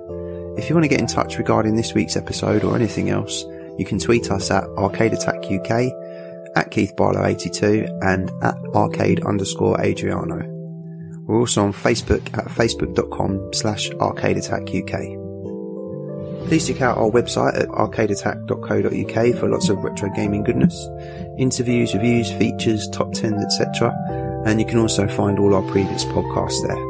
If 0.56 0.70
you 0.70 0.74
want 0.74 0.84
to 0.84 0.88
get 0.88 1.00
in 1.00 1.06
touch 1.06 1.36
regarding 1.36 1.76
this 1.76 1.92
week's 1.92 2.16
episode 2.16 2.64
or 2.64 2.74
anything 2.74 3.10
else, 3.10 3.44
you 3.76 3.84
can 3.84 3.98
tweet 3.98 4.30
us 4.30 4.50
at 4.50 4.64
Arcade 4.78 5.12
Attack 5.12 5.44
UK, 5.44 5.92
at 6.56 6.70
Keith 6.70 6.96
Barlow 6.96 7.22
82 7.22 7.86
and 8.00 8.30
at 8.42 8.54
arcade 8.74 9.22
underscore 9.26 9.78
Adriano. 9.82 10.38
We're 11.26 11.40
also 11.40 11.62
on 11.62 11.74
Facebook 11.74 12.26
at 12.38 12.46
facebook.com 12.46 13.52
slash 13.52 13.90
arcade 14.00 14.38
attack 14.38 14.62
UK. 14.62 16.48
Please 16.48 16.66
check 16.66 16.80
out 16.80 16.96
our 16.96 17.10
website 17.10 17.54
at 17.54 17.68
arcadeattack.co.uk 17.68 19.38
for 19.38 19.46
lots 19.46 19.68
of 19.68 19.76
retro 19.84 20.08
gaming 20.16 20.42
goodness, 20.42 20.88
interviews, 21.38 21.94
reviews, 21.94 22.32
features, 22.32 22.88
top 22.88 23.08
10s, 23.08 23.44
etc. 23.44 23.94
And 24.46 24.58
you 24.58 24.64
can 24.64 24.78
also 24.78 25.06
find 25.06 25.38
all 25.38 25.54
our 25.54 25.70
previous 25.70 26.06
podcasts 26.06 26.66
there. 26.66 26.89